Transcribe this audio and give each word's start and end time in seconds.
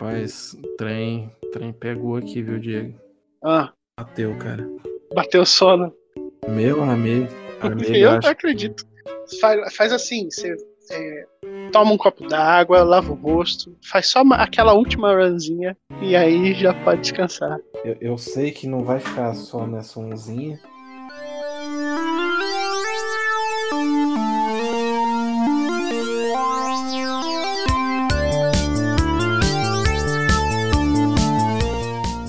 Rapaz, 0.00 0.56
trem, 0.76 1.28
trem 1.52 1.72
pegou 1.72 2.14
aqui, 2.14 2.40
viu, 2.40 2.60
Diego? 2.60 2.94
Ah, 3.42 3.72
Bateu, 3.98 4.38
cara. 4.38 4.64
bateu 5.12 5.44
sono. 5.44 5.92
Meu 6.48 6.84
amigo. 6.84 7.26
amigo 7.60 7.82
Eu 7.96 8.12
acho- 8.12 8.28
acredito. 8.28 8.86
Faz, 9.40 9.74
faz 9.74 9.92
assim, 9.92 10.30
você 10.30 10.54
é, 10.92 11.26
toma 11.72 11.90
um 11.92 11.98
copo 11.98 12.28
d'água, 12.28 12.84
lava 12.84 13.10
o 13.10 13.16
rosto, 13.16 13.76
faz 13.90 14.06
só 14.06 14.22
uma- 14.22 14.36
aquela 14.36 14.72
última 14.72 15.12
runzinha 15.12 15.76
e 16.00 16.14
aí 16.14 16.54
já 16.54 16.72
pode 16.84 17.00
descansar. 17.00 17.58
eu, 17.84 17.96
eu 18.00 18.16
sei 18.16 18.52
que 18.52 18.68
não 18.68 18.84
vai 18.84 19.00
ficar 19.00 19.34
só 19.34 19.66
nessa 19.66 19.98
unzinha. 19.98 20.60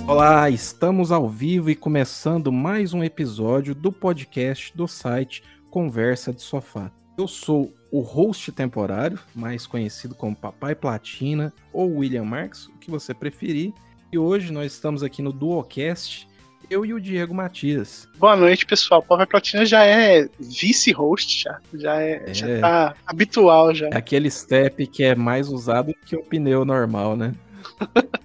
Olá, 0.10 0.50
estamos 0.50 1.12
ao 1.12 1.30
vivo 1.30 1.70
e 1.70 1.76
começando 1.76 2.52
mais 2.52 2.94
um 2.96 3.04
episódio 3.04 3.76
do 3.76 3.92
podcast 3.92 4.76
do 4.76 4.88
site 4.88 5.44
Conversa 5.70 6.34
de 6.34 6.42
Sofá. 6.42 6.92
Eu 7.16 7.28
sou 7.28 7.72
o 7.92 8.00
host 8.02 8.52
temporário, 8.52 9.20
mais 9.36 9.68
conhecido 9.68 10.16
como 10.16 10.36
Papai 10.36 10.74
Platina 10.74 11.54
ou 11.72 11.98
William 11.98 12.24
Marx, 12.24 12.66
o 12.70 12.78
que 12.80 12.90
você 12.90 13.14
preferir. 13.14 13.72
E 14.12 14.18
hoje 14.18 14.52
nós 14.52 14.74
estamos 14.74 15.04
aqui 15.04 15.22
no 15.22 15.32
Duocast, 15.32 16.28
eu 16.72 16.84
e 16.84 16.92
o 16.92 17.00
Diego 17.00 17.34
Matias. 17.36 18.08
Boa 18.18 18.36
noite, 18.36 18.66
pessoal. 18.66 19.04
Papai 19.04 19.28
Platina 19.28 19.64
já 19.64 19.86
é 19.86 20.28
vice-host, 20.40 21.44
já. 21.44 21.60
Já, 21.72 22.02
é, 22.02 22.34
já 22.34 22.48
É. 22.50 22.60
tá 22.60 22.96
habitual 23.06 23.76
já. 23.76 23.88
É 23.90 23.98
aquele 23.98 24.32
step 24.32 24.88
que 24.88 25.04
é 25.04 25.14
mais 25.14 25.50
usado 25.50 25.94
que 26.08 26.16
o 26.16 26.24
pneu 26.24 26.66
normal, 26.66 27.16
né? 27.16 27.36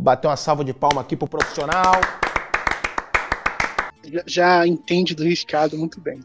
Bater 0.00 0.28
uma 0.28 0.36
salva 0.36 0.64
de 0.64 0.72
palma 0.72 1.02
aqui 1.02 1.14
pro 1.14 1.28
profissional. 1.28 2.00
Já, 4.02 4.22
já 4.26 4.66
entende 4.66 5.14
do 5.14 5.22
riscado 5.22 5.76
muito 5.76 6.00
bem. 6.00 6.20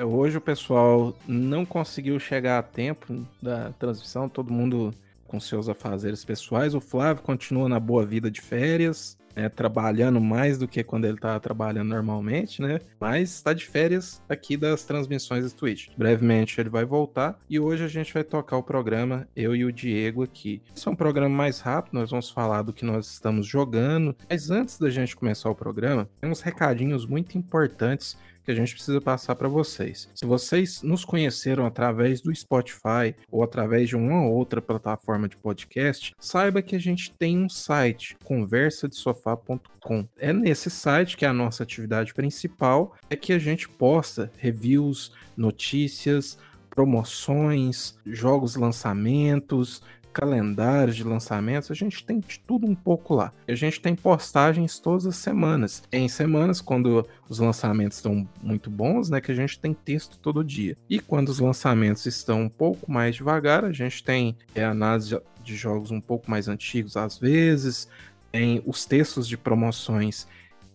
Hoje 0.00 0.36
o 0.36 0.40
pessoal 0.40 1.14
não 1.28 1.64
conseguiu 1.64 2.18
chegar 2.18 2.58
a 2.58 2.62
tempo 2.62 3.24
da 3.40 3.70
transmissão, 3.78 4.28
todo 4.28 4.52
mundo 4.52 4.92
com 5.28 5.38
seus 5.38 5.68
afazeres 5.68 6.24
pessoais. 6.24 6.74
O 6.74 6.80
Flávio 6.80 7.22
continua 7.22 7.68
na 7.68 7.78
boa 7.78 8.04
vida 8.04 8.28
de 8.28 8.40
férias, 8.40 9.16
né, 9.34 9.48
trabalhando 9.48 10.20
mais 10.20 10.58
do 10.58 10.68
que 10.68 10.82
quando 10.82 11.04
ele 11.04 11.14
estava 11.14 11.38
trabalhando 11.40 11.88
normalmente, 11.88 12.60
né? 12.60 12.80
Mas 12.98 13.34
está 13.34 13.52
de 13.52 13.66
férias 13.66 14.22
aqui 14.28 14.56
das 14.56 14.84
transmissões 14.84 15.44
do 15.44 15.56
Twitch. 15.56 15.88
Brevemente 15.96 16.60
ele 16.60 16.68
vai 16.68 16.84
voltar 16.84 17.38
e 17.48 17.58
hoje 17.58 17.84
a 17.84 17.88
gente 17.88 18.12
vai 18.12 18.24
tocar 18.24 18.56
o 18.56 18.62
programa, 18.62 19.26
eu 19.34 19.54
e 19.54 19.64
o 19.64 19.72
Diego 19.72 20.22
aqui. 20.22 20.62
Esse 20.74 20.88
é 20.88 20.90
um 20.90 20.96
programa 20.96 21.34
mais 21.34 21.60
rápido, 21.60 21.94
nós 21.94 22.10
vamos 22.10 22.30
falar 22.30 22.62
do 22.62 22.72
que 22.72 22.84
nós 22.84 23.10
estamos 23.10 23.46
jogando. 23.46 24.16
Mas 24.28 24.50
antes 24.50 24.78
da 24.78 24.90
gente 24.90 25.16
começar 25.16 25.50
o 25.50 25.54
programa, 25.54 26.08
tem 26.20 26.30
uns 26.30 26.40
recadinhos 26.40 27.06
muito 27.06 27.36
importantes 27.36 28.16
que 28.50 28.52
a 28.52 28.56
gente 28.56 28.74
precisa 28.74 29.00
passar 29.00 29.36
para 29.36 29.48
vocês. 29.48 30.08
Se 30.14 30.26
vocês 30.26 30.82
nos 30.82 31.04
conheceram 31.04 31.64
através 31.64 32.20
do 32.20 32.34
Spotify 32.34 33.14
ou 33.30 33.44
através 33.44 33.88
de 33.88 33.96
uma 33.96 34.26
outra 34.26 34.60
plataforma 34.60 35.28
de 35.28 35.36
podcast, 35.36 36.14
saiba 36.18 36.62
que 36.62 36.74
a 36.74 36.80
gente 36.80 37.12
tem 37.12 37.38
um 37.38 37.48
site, 37.48 38.16
conversadesofá.com. 38.24 40.08
É 40.18 40.32
nesse 40.32 40.68
site 40.68 41.16
que 41.16 41.24
é 41.24 41.28
a 41.28 41.32
nossa 41.32 41.62
atividade 41.62 42.12
principal, 42.12 42.96
é 43.08 43.14
que 43.14 43.32
a 43.32 43.38
gente 43.38 43.68
posta 43.68 44.32
reviews, 44.36 45.12
notícias, 45.36 46.36
promoções, 46.70 47.96
jogos 48.04 48.56
lançamentos, 48.56 49.82
calendários 50.12 50.96
de 50.96 51.04
lançamentos, 51.04 51.70
a 51.70 51.74
gente 51.74 52.04
tem 52.04 52.20
de 52.20 52.38
tudo 52.40 52.66
um 52.66 52.74
pouco 52.74 53.14
lá. 53.14 53.32
A 53.48 53.54
gente 53.54 53.80
tem 53.80 53.94
postagens 53.94 54.78
todas 54.78 55.06
as 55.06 55.16
semanas. 55.16 55.82
Em 55.92 56.08
semanas, 56.08 56.60
quando 56.60 57.06
os 57.28 57.38
lançamentos 57.38 57.98
estão 57.98 58.28
muito 58.42 58.70
bons, 58.70 59.10
né, 59.10 59.20
que 59.20 59.32
a 59.32 59.34
gente 59.34 59.58
tem 59.58 59.72
texto 59.72 60.18
todo 60.18 60.44
dia. 60.44 60.76
E 60.88 60.98
quando 60.98 61.28
os 61.28 61.38
lançamentos 61.38 62.06
estão 62.06 62.42
um 62.42 62.48
pouco 62.48 62.90
mais 62.90 63.14
devagar, 63.14 63.64
a 63.64 63.72
gente 63.72 64.02
tem 64.02 64.36
é, 64.54 64.64
análise 64.64 65.18
de 65.42 65.56
jogos 65.56 65.90
um 65.90 66.00
pouco 66.00 66.30
mais 66.30 66.48
antigos 66.48 66.96
às 66.96 67.18
vezes, 67.18 67.88
tem 68.30 68.62
os 68.66 68.84
textos 68.84 69.26
de 69.26 69.36
promoções 69.36 70.26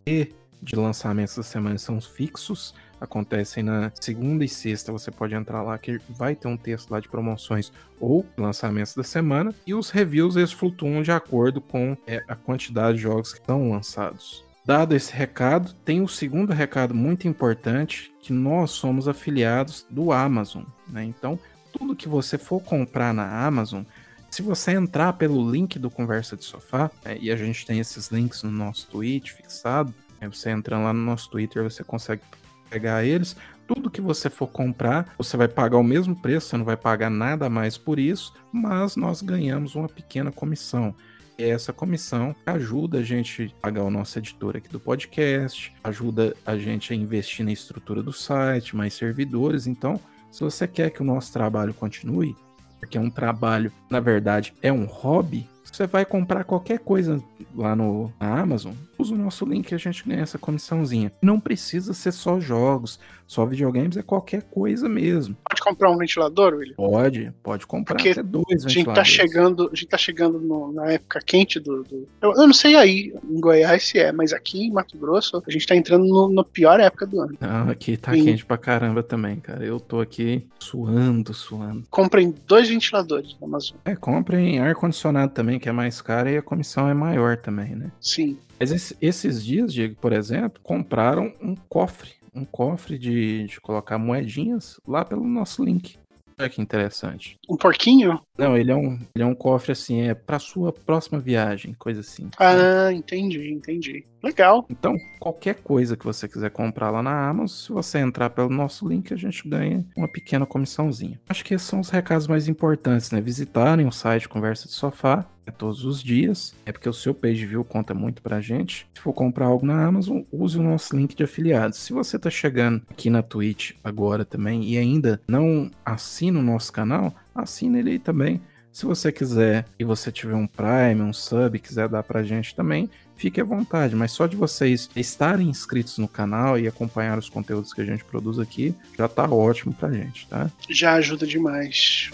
e 0.05 0.33
de 0.61 0.75
lançamentos 0.75 1.35
da 1.35 1.43
semana 1.43 1.77
são 1.77 2.01
fixos, 2.01 2.73
acontecem 2.99 3.63
na 3.63 3.91
segunda 3.99 4.43
e 4.43 4.49
sexta. 4.49 4.91
Você 4.91 5.11
pode 5.11 5.35
entrar 5.35 5.61
lá 5.61 5.77
que 5.77 5.99
vai 6.09 6.35
ter 6.35 6.47
um 6.47 6.57
texto 6.57 6.91
lá 6.91 6.99
de 6.99 7.09
promoções 7.09 7.71
ou 7.99 8.25
lançamentos 8.37 8.95
da 8.95 9.03
semana. 9.03 9.53
E 9.65 9.73
os 9.73 9.89
reviews 9.89 10.35
eles 10.35 10.51
flutuam 10.51 11.01
de 11.01 11.11
acordo 11.11 11.61
com 11.61 11.97
é, 12.07 12.23
a 12.27 12.35
quantidade 12.35 12.97
de 12.97 13.03
jogos 13.03 13.33
que 13.33 13.39
estão 13.39 13.69
lançados. 13.69 14.43
Dado 14.65 14.95
esse 14.95 15.13
recado, 15.13 15.73
tem 15.85 16.01
o 16.01 16.07
segundo 16.07 16.51
recado 16.51 16.95
muito 16.95 17.27
importante 17.27 18.11
que 18.19 18.33
nós 18.33 18.71
somos 18.71 19.07
afiliados 19.07 19.85
do 19.89 20.11
Amazon. 20.11 20.63
Né? 20.87 21.03
Então, 21.03 21.37
tudo 21.71 21.95
que 21.95 22.09
você 22.09 22.37
for 22.37 22.59
comprar 22.63 23.13
na 23.13 23.45
Amazon, 23.45 23.83
se 24.31 24.41
você 24.41 24.71
entrar 24.71 25.13
pelo 25.13 25.49
link 25.49 25.77
do 25.77 25.91
Conversa 25.91 26.35
de 26.35 26.43
Sofá, 26.43 26.89
né, 27.03 27.17
e 27.21 27.31
a 27.31 27.35
gente 27.35 27.65
tem 27.65 27.79
esses 27.79 28.07
links 28.09 28.43
no 28.43 28.51
nosso 28.51 28.87
tweet 28.87 29.31
fixado, 29.31 29.93
né, 30.19 30.27
você 30.27 30.49
entrando 30.49 30.83
lá 30.83 30.91
no 30.91 30.99
nosso 30.99 31.29
Twitter, 31.29 31.63
você 31.63 31.83
consegue 31.83 32.21
pegar 32.69 33.03
eles. 33.03 33.35
Tudo 33.67 33.89
que 33.89 34.01
você 34.01 34.29
for 34.29 34.47
comprar, 34.47 35.13
você 35.17 35.35
vai 35.35 35.47
pagar 35.47 35.77
o 35.77 35.83
mesmo 35.83 36.15
preço, 36.15 36.47
você 36.47 36.57
não 36.57 36.65
vai 36.65 36.77
pagar 36.77 37.09
nada 37.09 37.49
mais 37.49 37.77
por 37.77 37.97
isso, 37.97 38.33
mas 38.51 38.95
nós 38.95 39.21
ganhamos 39.21 39.75
uma 39.75 39.89
pequena 39.89 40.31
comissão. 40.31 40.93
E 41.37 41.43
essa 41.43 41.73
comissão 41.73 42.35
ajuda 42.45 42.99
a 42.99 43.03
gente 43.03 43.53
a 43.57 43.61
pagar 43.61 43.83
o 43.83 43.89
nosso 43.89 44.17
editor 44.17 44.55
aqui 44.55 44.69
do 44.69 44.79
podcast, 44.79 45.73
ajuda 45.83 46.35
a 46.45 46.57
gente 46.57 46.93
a 46.93 46.95
investir 46.95 47.43
na 47.43 47.51
estrutura 47.51 48.01
do 48.01 48.13
site, 48.13 48.75
mais 48.75 48.93
servidores. 48.93 49.67
Então, 49.67 49.99
se 50.31 50.41
você 50.41 50.67
quer 50.67 50.91
que 50.91 51.01
o 51.01 51.05
nosso 51.05 51.33
trabalho 51.33 51.73
continue, 51.73 52.35
porque 52.79 52.97
é 52.97 53.01
um 53.01 53.09
trabalho, 53.09 53.71
na 53.89 53.99
verdade, 53.99 54.53
é 54.61 54.71
um 54.71 54.85
hobby, 54.85 55.49
você 55.71 55.87
vai 55.87 56.05
comprar 56.05 56.43
qualquer 56.43 56.79
coisa 56.79 57.21
lá 57.55 57.75
no, 57.75 58.11
na 58.19 58.39
Amazon, 58.39 58.73
usa 58.97 59.13
o 59.13 59.17
nosso 59.17 59.45
link 59.45 59.71
e 59.71 59.75
a 59.75 59.77
gente 59.77 60.07
ganha 60.07 60.21
essa 60.21 60.37
comissãozinha. 60.37 61.11
Não 61.21 61.39
precisa 61.39 61.93
ser 61.93 62.11
só 62.11 62.39
jogos, 62.39 62.99
só 63.27 63.45
videogames, 63.45 63.97
é 63.97 64.01
qualquer 64.03 64.43
coisa 64.43 64.87
mesmo. 64.87 65.35
Pode 65.49 65.61
comprar 65.61 65.91
um 65.91 65.97
ventilador, 65.97 66.53
William? 66.53 66.75
Pode, 66.75 67.33
pode 67.43 67.65
comprar 67.67 67.95
Porque 67.95 68.09
até 68.09 68.23
dois 68.23 68.45
A 68.65 68.69
gente 68.69 68.85
tá 68.85 68.91
ventiladores. 69.01 69.07
chegando, 69.09 69.63
a 69.71 69.75
gente 69.75 69.87
tá 69.87 69.97
chegando 69.97 70.39
no- 70.39 70.71
na 70.71 70.91
época 70.91 71.19
quente 71.25 71.59
do. 71.59 71.83
do- 71.83 72.07
eu, 72.21 72.31
eu 72.33 72.45
não 72.47 72.53
sei 72.53 72.75
aí, 72.75 73.13
em 73.29 73.39
Goiás 73.39 73.83
se 73.83 73.99
é, 73.99 74.11
mas 74.11 74.31
aqui 74.31 74.65
em 74.67 74.71
Mato 74.71 74.97
Grosso, 74.97 75.41
a 75.45 75.51
gente 75.51 75.65
tá 75.67 75.75
entrando 75.75 76.05
no, 76.05 76.29
na 76.31 76.43
pior 76.43 76.79
época 76.79 77.05
do 77.05 77.19
ano. 77.21 77.37
Não, 77.39 77.69
aqui 77.69 77.97
tá 77.97 78.13
Sim. 78.13 78.23
quente 78.23 78.45
pra 78.45 78.57
caramba 78.57 79.01
também, 79.03 79.37
cara. 79.39 79.65
Eu 79.65 79.79
tô 79.79 79.99
aqui 79.99 80.45
suando, 80.59 81.33
suando. 81.33 81.83
Comprem 81.89 82.33
dois 82.47 82.69
ventiladores 82.69 83.35
na 83.39 83.47
Amazon. 83.47 83.77
É, 83.85 83.95
comprem 83.95 84.59
ar-condicionado 84.59 85.33
também, 85.33 85.54
que 85.59 85.69
é 85.69 85.71
mais 85.71 86.01
caro 86.01 86.29
e 86.29 86.37
a 86.37 86.41
comissão 86.41 86.87
é 86.89 86.93
maior 86.93 87.37
também, 87.37 87.75
né? 87.75 87.91
Sim. 87.99 88.37
Mas 88.59 88.71
esse- 88.71 88.95
esses 89.01 89.43
dias, 89.43 89.73
Diego, 89.73 89.95
por 89.95 90.13
exemplo, 90.13 90.59
compraram 90.63 91.33
um 91.41 91.55
cofre. 91.69 92.11
Um 92.33 92.43
cofre 92.45 92.97
de, 92.97 93.45
de 93.45 93.61
colocar 93.61 93.97
moedinhas 93.97 94.79
lá 94.87 95.05
pelo 95.05 95.25
nosso 95.25 95.63
link. 95.63 95.97
Olha 96.37 96.49
que 96.49 96.61
interessante. 96.61 97.37
Um 97.49 97.55
porquinho? 97.55 98.19
Não, 98.37 98.57
ele 98.57 98.69
é 98.69 98.75
um, 98.75 98.99
ele 99.15 99.23
é 99.23 99.25
um 99.25 99.33
cofre 99.33 99.71
assim, 99.71 100.01
é 100.01 100.13
pra 100.13 100.37
sua 100.37 100.73
próxima 100.73 101.17
viagem, 101.17 101.73
coisa 101.79 102.01
assim. 102.01 102.29
Ah, 102.37 102.91
entendi, 102.91 103.49
entendi. 103.53 104.05
Legal. 104.21 104.65
Então, 104.69 104.97
qualquer 105.17 105.55
coisa 105.55 105.95
que 105.95 106.03
você 106.03 106.27
quiser 106.27 106.49
comprar 106.51 106.89
lá 106.89 107.01
na 107.01 107.29
Amazon, 107.29 107.47
se 107.47 107.71
você 107.71 107.99
entrar 107.99 108.31
pelo 108.31 108.49
nosso 108.49 108.85
link, 108.85 109.13
a 109.13 109.17
gente 109.17 109.47
ganha 109.47 109.85
uma 109.95 110.09
pequena 110.09 110.45
comissãozinha. 110.45 111.21
Acho 111.29 111.45
que 111.45 111.53
esses 111.53 111.67
são 111.69 111.79
os 111.79 111.89
recados 111.89 112.27
mais 112.27 112.49
importantes, 112.49 113.11
né? 113.11 113.21
Visitarem 113.21 113.87
o 113.87 113.91
site 113.93 114.27
Conversa 114.27 114.67
de 114.67 114.73
Sofá 114.73 115.25
é 115.45 115.51
todos 115.51 115.85
os 115.85 116.01
dias. 116.01 116.55
É 116.65 116.71
porque 116.71 116.89
o 116.89 116.93
seu 116.93 117.13
page 117.13 117.45
view 117.45 117.63
conta 117.63 117.93
muito 117.93 118.21
pra 118.21 118.41
gente. 118.41 118.87
Se 118.93 119.01
for 119.01 119.13
comprar 119.13 119.45
algo 119.45 119.65
na 119.65 119.85
Amazon, 119.85 120.21
use 120.31 120.57
o 120.57 120.63
nosso 120.63 120.95
link 120.95 121.15
de 121.15 121.23
afiliados. 121.23 121.79
Se 121.79 121.93
você 121.93 122.17
tá 122.17 122.29
chegando 122.29 122.81
aqui 122.89 123.09
na 123.09 123.21
Twitch 123.21 123.73
agora 123.83 124.25
também 124.25 124.63
e 124.63 124.77
ainda 124.77 125.21
não 125.27 125.69
assina 125.85 126.39
o 126.39 126.43
nosso 126.43 126.71
canal, 126.71 127.13
assina 127.33 127.79
ele 127.79 127.91
aí 127.91 127.99
também. 127.99 128.41
Se 128.75 128.85
você 128.85 129.09
quiser 129.09 129.65
e 129.79 129.85
você 129.85 130.11
tiver 130.11 130.35
um 130.35 130.45
Prime, 130.45 131.01
um 131.01 131.13
sub, 131.13 131.57
quiser 131.59 131.87
dar 131.87 132.03
pra 132.03 132.23
gente 132.23 132.53
também, 132.53 132.89
fique 133.15 133.39
à 133.39 133.43
vontade. 133.45 133.95
Mas 133.95 134.11
só 134.11 134.27
de 134.27 134.35
vocês 134.35 134.89
estarem 134.93 135.47
inscritos 135.47 135.97
no 135.97 136.09
canal 136.09 136.59
e 136.59 136.67
acompanhar 136.67 137.17
os 137.17 137.29
conteúdos 137.29 137.71
que 137.71 137.79
a 137.79 137.85
gente 137.85 138.03
produz 138.03 138.37
aqui, 138.37 138.75
já 138.97 139.07
tá 139.07 139.29
ótimo 139.29 139.73
pra 139.73 139.89
gente, 139.89 140.27
tá? 140.27 140.51
Já 140.69 140.95
ajuda 140.95 141.25
demais. 141.25 142.11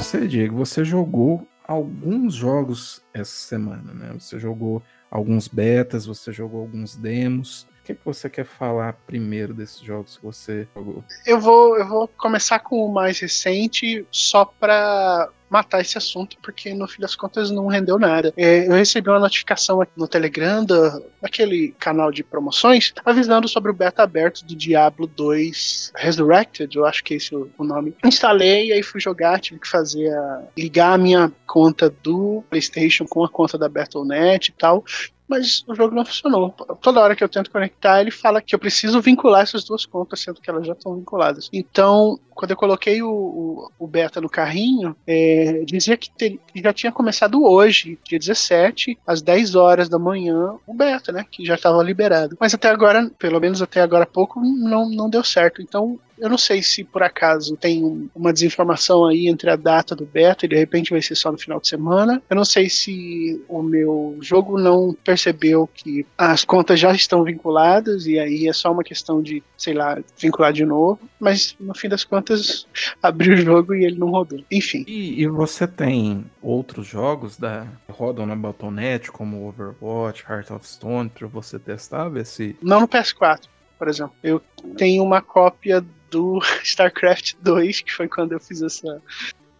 Você, 0.00 0.26
Diego, 0.26 0.56
você 0.56 0.82
jogou 0.82 1.46
alguns 1.62 2.32
jogos 2.32 3.04
essa 3.12 3.32
semana, 3.32 3.92
né? 3.92 4.14
Você 4.18 4.38
jogou 4.38 4.82
alguns 5.10 5.46
betas, 5.46 6.06
você 6.06 6.32
jogou 6.32 6.62
alguns 6.62 6.96
demos. 6.96 7.68
O 7.80 7.84
que, 7.84 7.94
que 7.94 8.02
você 8.02 8.30
quer 8.30 8.46
falar 8.46 8.94
primeiro 9.06 9.52
desses 9.52 9.78
jogos 9.78 10.16
que 10.16 10.24
você 10.24 10.66
jogou? 10.74 11.04
Eu 11.26 11.38
vou, 11.38 11.76
eu 11.76 11.86
vou 11.86 12.08
começar 12.08 12.60
com 12.60 12.82
o 12.82 12.90
mais 12.90 13.20
recente, 13.20 14.06
só 14.10 14.46
para 14.46 15.28
matar 15.50 15.80
esse 15.80 15.98
assunto, 15.98 16.36
porque 16.40 16.72
no 16.72 16.86
fim 16.86 17.02
das 17.02 17.16
contas 17.16 17.50
não 17.50 17.66
rendeu 17.66 17.98
nada. 17.98 18.32
É, 18.36 18.66
eu 18.66 18.72
recebi 18.72 19.10
uma 19.10 19.18
notificação 19.18 19.80
aqui 19.80 19.92
no 19.96 20.06
Telegram, 20.06 20.64
da, 20.64 21.00
daquele 21.20 21.74
canal 21.78 22.12
de 22.12 22.22
promoções, 22.22 22.94
avisando 23.04 23.48
sobre 23.48 23.70
o 23.70 23.74
beta 23.74 24.02
aberto 24.02 24.44
do 24.44 24.54
Diablo 24.54 25.06
2 25.08 25.92
Resurrected, 25.96 26.76
eu 26.76 26.86
acho 26.86 27.02
que 27.02 27.14
é 27.14 27.16
esse 27.16 27.34
o, 27.34 27.50
o 27.58 27.64
nome. 27.64 27.94
Instalei 28.04 28.68
e 28.68 28.72
aí 28.72 28.82
fui 28.82 29.00
jogar, 29.00 29.40
tive 29.40 29.60
que 29.60 29.68
fazer 29.68 30.08
a, 30.12 30.42
ligar 30.56 30.92
a 30.92 30.98
minha 30.98 31.32
conta 31.46 31.92
do 32.02 32.44
PlayStation 32.48 33.04
com 33.06 33.24
a 33.24 33.28
conta 33.28 33.58
da 33.58 33.68
Battle.net 33.68 34.48
e 34.48 34.52
tal 34.52 34.84
mas 35.30 35.64
o 35.66 35.74
jogo 35.74 35.94
não 35.94 36.04
funcionou. 36.04 36.50
Toda 36.82 37.00
hora 37.00 37.14
que 37.14 37.22
eu 37.22 37.28
tento 37.28 37.50
conectar, 37.50 38.00
ele 38.00 38.10
fala 38.10 38.42
que 38.42 38.52
eu 38.52 38.58
preciso 38.58 39.00
vincular 39.00 39.42
essas 39.42 39.64
duas 39.64 39.86
contas, 39.86 40.20
sendo 40.20 40.40
que 40.40 40.50
elas 40.50 40.66
já 40.66 40.72
estão 40.72 40.96
vinculadas. 40.96 41.48
Então, 41.52 42.18
quando 42.34 42.50
eu 42.50 42.56
coloquei 42.56 43.00
o, 43.00 43.08
o, 43.08 43.70
o 43.78 43.86
beta 43.86 44.20
no 44.20 44.28
carrinho, 44.28 44.96
é, 45.06 45.62
dizia 45.64 45.96
que, 45.96 46.10
que, 46.10 46.40
já 46.56 46.72
tinha 46.72 46.90
começado 46.90 47.44
hoje, 47.44 47.96
dia 48.02 48.18
17, 48.18 48.98
às 49.06 49.22
10 49.22 49.54
horas 49.54 49.88
da 49.88 49.98
manhã, 49.98 50.56
o 50.66 50.74
beta, 50.74 51.12
né? 51.12 51.24
Que 51.30 51.44
já 51.44 51.54
estava 51.54 51.80
liberado. 51.82 52.36
Mas 52.40 52.52
até 52.52 52.68
agora, 52.68 53.08
pelo 53.18 53.38
menos 53.38 53.62
até 53.62 53.80
agora 53.80 54.04
pouco, 54.04 54.40
não, 54.40 54.88
não 54.88 55.08
deu 55.08 55.22
certo. 55.22 55.62
Então, 55.62 55.98
eu 56.20 56.28
não 56.28 56.38
sei 56.38 56.62
se 56.62 56.84
por 56.84 57.02
acaso 57.02 57.56
tem 57.56 58.10
uma 58.14 58.32
desinformação 58.32 59.06
aí 59.06 59.28
entre 59.28 59.50
a 59.50 59.56
data 59.56 59.96
do 59.96 60.04
beta 60.04 60.44
e 60.44 60.48
de 60.48 60.56
repente 60.56 60.90
vai 60.90 61.00
ser 61.00 61.14
só 61.14 61.32
no 61.32 61.38
final 61.38 61.60
de 61.60 61.68
semana. 61.68 62.22
Eu 62.28 62.36
não 62.36 62.44
sei 62.44 62.68
se 62.68 63.42
o 63.48 63.62
meu 63.62 64.18
jogo 64.20 64.58
não 64.58 64.94
percebeu 65.04 65.68
que 65.72 66.06
as 66.16 66.44
contas 66.44 66.78
já 66.78 66.92
estão 66.92 67.24
vinculadas 67.24 68.06
e 68.06 68.18
aí 68.18 68.46
é 68.46 68.52
só 68.52 68.70
uma 68.70 68.84
questão 68.84 69.22
de, 69.22 69.42
sei 69.56 69.74
lá, 69.74 69.98
vincular 70.18 70.52
de 70.52 70.64
novo. 70.64 71.00
Mas 71.18 71.56
no 71.58 71.74
fim 71.74 71.88
das 71.88 72.04
contas, 72.04 72.66
abriu 73.02 73.34
o 73.34 73.38
jogo 73.38 73.74
e 73.74 73.84
ele 73.84 73.98
não 73.98 74.10
rodou. 74.10 74.44
Enfim. 74.50 74.84
E, 74.86 75.22
e 75.22 75.26
você 75.26 75.66
tem 75.66 76.24
outros 76.42 76.86
jogos 76.86 77.36
da 77.36 77.66
rodam 77.88 78.26
na 78.26 78.36
Battle.net, 78.36 79.10
como 79.10 79.48
Overwatch, 79.48 80.24
Heart 80.28 80.50
of 80.50 80.68
Stone, 80.68 81.10
para 81.10 81.26
você 81.26 81.58
testar, 81.58 82.08
ver 82.08 82.26
se. 82.26 82.56
Não 82.62 82.80
no 82.80 82.88
PS4 82.88 83.48
por 83.80 83.88
exemplo. 83.88 84.12
Eu 84.22 84.42
tenho 84.76 85.02
uma 85.02 85.22
cópia 85.22 85.82
do 86.10 86.40
StarCraft 86.62 87.34
2, 87.42 87.82
que 87.82 87.92
foi 87.92 88.08
quando 88.08 88.32
eu 88.32 88.40
fiz 88.40 88.62
essa, 88.62 89.00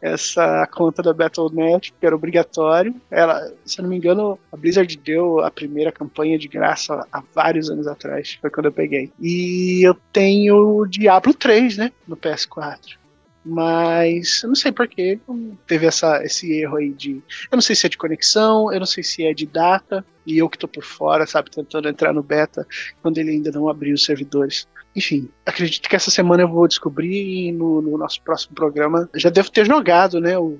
essa 0.01 0.67
conta 0.67 1.03
da 1.03 1.13
Battle.net, 1.13 1.93
que 1.93 2.07
era 2.07 2.15
obrigatório. 2.15 2.95
Ela, 3.11 3.53
se 3.65 3.79
eu 3.79 3.83
não 3.83 3.91
me 3.91 3.97
engano, 3.97 4.39
a 4.51 4.57
Blizzard 4.57 4.97
deu 4.99 5.41
a 5.41 5.51
primeira 5.51 5.93
campanha 5.93 6.39
de 6.39 6.49
graça 6.49 7.07
há 7.13 7.23
vários 7.35 7.71
anos 7.71 7.87
atrás, 7.87 8.39
foi 8.41 8.51
quando 8.51 8.67
eu 8.67 8.73
peguei. 8.73 9.13
E 9.21 9.87
eu 9.87 9.95
tenho 10.13 10.81
o 10.81 10.87
Diablo 10.87 11.35
3, 11.35 11.77
né, 11.77 11.93
no 12.07 12.17
PS4. 12.17 13.01
Mas 13.45 14.43
eu 14.43 14.49
não 14.49 14.55
sei 14.55 14.71
porquê 14.71 15.19
teve 15.67 15.87
essa, 15.87 16.23
esse 16.23 16.53
erro 16.53 16.77
aí 16.77 16.91
de. 16.91 17.23
Eu 17.51 17.57
não 17.57 17.63
sei 17.63 17.75
se 17.75 17.87
é 17.87 17.89
de 17.89 17.97
conexão, 17.97 18.71
eu 18.71 18.79
não 18.79 18.87
sei 18.87 19.03
se 19.03 19.25
é 19.25 19.33
de 19.33 19.47
data, 19.47 20.05
e 20.27 20.37
eu 20.37 20.49
que 20.49 20.59
tô 20.59 20.69
por 20.69 20.85
fora, 20.85 21.27
sabe, 21.27 21.51
tentando 21.51 21.89
entrar 21.89 22.13
no 22.13 22.23
beta 22.23 22.67
quando 23.01 23.17
ele 23.17 23.31
ainda 23.31 23.51
não 23.51 23.69
abriu 23.69 23.95
os 23.95 24.05
servidores. 24.05 24.69
Enfim, 24.95 25.29
acredito 25.47 25.89
que 25.89 25.97
essa 25.97 26.11
semana 26.11 26.43
eu 26.43 26.49
vou 26.49 26.67
descobrir 26.67 27.49
e 27.49 27.53
no, 27.53 27.81
no 27.81 27.97
nosso 27.97 28.21
próximo 28.23 28.55
programa 28.55 29.09
já 29.15 29.31
devo 29.31 29.51
ter 29.51 29.65
jogado, 29.65 30.21
né, 30.21 30.37
o, 30.37 30.59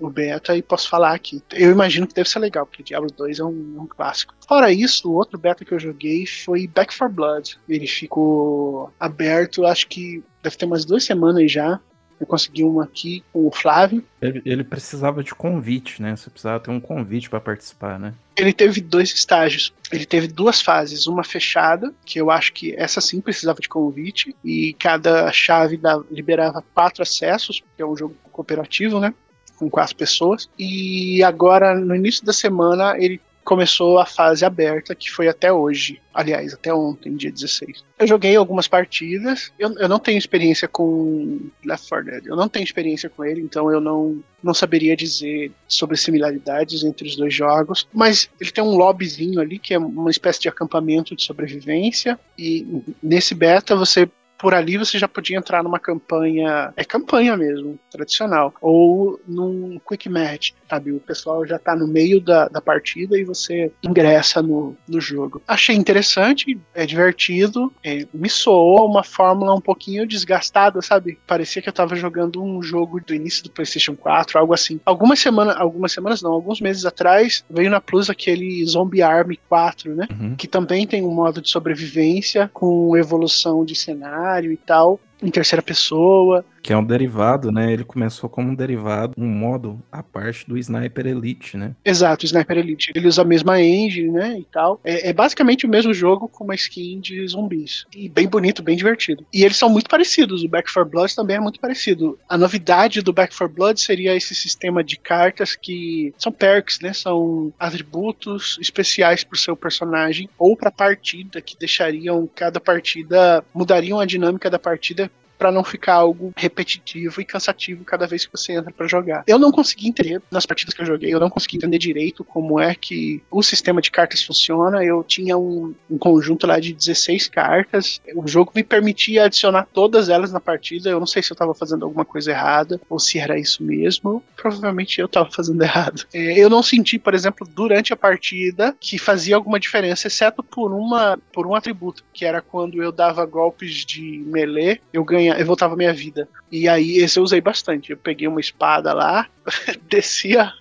o 0.00 0.10
beta 0.10 0.56
e 0.56 0.62
posso 0.62 0.88
falar 0.88 1.14
aqui. 1.14 1.42
Eu 1.52 1.70
imagino 1.70 2.06
que 2.06 2.14
deve 2.14 2.28
ser 2.28 2.38
legal, 2.38 2.66
porque 2.66 2.82
Diablo 2.82 3.10
2 3.10 3.38
é 3.38 3.44
um, 3.44 3.80
um, 3.80 3.86
clássico. 3.86 4.34
Fora 4.46 4.72
isso, 4.72 5.10
o 5.10 5.14
outro 5.14 5.38
beta 5.38 5.64
que 5.64 5.72
eu 5.72 5.78
joguei 5.78 6.26
foi 6.26 6.66
Back 6.66 6.96
4 6.96 7.14
Blood. 7.14 7.58
Ele 7.68 7.86
ficou 7.86 8.92
aberto, 8.98 9.66
acho 9.66 9.86
que 9.88 10.22
deve 10.42 10.56
ter 10.56 10.66
umas 10.66 10.84
duas 10.84 11.04
semanas 11.04 11.50
já. 11.50 11.80
Eu 12.18 12.26
consegui 12.26 12.64
uma 12.64 12.84
aqui 12.84 13.22
com 13.32 13.46
o 13.46 13.50
Flávio. 13.50 14.02
Ele, 14.20 14.40
ele 14.44 14.64
precisava 14.64 15.22
de 15.22 15.34
convite, 15.34 16.00
né? 16.00 16.16
Você 16.16 16.30
precisava 16.30 16.60
ter 16.60 16.70
um 16.70 16.80
convite 16.80 17.28
para 17.28 17.40
participar, 17.40 17.98
né? 17.98 18.14
Ele 18.36 18.52
teve 18.52 18.80
dois 18.80 19.12
estágios. 19.12 19.72
Ele 19.92 20.06
teve 20.06 20.26
duas 20.26 20.62
fases. 20.62 21.06
Uma 21.06 21.22
fechada, 21.22 21.92
que 22.04 22.18
eu 22.18 22.30
acho 22.30 22.52
que 22.52 22.74
essa 22.76 23.00
sim 23.00 23.20
precisava 23.20 23.60
de 23.60 23.68
convite. 23.68 24.34
E 24.44 24.74
cada 24.78 25.30
chave 25.30 25.76
da, 25.76 26.02
liberava 26.10 26.64
quatro 26.74 27.02
acessos, 27.02 27.60
porque 27.60 27.82
é 27.82 27.86
um 27.86 27.96
jogo 27.96 28.14
cooperativo, 28.32 28.98
né? 28.98 29.12
Com 29.56 29.68
quatro 29.68 29.96
pessoas. 29.96 30.48
E 30.58 31.22
agora, 31.22 31.74
no 31.74 31.94
início 31.94 32.24
da 32.24 32.32
semana, 32.32 32.96
ele 32.98 33.20
começou 33.46 34.00
a 34.00 34.04
fase 34.04 34.44
aberta, 34.44 34.92
que 34.92 35.08
foi 35.08 35.28
até 35.28 35.52
hoje. 35.52 36.02
Aliás, 36.12 36.52
até 36.52 36.74
ontem, 36.74 37.14
dia 37.14 37.30
16. 37.30 37.84
Eu 37.96 38.06
joguei 38.06 38.34
algumas 38.34 38.66
partidas. 38.66 39.52
Eu, 39.56 39.72
eu 39.78 39.88
não 39.88 40.00
tenho 40.00 40.18
experiência 40.18 40.66
com 40.66 41.38
Left 41.64 41.88
4 41.88 42.04
Dead. 42.04 42.26
Eu 42.26 42.34
não 42.34 42.48
tenho 42.48 42.64
experiência 42.64 43.08
com 43.08 43.24
ele, 43.24 43.40
então 43.40 43.70
eu 43.70 43.80
não, 43.80 44.20
não 44.42 44.52
saberia 44.52 44.96
dizer 44.96 45.52
sobre 45.68 45.96
similaridades 45.96 46.82
entre 46.82 47.06
os 47.06 47.14
dois 47.14 47.32
jogos. 47.32 47.86
Mas 47.94 48.28
ele 48.40 48.50
tem 48.50 48.64
um 48.64 48.76
lobbyzinho 48.76 49.40
ali, 49.40 49.60
que 49.60 49.72
é 49.72 49.78
uma 49.78 50.10
espécie 50.10 50.40
de 50.40 50.48
acampamento 50.48 51.14
de 51.14 51.22
sobrevivência. 51.22 52.18
E 52.36 52.82
nesse 53.00 53.32
beta 53.32 53.76
você 53.76 54.10
por 54.46 54.54
ali 54.54 54.78
você 54.78 54.96
já 54.96 55.08
podia 55.08 55.36
entrar 55.36 55.60
numa 55.64 55.80
campanha, 55.80 56.72
é 56.76 56.84
campanha 56.84 57.36
mesmo, 57.36 57.76
tradicional, 57.90 58.54
ou 58.60 59.20
num 59.26 59.80
quick 59.80 60.08
match, 60.08 60.52
sabe? 60.70 60.92
O 60.92 61.00
pessoal 61.00 61.44
já 61.44 61.58
tá 61.58 61.74
no 61.74 61.88
meio 61.88 62.20
da, 62.20 62.46
da 62.46 62.60
partida 62.60 63.18
e 63.18 63.24
você 63.24 63.72
ingressa 63.82 64.40
no, 64.40 64.76
no 64.86 65.00
jogo. 65.00 65.42
Achei 65.48 65.74
interessante, 65.74 66.56
é 66.72 66.86
divertido, 66.86 67.72
é, 67.82 68.06
me 68.14 68.30
soou 68.30 68.88
uma 68.88 69.02
fórmula 69.02 69.52
um 69.52 69.60
pouquinho 69.60 70.06
desgastada, 70.06 70.80
sabe? 70.80 71.18
Parecia 71.26 71.60
que 71.60 71.68
eu 71.68 71.72
tava 71.72 71.96
jogando 71.96 72.40
um 72.40 72.62
jogo 72.62 73.00
do 73.00 73.12
início 73.12 73.42
do 73.42 73.50
PlayStation 73.50 73.96
4, 73.96 74.38
algo 74.38 74.54
assim. 74.54 74.78
Algumas 74.86 75.18
semanas, 75.18 75.56
algumas 75.56 75.90
semanas 75.90 76.22
não, 76.22 76.30
alguns 76.30 76.60
meses 76.60 76.86
atrás, 76.86 77.44
veio 77.50 77.68
na 77.68 77.80
Plus 77.80 78.08
aquele 78.08 78.64
Zombie 78.64 79.02
Army 79.02 79.40
4, 79.48 79.92
né? 79.92 80.06
Uhum. 80.08 80.36
Que 80.36 80.46
também 80.46 80.86
tem 80.86 81.04
um 81.04 81.12
modo 81.12 81.42
de 81.42 81.50
sobrevivência 81.50 82.48
com 82.54 82.96
evolução 82.96 83.64
de 83.64 83.74
cenário 83.74 84.35
e 84.52 84.56
tal 84.56 85.00
em 85.22 85.30
terceira 85.30 85.62
pessoa. 85.62 86.44
Que 86.66 86.72
é 86.72 86.76
um 86.76 86.84
derivado, 86.84 87.52
né? 87.52 87.72
Ele 87.72 87.84
começou 87.84 88.28
como 88.28 88.50
um 88.50 88.54
derivado, 88.56 89.14
um 89.16 89.28
modo 89.28 89.80
à 89.90 90.02
parte 90.02 90.44
do 90.48 90.58
Sniper 90.58 91.06
Elite, 91.06 91.56
né? 91.56 91.76
Exato, 91.84 92.24
o 92.24 92.26
Sniper 92.26 92.58
Elite. 92.58 92.90
Ele 92.92 93.06
usa 93.06 93.22
a 93.22 93.24
mesma 93.24 93.62
engine, 93.62 94.10
né? 94.10 94.36
E 94.40 94.44
tal. 94.46 94.80
É, 94.82 95.10
é, 95.10 95.12
basicamente 95.12 95.64
o 95.64 95.68
mesmo 95.68 95.94
jogo 95.94 96.26
com 96.26 96.42
uma 96.42 96.56
skin 96.56 96.98
de 96.98 97.24
zumbis. 97.28 97.86
E 97.94 98.08
bem 98.08 98.26
bonito, 98.26 98.64
bem 98.64 98.76
divertido. 98.76 99.24
E 99.32 99.44
eles 99.44 99.56
são 99.56 99.68
muito 99.68 99.88
parecidos. 99.88 100.42
O 100.42 100.48
Back 100.48 100.68
4 100.72 100.90
Blood 100.90 101.14
também 101.14 101.36
é 101.36 101.40
muito 101.40 101.60
parecido. 101.60 102.18
A 102.28 102.36
novidade 102.36 103.00
do 103.00 103.12
Back 103.12 103.32
4 103.38 103.54
Blood 103.54 103.80
seria 103.80 104.16
esse 104.16 104.34
sistema 104.34 104.82
de 104.82 104.96
cartas 104.96 105.54
que 105.54 106.12
são 106.18 106.32
perks, 106.32 106.80
né? 106.80 106.92
São 106.92 107.52
atributos 107.60 108.58
especiais 108.60 109.22
pro 109.22 109.38
seu 109.38 109.56
personagem 109.56 110.28
ou 110.36 110.56
pra 110.56 110.72
partida, 110.72 111.40
que 111.40 111.56
deixariam 111.56 112.28
cada 112.34 112.58
partida, 112.58 113.44
mudariam 113.54 114.00
a 114.00 114.04
dinâmica 114.04 114.50
da 114.50 114.58
partida 114.58 115.08
para 115.38 115.52
não 115.52 115.64
ficar 115.64 115.94
algo 115.94 116.32
repetitivo 116.36 117.20
e 117.20 117.24
cansativo 117.24 117.84
cada 117.84 118.06
vez 118.06 118.26
que 118.26 118.32
você 118.32 118.52
entra 118.52 118.72
para 118.72 118.86
jogar. 118.86 119.24
Eu 119.26 119.38
não 119.38 119.52
consegui 119.52 119.88
entender 119.88 120.20
nas 120.30 120.46
partidas 120.46 120.74
que 120.74 120.82
eu 120.82 120.86
joguei, 120.86 121.12
eu 121.12 121.20
não 121.20 121.30
consegui 121.30 121.56
entender 121.56 121.78
direito 121.78 122.24
como 122.24 122.60
é 122.60 122.74
que 122.74 123.22
o 123.30 123.42
sistema 123.42 123.80
de 123.80 123.90
cartas 123.90 124.22
funciona. 124.22 124.84
Eu 124.84 125.02
tinha 125.02 125.36
um, 125.36 125.74
um 125.90 125.98
conjunto 125.98 126.46
lá 126.46 126.58
de 126.58 126.72
16 126.72 127.28
cartas, 127.28 128.00
o 128.14 128.26
jogo 128.26 128.52
me 128.54 128.62
permitia 128.62 129.24
adicionar 129.24 129.66
todas 129.72 130.08
elas 130.08 130.32
na 130.32 130.40
partida. 130.40 130.90
Eu 130.90 130.98
não 130.98 131.06
sei 131.06 131.22
se 131.22 131.32
eu 131.32 131.34
estava 131.34 131.54
fazendo 131.54 131.84
alguma 131.84 132.04
coisa 132.04 132.30
errada 132.30 132.80
ou 132.88 132.98
se 132.98 133.18
era 133.18 133.38
isso 133.38 133.62
mesmo. 133.62 134.22
Provavelmente 134.36 135.00
eu 135.00 135.06
estava 135.06 135.30
fazendo 135.30 135.62
errado. 135.62 136.04
É, 136.12 136.38
eu 136.38 136.48
não 136.48 136.62
senti, 136.62 136.98
por 136.98 137.14
exemplo, 137.14 137.46
durante 137.46 137.92
a 137.92 137.96
partida 137.96 138.74
que 138.80 138.98
fazia 138.98 139.36
alguma 139.36 139.60
diferença, 139.60 140.06
exceto 140.06 140.42
por 140.42 140.72
uma 140.72 141.18
por 141.32 141.46
um 141.46 141.54
atributo, 141.54 142.04
que 142.12 142.24
era 142.24 142.40
quando 142.40 142.82
eu 142.82 142.90
dava 142.90 143.24
golpes 143.24 143.84
de 143.84 144.22
melee, 144.26 144.80
eu 144.92 145.04
ganhei 145.04 145.25
ganhar, 145.28 145.40
eu 145.40 145.46
voltava 145.46 145.76
minha 145.76 145.92
vida. 145.92 146.28
E 146.50 146.68
aí 146.68 146.98
esse 146.98 147.18
eu 147.18 147.22
usei 147.22 147.40
bastante. 147.40 147.90
Eu 147.90 147.96
peguei 147.96 148.26
uma 148.28 148.40
espada 148.40 148.92
lá, 148.92 149.28
descia 149.88 150.52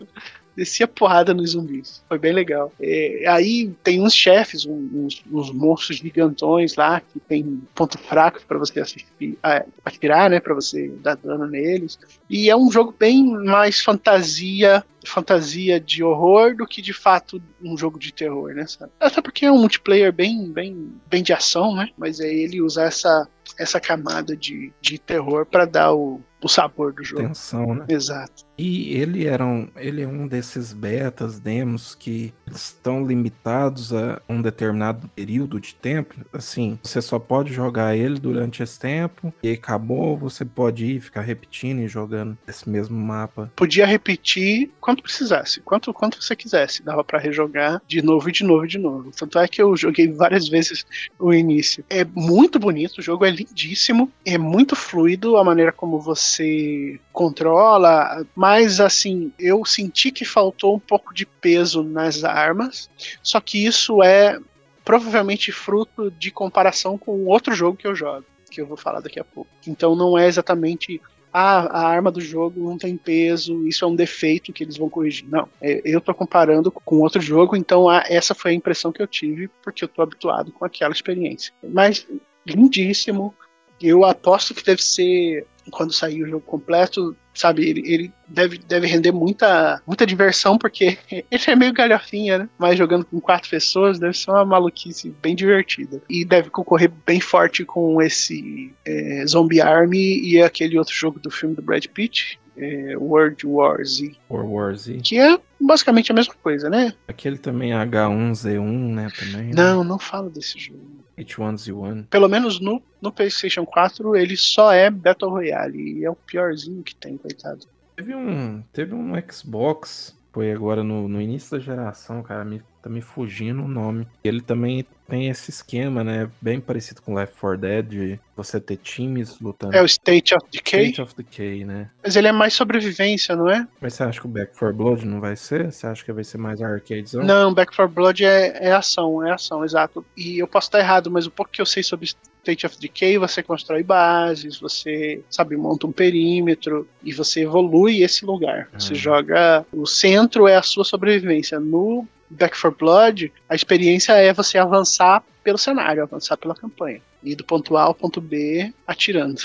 descia 0.55 0.87
porrada 0.87 1.33
nos 1.33 1.51
zumbis. 1.51 2.03
Foi 2.07 2.17
bem 2.17 2.31
legal. 2.31 2.71
É, 2.79 3.25
aí 3.27 3.71
tem 3.83 4.01
uns 4.01 4.13
chefes, 4.13 4.65
uns, 4.65 5.21
uns, 5.29 5.51
monstros 5.51 5.97
gigantões 5.97 6.75
lá, 6.75 7.01
que 7.01 7.19
tem 7.19 7.61
ponto 7.75 7.97
fraco 7.97 8.41
para 8.47 8.57
você 8.57 8.79
assistir, 8.79 9.37
atirar, 9.83 10.29
né? 10.29 10.39
Para 10.39 10.53
você 10.53 10.87
dar 11.01 11.15
dano 11.15 11.45
neles. 11.45 11.99
E 12.29 12.49
é 12.49 12.55
um 12.55 12.71
jogo 12.71 12.95
bem 12.97 13.25
mais 13.25 13.81
fantasia 13.81 14.83
fantasia 15.05 15.79
de 15.79 16.03
horror 16.03 16.55
do 16.55 16.65
que 16.65 16.81
de 16.81 16.91
fato 16.91 17.39
um 17.61 17.77
jogo 17.77 17.99
de 17.99 18.11
terror, 18.11 18.55
né? 18.55 18.65
Sabe? 18.65 18.91
Até 18.99 19.21
porque 19.21 19.45
é 19.45 19.51
um 19.51 19.59
multiplayer 19.59 20.11
bem, 20.11 20.51
bem, 20.51 20.93
bem 21.07 21.21
de 21.21 21.31
ação, 21.31 21.75
né? 21.75 21.89
Mas 21.95 22.19
é 22.19 22.33
ele 22.33 22.59
usar 22.59 22.85
essa 22.85 23.27
essa 23.57 23.79
camada 23.79 24.35
de, 24.35 24.71
de 24.81 24.97
terror 24.97 25.45
para 25.45 25.65
dar 25.65 25.93
o, 25.93 26.21
o 26.45 26.47
sabor 26.47 26.93
do 26.93 27.03
jogo. 27.03 27.23
Tensão, 27.23 27.73
né? 27.73 27.85
Exato. 27.89 28.45
E 28.57 28.93
ele 28.93 29.25
era 29.25 29.45
um, 29.45 29.67
ele 29.75 30.01
é 30.01 30.07
um 30.07 30.27
desses 30.27 30.71
betas, 30.71 31.39
demos 31.39 31.95
que 31.95 32.33
estão 32.49 33.05
limitados 33.05 33.91
a 33.91 34.21
um 34.29 34.41
determinado 34.41 35.09
período 35.09 35.59
de 35.59 35.75
tempo. 35.75 36.15
Assim, 36.31 36.79
você 36.81 37.01
só 37.01 37.19
pode 37.19 37.51
jogar 37.51 37.97
ele 37.97 38.19
durante 38.19 38.63
esse 38.63 38.79
tempo 38.79 39.33
e 39.43 39.51
acabou, 39.51 40.15
você 40.15 40.45
pode 40.45 40.85
ir 40.85 41.01
ficar 41.01 41.21
repetindo 41.21 41.79
e 41.79 41.87
jogando 41.87 42.37
esse 42.47 42.69
mesmo 42.69 42.97
mapa. 42.97 43.51
Podia 43.55 43.85
repetir 43.85 44.71
quanto 44.79 45.03
precisasse, 45.03 45.59
quanto, 45.61 45.91
quanto 45.93 46.21
você 46.21 46.35
quisesse. 46.35 46.83
Dava 46.83 47.03
para 47.03 47.19
rejogar 47.19 47.81
de 47.87 48.01
novo 48.01 48.29
e 48.29 48.31
de 48.31 48.43
novo 48.43 48.65
e 48.65 48.69
de 48.69 48.77
novo. 48.77 49.11
Tanto 49.11 49.39
é 49.39 49.47
que 49.47 49.61
eu 49.61 49.75
joguei 49.75 50.11
várias 50.11 50.47
vezes 50.47 50.85
o 51.19 51.33
início. 51.33 51.83
É 51.89 52.05
muito 52.05 52.59
bonito, 52.59 52.99
o 52.99 53.01
jogo 53.01 53.25
é 53.25 53.31
lindíssimo, 53.35 54.11
é 54.25 54.37
muito 54.37 54.75
fluido 54.75 55.37
a 55.37 55.43
maneira 55.43 55.71
como 55.71 55.99
você 55.99 56.99
controla, 57.11 58.25
mas 58.35 58.79
assim, 58.79 59.31
eu 59.37 59.63
senti 59.65 60.11
que 60.11 60.25
faltou 60.25 60.75
um 60.75 60.79
pouco 60.79 61.13
de 61.13 61.25
peso 61.25 61.83
nas 61.83 62.23
armas, 62.23 62.89
só 63.21 63.39
que 63.39 63.65
isso 63.65 64.01
é 64.01 64.39
provavelmente 64.83 65.51
fruto 65.51 66.11
de 66.11 66.31
comparação 66.31 66.97
com 66.97 67.25
outro 67.25 67.53
jogo 67.53 67.77
que 67.77 67.87
eu 67.87 67.95
jogo, 67.95 68.25
que 68.49 68.61
eu 68.61 68.67
vou 68.67 68.77
falar 68.77 69.01
daqui 69.01 69.19
a 69.19 69.23
pouco. 69.23 69.49
Então 69.67 69.95
não 69.95 70.17
é 70.17 70.27
exatamente 70.27 71.01
ah, 71.37 71.81
a 71.81 71.87
arma 71.89 72.09
do 72.09 72.21
jogo 72.21 72.63
não 72.63 72.77
tem 72.77 72.95
peso, 72.95 73.67
isso 73.67 73.83
é 73.83 73.87
um 73.89 73.95
defeito 73.95 74.53
que 74.53 74.63
eles 74.63 74.77
vão 74.77 74.89
corrigir. 74.89 75.27
Não, 75.27 75.49
é, 75.61 75.81
eu 75.83 75.99
tô 75.99 76.13
comparando 76.13 76.71
com 76.71 77.01
outro 77.01 77.19
jogo, 77.19 77.57
então 77.57 77.91
essa 77.91 78.33
foi 78.33 78.51
a 78.51 78.53
impressão 78.53 78.89
que 78.89 79.01
eu 79.01 79.07
tive, 79.07 79.49
porque 79.61 79.83
eu 79.83 79.87
tô 79.89 80.01
habituado 80.01 80.53
com 80.53 80.63
aquela 80.63 80.93
experiência. 80.93 81.51
Mas 81.61 82.07
lindíssimo, 82.45 83.33
eu 83.81 84.05
aposto 84.05 84.53
que 84.53 84.63
deve 84.63 84.81
ser 84.81 85.45
quando 85.71 85.93
sair 85.93 86.23
o 86.23 86.27
jogo 86.27 86.45
completo, 86.45 87.15
sabe, 87.33 87.67
ele, 87.67 87.81
ele 87.91 88.11
deve, 88.27 88.57
deve 88.57 88.87
render 88.87 89.11
muita, 89.11 89.81
muita 89.85 90.05
diversão, 90.05 90.57
porque 90.57 90.97
ele 91.11 91.43
é 91.47 91.55
meio 91.55 91.73
galhofinha, 91.73 92.39
né? 92.39 92.49
Mas 92.57 92.77
jogando 92.77 93.05
com 93.05 93.19
quatro 93.19 93.49
pessoas 93.49 93.99
deve 93.99 94.15
ser 94.15 94.31
uma 94.31 94.45
maluquice 94.45 95.13
bem 95.21 95.35
divertida. 95.35 96.01
E 96.09 96.23
deve 96.23 96.49
concorrer 96.49 96.91
bem 97.05 97.19
forte 97.19 97.65
com 97.65 98.01
esse 98.01 98.73
é, 98.85 99.25
Zombie 99.27 99.61
Army 99.61 100.21
e 100.21 100.41
aquele 100.41 100.77
outro 100.77 100.93
jogo 100.93 101.19
do 101.19 101.31
filme 101.31 101.55
do 101.55 101.61
Brad 101.61 101.85
Pitt, 101.87 102.39
é, 102.57 102.95
World 102.97 103.45
War 103.45 103.83
Z. 103.83 104.15
World 104.29 104.51
War 104.51 104.75
Z. 104.75 104.99
Que 105.03 105.19
é 105.19 105.37
basicamente 105.59 106.11
a 106.11 106.15
mesma 106.15 106.33
coisa, 106.41 106.69
né? 106.69 106.93
Aquele 107.07 107.37
também 107.37 107.73
é 107.73 107.85
H1Z1, 107.85 108.93
né? 108.93 109.11
Também. 109.17 109.51
Não, 109.51 109.83
não 109.83 109.99
falo 109.99 110.29
desse 110.29 110.57
jogo. 110.59 110.94
H1Z1. 111.17 112.07
Pelo 112.07 112.27
menos 112.27 112.59
no, 112.59 112.81
no 113.01 113.11
PlayStation 113.11 113.65
4 113.65 114.15
ele 114.15 114.35
só 114.35 114.71
é 114.71 114.89
Battle 114.89 115.31
Royale. 115.31 115.99
E 115.99 116.05
é 116.05 116.09
o 116.09 116.15
piorzinho 116.15 116.83
que 116.83 116.95
tem, 116.95 117.17
coitado. 117.17 117.65
Teve 117.95 118.13
um, 118.15 118.61
teve 118.73 118.93
um 118.93 119.13
Xbox, 119.31 120.17
foi 120.33 120.51
agora 120.51 120.83
no, 120.83 121.07
no 121.07 121.21
início 121.21 121.57
da 121.57 121.63
geração, 121.63 122.21
cara, 122.21 122.43
me, 122.43 122.61
tá 122.81 122.89
me 122.89 123.01
fugindo 123.01 123.63
o 123.63 123.67
nome. 123.67 124.05
Ele 124.23 124.41
também 124.41 124.85
tem 125.07 125.29
esse 125.29 125.49
esquema, 125.49 126.03
né? 126.03 126.29
Bem 126.41 126.59
parecido 126.59 127.01
com 127.01 127.13
Left 127.13 127.35
4 127.39 127.57
Dead, 127.59 127.85
de 127.87 128.19
você 128.35 128.59
ter 128.59 128.77
times 128.77 129.39
lutando. 129.39 129.75
É 129.75 129.81
o 129.81 129.85
State 129.85 130.33
of 130.35 130.45
Decay. 130.51 130.85
State 130.89 131.01
of 131.01 131.15
Decay, 131.15 131.63
né? 131.65 131.89
Mas 132.03 132.15
ele 132.15 132.27
é 132.27 132.31
mais 132.31 132.53
sobrevivência, 132.53 133.35
não 133.35 133.49
é? 133.49 133.67
Mas 133.79 133.93
você 133.93 134.03
acha 134.03 134.19
que 134.19 134.25
o 134.25 134.29
Back 134.29 134.57
4 134.57 134.75
Blood 134.75 135.05
não 135.05 135.19
vai 135.21 135.35
ser? 135.35 135.71
Você 135.71 135.87
acha 135.87 136.03
que 136.03 136.11
vai 136.11 136.23
ser 136.23 136.37
mais 136.37 136.61
arcadezão? 136.61 137.23
Não, 137.23 137.53
Back 137.53 137.75
4 137.75 137.93
Blood 137.93 138.25
é, 138.25 138.57
é 138.67 138.71
ação, 138.73 139.25
é 139.25 139.31
ação, 139.31 139.63
exato. 139.63 140.05
E 140.17 140.39
eu 140.39 140.47
posso 140.47 140.67
estar 140.67 140.79
errado, 140.79 141.09
mas 141.11 141.25
o 141.25 141.31
pouco 141.31 141.51
que 141.51 141.61
eu 141.61 141.65
sei 141.65 141.83
sobre 141.83 142.05
State 142.05 142.65
of 142.65 142.77
Decay, 142.79 143.17
você 143.17 143.41
constrói 143.41 143.83
bases, 143.83 144.59
você, 144.59 145.23
sabe, 145.29 145.55
monta 145.57 145.87
um 145.87 145.91
perímetro 145.91 146.87
e 147.03 147.13
você 147.13 147.41
evolui 147.43 148.03
esse 148.03 148.25
lugar. 148.25 148.69
Você 148.77 148.93
Ah. 148.93 148.95
joga. 148.95 149.65
O 149.71 149.85
centro 149.85 150.47
é 150.47 150.55
a 150.55 150.61
sua 150.61 150.83
sobrevivência. 150.83 151.59
No 151.59 152.07
Back 152.29 152.59
4 152.59 152.77
Blood, 152.77 153.31
a 153.47 153.55
experiência 153.55 154.13
é 154.13 154.33
você 154.33 154.57
avançar 154.57 155.23
pelo 155.43 155.57
cenário, 155.57 156.03
avançar 156.03 156.37
pela 156.37 156.55
campanha. 156.55 157.01
Ir 157.23 157.35
do 157.35 157.43
ponto 157.43 157.75
A 157.77 157.83
ao 157.83 157.93
ponto 157.93 158.19
B 158.21 158.73
atirando. 158.87 159.41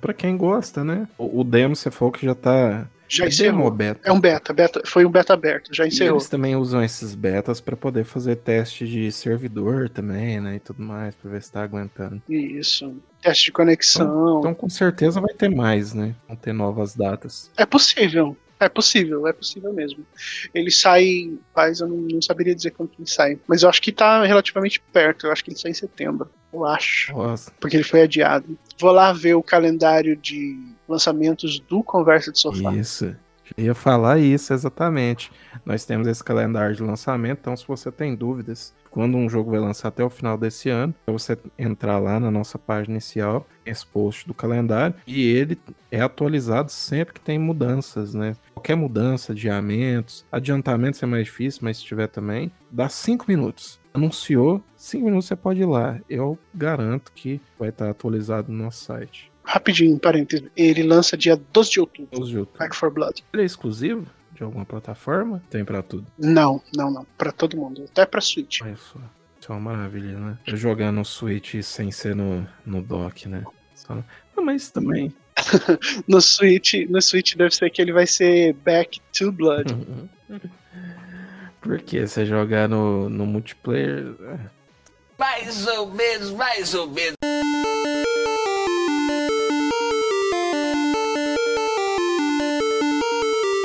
Pra 0.00 0.12
quem 0.12 0.36
gosta, 0.36 0.82
né? 0.82 1.06
O, 1.16 1.40
o 1.40 1.44
demo, 1.44 1.76
você 1.76 1.90
falou 1.90 2.10
que 2.12 2.26
já 2.26 2.34
tá. 2.34 2.88
Já 3.10 3.24
é 3.24 3.28
encerrou. 3.28 3.58
demo 3.62 3.70
beta. 3.70 4.00
É 4.04 4.12
um 4.12 4.20
beta, 4.20 4.52
beta, 4.52 4.82
foi 4.84 5.06
um 5.06 5.10
beta 5.10 5.32
aberto, 5.32 5.74
já 5.74 5.84
E 5.84 5.88
encerrou. 5.88 6.16
eles 6.18 6.28
também 6.28 6.56
usam 6.56 6.82
esses 6.82 7.14
betas 7.14 7.58
pra 7.60 7.74
poder 7.76 8.04
fazer 8.04 8.36
teste 8.36 8.86
de 8.86 9.10
servidor 9.10 9.88
também, 9.88 10.40
né? 10.40 10.56
E 10.56 10.58
tudo 10.60 10.82
mais, 10.82 11.14
pra 11.14 11.30
ver 11.30 11.42
se 11.42 11.50
tá 11.50 11.62
aguentando. 11.62 12.20
Isso. 12.28 12.94
Teste 13.22 13.46
de 13.46 13.52
conexão. 13.52 14.40
Então 14.40 14.52
com 14.52 14.68
certeza 14.68 15.20
vai 15.22 15.32
ter 15.32 15.48
mais, 15.48 15.94
né? 15.94 16.14
Vão 16.26 16.36
ter 16.36 16.52
novas 16.52 16.94
datas. 16.94 17.50
É 17.56 17.64
possível. 17.64 18.36
É 18.60 18.68
possível, 18.68 19.26
é 19.26 19.32
possível 19.32 19.72
mesmo. 19.72 20.04
Ele 20.52 20.70
sai, 20.70 21.32
faz, 21.54 21.80
eu 21.80 21.86
não, 21.86 21.96
não 21.96 22.22
saberia 22.22 22.54
dizer 22.54 22.72
quando 22.72 22.90
ele 22.98 23.08
sai. 23.08 23.38
Mas 23.46 23.62
eu 23.62 23.68
acho 23.68 23.80
que 23.80 23.92
tá 23.92 24.24
relativamente 24.24 24.80
perto. 24.92 25.26
Eu 25.26 25.32
acho 25.32 25.44
que 25.44 25.50
ele 25.50 25.58
sai 25.58 25.70
em 25.70 25.74
setembro. 25.74 26.28
Eu 26.52 26.64
acho. 26.64 27.12
Nossa, 27.12 27.52
Porque 27.60 27.76
ele 27.76 27.84
foi 27.84 28.02
adiado. 28.02 28.58
Vou 28.80 28.90
lá 28.90 29.12
ver 29.12 29.34
o 29.34 29.42
calendário 29.42 30.16
de 30.16 30.58
lançamentos 30.88 31.60
do 31.60 31.82
Conversa 31.82 32.32
de 32.32 32.38
Sofá. 32.40 32.74
isso. 32.74 33.14
Eu 33.56 33.64
ia 33.64 33.74
falar 33.74 34.18
isso 34.18 34.52
exatamente. 34.52 35.30
Nós 35.64 35.84
temos 35.84 36.06
esse 36.06 36.22
calendário 36.22 36.74
de 36.74 36.82
lançamento, 36.82 37.38
então 37.40 37.56
se 37.56 37.66
você 37.66 37.90
tem 37.90 38.14
dúvidas 38.14 38.74
quando 38.98 39.16
um 39.16 39.30
jogo 39.30 39.52
vai 39.52 39.60
lançar 39.60 39.86
até 39.86 40.02
o 40.02 40.10
final 40.10 40.36
desse 40.36 40.68
ano, 40.68 40.92
é 41.06 41.12
você 41.12 41.38
entrar 41.56 42.00
lá 42.00 42.18
na 42.18 42.32
nossa 42.32 42.58
página 42.58 42.94
inicial, 42.94 43.46
esse 43.64 43.86
post 43.86 44.26
do 44.26 44.34
calendário, 44.34 44.96
e 45.06 45.24
ele 45.24 45.56
é 45.88 46.00
atualizado 46.00 46.72
sempre 46.72 47.14
que 47.14 47.20
tem 47.20 47.38
mudanças, 47.38 48.12
né? 48.12 48.34
Qualquer 48.52 48.74
mudança, 48.74 49.30
adiamentos, 49.30 50.26
adiantamentos 50.32 51.00
é 51.00 51.06
mais 51.06 51.26
difícil, 51.26 51.60
mas 51.62 51.76
se 51.76 51.84
tiver 51.84 52.08
também, 52.08 52.50
dá 52.72 52.88
cinco 52.88 53.26
minutos. 53.28 53.78
Anunciou, 53.94 54.60
cinco 54.76 55.04
minutos 55.04 55.28
você 55.28 55.36
pode 55.36 55.60
ir 55.60 55.66
lá. 55.66 56.00
Eu 56.10 56.36
garanto 56.52 57.12
que 57.12 57.40
vai 57.56 57.68
estar 57.68 57.88
atualizado 57.88 58.50
no 58.50 58.64
nosso 58.64 58.84
site. 58.84 59.30
Rapidinho, 59.44 59.96
parênteses. 59.96 60.50
Ele 60.56 60.82
lança 60.82 61.16
dia 61.16 61.40
12 61.52 61.70
de 61.70 61.78
outubro. 61.78 62.20
Os 62.20 62.30
YouTube. 62.30 62.58
Back 62.58 62.76
4 62.76 62.90
Blood. 62.90 63.24
Ele 63.32 63.42
é 63.42 63.46
exclusivo 63.46 64.04
de 64.38 64.44
alguma 64.44 64.64
plataforma? 64.64 65.42
Tem 65.50 65.64
pra 65.64 65.82
tudo. 65.82 66.06
Não, 66.16 66.62
não, 66.74 66.90
não. 66.92 67.04
Pra 67.18 67.32
todo 67.32 67.56
mundo. 67.56 67.84
Até 67.90 68.06
pra 68.06 68.20
Switch. 68.20 68.60
Olha 68.62 68.76
só. 68.76 69.00
Isso 69.40 69.52
é 69.52 69.54
uma 69.54 69.72
maravilha, 69.72 70.16
né? 70.16 70.38
Eu 70.46 70.56
jogar 70.56 70.92
no 70.92 71.04
Switch 71.04 71.60
sem 71.62 71.90
ser 71.90 72.14
no, 72.14 72.46
no 72.64 72.80
dock, 72.80 73.28
né? 73.28 73.44
Só... 73.74 73.94
Ah, 74.36 74.40
mas 74.40 74.70
também. 74.70 75.12
No 76.08 76.20
Switch, 76.20 76.74
no 76.88 77.00
Switch 77.00 77.36
deve 77.36 77.54
ser 77.54 77.70
que 77.70 77.80
ele 77.80 77.92
vai 77.92 78.06
ser 78.08 78.54
Back 78.54 79.00
to 79.16 79.30
Blood. 79.30 79.72
Porque 81.60 82.06
você 82.06 82.26
jogar 82.26 82.68
no, 82.68 83.08
no 83.08 83.24
multiplayer. 83.24 84.16
Mais 85.16 85.66
ou 85.66 85.92
menos, 85.92 86.30
mais 86.32 86.74
ou 86.74 86.88
menos. 86.90 87.14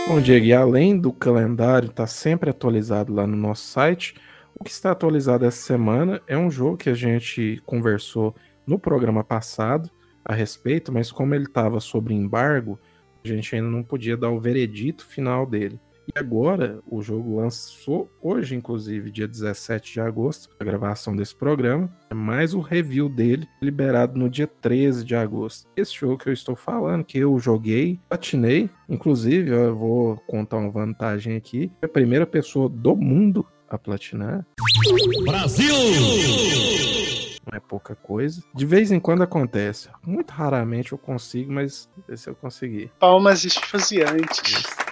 Bom, 0.05 0.19
Diego, 0.19 0.45
e 0.45 0.53
além 0.53 1.00
do 1.00 1.13
calendário 1.13 1.89
estar 1.89 2.07
sempre 2.07 2.50
atualizado 2.50 3.13
lá 3.13 3.25
no 3.25 3.38
nosso 3.38 3.63
site, 3.63 4.15
o 4.53 4.62
que 4.62 4.69
está 4.69 4.91
atualizado 4.91 5.45
essa 5.45 5.62
semana 5.65 6.22
é 6.27 6.38
um 6.38 6.51
jogo 6.51 6.75
que 6.75 6.89
a 6.89 6.93
gente 6.93 7.62
conversou 7.65 8.36
no 8.67 8.77
programa 8.77 9.24
passado 9.24 9.89
a 10.24 10.33
respeito, 10.33 10.91
mas 10.91 11.10
como 11.10 11.33
ele 11.33 11.45
estava 11.45 11.79
sob 11.79 12.13
embargo, 12.13 12.77
a 13.24 13.27
gente 13.27 13.55
ainda 13.55 13.69
não 13.69 13.81
podia 13.81 14.17
dar 14.17 14.29
o 14.29 14.41
veredito 14.41 15.05
final 15.05 15.45
dele. 15.45 15.79
E 16.07 16.19
agora 16.19 16.79
o 16.86 17.01
jogo 17.01 17.38
lançou 17.38 18.12
hoje, 18.22 18.55
inclusive, 18.55 19.10
dia 19.10 19.27
17 19.27 19.93
de 19.93 20.01
agosto, 20.01 20.50
a 20.60 20.63
gravação 20.63 21.15
desse 21.15 21.36
programa, 21.36 21.89
é 22.10 22.13
mais 22.13 22.53
o 22.53 22.60
review 22.60 23.07
dele 23.07 23.48
liberado 23.62 24.19
no 24.19 24.29
dia 24.29 24.48
13 24.48 25.05
de 25.05 25.15
agosto. 25.15 25.67
Esse 25.75 25.93
jogo 25.93 26.17
que 26.17 26.29
eu 26.29 26.33
estou 26.33 26.55
falando, 26.55 27.03
que 27.03 27.17
eu 27.17 27.39
joguei, 27.39 28.00
patinei, 28.10 28.69
inclusive, 28.89 29.51
eu 29.51 29.75
vou 29.75 30.17
contar 30.27 30.57
uma 30.57 30.69
vantagem 30.69 31.36
aqui, 31.36 31.72
é 31.81 31.86
a 31.86 31.89
primeira 31.89 32.25
pessoa 32.25 32.67
do 32.67 32.95
mundo 32.95 33.45
a 33.69 33.77
platinar. 33.77 34.45
Não 37.45 37.57
é 37.57 37.60
pouca 37.60 37.95
coisa. 37.95 38.41
De 38.53 38.65
vez 38.65 38.91
em 38.91 39.00
quando 39.00 39.24
acontece. 39.24 39.89
Muito 40.05 40.31
raramente 40.31 40.91
eu 40.91 40.98
consigo, 40.98 41.51
mas 41.51 41.89
esse 42.07 42.29
eu 42.29 42.36
consegui. 42.36 42.91
Palmas 43.00 43.43
esfuziantes. 43.43 44.83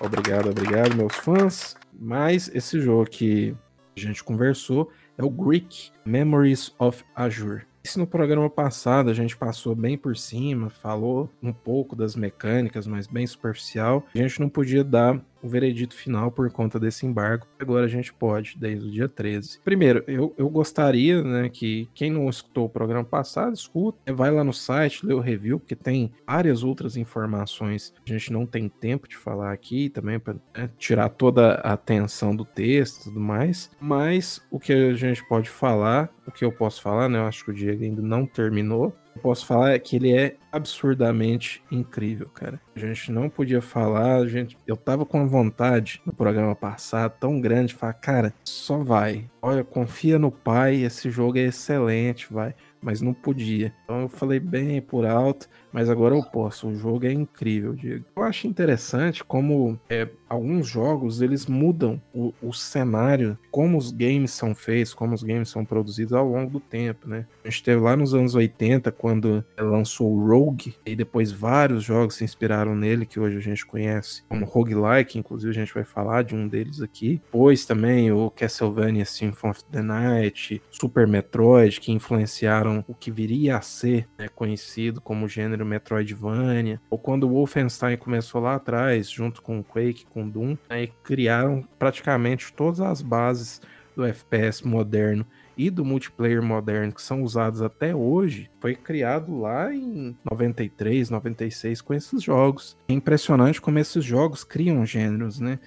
Obrigado, 0.00 0.50
obrigado, 0.50 0.96
meus 0.96 1.14
fãs. 1.16 1.76
Mas 1.92 2.50
esse 2.54 2.80
jogo 2.80 3.08
que 3.08 3.56
a 3.96 4.00
gente 4.00 4.24
conversou 4.24 4.90
é 5.16 5.24
o 5.24 5.30
Greek 5.30 5.90
Memories 6.04 6.74
of 6.78 7.04
Azure. 7.14 7.62
Isso 7.84 7.98
no 7.98 8.06
programa 8.06 8.48
passado 8.48 9.10
a 9.10 9.14
gente 9.14 9.36
passou 9.36 9.74
bem 9.74 9.98
por 9.98 10.16
cima, 10.16 10.70
falou 10.70 11.30
um 11.42 11.52
pouco 11.52 11.94
das 11.94 12.16
mecânicas, 12.16 12.86
mas 12.86 13.06
bem 13.06 13.26
superficial. 13.26 14.06
A 14.14 14.18
gente 14.18 14.40
não 14.40 14.48
podia 14.48 14.82
dar 14.82 15.20
o 15.44 15.48
veredito 15.48 15.94
final 15.94 16.30
por 16.30 16.50
conta 16.50 16.80
desse 16.80 17.04
embargo. 17.04 17.46
Agora 17.60 17.84
a 17.84 17.88
gente 17.88 18.12
pode, 18.12 18.56
desde 18.58 18.88
o 18.88 18.90
dia 18.90 19.08
13. 19.08 19.60
Primeiro, 19.62 20.02
eu, 20.06 20.34
eu 20.38 20.48
gostaria, 20.48 21.22
né, 21.22 21.50
que 21.50 21.88
quem 21.94 22.10
não 22.10 22.28
escutou 22.30 22.64
o 22.64 22.70
programa 22.70 23.04
passado, 23.04 23.52
escuta, 23.52 24.12
vai 24.14 24.30
lá 24.30 24.42
no 24.42 24.52
site, 24.52 25.04
lê 25.04 25.12
o 25.12 25.20
review, 25.20 25.60
porque 25.60 25.76
tem 25.76 26.10
várias 26.26 26.64
outras 26.64 26.96
informações 26.96 27.92
a 28.06 28.12
gente 28.12 28.32
não 28.32 28.46
tem 28.46 28.68
tempo 28.68 29.08
de 29.08 29.16
falar 29.16 29.52
aqui 29.52 29.88
também, 29.88 30.18
para 30.18 30.34
né, 30.56 30.70
tirar 30.78 31.08
toda 31.08 31.54
a 31.56 31.72
atenção 31.72 32.34
do 32.34 32.44
texto 32.44 33.00
e 33.00 33.04
tudo 33.04 33.20
mais. 33.20 33.70
Mas 33.80 34.40
o 34.50 34.58
que 34.58 34.72
a 34.72 34.94
gente 34.94 35.26
pode 35.26 35.50
falar, 35.50 36.10
o 36.26 36.30
que 36.30 36.44
eu 36.44 36.52
posso 36.52 36.80
falar, 36.80 37.08
né, 37.08 37.18
eu 37.18 37.26
acho 37.26 37.44
que 37.44 37.50
o 37.50 37.54
Diego 37.54 37.82
ainda 37.82 38.02
não 38.02 38.26
terminou, 38.26 38.94
posso 39.20 39.46
falar 39.46 39.72
é 39.72 39.78
que 39.78 39.96
ele 39.96 40.16
é 40.16 40.36
absurdamente 40.52 41.62
incrível, 41.70 42.28
cara. 42.28 42.60
A 42.74 42.78
gente 42.78 43.10
não 43.10 43.28
podia 43.28 43.60
falar, 43.60 44.16
a 44.16 44.26
gente, 44.26 44.56
eu 44.66 44.76
tava 44.76 45.04
com 45.04 45.26
vontade 45.28 46.00
no 46.04 46.12
programa 46.12 46.54
passado 46.54 47.14
tão 47.18 47.40
grande, 47.40 47.74
falar, 47.74 47.94
cara, 47.94 48.34
só 48.44 48.78
vai. 48.78 49.28
Olha, 49.42 49.64
confia 49.64 50.18
no 50.18 50.30
pai, 50.30 50.76
esse 50.76 51.10
jogo 51.10 51.38
é 51.38 51.42
excelente, 51.42 52.32
vai 52.32 52.54
mas 52.84 53.00
não 53.00 53.14
podia. 53.14 53.74
Então 53.84 54.02
eu 54.02 54.08
falei 54.08 54.38
bem 54.38 54.80
por 54.80 55.06
alto, 55.06 55.48
mas 55.74 55.90
agora 55.90 56.14
eu 56.14 56.22
posso. 56.22 56.68
O 56.68 56.76
jogo 56.76 57.04
é 57.04 57.12
incrível, 57.12 57.74
Diego. 57.74 58.04
Eu 58.14 58.22
acho 58.22 58.46
interessante 58.46 59.24
como 59.24 59.76
é, 59.90 60.08
alguns 60.28 60.68
jogos 60.68 61.20
eles 61.20 61.46
mudam 61.46 62.00
o, 62.14 62.32
o, 62.40 62.52
cenário, 62.52 63.36
como 63.50 63.76
os 63.76 63.90
games 63.90 64.30
são 64.30 64.54
feitos, 64.54 64.94
como 64.94 65.14
os 65.14 65.24
games 65.24 65.48
são 65.48 65.64
produzidos 65.64 66.12
ao 66.12 66.28
longo 66.28 66.48
do 66.48 66.60
tempo, 66.60 67.08
né? 67.08 67.26
A 67.44 67.50
gente 67.50 67.64
teve 67.64 67.80
lá 67.80 67.96
nos 67.96 68.14
anos 68.14 68.36
80, 68.36 68.92
quando 68.92 69.44
lançou 69.58 70.12
o 70.12 70.24
Rogue, 70.24 70.76
e 70.86 70.94
depois 70.94 71.32
vários 71.32 71.82
jogos 71.82 72.14
se 72.14 72.22
inspiraram 72.22 72.76
nele, 72.76 73.04
que 73.04 73.18
hoje 73.18 73.36
a 73.36 73.40
gente 73.40 73.66
conhece 73.66 74.22
como 74.28 74.46
Roguelike, 74.46 75.18
inclusive 75.18 75.50
a 75.50 75.54
gente 75.54 75.74
vai 75.74 75.84
falar 75.84 76.22
de 76.22 76.36
um 76.36 76.46
deles 76.46 76.80
aqui. 76.82 77.20
Depois 77.24 77.66
também 77.66 78.12
o 78.12 78.30
Castlevania 78.30 79.04
Symphony 79.04 79.50
of 79.50 79.64
the 79.72 79.82
Night, 79.82 80.62
Super 80.70 81.08
Metroid, 81.08 81.80
que 81.80 81.90
influenciaram 81.90 82.84
o 82.86 82.94
que 82.94 83.10
viria 83.10 83.56
a 83.56 83.60
ser 83.60 84.08
né, 84.16 84.28
conhecido 84.28 85.00
como 85.00 85.28
gênero 85.28 85.63
Metroidvania, 85.64 86.80
ou 86.90 86.98
quando 86.98 87.24
o 87.24 87.30
Wolfenstein 87.30 87.96
começou 87.96 88.40
lá 88.40 88.54
atrás, 88.54 89.10
junto 89.10 89.42
com 89.42 89.58
o 89.58 89.64
Quake, 89.64 90.06
com 90.06 90.24
o 90.24 90.30
Doom, 90.30 90.56
aí 90.68 90.92
criaram 91.02 91.66
praticamente 91.78 92.52
todas 92.52 92.80
as 92.80 93.02
bases 93.02 93.60
do 93.94 94.04
FPS 94.04 94.66
moderno 94.66 95.24
e 95.56 95.70
do 95.70 95.84
multiplayer 95.84 96.42
moderno 96.42 96.92
que 96.92 97.02
são 97.02 97.22
usados 97.22 97.62
até 97.62 97.94
hoje 97.94 98.50
foi 98.60 98.74
criado 98.74 99.38
lá 99.38 99.72
em 99.72 100.16
93, 100.28 101.10
96 101.10 101.80
com 101.80 101.94
esses 101.94 102.22
jogos. 102.22 102.76
É 102.88 102.92
impressionante 102.92 103.60
como 103.60 103.78
esses 103.78 104.04
jogos 104.04 104.42
criam 104.42 104.84
gêneros, 104.84 105.38
né? 105.38 105.58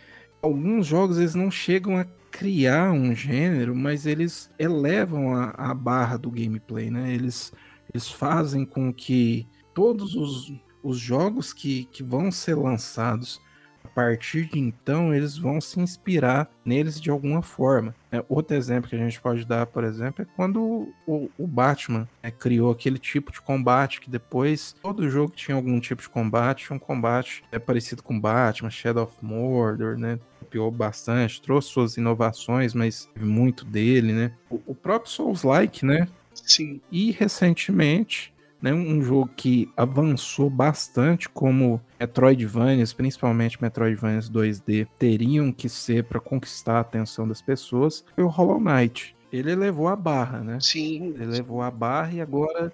Alguns 0.42 0.86
jogos 0.86 1.18
eles 1.18 1.36
não 1.36 1.50
chegam 1.50 1.98
a 1.98 2.06
criar 2.32 2.92
um 2.92 3.16
gênero, 3.16 3.76
mas 3.76 4.06
eles 4.06 4.50
elevam 4.60 5.36
a, 5.36 5.50
a 5.52 5.74
barra 5.74 6.18
do 6.18 6.30
gameplay, 6.30 6.92
né? 6.92 7.14
Eles, 7.14 7.52
eles 7.92 8.10
fazem 8.10 8.66
com 8.66 8.94
que 8.94 9.48
todos 9.78 10.16
os, 10.16 10.52
os 10.82 10.98
jogos 10.98 11.54
que, 11.54 11.86
que 11.92 12.02
vão 12.02 12.32
ser 12.32 12.56
lançados 12.56 13.40
a 13.84 13.88
partir 13.88 14.46
de 14.46 14.58
então, 14.58 15.14
eles 15.14 15.38
vão 15.38 15.62
se 15.62 15.80
inspirar 15.80 16.50
neles 16.66 17.00
de 17.00 17.12
alguma 17.12 17.44
forma. 17.44 17.94
É, 18.12 18.26
outro 18.28 18.58
exemplo 18.58 18.90
que 18.90 18.96
a 18.96 19.00
gente 19.00 19.22
pode 19.22 19.46
dar, 19.46 19.68
por 19.68 19.84
exemplo, 19.84 20.24
é 20.24 20.28
quando 20.36 20.92
o, 21.06 21.30
o 21.38 21.46
Batman 21.46 22.10
é, 22.24 22.32
criou 22.32 22.72
aquele 22.72 22.98
tipo 22.98 23.32
de 23.32 23.40
combate 23.40 24.02
que 24.02 24.10
depois 24.10 24.76
todo 24.82 25.08
jogo 25.12 25.32
tinha 25.36 25.54
algum 25.54 25.80
tipo 25.80 26.02
de 26.02 26.10
combate, 26.10 26.74
um 26.74 26.80
combate 26.80 27.44
é 27.52 27.60
parecido 27.60 28.02
com 28.02 28.20
Batman, 28.20 28.72
Shadow 28.72 29.04
of 29.04 29.14
Mordor, 29.22 29.96
né? 29.96 30.18
Copiou 30.40 30.72
bastante, 30.72 31.40
trouxe 31.40 31.70
suas 31.70 31.98
inovações, 31.98 32.74
mas 32.74 33.08
muito 33.16 33.64
dele, 33.64 34.12
né? 34.12 34.34
O, 34.50 34.60
o 34.66 34.76
próprio 34.76 35.12
Souls-like, 35.12 35.86
né? 35.86 36.08
Sim. 36.34 36.82
E 36.92 37.12
recentemente 37.12 38.36
né, 38.62 38.74
um 38.74 39.02
jogo 39.02 39.30
que 39.36 39.72
avançou 39.78 40.50
bastante 40.50 41.30
como 41.30 41.82
Metroidvanias, 42.00 42.94
principalmente 42.94 43.62
Metroidvanias 43.62 44.30
2D, 44.30 44.88
teriam 44.98 45.52
que 45.52 45.70
ser 45.70 46.04
para 46.06 46.20
conquistar 46.20 46.78
a 46.78 46.82
atenção 46.82 47.28
das 47.28 47.42
pessoas, 47.42 48.04
foi 48.16 48.24
o 48.24 48.28
Hollow 48.28 48.60
Knight. 48.60 49.16
Ele 49.32 49.56
levou 49.56 49.88
a 49.88 49.96
barra, 49.96 50.40
né? 50.40 50.60
Sim. 50.60 51.14
Ele 51.16 51.26
levou 51.26 51.62
a 51.62 51.70
barra 51.70 52.14
e 52.14 52.22
agora 52.22 52.72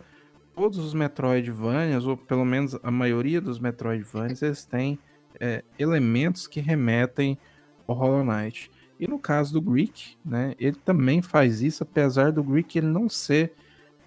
todos 0.56 0.78
os 0.78 0.94
Metroidvanias, 0.94 2.06
ou 2.06 2.16
pelo 2.16 2.46
menos 2.46 2.78
a 2.82 2.92
maioria 2.92 3.42
dos 3.42 3.60
Metroidvanias, 3.60 4.42
eles 4.42 4.64
têm 4.66 5.00
é, 5.40 5.64
elementos 5.78 6.48
que 6.48 6.60
remetem 6.60 7.38
ao 7.88 7.96
Hollow 7.96 8.24
Knight. 8.24 8.72
E 9.00 9.08
no 9.08 9.20
caso 9.20 9.54
do 9.54 9.62
Greek, 9.62 10.16
né, 10.24 10.54
ele 10.60 10.78
também 10.78 11.22
faz 11.22 11.62
isso, 11.62 11.84
apesar 11.84 12.32
do 12.32 12.44
Greek 12.44 12.78
ele 12.78 12.88
não 12.88 13.10
ser 13.10 13.54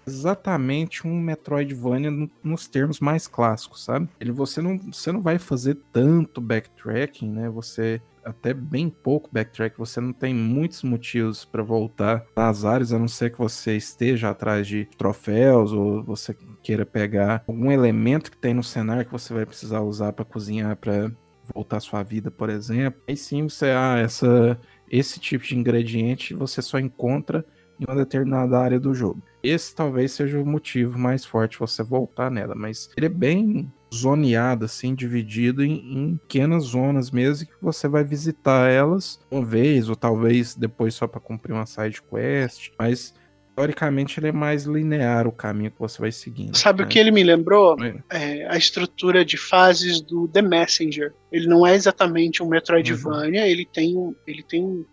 exatamente 0.07 1.05
um 1.05 1.19
Metroidvania 1.19 2.11
nos 2.43 2.67
termos 2.67 2.99
mais 2.99 3.27
clássicos, 3.27 3.83
sabe? 3.83 4.09
Ele 4.19 4.31
você 4.31 4.61
não, 4.61 4.77
você 4.77 5.11
não 5.11 5.21
vai 5.21 5.37
fazer 5.37 5.77
tanto 5.91 6.39
backtracking, 6.39 7.29
né? 7.29 7.49
Você 7.49 8.01
até 8.23 8.53
bem 8.53 8.89
pouco 8.89 9.29
backtrack, 9.31 9.77
você 9.77 10.01
não 10.01 10.11
tem 10.11 10.33
muitos 10.33 10.83
motivos 10.83 11.45
para 11.45 11.63
voltar 11.63 12.25
nas 12.35 12.65
áreas, 12.65 12.91
a 12.91 12.99
não 12.99 13.07
ser 13.07 13.31
que 13.31 13.37
você 13.37 13.77
esteja 13.77 14.29
atrás 14.29 14.67
de 14.67 14.85
troféus 14.97 15.71
ou 15.71 16.03
você 16.03 16.35
queira 16.61 16.85
pegar 16.85 17.43
algum 17.47 17.71
elemento 17.71 18.29
que 18.29 18.37
tem 18.37 18.53
no 18.53 18.63
cenário 18.63 19.05
que 19.05 19.11
você 19.11 19.33
vai 19.33 19.45
precisar 19.45 19.79
usar 19.81 20.11
para 20.11 20.25
cozinhar 20.25 20.75
para 20.75 21.09
voltar 21.53 21.79
sua 21.79 22.03
vida, 22.03 22.29
por 22.29 22.49
exemplo. 22.49 23.01
Aí 23.07 23.15
sim 23.15 23.43
você 23.43 23.67
ah, 23.67 23.97
essa 23.97 24.59
esse 24.89 25.19
tipo 25.19 25.43
de 25.43 25.57
ingrediente 25.57 26.33
você 26.33 26.61
só 26.61 26.79
encontra 26.79 27.45
em 27.79 27.85
uma 27.85 27.95
determinada 27.95 28.59
área 28.59 28.79
do 28.79 28.93
jogo. 28.93 29.21
Esse 29.41 29.73
talvez 29.73 30.11
seja 30.11 30.39
o 30.39 30.45
motivo 30.45 30.97
mais 30.97 31.23
forte 31.23 31.59
você 31.59 31.83
voltar 31.83 32.29
nela, 32.29 32.55
mas 32.55 32.89
ele 32.97 33.05
é 33.05 33.09
bem 33.09 33.71
zoneado, 33.93 34.65
assim, 34.65 34.93
dividido 34.93 35.63
em, 35.63 35.73
em 35.73 36.17
pequenas 36.17 36.65
zonas 36.65 37.09
mesmo, 37.09 37.47
que 37.47 37.53
você 37.61 37.87
vai 37.87 38.03
visitar 38.03 38.69
elas 38.69 39.19
uma 39.31 39.45
vez, 39.45 39.89
ou 39.89 39.95
talvez 39.95 40.55
depois 40.55 40.93
só 40.93 41.07
para 41.07 41.21
cumprir 41.21 41.53
uma 41.53 41.65
side 41.65 42.01
quest, 42.01 42.71
mas 42.77 43.13
teoricamente 43.55 44.19
ele 44.19 44.27
é 44.27 44.31
mais 44.31 44.65
linear 44.65 45.27
o 45.27 45.31
caminho 45.31 45.71
que 45.71 45.79
você 45.79 45.99
vai 45.99 46.11
seguindo. 46.11 46.55
Sabe 46.55 46.81
né? 46.81 46.85
o 46.85 46.87
que 46.89 46.99
ele 46.99 47.09
me 47.09 47.23
lembrou? 47.23 47.75
É. 47.81 47.95
É, 48.09 48.47
a 48.47 48.55
estrutura 48.55 49.25
de 49.25 49.35
fases 49.35 49.99
do 49.99 50.27
The 50.27 50.43
Messenger. 50.43 51.11
Ele 51.31 51.47
não 51.47 51.65
é 51.65 51.73
exatamente 51.73 52.43
um 52.43 52.47
Metroidvania, 52.47 53.41
uhum. 53.41 53.47
ele 53.47 53.65
tem, 53.65 54.15
ele 54.27 54.43
tem 54.43 54.85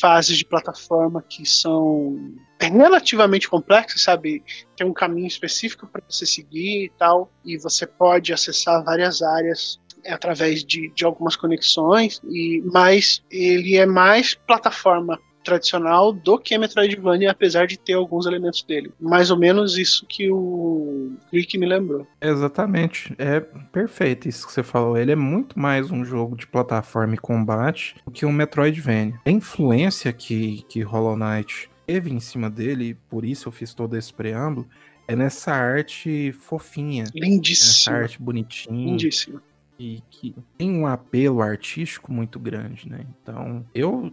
fases 0.00 0.36
de 0.36 0.44
plataforma 0.44 1.22
que 1.28 1.44
são 1.46 2.34
relativamente 2.60 3.48
complexas, 3.48 4.02
sabe? 4.02 4.42
Tem 4.76 4.86
um 4.86 4.92
caminho 4.92 5.26
específico 5.26 5.86
para 5.86 6.02
você 6.08 6.26
seguir 6.26 6.86
e 6.86 6.92
tal, 6.98 7.30
e 7.44 7.56
você 7.56 7.86
pode 7.86 8.32
acessar 8.32 8.84
várias 8.84 9.22
áreas 9.22 9.80
através 10.06 10.64
de, 10.64 10.90
de 10.94 11.04
algumas 11.04 11.36
conexões, 11.36 12.20
e 12.24 12.62
mas 12.64 13.22
ele 13.30 13.76
é 13.76 13.86
mais 13.86 14.34
plataforma 14.34 15.18
tradicional 15.48 16.12
do 16.12 16.38
que 16.38 16.54
a 16.54 16.58
Metroidvania, 16.58 17.30
apesar 17.30 17.66
de 17.66 17.78
ter 17.78 17.94
alguns 17.94 18.26
elementos 18.26 18.62
dele. 18.62 18.92
Mais 19.00 19.30
ou 19.30 19.38
menos 19.38 19.78
isso 19.78 20.04
que 20.06 20.30
o 20.30 21.12
Rick 21.32 21.56
me 21.56 21.66
lembrou. 21.66 22.06
Exatamente. 22.20 23.14
É 23.18 23.40
perfeito 23.40 24.28
isso 24.28 24.46
que 24.46 24.52
você 24.52 24.62
falou. 24.62 24.96
Ele 24.96 25.12
é 25.12 25.16
muito 25.16 25.58
mais 25.58 25.90
um 25.90 26.04
jogo 26.04 26.36
de 26.36 26.46
plataforma 26.46 27.14
e 27.14 27.18
combate 27.18 27.96
do 28.04 28.10
que 28.10 28.26
um 28.26 28.32
Metroidvania. 28.32 29.18
A 29.24 29.30
influência 29.30 30.12
que, 30.12 30.62
que 30.68 30.82
Hollow 30.82 31.16
Knight 31.16 31.70
teve 31.86 32.12
em 32.12 32.20
cima 32.20 32.50
dele, 32.50 32.96
por 33.08 33.24
isso 33.24 33.48
eu 33.48 33.52
fiz 33.52 33.72
todo 33.72 33.96
esse 33.96 34.12
preâmbulo, 34.12 34.68
é 35.06 35.16
nessa 35.16 35.52
arte 35.52 36.32
fofinha. 36.32 37.04
Lindíssima. 37.14 37.96
Nessa 37.96 38.02
arte 38.02 38.22
bonitinha. 38.22 38.90
Lindíssima. 38.90 39.42
E 39.78 40.02
que 40.10 40.34
tem 40.58 40.70
um 40.72 40.86
apelo 40.86 41.40
artístico 41.40 42.12
muito 42.12 42.38
grande, 42.38 42.88
né? 42.88 43.06
Então, 43.22 43.64
eu 43.74 44.12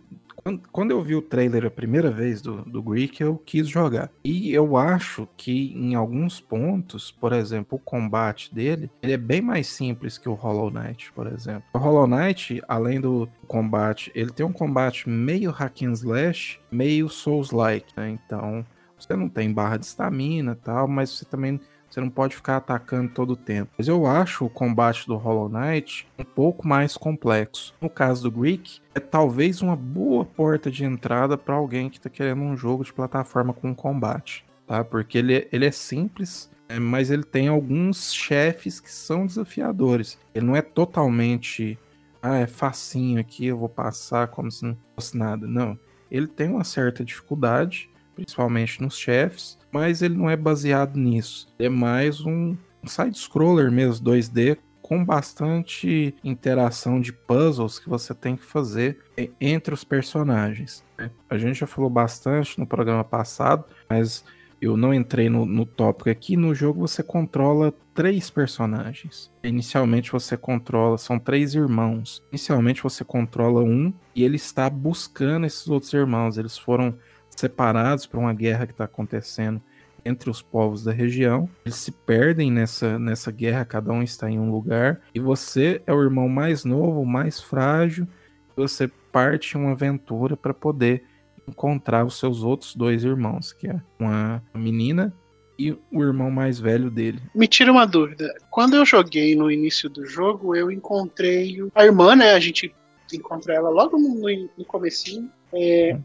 quando 0.72 0.92
eu 0.92 1.02
vi 1.02 1.16
o 1.16 1.22
trailer 1.22 1.66
a 1.66 1.72
primeira 1.72 2.12
vez 2.12 2.42
do, 2.42 2.62
do 2.64 2.82
Greek, 2.82 3.22
eu 3.22 3.38
quis 3.38 3.68
jogar. 3.68 4.12
E 4.24 4.54
eu 4.54 4.78
acho 4.78 5.28
que 5.36 5.74
em 5.76 5.96
alguns 5.96 6.40
pontos, 6.40 7.12
por 7.12 7.34
exemplo, 7.34 7.78
o 7.78 7.82
combate 7.82 8.54
dele, 8.54 8.92
ele 9.02 9.14
é 9.14 9.18
bem 9.18 9.42
mais 9.42 9.68
simples 9.68 10.18
que 10.18 10.30
o 10.30 10.34
Hollow 10.34 10.70
Knight, 10.70 11.12
por 11.14 11.26
exemplo. 11.26 11.64
O 11.74 11.80
Hollow 11.80 12.06
Knight, 12.06 12.62
além 12.68 13.02
do 13.02 13.28
combate, 13.48 14.12
ele 14.14 14.32
tem 14.32 14.46
um 14.46 14.54
combate 14.54 15.10
meio 15.10 15.50
hack 15.50 15.82
and 15.82 15.94
slash, 15.94 16.60
meio 16.72 17.10
souls-like, 17.10 17.92
né? 17.98 18.10
Então, 18.10 18.64
você 18.98 19.16
não 19.16 19.28
tem 19.28 19.52
barra 19.52 19.78
de 19.78 19.86
estamina 19.86 20.52
e 20.52 20.64
tal, 20.64 20.88
mas 20.88 21.10
você 21.10 21.26
também 21.26 21.60
você 21.96 22.02
não 22.02 22.10
pode 22.10 22.36
ficar 22.36 22.58
atacando 22.58 23.10
todo 23.10 23.32
o 23.32 23.38
tempo. 23.38 23.72
Mas 23.78 23.88
eu 23.88 24.06
acho 24.06 24.46
o 24.46 24.50
combate 24.50 25.08
do 25.08 25.16
Hollow 25.16 25.48
Knight 25.48 26.06
um 26.20 26.26
pouco 26.26 26.68
mais 26.68 26.98
complexo. 26.98 27.74
No 27.80 27.90
caso 27.90 28.24
do 28.24 28.32
Greek, 28.38 28.82
é 28.94 29.00
talvez 29.00 29.62
uma 29.62 29.78
boa 29.78 30.26
porta 30.26 30.70
de 30.70 30.84
entrada 30.84 31.38
para 31.38 31.56
alguém 31.56 31.90
que 31.90 31.98
está 31.98 32.10
querendo 32.10 32.42
um 32.42 32.58
jogo 32.58 32.84
de 32.84 32.92
plataforma 32.92 33.54
com 33.54 33.74
combate, 33.74 34.46
tá? 34.68 34.84
Porque 34.84 35.18
ele, 35.18 35.48
ele 35.54 35.66
é 35.66 35.72
simples, 35.72 36.52
é, 36.68 36.80
mas 36.80 37.10
ele 37.10 37.24
tem 37.24 37.48
alguns 37.48 38.14
chefes 38.14 38.82
que 38.82 38.92
são 38.92 39.26
desafiadores. 39.26 40.20
Ele 40.34 40.46
não 40.46 40.56
é 40.56 40.62
totalmente 40.62 41.80
ah, 42.22 42.40
é 42.40 42.48
facinho 42.48 43.22
aqui, 43.22 43.46
eu 43.46 43.58
vou 43.58 43.70
passar 43.70 44.28
como 44.28 44.52
se 44.52 44.66
não 44.66 44.78
fosse 44.96 45.18
nada. 45.18 45.48
Não. 45.48 45.80
Ele 46.12 46.28
tem 46.28 46.50
uma 46.50 46.64
certa 46.66 47.06
dificuldade, 47.06 47.90
principalmente 48.16 48.82
nos 48.82 48.98
chefes, 48.98 49.58
mas 49.76 50.02
ele 50.02 50.16
não 50.16 50.30
é 50.30 50.38
baseado 50.38 50.96
nisso. 50.96 51.50
É 51.60 51.68
mais 51.68 52.22
um 52.22 52.56
side-scroller 52.86 53.70
mesmo, 53.70 54.06
2D, 54.06 54.58
com 54.82 55.04
bastante 55.04 56.16
interação 56.24 57.02
de 57.02 57.12
puzzles 57.12 57.78
que 57.78 57.90
você 57.90 58.14
tem 58.14 58.38
que 58.38 58.46
fazer 58.46 59.00
entre 59.42 59.74
os 59.74 59.84
personagens. 59.84 60.82
Né? 60.98 61.12
A 61.30 61.38
gente 61.38 61.60
já 61.60 61.68
falou 61.68 61.90
bastante 61.90 62.58
no 62.58 62.66
programa 62.66 63.04
passado, 63.04 63.66
mas 63.90 64.24
eu 64.62 64.78
não 64.78 64.94
entrei 64.94 65.30
no, 65.30 65.46
no 65.46 65.66
tópico 65.66 66.10
aqui. 66.10 66.38
No 66.38 66.56
jogo 66.56 66.88
você 66.88 67.04
controla 67.04 67.74
três 67.94 68.30
personagens. 68.30 69.30
Inicialmente 69.44 70.10
você 70.10 70.38
controla, 70.38 70.98
são 70.98 71.20
três 71.20 71.54
irmãos. 71.54 72.24
Inicialmente 72.32 72.82
você 72.82 73.04
controla 73.04 73.62
um 73.62 73.94
e 74.16 74.24
ele 74.24 74.38
está 74.38 74.70
buscando 74.70 75.46
esses 75.46 75.68
outros 75.68 75.92
irmãos. 75.92 76.38
Eles 76.38 76.58
foram 76.58 76.98
separados 77.36 78.06
por 78.06 78.20
uma 78.20 78.34
guerra 78.34 78.66
que 78.66 78.74
está 78.74 78.86
acontecendo 78.86 79.62
entre 80.04 80.30
os 80.30 80.42
povos 80.42 80.84
da 80.84 80.92
região. 80.92 81.50
Eles 81.66 81.78
se 81.78 81.92
perdem 81.92 82.52
nessa, 82.52 83.00
nessa 83.00 83.32
guerra, 83.32 83.66
cada 83.66 83.92
um 83.92 84.04
está 84.04 84.30
em 84.30 84.38
um 84.38 84.52
lugar. 84.52 85.02
E 85.14 85.20
você 85.20 85.82
é 85.88 85.94
o 85.94 86.02
irmão 86.02 86.30
mais 86.30 86.64
novo, 86.64 87.04
mais 87.04 87.42
frágil. 87.42 88.08
Você 88.56 88.88
parte 89.12 89.58
em 89.58 89.62
uma 89.62 89.72
aventura 89.72 90.38
para 90.38 90.54
poder 90.54 91.04
encontrar 91.48 92.06
os 92.06 92.20
seus 92.20 92.44
outros 92.44 92.76
dois 92.76 93.04
irmãos, 93.04 93.54
que 93.54 93.68
é 93.68 93.82
uma 94.00 94.44
menina 94.54 95.14
e 95.58 95.72
o 95.92 96.04
irmão 96.04 96.30
mais 96.30 96.60
velho 96.60 96.92
dele. 96.92 97.22
Me 97.34 97.48
tira 97.48 97.72
uma 97.72 97.86
dúvida. 97.86 98.34
Quando 98.50 98.76
eu 98.76 98.86
joguei 98.86 99.36
no 99.36 99.50
início 99.50 99.90
do 99.90 100.06
jogo, 100.06 100.56
eu 100.56 100.70
encontrei 100.70 101.58
a 101.74 101.86
irmã, 101.86 102.16
né? 102.16 102.32
A 102.32 102.40
gente 102.40 102.74
encontra 103.14 103.54
ela 103.54 103.70
logo 103.70 103.98
no, 103.98 104.22
no 104.58 104.66
comecinho. 104.66 105.30
É, 105.54 105.98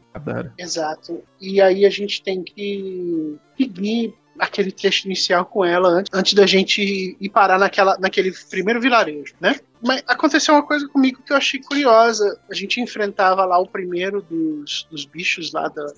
exato. 0.58 1.22
E 1.40 1.60
aí 1.60 1.84
a 1.84 1.90
gente 1.90 2.22
tem 2.22 2.42
que 2.42 3.36
seguir 3.56 4.14
aquele 4.38 4.72
trecho 4.72 5.06
inicial 5.06 5.44
com 5.44 5.64
ela 5.64 5.88
antes, 5.88 6.10
antes 6.12 6.32
da 6.34 6.46
gente 6.46 7.16
ir 7.20 7.28
parar 7.28 7.58
naquela, 7.58 7.98
naquele 7.98 8.32
primeiro 8.48 8.80
vilarejo, 8.80 9.34
né? 9.40 9.56
Mas 9.82 10.02
aconteceu 10.06 10.54
uma 10.54 10.62
coisa 10.62 10.88
comigo 10.88 11.22
que 11.22 11.32
eu 11.32 11.36
achei 11.36 11.60
curiosa. 11.60 12.40
A 12.50 12.54
gente 12.54 12.80
enfrentava 12.80 13.44
lá 13.44 13.58
o 13.58 13.66
primeiro 13.66 14.22
dos, 14.22 14.86
dos 14.90 15.04
bichos 15.04 15.52
lá 15.52 15.68
da, 15.68 15.92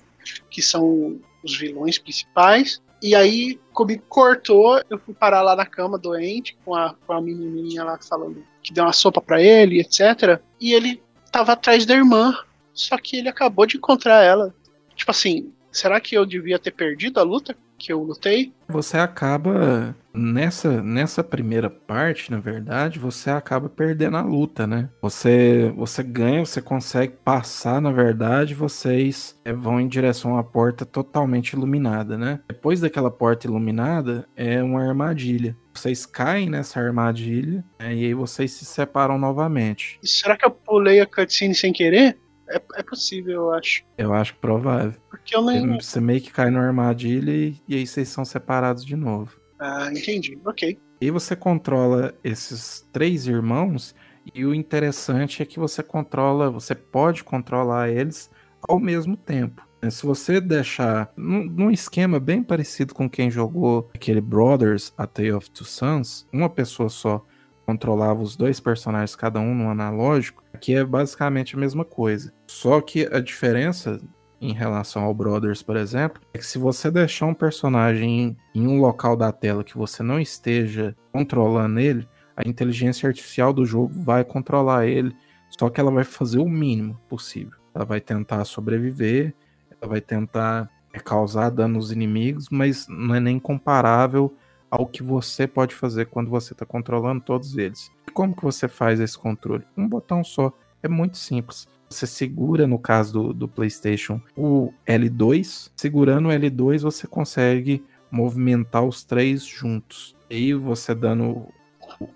que 0.49 0.61
são 0.61 1.19
os 1.43 1.57
vilões 1.57 1.97
principais. 1.97 2.81
E 3.01 3.13
aí, 3.15 3.59
comigo 3.73 4.03
cortou, 4.07 4.81
eu 4.89 4.97
fui 4.97 5.13
parar 5.13 5.41
lá 5.41 5.55
na 5.57 5.65
cama 5.65 5.97
doente, 5.97 6.57
com 6.63 6.73
a, 6.73 6.95
com 7.05 7.11
a 7.11 7.21
menininha 7.21 7.83
lá 7.83 7.99
falando 8.01 8.41
que 8.61 8.71
deu 8.71 8.85
uma 8.85 8.93
sopa 8.93 9.19
para 9.19 9.41
ele, 9.41 9.81
etc. 9.81 10.39
E 10.59 10.73
ele 10.73 11.03
tava 11.29 11.51
atrás 11.51 11.85
da 11.85 11.93
irmã, 11.93 12.33
só 12.73 12.97
que 12.97 13.17
ele 13.17 13.29
acabou 13.29 13.65
de 13.65 13.77
encontrar 13.77 14.23
ela. 14.23 14.53
Tipo 14.95 15.11
assim, 15.11 15.51
será 15.71 15.99
que 15.99 16.15
eu 16.15 16.25
devia 16.25 16.59
ter 16.59 16.71
perdido 16.71 17.19
a 17.19 17.23
luta 17.23 17.55
que 17.77 17.91
eu 17.91 18.01
lutei? 18.01 18.53
Você 18.69 18.97
acaba 18.97 19.95
nessa 20.13 20.81
nessa 20.81 21.23
primeira 21.23 21.69
parte, 21.69 22.31
na 22.31 22.39
verdade, 22.39 22.99
você 22.99 23.29
acaba 23.29 23.67
perdendo 23.67 24.15
a 24.15 24.21
luta, 24.21 24.65
né? 24.65 24.89
Você 25.01 25.73
você 25.75 26.01
ganha, 26.01 26.45
você 26.45 26.61
consegue 26.61 27.13
passar, 27.23 27.81
na 27.81 27.91
verdade, 27.91 28.53
vocês 28.53 29.37
é, 29.43 29.51
vão 29.51 29.81
em 29.81 29.87
direção 29.87 30.37
à 30.37 30.43
porta 30.43 30.85
totalmente 30.85 31.51
iluminada, 31.51 32.17
né? 32.17 32.39
Depois 32.47 32.79
daquela 32.79 33.11
porta 33.11 33.47
iluminada 33.47 34.27
é 34.35 34.63
uma 34.63 34.81
armadilha. 34.81 35.57
Vocês 35.73 36.05
caem 36.05 36.49
nessa 36.49 36.79
armadilha 36.79 37.65
né, 37.79 37.95
e 37.95 38.05
aí 38.05 38.13
vocês 38.13 38.51
se 38.51 38.63
separam 38.63 39.17
novamente. 39.17 39.99
Será 40.03 40.37
que 40.37 40.45
eu 40.45 40.51
pulei 40.51 41.01
a 41.01 41.05
cutscene 41.05 41.55
sem 41.55 41.73
querer? 41.73 42.17
É, 42.53 42.61
é 42.75 42.83
possível, 42.83 43.33
eu 43.33 43.53
acho. 43.53 43.83
Eu 43.97 44.13
acho 44.13 44.35
provável. 44.35 44.99
Porque 45.09 45.35
eu 45.35 45.41
nem. 45.41 45.79
Você 45.79 45.99
meio 45.99 46.21
que 46.21 46.31
cai 46.31 46.49
numa 46.51 46.65
armadilha 46.65 47.31
e, 47.31 47.61
e 47.67 47.75
aí 47.75 47.87
vocês 47.87 48.09
são 48.09 48.23
separados 48.23 48.85
de 48.85 48.95
novo. 48.95 49.39
Ah, 49.59 49.89
entendi. 49.91 50.39
Ok. 50.45 50.77
E 51.01 51.11
você 51.11 51.35
controla 51.35 52.13
esses 52.23 52.87
três 52.93 53.27
irmãos, 53.27 53.95
e 54.33 54.45
o 54.45 54.53
interessante 54.53 55.41
é 55.41 55.45
que 55.45 55.59
você 55.59 55.83
controla, 55.83 56.49
você 56.49 56.75
pode 56.75 57.23
controlar 57.23 57.89
eles 57.89 58.29
ao 58.61 58.79
mesmo 58.79 59.17
tempo. 59.17 59.67
Se 59.89 60.05
você 60.05 60.39
deixar 60.39 61.11
num, 61.17 61.43
num, 61.43 61.71
esquema 61.71 62.19
bem 62.19 62.41
parecido 62.41 62.93
com 62.93 63.09
quem 63.09 63.29
jogou 63.29 63.89
aquele 63.93 64.21
Brothers, 64.21 64.93
A 64.97 65.05
Tale 65.05 65.33
of 65.33 65.51
Two 65.51 65.65
Sons, 65.65 66.25
uma 66.31 66.49
pessoa 66.49 66.87
só 66.87 67.25
controlava 67.65 68.21
os 68.21 68.35
dois 68.35 68.59
personagens, 68.59 69.15
cada 69.15 69.39
um 69.39 69.55
no 69.55 69.69
analógico, 69.69 70.43
aqui 70.53 70.75
é 70.75 70.83
basicamente 70.83 71.55
a 71.55 71.59
mesma 71.59 71.85
coisa. 71.85 72.33
Só 72.47 72.81
que 72.81 73.07
a 73.11 73.19
diferença 73.19 73.99
em 74.43 74.53
relação 74.53 75.03
ao 75.03 75.13
Brothers, 75.13 75.63
por 75.63 75.77
exemplo, 75.77 76.21
é 76.33 76.37
que 76.37 76.45
se 76.45 76.57
você 76.57 76.91
deixar 76.91 77.25
um 77.25 77.33
personagem 77.33 78.35
em, 78.53 78.67
um 78.67 78.79
local 78.79 79.15
da 79.15 79.31
tela 79.31 79.63
que 79.63 79.77
você 79.77 80.03
não 80.03 80.19
esteja 80.19 80.93
controlando 81.13 81.79
ele, 81.79 82.07
a 82.35 82.47
inteligência 82.47 83.07
artificial 83.07 83.53
do 83.53 83.65
jogo 83.65 83.93
vai 84.03 84.23
controlar 84.23 84.85
ele, 84.85 85.15
só 85.49 85.69
que 85.69 85.79
ela 85.79 85.91
vai 85.91 86.03
fazer 86.03 86.39
o 86.39 86.49
mínimo 86.49 86.99
possível. 87.07 87.57
Ela 87.73 87.85
vai 87.85 88.01
tentar 88.01 88.43
sobreviver, 88.43 89.33
ela 89.69 89.89
vai 89.89 90.01
tentar 90.01 90.69
é, 90.91 90.99
causar 90.99 91.49
dano 91.49 91.77
aos 91.77 91.91
inimigos, 91.91 92.47
mas 92.51 92.85
não 92.89 93.15
é 93.15 93.19
nem 93.19 93.39
comparável 93.39 94.35
ao 94.73 94.87
que 94.87 95.03
você 95.03 95.45
pode 95.45 95.75
fazer 95.75 96.07
quando 96.07 96.31
você 96.31 96.53
está 96.53 96.65
controlando 96.65 97.21
todos 97.21 97.55
eles. 97.55 97.91
E 98.07 98.11
como 98.11 98.35
que 98.35 98.41
você 98.41 98.67
faz 98.67 98.99
esse 98.99 99.15
controle? 99.15 99.63
Um 99.77 99.87
botão 99.87 100.23
só. 100.23 100.51
É 100.81 100.87
muito 100.87 101.15
simples. 101.15 101.67
Você 101.87 102.07
segura, 102.07 102.65
no 102.65 102.79
caso 102.79 103.13
do, 103.13 103.33
do 103.33 103.47
PlayStation, 103.47 104.19
o 104.35 104.73
L2. 104.87 105.69
Segurando 105.75 106.29
o 106.29 106.31
L2, 106.31 106.81
você 106.81 107.05
consegue 107.05 107.85
movimentar 108.09 108.83
os 108.83 109.03
três 109.03 109.45
juntos. 109.45 110.15
E 110.27 110.35
aí 110.37 110.53
você 110.55 110.95
dando 110.95 111.47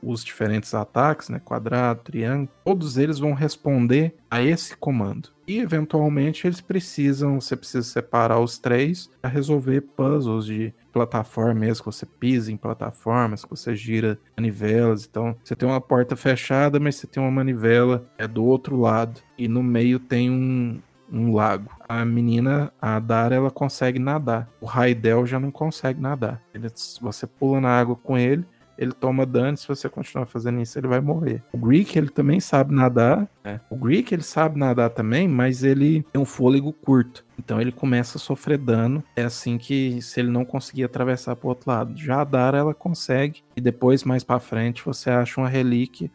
os 0.02 0.24
diferentes 0.24 0.74
ataques, 0.74 1.30
né, 1.30 1.40
quadrado, 1.44 2.02
triângulo, 2.04 2.50
todos 2.66 2.98
eles 2.98 3.20
vão 3.20 3.34
responder 3.34 4.16
a 4.30 4.42
esse 4.42 4.76
comando. 4.76 5.30
E 5.48 5.60
eventualmente 5.60 6.48
eles 6.48 6.60
precisam, 6.60 7.40
você 7.40 7.56
precisa 7.56 7.88
separar 7.88 8.40
os 8.40 8.58
três 8.58 9.10
para 9.22 9.30
resolver 9.30 9.82
puzzles 9.82 10.46
de 10.46 10.74
plataforma 10.98 11.54
mesmo, 11.54 11.84
que 11.84 11.92
você 11.92 12.06
pisa 12.06 12.52
em 12.52 12.58
plataformas, 12.58 13.44
que 13.44 13.50
você 13.50 13.76
gira 13.76 14.20
manivelas. 14.36 15.06
Então, 15.10 15.36
você 15.44 15.56
tem 15.56 15.68
uma 15.68 15.82
porta 15.82 16.16
fechada, 16.16 16.80
mas 16.80 16.96
você 16.96 17.08
tem 17.08 17.22
uma 17.22 17.32
manivela 17.32 18.10
é 18.18 18.28
do 18.28 18.44
outro 18.44 18.80
lado. 18.80 19.22
E 19.38 19.48
no 19.48 19.62
meio 19.62 20.00
tem 20.00 20.30
um, 20.32 20.82
um 21.12 21.34
lago. 21.34 21.70
A 21.88 22.04
menina, 22.04 22.72
a 22.82 23.00
Dara, 23.00 23.36
ela 23.36 23.52
consegue 23.52 24.00
nadar. 24.00 24.50
O 24.60 24.66
Raidel 24.66 25.26
já 25.26 25.40
não 25.40 25.52
consegue 25.52 26.02
nadar. 26.02 26.42
Ele, 26.54 26.68
você 27.02 27.28
pula 27.28 27.62
na 27.62 27.70
água 27.70 27.96
com 27.96 28.18
ele, 28.18 28.46
ele 28.78 28.92
toma 28.92 29.26
dano, 29.26 29.58
se 29.58 29.68
você 29.68 29.90
continuar 29.90 30.26
fazendo 30.26 30.62
isso, 30.62 30.78
ele 30.78 30.88
vai 30.88 31.02
morrer. 31.02 31.44
O 31.52 31.58
Greek, 31.58 31.98
ele 31.98 32.10
também 32.10 32.40
sabe 32.40 32.74
nadar. 32.74 33.28
Né? 33.44 33.60
O 33.70 33.76
Greek, 33.76 34.14
ele 34.14 34.24
sabe 34.24 34.60
nadar 34.60 34.90
também, 34.90 35.28
mas 35.28 35.64
ele 35.64 36.04
tem 36.12 36.22
um 36.22 36.26
fôlego 36.26 36.72
curto. 36.72 37.26
Então 37.40 37.62
ele 37.62 37.72
começa 37.72 38.18
a 38.18 38.22
sofrer 38.22 38.58
dano. 38.58 39.04
É 39.16 39.24
assim 39.24 39.58
que 39.58 40.02
se 40.02 40.20
ele 40.20 40.30
não 40.30 40.46
conseguir 40.46 40.84
atravessar 40.84 41.36
pro 41.36 41.50
outro 41.50 41.70
lado. 41.70 41.98
Já 41.98 42.22
a 42.22 42.24
Dara, 42.24 42.58
ela 42.58 42.74
consegue. 42.74 43.44
E 43.56 43.62
depois, 43.62 44.04
mais 44.04 44.24
para 44.24 44.40
frente, 44.40 44.84
você 44.84 45.10
acha 45.10 45.40
uma 45.40 45.50
relíquia 45.50 46.12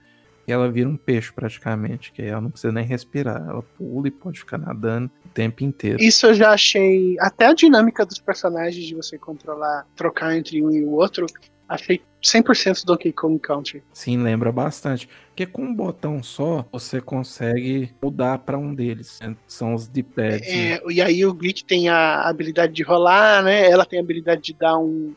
e 0.47 0.53
ela 0.53 0.71
vira 0.71 0.89
um 0.89 0.97
peixe 0.97 1.33
praticamente, 1.33 2.13
que 2.13 2.23
aí 2.23 2.29
ela 2.29 2.41
não 2.41 2.51
precisa 2.51 2.73
nem 2.73 2.85
respirar, 2.85 3.49
ela 3.49 3.63
pula 3.63 4.09
e 4.09 4.11
pode 4.11 4.41
ficar 4.41 4.59
nadando 4.59 5.11
o 5.25 5.29
tempo 5.29 5.63
inteiro. 5.63 6.03
Isso 6.03 6.27
eu 6.27 6.35
já 6.35 6.51
achei, 6.51 7.17
até 7.21 7.47
a 7.47 7.55
dinâmica 7.55 8.05
dos 8.05 8.19
personagens 8.19 8.85
de 8.85 8.95
você 8.95 9.17
controlar, 9.17 9.87
trocar 9.95 10.37
entre 10.37 10.63
um 10.63 10.71
e 10.71 10.85
o 10.85 10.91
outro, 10.91 11.27
achei 11.69 12.03
100% 12.23 12.85
Donkey 12.85 13.13
Kong 13.13 13.39
Country. 13.39 13.83
Sim, 13.93 14.19
lembra 14.19 14.53
bastante. 14.53 15.09
Porque 15.29 15.47
com 15.47 15.63
um 15.63 15.75
botão 15.75 16.23
só, 16.23 16.65
você 16.71 17.01
consegue 17.01 17.93
mudar 18.03 18.39
para 18.39 18.57
um 18.57 18.75
deles. 18.75 19.19
Né? 19.21 19.35
São 19.47 19.75
os 19.75 19.89
D-pads. 19.89 20.47
É, 20.47 20.75
né? 20.75 20.81
E 20.89 21.03
aí 21.03 21.25
o 21.27 21.35
Glick 21.35 21.65
tem 21.65 21.89
a 21.89 22.23
habilidade 22.23 22.73
de 22.73 22.83
rolar, 22.83 23.43
né? 23.43 23.69
Ela 23.69 23.85
tem 23.85 23.99
a 23.99 24.03
habilidade 24.03 24.43
de 24.43 24.55
dar 24.55 24.79
um, 24.79 25.15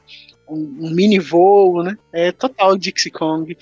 um, 0.49 0.77
um 0.79 0.89
mini 0.89 1.19
voo, 1.19 1.83
né? 1.83 1.97
É 2.11 2.31
total 2.31 2.77
Dixie 2.77 3.11
Kong. 3.11 3.55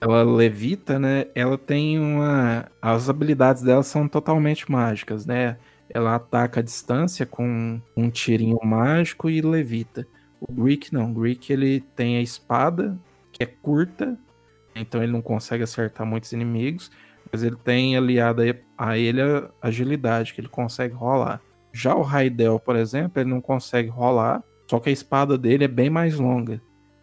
Ela 0.00 0.22
levita, 0.22 0.98
né? 0.98 1.26
Ela 1.34 1.58
tem 1.58 1.98
uma... 1.98 2.70
As 2.80 3.10
habilidades 3.10 3.62
dela 3.62 3.82
são 3.82 4.08
totalmente 4.08 4.70
mágicas, 4.70 5.26
né? 5.26 5.58
Ela 5.92 6.14
ataca 6.14 6.60
a 6.60 6.62
distância 6.62 7.26
com 7.26 7.80
um 7.96 8.08
tirinho 8.08 8.58
mágico 8.64 9.28
e 9.28 9.42
levita. 9.42 10.06
O 10.40 10.52
Greek 10.52 10.92
não. 10.92 11.10
O 11.10 11.14
Greek 11.14 11.52
ele 11.52 11.80
tem 11.94 12.16
a 12.16 12.22
espada, 12.22 12.98
que 13.30 13.42
é 13.42 13.46
curta, 13.46 14.18
então 14.74 15.02
ele 15.02 15.12
não 15.12 15.22
consegue 15.22 15.62
acertar 15.62 16.06
muitos 16.06 16.32
inimigos, 16.32 16.90
mas 17.30 17.42
ele 17.42 17.56
tem 17.56 17.96
aliado 17.96 18.42
a 18.76 18.98
ele 18.98 19.20
a 19.22 19.50
agilidade, 19.60 20.32
que 20.32 20.40
ele 20.40 20.48
consegue 20.48 20.94
rolar. 20.94 21.40
Já 21.72 21.94
o 21.94 22.02
Raidel, 22.02 22.58
por 22.58 22.74
exemplo, 22.76 23.20
ele 23.20 23.30
não 23.30 23.40
consegue 23.40 23.88
rolar, 23.88 24.42
só 24.68 24.80
que 24.80 24.88
a 24.88 24.92
espada 24.92 25.38
dele 25.38 25.64
é 25.64 25.68
bem 25.68 25.90
mais 25.90 26.16
longa. 26.16 26.60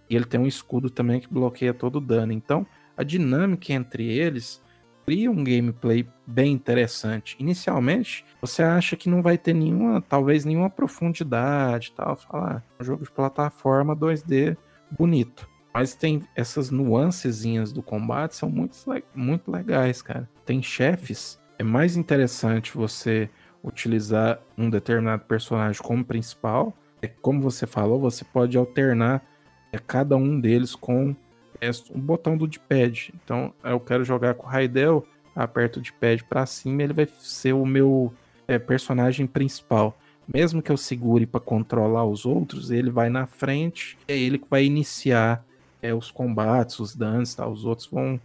E 0.10 0.16
ele 0.16 0.26
tem 0.26 0.40
um 0.40 0.48
escudo 0.48 0.90
também 0.90 1.20
que 1.20 1.32
bloqueia 1.32 1.74
todo 1.74 1.98
o 1.98 2.02
dano. 2.02 2.32
Então, 2.32 2.66
a 2.96 3.04
dinâmica 3.04 3.74
entre 3.74 4.06
eles 4.06 4.62
cria 5.08 5.32
um 5.32 5.42
gameplay 5.42 6.06
bem 6.26 6.52
interessante. 6.52 7.38
Inicialmente, 7.40 8.26
você 8.42 8.62
acha 8.62 8.98
que 8.98 9.10
não 9.10 9.22
vai 9.22 9.38
ter 9.38 9.54
nenhuma, 9.54 10.02
talvez 10.02 10.44
nenhuma 10.44 10.70
profundidade, 10.70 11.94
tal, 11.94 12.18
falar, 12.18 12.58
ah, 12.58 12.82
um 12.82 12.84
jogo 12.84 13.06
de 13.06 13.12
plataforma 13.12 13.96
2D 13.96 14.58
bonito. 14.92 15.50
Mas 15.74 15.96
tem 15.96 16.24
essas 16.36 16.70
nuancezinhas 16.70 17.72
do 17.72 17.82
combate 17.82 18.36
são 18.36 18.50
muito, 18.50 18.76
muito 19.16 19.50
legais, 19.50 20.02
cara. 20.02 20.30
Tem 20.46 20.62
chefes, 20.62 21.40
é 21.58 21.64
mais 21.64 21.96
interessante 21.96 22.76
você 22.76 23.30
utilizar 23.64 24.42
um 24.58 24.70
determinado 24.70 25.24
personagem 25.24 25.82
como 25.82 26.04
principal. 26.04 26.76
É 27.02 27.08
como 27.08 27.40
você 27.40 27.66
falou, 27.66 27.98
você 27.98 28.26
pode 28.26 28.58
alternar 28.58 29.24
é, 29.72 29.78
cada 29.78 30.18
um 30.18 30.38
deles 30.38 30.76
com 30.76 31.16
é 31.62 31.70
o 31.90 31.98
botão 31.98 32.38
do 32.38 32.48
D-pad. 32.48 33.14
Então, 33.24 33.54
eu 33.64 33.80
quero 33.80 34.04
jogar 34.04 34.34
com 34.36 34.46
o 34.46 34.50
Raidel, 34.50 35.06
aperto 35.36 35.80
o 35.80 35.82
D-pad 35.82 36.24
para 36.24 36.46
cima, 36.46 36.84
ele 36.84 36.94
vai 36.94 37.08
ser 37.20 37.54
o 37.54 37.66
meu 37.66 38.14
é, 38.48 38.58
personagem 38.58 39.28
principal. 39.28 39.98
Mesmo 40.34 40.62
que 40.62 40.72
eu 40.72 40.78
segure 40.78 41.26
para 41.26 41.40
controlar 41.40 42.06
os 42.06 42.26
outros, 42.26 42.70
ele 42.70 42.90
vai 42.90 43.10
na 43.10 43.26
frente, 43.26 43.98
é 44.08 44.18
ele 44.18 44.38
que 44.38 44.48
vai 44.50 44.66
iniciar 44.66 45.44
é, 45.82 45.94
os 45.94 46.12
combates, 46.12 46.80
os 46.80 46.96
danos, 46.96 47.34
tá? 47.34 47.48
os 47.48 47.66
outros 47.66 47.88
vão 47.88 48.20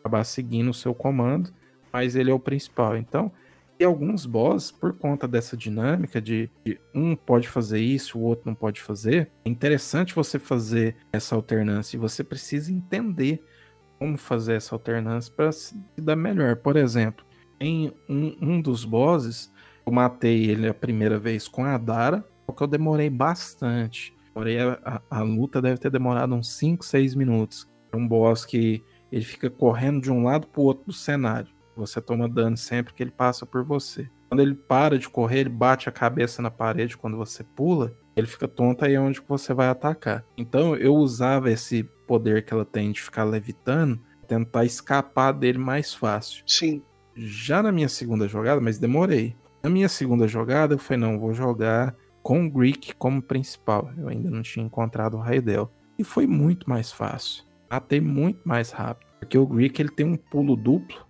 acabar 0.00 0.24
seguindo 0.24 0.70
o 0.70 0.74
seu 0.74 0.94
comando, 0.94 1.52
mas 1.92 2.16
ele 2.16 2.30
é 2.30 2.34
o 2.34 2.40
principal. 2.40 2.96
Então, 2.96 3.30
e 3.78 3.84
alguns 3.84 4.24
boss, 4.24 4.70
por 4.70 4.92
conta 4.94 5.26
dessa 5.26 5.56
dinâmica 5.56 6.20
de, 6.20 6.50
de, 6.64 6.80
um 6.94 7.16
pode 7.16 7.48
fazer 7.48 7.80
isso, 7.80 8.18
o 8.18 8.22
outro 8.22 8.46
não 8.46 8.54
pode 8.54 8.80
fazer, 8.80 9.30
é 9.44 9.48
interessante 9.48 10.14
você 10.14 10.38
fazer 10.38 10.96
essa 11.12 11.34
alternância 11.34 11.96
e 11.96 12.00
você 12.00 12.22
precisa 12.22 12.72
entender 12.72 13.42
como 13.98 14.16
fazer 14.16 14.54
essa 14.54 14.74
alternância 14.74 15.32
para 15.34 15.50
se 15.50 15.74
dar 15.98 16.16
melhor. 16.16 16.56
Por 16.56 16.76
exemplo, 16.76 17.24
em 17.58 17.92
um, 18.08 18.36
um 18.40 18.60
dos 18.60 18.84
bosses, 18.84 19.52
eu 19.86 19.92
matei 19.92 20.50
ele 20.50 20.68
a 20.68 20.74
primeira 20.74 21.18
vez 21.18 21.48
com 21.48 21.64
a 21.64 21.76
Dara, 21.76 22.24
porque 22.46 22.62
eu 22.62 22.66
demorei 22.66 23.10
bastante. 23.10 24.14
Demorei 24.32 24.58
a, 24.60 24.78
a, 24.84 25.18
a 25.18 25.22
luta 25.22 25.62
deve 25.62 25.78
ter 25.78 25.90
demorado 25.90 26.34
uns 26.34 26.52
5, 26.56 26.84
6 26.84 27.14
minutos. 27.14 27.68
É 27.92 27.96
um 27.96 28.06
boss 28.06 28.44
que 28.44 28.82
ele 29.10 29.24
fica 29.24 29.48
correndo 29.48 30.02
de 30.02 30.10
um 30.10 30.24
lado 30.24 30.46
para 30.46 30.60
o 30.60 30.64
outro 30.64 30.86
do 30.86 30.92
cenário. 30.92 31.53
Você 31.76 32.00
toma 32.00 32.28
dano 32.28 32.56
sempre 32.56 32.94
que 32.94 33.02
ele 33.02 33.10
passa 33.10 33.44
por 33.44 33.64
você. 33.64 34.08
Quando 34.28 34.40
ele 34.40 34.54
para 34.54 34.98
de 34.98 35.08
correr, 35.08 35.40
ele 35.40 35.48
bate 35.48 35.88
a 35.88 35.92
cabeça 35.92 36.42
na 36.42 36.50
parede 36.50 36.96
quando 36.96 37.16
você 37.16 37.44
pula, 37.44 37.96
ele 38.16 38.26
fica 38.26 38.48
tonto 38.48 38.84
aí 38.84 38.96
onde 38.96 39.20
você 39.26 39.52
vai 39.52 39.68
atacar. 39.68 40.24
Então 40.36 40.76
eu 40.76 40.94
usava 40.94 41.50
esse 41.50 41.84
poder 42.06 42.44
que 42.44 42.52
ela 42.52 42.64
tem 42.64 42.92
de 42.92 43.00
ficar 43.00 43.24
levitando, 43.24 44.00
tentar 44.26 44.64
escapar 44.64 45.32
dele 45.32 45.58
mais 45.58 45.92
fácil. 45.94 46.42
Sim. 46.46 46.82
Já 47.14 47.62
na 47.62 47.70
minha 47.70 47.88
segunda 47.88 48.26
jogada, 48.26 48.60
mas 48.60 48.78
demorei. 48.78 49.36
Na 49.62 49.70
minha 49.70 49.88
segunda 49.88 50.26
jogada, 50.26 50.74
eu 50.74 50.78
falei, 50.78 51.00
não, 51.00 51.18
vou 51.18 51.32
jogar 51.32 51.94
com 52.22 52.44
o 52.44 52.50
Greek 52.50 52.94
como 52.96 53.22
principal. 53.22 53.90
Eu 53.96 54.08
ainda 54.08 54.30
não 54.30 54.42
tinha 54.42 54.64
encontrado 54.64 55.16
o 55.16 55.20
Raidel. 55.20 55.70
E 55.98 56.04
foi 56.04 56.26
muito 56.26 56.68
mais 56.68 56.90
fácil. 56.90 57.44
Matei 57.70 58.00
muito 58.00 58.40
mais 58.44 58.70
rápido. 58.70 59.08
Porque 59.20 59.38
o 59.38 59.46
Greek 59.46 59.80
ele 59.80 59.90
tem 59.90 60.06
um 60.06 60.16
pulo 60.16 60.56
duplo 60.56 61.03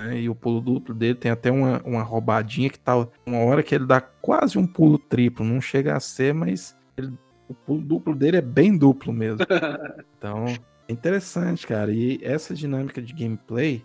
né? 0.00 0.20
E 0.20 0.28
o 0.28 0.34
pulo 0.34 0.60
duplo 0.60 0.94
dele 0.94 1.14
tem 1.14 1.30
até 1.30 1.50
uma, 1.50 1.82
uma 1.84 2.02
roubadinha 2.02 2.70
que 2.70 2.78
tá 2.78 3.06
uma 3.26 3.38
hora 3.38 3.62
que 3.62 3.74
ele 3.74 3.86
dá 3.86 4.00
quase 4.00 4.58
um 4.58 4.66
pulo 4.66 4.98
triplo. 4.98 5.44
Não 5.44 5.60
chega 5.60 5.94
a 5.94 6.00
ser, 6.00 6.32
mas 6.32 6.74
ele, 6.96 7.12
o 7.48 7.54
pulo 7.54 7.82
duplo 7.82 8.14
dele 8.14 8.38
é 8.38 8.42
bem 8.42 8.76
duplo 8.76 9.12
mesmo. 9.12 9.40
Então, 10.18 10.44
é 10.86 10.92
interessante, 10.92 11.66
cara. 11.66 11.90
E 11.90 12.20
essa 12.22 12.52
dinâmica 12.52 13.00
de 13.00 13.14
gameplay, 13.14 13.82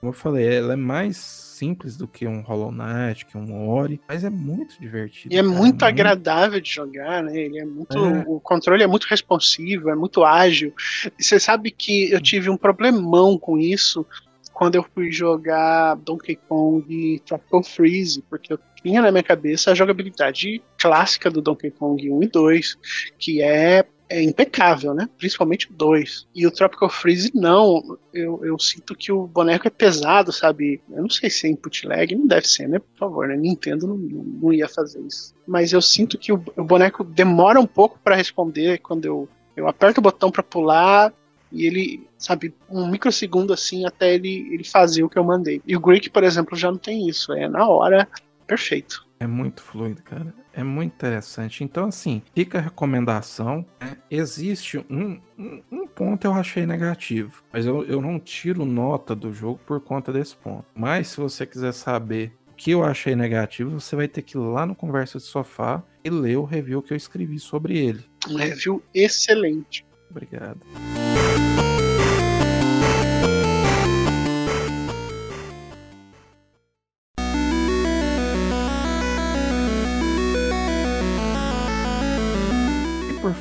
como 0.00 0.08
eu 0.08 0.16
falei, 0.16 0.56
ela 0.56 0.72
é 0.72 0.76
mais 0.76 1.18
simples 1.18 1.94
do 1.94 2.08
que 2.08 2.26
um 2.26 2.40
Hollow 2.40 2.72
Knight, 2.72 3.26
que 3.26 3.36
um 3.36 3.68
Ori, 3.68 4.00
mas 4.08 4.24
é 4.24 4.30
muito 4.30 4.80
divertido. 4.80 5.34
E 5.34 5.36
é 5.36 5.42
cara, 5.42 5.48
muito, 5.52 5.62
muito 5.62 5.84
agradável 5.84 6.58
de 6.58 6.70
jogar, 6.70 7.22
né? 7.22 7.36
Ele 7.36 7.58
é 7.58 7.66
muito. 7.66 7.98
É. 7.98 8.24
O 8.26 8.40
controle 8.40 8.82
é 8.82 8.86
muito 8.86 9.04
responsivo, 9.04 9.90
é 9.90 9.94
muito 9.94 10.24
ágil. 10.24 10.72
E 11.18 11.22
você 11.22 11.38
sabe 11.38 11.70
que 11.70 12.10
eu 12.10 12.20
tive 12.20 12.48
um 12.48 12.56
problemão 12.56 13.36
com 13.36 13.58
isso 13.58 14.06
quando 14.54 14.76
eu 14.76 14.86
fui 14.94 15.10
jogar 15.10 15.96
Donkey 15.96 16.36
Kong 16.48 17.20
Tropical 17.26 17.62
Freeze, 17.64 18.22
porque 18.30 18.52
eu 18.52 18.58
tinha 18.80 19.02
na 19.02 19.10
minha 19.10 19.22
cabeça 19.22 19.72
a 19.72 19.74
jogabilidade 19.74 20.62
clássica 20.78 21.28
do 21.28 21.42
Donkey 21.42 21.72
Kong 21.72 22.08
1 22.08 22.22
e 22.22 22.28
2, 22.28 22.78
que 23.18 23.42
é, 23.42 23.84
é 24.08 24.22
impecável, 24.22 24.94
né? 24.94 25.08
Principalmente 25.18 25.68
o 25.70 25.74
2. 25.74 26.28
E 26.32 26.46
o 26.46 26.52
Tropical 26.52 26.88
Freeze, 26.88 27.32
não. 27.34 27.98
Eu, 28.12 28.44
eu 28.44 28.56
sinto 28.58 28.94
que 28.94 29.10
o 29.10 29.26
boneco 29.26 29.66
é 29.66 29.70
pesado, 29.70 30.32
sabe? 30.32 30.80
Eu 30.88 31.02
não 31.02 31.10
sei 31.10 31.28
se 31.28 31.48
é 31.48 31.50
input 31.50 31.84
lag, 31.88 32.14
não 32.14 32.26
deve 32.26 32.46
ser, 32.46 32.68
né? 32.68 32.78
Por 32.78 32.96
favor, 32.96 33.26
né? 33.26 33.36
Nintendo 33.36 33.88
não, 33.88 33.96
não 33.96 34.52
ia 34.52 34.68
fazer 34.68 35.00
isso. 35.00 35.34
Mas 35.48 35.72
eu 35.72 35.82
sinto 35.82 36.16
que 36.16 36.32
o, 36.32 36.40
o 36.56 36.62
boneco 36.62 37.02
demora 37.02 37.58
um 37.58 37.66
pouco 37.66 37.98
para 38.04 38.14
responder 38.14 38.78
quando 38.78 39.04
eu, 39.04 39.28
eu 39.56 39.66
aperto 39.66 39.98
o 39.98 40.02
botão 40.02 40.30
para 40.30 40.44
pular, 40.44 41.12
e 41.54 41.66
ele, 41.66 42.06
sabe, 42.18 42.54
um 42.68 42.88
microsegundo 42.88 43.52
assim 43.52 43.86
até 43.86 44.14
ele, 44.14 44.48
ele 44.52 44.64
fazer 44.64 45.04
o 45.04 45.08
que 45.08 45.18
eu 45.18 45.24
mandei. 45.24 45.62
E 45.66 45.76
o 45.76 45.80
Greek, 45.80 46.10
por 46.10 46.24
exemplo, 46.24 46.56
já 46.56 46.70
não 46.70 46.78
tem 46.78 47.08
isso, 47.08 47.32
é 47.32 47.48
na 47.48 47.66
hora, 47.68 48.08
perfeito. 48.46 49.06
É 49.20 49.26
muito 49.26 49.62
fluido, 49.62 50.02
cara. 50.02 50.34
É 50.52 50.62
muito 50.62 50.92
interessante. 50.92 51.64
Então, 51.64 51.86
assim, 51.86 52.22
fica 52.34 52.58
a 52.58 52.60
recomendação. 52.60 53.64
Né? 53.80 53.96
Existe 54.10 54.84
um, 54.90 55.20
um, 55.38 55.62
um, 55.70 55.86
ponto 55.86 56.26
eu 56.26 56.32
achei 56.32 56.66
negativo, 56.66 57.42
mas 57.52 57.64
eu, 57.64 57.84
eu 57.84 58.02
não 58.02 58.20
tiro 58.20 58.64
nota 58.64 59.14
do 59.14 59.32
jogo 59.32 59.60
por 59.64 59.80
conta 59.80 60.12
desse 60.12 60.36
ponto. 60.36 60.66
Mas 60.74 61.08
se 61.08 61.16
você 61.16 61.46
quiser 61.46 61.72
saber 61.72 62.32
o 62.48 62.52
que 62.52 62.72
eu 62.72 62.84
achei 62.84 63.16
negativo, 63.16 63.80
você 63.80 63.96
vai 63.96 64.08
ter 64.08 64.22
que 64.22 64.36
ir 64.36 64.40
lá 64.40 64.66
no 64.66 64.74
Conversa 64.74 65.18
de 65.18 65.24
Sofá 65.24 65.82
e 66.04 66.10
ler 66.10 66.36
o 66.36 66.44
review 66.44 66.82
que 66.82 66.92
eu 66.92 66.96
escrevi 66.96 67.38
sobre 67.38 67.78
ele. 67.78 68.04
Um 68.28 68.36
review 68.36 68.82
excelente. 68.92 69.86
Obrigado. 70.10 70.60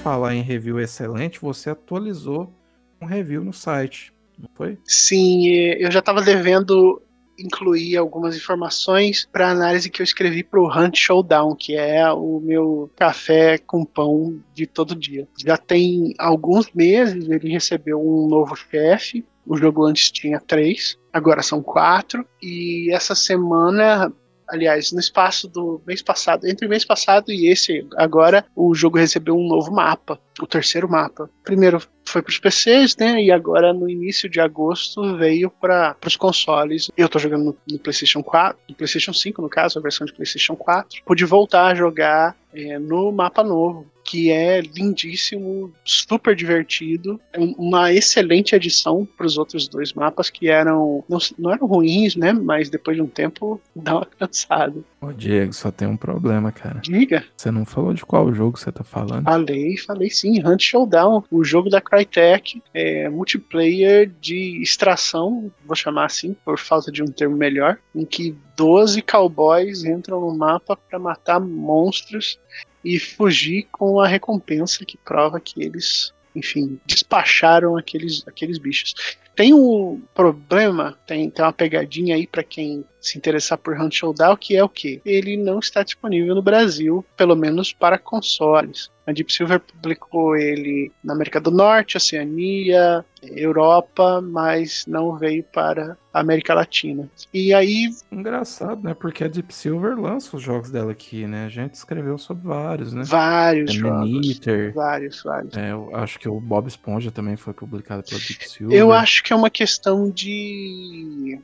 Falar 0.04 0.36
em 0.36 0.42
review 0.42 0.82
excelente, 0.82 1.40
você 1.40 1.70
atualizou 1.70 2.54
um 3.00 3.06
review 3.06 3.42
no 3.42 3.54
site, 3.54 4.14
não 4.38 4.50
foi? 4.54 4.78
Sim, 4.84 5.48
eu 5.48 5.90
já 5.90 6.00
estava 6.00 6.22
devendo 6.22 7.02
incluir 7.38 7.98
algumas 7.98 8.36
informações 8.36 9.28
para 9.32 9.50
análise 9.50 9.90
que 9.90 10.02
eu 10.02 10.04
escrevi 10.04 10.44
para 10.44 10.60
o 10.60 10.68
Hunt 10.68 10.98
Showdown, 10.98 11.56
que 11.56 11.76
é 11.76 12.12
o 12.12 12.40
meu 12.40 12.92
café 12.96 13.58
com 13.58 13.86
pão 13.86 14.40
de 14.54 14.66
todo 14.66 14.96
dia. 14.96 15.28
Já 15.44 15.58
tem 15.58 16.14
alguns 16.18 16.72
meses 16.74 17.28
ele 17.30 17.52
recebeu 17.52 18.00
um 18.00 18.28
novo 18.28 18.56
chefe. 18.56 19.26
O 19.46 19.58
jogo 19.58 19.86
antes 19.86 20.10
tinha 20.10 20.40
três, 20.40 20.98
agora 21.12 21.42
são 21.42 21.62
quatro. 21.62 22.26
E 22.42 22.90
essa 22.94 23.14
semana 23.14 24.12
aliás, 24.54 24.92
no 24.92 25.00
espaço 25.00 25.48
do 25.48 25.82
mês 25.86 26.02
passado, 26.02 26.46
entre 26.46 26.68
o 26.68 26.70
mês 26.70 26.86
passado 26.86 27.32
e 27.32 27.48
esse, 27.48 27.86
agora 27.98 28.46
o 28.56 28.74
jogo 28.76 29.00
recebeu 29.00 29.36
um 29.36 29.48
novo 29.48 29.72
mapa, 29.72 30.20
o 30.40 30.46
terceiro 30.46 30.88
mapa. 30.88 31.28
Primeiro 31.44 31.82
foi 32.06 32.22
para 32.22 32.30
os 32.30 32.38
PCs, 32.38 32.96
né? 32.98 33.22
E 33.24 33.32
agora 33.32 33.74
no 33.74 33.90
início 33.90 34.30
de 34.30 34.40
agosto 34.40 35.18
veio 35.18 35.50
para 35.50 35.98
os 36.06 36.16
consoles. 36.16 36.92
Eu 36.96 37.08
estou 37.08 37.20
jogando 37.20 37.46
no, 37.46 37.58
no, 37.68 37.80
PlayStation 37.80 38.22
4, 38.22 38.60
no 38.70 38.76
PlayStation 38.76 39.14
5, 39.14 39.42
no 39.42 39.50
caso, 39.50 39.80
a 39.80 39.82
versão 39.82 40.06
de 40.06 40.14
PlayStation 40.14 40.56
4. 40.56 41.02
Pude 41.04 41.26
voltar 41.26 41.68
a 41.68 41.76
jogar 41.76 42.36
é, 42.54 42.80
no 42.80 43.12
mapa 43.12 43.44
novo 43.44 43.86
que 44.04 44.32
é 44.32 44.62
lindíssimo, 44.62 45.74
super 45.86 46.36
divertido, 46.36 47.20
é 47.32 47.40
uma 47.40 47.94
excelente 47.94 48.54
adição 48.54 49.08
para 49.18 49.26
os 49.26 49.38
outros 49.38 49.68
dois 49.68 49.94
mapas 49.94 50.30
que 50.30 50.50
eram 50.50 51.04
não, 51.08 51.18
não, 51.40 51.52
eram 51.52 51.66
ruins, 51.66 52.16
né? 52.16 52.34
Mas 52.34 52.70
depois 52.70 52.98
de 52.98 53.02
um 53.02 53.08
tempo 53.08 53.62
dá 53.76 53.96
uma 53.96 54.06
cansada. 54.06 54.76
Ô 55.04 55.12
Diego, 55.12 55.52
só 55.52 55.70
tem 55.70 55.86
um 55.86 55.98
problema, 55.98 56.50
cara. 56.52 56.80
Diga. 56.80 57.26
Você 57.36 57.52
não 57.52 57.66
falou 57.66 57.94
de 57.94 58.06
qual 58.06 58.34
jogo 58.34 58.58
você 58.58 58.72
tá 58.72 58.86
falando? 58.86 59.26
Falei, 59.26 59.76
falei 59.78 60.10
sim, 60.10 60.42
Hunt 60.46 60.62
Showdown, 60.62 61.26
o 61.30 61.44
jogo 61.44 61.70
da 61.70 61.82
Crytek, 61.82 62.64
é, 62.74 63.10
multiplayer 63.10 64.10
de 64.22 64.62
extração, 64.62 65.52
vou 65.66 65.76
chamar 65.76 66.06
assim, 66.06 66.34
por 66.46 66.58
falta 66.58 66.90
de 66.90 67.04
um 67.04 67.08
termo 67.08 67.36
melhor, 67.36 67.78
em 67.94 68.06
que 68.06 68.34
12 68.56 69.02
cowboys 69.02 69.84
entram 69.84 70.22
no 70.22 70.34
mapa 70.38 70.78
para 70.78 70.98
matar 70.98 71.40
monstros 71.40 72.40
e 72.84 72.98
fugir 72.98 73.68
com 73.72 74.00
a 74.00 74.08
recompensa 74.08 74.86
que 74.86 74.98
prova 74.98 75.40
que 75.40 75.62
eles, 75.62 76.14
enfim, 76.36 76.80
despacharam 76.86 77.78
aqueles, 77.78 78.24
aqueles 78.28 78.58
bichos. 78.58 78.94
Tem 79.36 79.54
um 79.54 80.02
problema, 80.14 80.98
tem, 81.08 81.30
tem 81.30 81.44
uma 81.44 81.52
pegadinha 81.52 82.16
aí 82.16 82.28
para 82.28 82.44
quem 82.44 82.86
se 83.02 83.18
interessar 83.18 83.58
por 83.58 83.80
Hunt 83.80 83.96
Showdown, 83.96 84.38
que 84.38 84.56
é 84.56 84.64
o 84.64 84.70
que? 84.70 85.02
Ele 85.04 85.38
não 85.38 85.60
está 85.60 85.82
disponível 85.82 86.36
no 86.36 86.42
Brasil, 86.42 87.04
pelo 87.18 87.36
menos 87.36 87.74
para 87.74 87.98
consoles. 87.98 88.92
A 89.06 89.12
Deep 89.12 89.32
Silver 89.34 89.60
publicou 89.60 90.36
ele 90.38 90.92
na 91.04 91.14
América 91.14 91.40
do 91.42 91.52
Norte, 91.52 91.98
Oceania, 91.98 93.04
Europa, 93.22 94.22
mas 94.22 94.86
não 94.88 95.18
veio 95.18 95.44
para 95.44 95.98
a 96.14 96.20
América 96.22 96.54
Latina. 96.54 97.10
E 97.34 97.54
aí. 97.54 97.90
Engraçado, 98.12 98.82
né? 98.82 98.94
Porque 98.94 99.24
a 99.24 99.28
Deep 99.28 99.54
Silver 99.54 100.00
lança 100.00 100.38
os 100.38 100.42
jogos 100.42 100.72
dela 100.72 100.92
aqui, 100.94 101.28
né? 101.28 101.46
A 101.46 101.50
gente 101.50 101.74
escreveu 101.74 102.18
sobre 102.18 102.48
vários, 102.48 102.94
né? 102.94 103.04
Vários 103.06 103.72
É 103.72 103.74
jogos. 103.74 104.10
Maneater. 104.12 104.74
Vários, 104.74 105.22
vários. 105.22 105.58
É, 105.58 105.72
eu 105.72 105.94
acho 105.96 106.18
que 106.18 106.30
o 106.30 106.40
Bob 106.40 106.68
Esponja 106.68 107.12
também 107.12 107.36
foi 107.36 107.54
publicado 107.54 108.04
pela 108.04 108.20
Deep 108.22 108.50
Silver. 108.50 108.78
Eu 108.78 108.94
acho 108.94 109.22
que 109.24 109.34
é 109.34 109.36
uma 109.36 109.50
questão 109.50 110.10
de. 110.10 111.40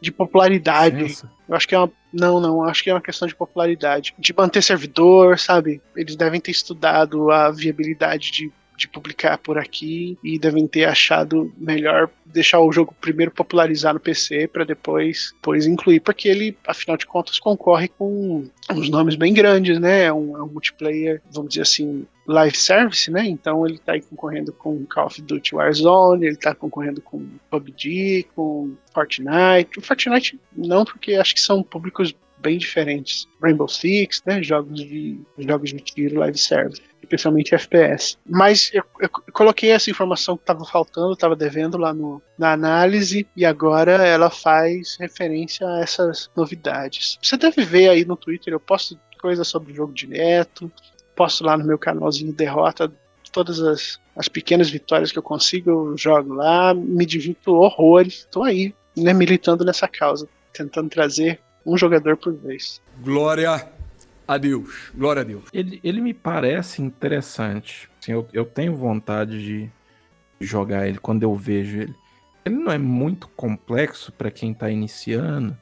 De 0.00 0.12
popularidade. 0.12 1.02
Licença. 1.02 1.30
Eu 1.48 1.54
acho 1.54 1.68
que 1.68 1.74
é 1.74 1.78
uma. 1.78 1.90
Não, 2.12 2.40
não, 2.40 2.62
acho 2.64 2.82
que 2.82 2.90
é 2.90 2.94
uma 2.94 3.00
questão 3.00 3.28
de 3.28 3.34
popularidade. 3.34 4.14
De 4.18 4.34
manter 4.34 4.62
servidor, 4.62 5.38
sabe? 5.38 5.80
Eles 5.94 6.16
devem 6.16 6.40
ter 6.40 6.50
estudado 6.50 7.30
a 7.30 7.50
viabilidade 7.50 8.30
de, 8.30 8.52
de 8.76 8.88
publicar 8.88 9.38
por 9.38 9.58
aqui 9.58 10.18
e 10.24 10.38
devem 10.38 10.66
ter 10.66 10.86
achado 10.86 11.52
melhor 11.58 12.08
deixar 12.24 12.60
o 12.60 12.72
jogo 12.72 12.94
primeiro 13.00 13.30
popularizar 13.30 13.94
no 13.94 14.00
PC 14.00 14.48
para 14.48 14.64
depois, 14.64 15.32
depois 15.34 15.66
incluir. 15.66 16.00
Porque 16.00 16.28
ele, 16.28 16.56
afinal 16.66 16.96
de 16.96 17.06
contas, 17.06 17.38
concorre 17.38 17.88
com 17.88 18.48
uns 18.70 18.88
nomes 18.88 19.14
bem 19.14 19.32
grandes, 19.32 19.78
né? 19.78 20.04
É 20.04 20.12
um, 20.12 20.36
é 20.36 20.42
um 20.42 20.48
multiplayer, 20.48 21.22
vamos 21.30 21.50
dizer 21.50 21.62
assim, 21.62 22.06
live 22.26 22.56
service, 22.56 23.10
né? 23.10 23.26
Então 23.26 23.66
ele 23.66 23.78
tá 23.78 23.92
aí 23.92 24.02
concorrendo 24.02 24.52
com 24.52 24.84
Call 24.86 25.06
of 25.06 25.22
Duty 25.22 25.54
Warzone, 25.54 26.26
ele 26.26 26.36
tá 26.36 26.54
concorrendo 26.54 27.00
com 27.00 27.26
PUBG, 27.50 28.28
com 28.34 28.74
Fortnite. 28.92 29.78
O 29.78 29.82
Fortnite 29.82 30.40
não, 30.56 30.84
porque 30.84 31.14
acho 31.14 31.34
que 31.34 31.40
são 31.40 31.62
públicos 31.62 32.14
bem 32.38 32.58
diferentes. 32.58 33.26
Rainbow 33.42 33.68
Six, 33.68 34.22
né? 34.26 34.42
Jogos 34.42 34.78
de 34.78 35.20
jogos 35.38 35.70
de 35.70 35.80
tiro 35.80 36.20
live 36.20 36.38
service, 36.38 36.82
especialmente 37.02 37.54
FPS. 37.54 38.16
Mas 38.28 38.70
eu, 38.72 38.84
eu 39.00 39.08
coloquei 39.08 39.70
essa 39.70 39.90
informação 39.90 40.36
que 40.36 40.42
estava 40.42 40.64
faltando, 40.64 41.12
estava 41.12 41.34
devendo 41.34 41.78
lá 41.78 41.92
no, 41.92 42.22
na 42.38 42.52
análise 42.52 43.26
e 43.36 43.44
agora 43.44 43.92
ela 44.06 44.30
faz 44.30 44.96
referência 44.98 45.66
a 45.66 45.80
essas 45.80 46.30
novidades. 46.36 47.18
Você 47.22 47.36
deve 47.36 47.64
ver 47.64 47.88
aí 47.88 48.04
no 48.04 48.16
Twitter, 48.16 48.52
eu 48.52 48.60
posto 48.60 48.98
coisas 49.20 49.48
sobre 49.48 49.72
o 49.72 49.74
jogo 49.74 49.92
direto, 49.92 50.70
posto 51.16 51.42
lá 51.42 51.56
no 51.56 51.64
meu 51.64 51.78
canalzinho 51.78 52.32
Derrota 52.32 52.92
todas 53.36 53.60
as, 53.60 54.00
as 54.16 54.28
pequenas 54.28 54.70
vitórias 54.70 55.12
que 55.12 55.18
eu 55.18 55.22
consigo, 55.22 55.70
eu 55.70 55.98
jogo 55.98 56.32
lá, 56.32 56.72
me 56.72 57.04
divirto 57.04 57.52
horrores. 57.52 58.20
Estou 58.20 58.44
aí, 58.44 58.74
né, 58.96 59.12
militando 59.12 59.62
nessa 59.62 59.86
causa, 59.86 60.26
tentando 60.54 60.88
trazer 60.88 61.38
um 61.64 61.76
jogador 61.76 62.16
por 62.16 62.34
vez. 62.34 62.80
Glória 63.02 63.68
a 64.26 64.38
Deus. 64.38 64.90
Glória 64.94 65.20
a 65.20 65.24
Deus. 65.24 65.44
Ele, 65.52 65.78
ele 65.84 66.00
me 66.00 66.14
parece 66.14 66.80
interessante. 66.80 67.90
Assim, 68.00 68.12
eu, 68.12 68.26
eu 68.32 68.46
tenho 68.46 68.74
vontade 68.74 69.38
de 69.38 69.70
jogar 70.40 70.88
ele 70.88 70.98
quando 70.98 71.22
eu 71.22 71.34
vejo 71.34 71.78
ele. 71.82 71.94
Ele 72.42 72.54
não 72.54 72.72
é 72.72 72.78
muito 72.78 73.28
complexo 73.28 74.10
para 74.12 74.30
quem 74.30 74.54
tá 74.54 74.70
iniciando. 74.70 75.54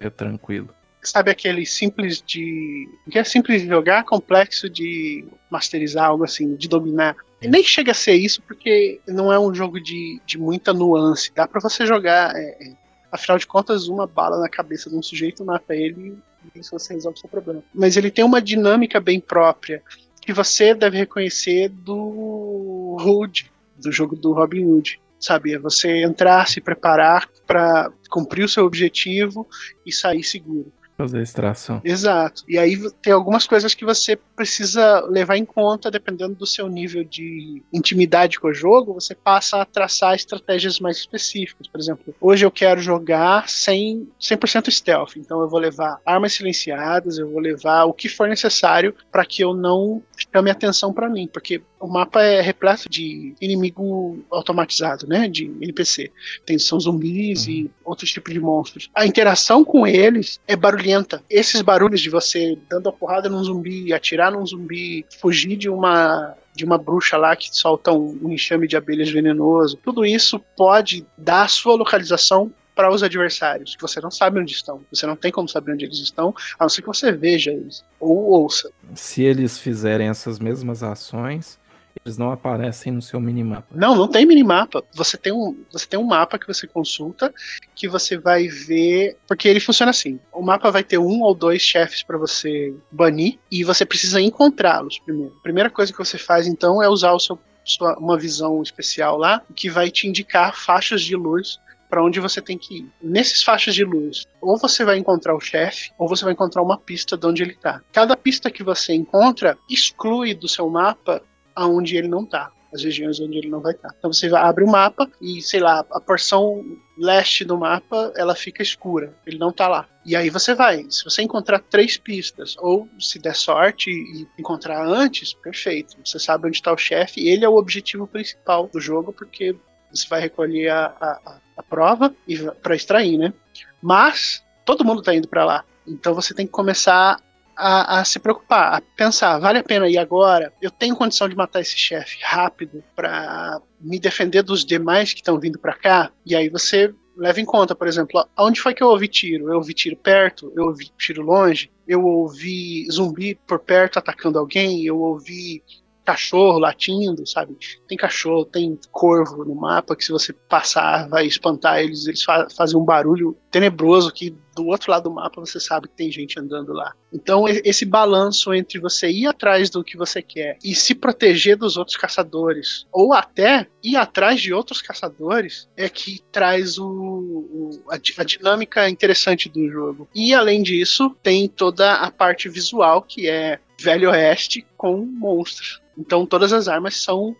É 0.00 0.08
tranquilo. 0.08 0.70
Sabe 1.06 1.30
aquele 1.30 1.64
simples 1.64 2.20
de. 2.20 2.88
que 3.10 3.18
é 3.18 3.24
simples 3.24 3.62
de 3.62 3.68
jogar, 3.68 4.04
complexo 4.04 4.68
de 4.68 5.24
masterizar, 5.50 6.06
algo 6.06 6.24
assim, 6.24 6.56
de 6.56 6.68
dominar. 6.68 7.14
Nem 7.40 7.62
chega 7.62 7.92
a 7.92 7.94
ser 7.94 8.14
isso, 8.14 8.42
porque 8.42 9.00
não 9.06 9.32
é 9.32 9.38
um 9.38 9.54
jogo 9.54 9.80
de, 9.80 10.20
de 10.26 10.38
muita 10.38 10.72
nuance. 10.72 11.30
Dá 11.34 11.46
para 11.46 11.60
você 11.60 11.86
jogar. 11.86 12.34
é, 12.34 12.40
é, 12.40 12.72
afinal 13.12 13.38
de 13.38 13.46
contas, 13.46 13.88
uma 13.88 14.06
bala 14.06 14.40
na 14.40 14.48
cabeça 14.48 14.90
de 14.90 14.96
um 14.96 15.02
sujeito 15.02 15.44
mata 15.44 15.74
ele 15.74 16.18
e 16.54 16.60
isso 16.60 16.70
você 16.72 16.94
resolve 16.94 17.18
o 17.18 17.20
seu 17.20 17.28
problema. 17.28 17.62
Mas 17.74 17.96
ele 17.96 18.10
tem 18.10 18.24
uma 18.24 18.40
dinâmica 18.40 19.00
bem 19.00 19.20
própria 19.20 19.82
que 20.20 20.32
você 20.32 20.74
deve 20.74 20.98
reconhecer 20.98 21.68
do 21.68 22.96
Hood, 23.00 23.50
do 23.78 23.92
jogo 23.92 24.16
do 24.16 24.32
Robin 24.32 24.64
Hood. 24.64 25.00
Sabe, 25.18 25.54
é 25.54 25.58
você 25.58 26.02
entrar, 26.02 26.46
se 26.46 26.60
preparar 26.60 27.28
para 27.46 27.90
cumprir 28.10 28.44
o 28.44 28.48
seu 28.48 28.66
objetivo 28.66 29.48
e 29.84 29.92
sair 29.92 30.22
seguro. 30.22 30.70
Fazer 30.96 31.20
extração. 31.20 31.80
Exato. 31.84 32.42
E 32.48 32.58
aí 32.58 32.76
tem 33.02 33.12
algumas 33.12 33.46
coisas 33.46 33.74
que 33.74 33.84
você 33.84 34.16
precisa 34.16 35.00
levar 35.00 35.36
em 35.36 35.44
conta, 35.44 35.90
dependendo 35.90 36.34
do 36.34 36.46
seu 36.46 36.68
nível 36.68 37.04
de 37.04 37.62
intimidade 37.70 38.40
com 38.40 38.48
o 38.48 38.54
jogo, 38.54 38.94
você 38.94 39.14
passa 39.14 39.60
a 39.60 39.64
traçar 39.64 40.14
estratégias 40.14 40.80
mais 40.80 40.96
específicas. 40.96 41.66
Por 41.66 41.78
exemplo, 41.78 42.14
hoje 42.18 42.46
eu 42.46 42.50
quero 42.50 42.80
jogar 42.80 43.46
sem 43.48 44.08
100% 44.18 44.70
stealth, 44.70 45.16
então 45.16 45.40
eu 45.40 45.48
vou 45.48 45.60
levar 45.60 46.00
armas 46.04 46.32
silenciadas, 46.32 47.18
eu 47.18 47.30
vou 47.30 47.40
levar 47.40 47.84
o 47.84 47.92
que 47.92 48.08
for 48.08 48.26
necessário 48.26 48.94
para 49.12 49.24
que 49.26 49.44
eu 49.44 49.52
não 49.52 50.02
chame 50.32 50.50
atenção 50.50 50.94
para 50.94 51.10
mim, 51.10 51.28
porque 51.30 51.60
o 51.78 51.86
mapa 51.86 52.22
é 52.22 52.40
repleto 52.40 52.88
de 52.88 53.34
inimigo 53.40 54.24
automatizado, 54.30 55.06
né, 55.06 55.28
de 55.28 55.44
NPC. 55.60 56.10
Tem 56.46 56.58
são 56.58 56.80
zumbis 56.80 57.46
e 57.46 57.70
outros 57.84 58.10
tipos 58.10 58.32
de 58.32 58.40
monstros. 58.40 58.90
A 58.94 59.06
interação 59.06 59.62
com 59.62 59.86
eles 59.86 60.40
é 60.48 60.56
barulhenta. 60.56 60.85
Esses 61.28 61.60
barulhos 61.62 62.00
de 62.00 62.10
você 62.10 62.56
dando 62.68 62.88
a 62.88 62.92
porrada 62.92 63.28
num 63.28 63.42
zumbi, 63.42 63.92
atirar 63.92 64.32
num 64.32 64.46
zumbi, 64.46 65.04
fugir 65.20 65.56
de 65.56 65.68
uma 65.68 66.34
de 66.54 66.64
uma 66.64 66.78
bruxa 66.78 67.18
lá 67.18 67.36
que 67.36 67.54
solta 67.54 67.92
um, 67.92 68.18
um 68.22 68.32
enxame 68.32 68.66
de 68.66 68.78
abelhas 68.78 69.10
venenoso. 69.10 69.78
Tudo 69.84 70.06
isso 70.06 70.40
pode 70.56 71.06
dar 71.18 71.42
a 71.42 71.48
sua 71.48 71.76
localização 71.76 72.50
para 72.74 72.92
os 72.92 73.02
adversários, 73.02 73.74
que 73.74 73.82
você 73.82 74.00
não 74.00 74.10
sabe 74.10 74.38
onde 74.38 74.52
estão. 74.52 74.82
Você 74.92 75.06
não 75.06 75.16
tem 75.16 75.32
como 75.32 75.48
saber 75.48 75.72
onde 75.72 75.84
eles 75.84 75.98
estão, 75.98 76.34
a 76.58 76.64
não 76.64 76.68
ser 76.68 76.82
que 76.82 76.86
você 76.86 77.10
veja 77.10 77.50
eles 77.50 77.82
ou 77.98 78.16
ouça. 78.16 78.70
Se 78.94 79.22
eles 79.22 79.58
fizerem 79.58 80.08
essas 80.08 80.38
mesmas 80.38 80.82
ações, 80.82 81.58
eles 82.04 82.18
não 82.18 82.30
aparecem 82.30 82.92
no 82.92 83.02
seu 83.02 83.20
minimapa. 83.20 83.66
Não, 83.74 83.94
não 83.94 84.08
tem 84.08 84.26
minimapa. 84.26 84.82
Você 84.94 85.16
tem 85.16 85.32
um, 85.32 85.56
você 85.72 85.86
tem 85.86 85.98
um 85.98 86.04
mapa 86.04 86.38
que 86.38 86.46
você 86.46 86.66
consulta 86.66 87.32
que 87.74 87.88
você 87.88 88.16
vai 88.16 88.48
ver, 88.48 89.16
porque 89.26 89.48
ele 89.48 89.60
funciona 89.60 89.90
assim. 89.90 90.18
O 90.32 90.42
mapa 90.42 90.70
vai 90.70 90.82
ter 90.82 90.98
um 90.98 91.22
ou 91.22 91.34
dois 91.34 91.62
chefes 91.62 92.02
para 92.02 92.16
você 92.16 92.74
banir 92.90 93.38
e 93.50 93.64
você 93.64 93.84
precisa 93.84 94.20
encontrá-los 94.20 94.98
primeiro. 94.98 95.34
A 95.38 95.42
primeira 95.42 95.70
coisa 95.70 95.92
que 95.92 95.98
você 95.98 96.18
faz 96.18 96.46
então 96.46 96.82
é 96.82 96.88
usar 96.88 97.12
o 97.12 97.20
seu 97.20 97.38
sua, 97.66 97.98
uma 97.98 98.16
visão 98.16 98.62
especial 98.62 99.18
lá 99.18 99.42
que 99.54 99.68
vai 99.68 99.90
te 99.90 100.06
indicar 100.06 100.56
faixas 100.56 101.02
de 101.02 101.16
luz 101.16 101.58
para 101.88 102.02
onde 102.02 102.20
você 102.20 102.40
tem 102.40 102.58
que 102.58 102.78
ir. 102.78 102.90
Nesses 103.02 103.42
faixas 103.42 103.74
de 103.74 103.84
luz, 103.84 104.26
ou 104.40 104.56
você 104.56 104.84
vai 104.84 104.98
encontrar 104.98 105.34
o 105.34 105.40
chefe, 105.40 105.90
ou 105.98 106.08
você 106.08 106.24
vai 106.24 106.32
encontrar 106.32 106.62
uma 106.62 106.78
pista 106.78 107.16
de 107.16 107.26
onde 107.26 107.42
ele 107.42 107.54
tá. 107.54 107.80
Cada 107.92 108.16
pista 108.16 108.50
que 108.50 108.62
você 108.62 108.92
encontra 108.94 109.56
exclui 109.68 110.34
do 110.34 110.48
seu 110.48 110.68
mapa 110.68 111.22
aonde 111.56 111.96
ele 111.96 112.06
não 112.06 112.24
tá. 112.24 112.52
As 112.72 112.82
regiões 112.82 113.18
onde 113.20 113.38
ele 113.38 113.48
não 113.48 113.60
vai 113.60 113.72
estar. 113.72 113.94
Então 113.98 114.12
você 114.12 114.26
abre 114.34 114.62
o 114.62 114.68
mapa 114.68 115.08
e, 115.20 115.40
sei 115.40 115.60
lá, 115.60 115.84
a 115.90 116.00
porção 116.00 116.62
leste 116.98 117.44
do 117.44 117.56
mapa 117.56 118.12
ela 118.14 118.34
fica 118.34 118.62
escura. 118.62 119.14
Ele 119.26 119.38
não 119.38 119.50
tá 119.50 119.66
lá. 119.66 119.88
E 120.04 120.14
aí 120.14 120.28
você 120.28 120.54
vai. 120.54 120.84
Se 120.90 121.02
você 121.04 121.22
encontrar 121.22 121.60
três 121.60 121.96
pistas, 121.96 122.54
ou 122.58 122.86
se 122.98 123.18
der 123.18 123.34
sorte 123.34 123.90
e 123.90 124.26
encontrar 124.38 124.86
antes, 124.86 125.32
perfeito. 125.32 125.96
Você 126.04 126.18
sabe 126.18 126.48
onde 126.48 126.56
está 126.56 126.72
o 126.72 126.76
chefe. 126.76 127.26
Ele 127.26 127.44
é 127.44 127.48
o 127.48 127.56
objetivo 127.56 128.06
principal 128.06 128.68
do 128.70 128.80
jogo, 128.80 129.12
porque 129.12 129.56
você 129.90 130.06
vai 130.08 130.20
recolher 130.20 130.68
a, 130.68 130.86
a, 131.00 131.38
a 131.56 131.62
prova 131.62 132.14
para 132.62 132.76
extrair, 132.76 133.16
né? 133.16 133.32
Mas 133.80 134.44
todo 134.64 134.84
mundo 134.84 135.02
tá 135.02 135.14
indo 135.14 135.28
para 135.28 135.44
lá. 135.44 135.64
Então 135.86 136.14
você 136.14 136.34
tem 136.34 136.46
que 136.46 136.52
começar 136.52 137.18
a, 137.56 138.00
a, 138.00 138.04
se 138.04 138.18
preocupar, 138.18 138.74
a 138.74 138.80
pensar, 138.96 139.38
vale 139.38 139.58
a 139.58 139.64
pena 139.64 139.88
ir 139.88 139.98
agora? 139.98 140.52
Eu 140.60 140.70
tenho 140.70 140.94
condição 140.94 141.28
de 141.28 141.34
matar 141.34 141.60
esse 141.60 141.76
chefe 141.76 142.18
rápido 142.22 142.84
para 142.94 143.60
me 143.80 143.98
defender 143.98 144.42
dos 144.42 144.64
demais 144.64 145.12
que 145.12 145.20
estão 145.20 145.40
vindo 145.40 145.58
para 145.58 145.74
cá? 145.74 146.10
E 146.24 146.36
aí 146.36 146.48
você 146.48 146.94
leva 147.16 147.40
em 147.40 147.44
conta, 147.44 147.74
por 147.74 147.88
exemplo, 147.88 148.22
onde 148.38 148.60
foi 148.60 148.74
que 148.74 148.82
eu 148.82 148.88
ouvi 148.88 149.08
tiro? 149.08 149.48
Eu 149.50 149.56
ouvi 149.56 149.72
tiro 149.72 149.96
perto? 149.96 150.52
Eu 150.54 150.64
ouvi 150.66 150.90
tiro 150.98 151.22
longe? 151.22 151.70
Eu 151.88 152.04
ouvi 152.04 152.86
zumbi 152.90 153.34
por 153.46 153.58
perto 153.58 153.98
atacando 153.98 154.38
alguém? 154.38 154.84
Eu 154.84 154.98
ouvi 154.98 155.62
cachorro 156.06 156.58
latindo, 156.58 157.26
sabe? 157.26 157.56
Tem 157.88 157.98
cachorro, 157.98 158.44
tem 158.44 158.78
corvo 158.92 159.44
no 159.44 159.54
mapa 159.54 159.96
que 159.96 160.04
se 160.04 160.12
você 160.12 160.32
passar 160.32 161.08
vai 161.08 161.26
espantar 161.26 161.80
eles, 161.80 162.06
eles 162.06 162.22
fa 162.22 162.46
fazem 162.56 162.78
um 162.78 162.84
barulho 162.84 163.36
tenebroso 163.50 164.12
que 164.12 164.34
do 164.54 164.68
outro 164.68 164.90
lado 164.90 165.04
do 165.04 165.10
mapa 165.10 165.40
você 165.40 165.60
sabe 165.60 165.88
que 165.88 165.96
tem 165.96 166.10
gente 166.10 166.38
andando 166.38 166.72
lá. 166.72 166.94
Então 167.12 167.46
esse 167.48 167.84
balanço 167.84 168.54
entre 168.54 168.78
você 168.78 169.10
ir 169.10 169.26
atrás 169.26 169.68
do 169.68 169.82
que 169.82 169.96
você 169.96 170.22
quer 170.22 170.56
e 170.64 170.74
se 170.74 170.94
proteger 170.94 171.56
dos 171.56 171.76
outros 171.76 171.96
caçadores, 171.96 172.86
ou 172.92 173.12
até 173.12 173.66
ir 173.82 173.96
atrás 173.96 174.40
de 174.40 174.54
outros 174.54 174.80
caçadores, 174.80 175.68
é 175.76 175.88
que 175.88 176.20
traz 176.30 176.78
o, 176.78 176.86
o 176.86 177.82
a, 177.90 177.96
a 177.96 178.24
dinâmica 178.24 178.88
interessante 178.88 179.48
do 179.48 179.68
jogo. 179.68 180.08
E 180.14 180.32
além 180.32 180.62
disso, 180.62 181.14
tem 181.22 181.48
toda 181.48 181.94
a 181.94 182.10
parte 182.10 182.48
visual 182.48 183.02
que 183.02 183.28
é 183.28 183.58
Velho 183.80 184.10
Oeste 184.10 184.66
com 184.76 184.96
monstros. 185.04 185.80
Então 185.96 186.26
todas 186.26 186.52
as 186.52 186.68
armas 186.68 186.96
são 186.96 187.34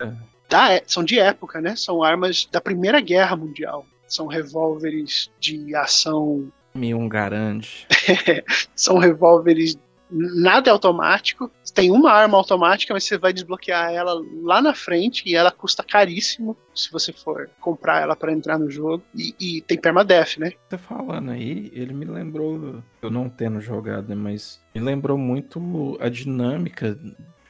da, 0.49 0.81
são 0.85 1.03
de 1.03 1.19
época, 1.19 1.61
né? 1.61 1.75
São 1.75 2.03
armas 2.03 2.47
da 2.51 2.61
Primeira 2.61 2.99
Guerra 2.99 3.35
Mundial. 3.35 3.85
São 4.07 4.27
revólveres 4.27 5.29
de 5.39 5.75
ação. 5.75 6.51
Um 6.73 7.09
garante. 7.09 7.87
são 8.75 8.97
revólveres 8.97 9.77
nada 10.09 10.69
é 10.69 10.71
automático. 10.71 11.51
Tem 11.73 11.91
uma 11.91 12.11
arma 12.11 12.37
automática, 12.37 12.93
mas 12.93 13.03
você 13.03 13.17
vai 13.17 13.33
desbloquear 13.33 13.91
ela 13.91 14.13
lá 14.41 14.61
na 14.61 14.73
frente 14.73 15.23
e 15.27 15.35
ela 15.35 15.51
custa 15.51 15.83
caríssimo 15.83 16.57
se 16.73 16.91
você 16.91 17.11
for 17.11 17.49
comprar 17.59 18.01
ela 18.01 18.15
para 18.15 18.31
entrar 18.31 18.57
no 18.57 18.69
jogo. 18.69 19.03
E, 19.13 19.35
e, 19.39 19.61
tem 19.61 19.77
permadeath, 19.77 20.37
né? 20.37 20.53
Você 20.69 20.77
falando 20.77 21.31
aí, 21.31 21.69
ele 21.73 21.93
me 21.93 22.05
lembrou, 22.05 22.81
eu 23.01 23.11
não 23.11 23.29
tendo 23.29 23.59
jogado, 23.59 24.07
né, 24.07 24.15
mas 24.15 24.59
me 24.73 24.81
lembrou 24.81 25.17
muito 25.17 25.97
a 25.99 26.09
dinâmica 26.09 26.97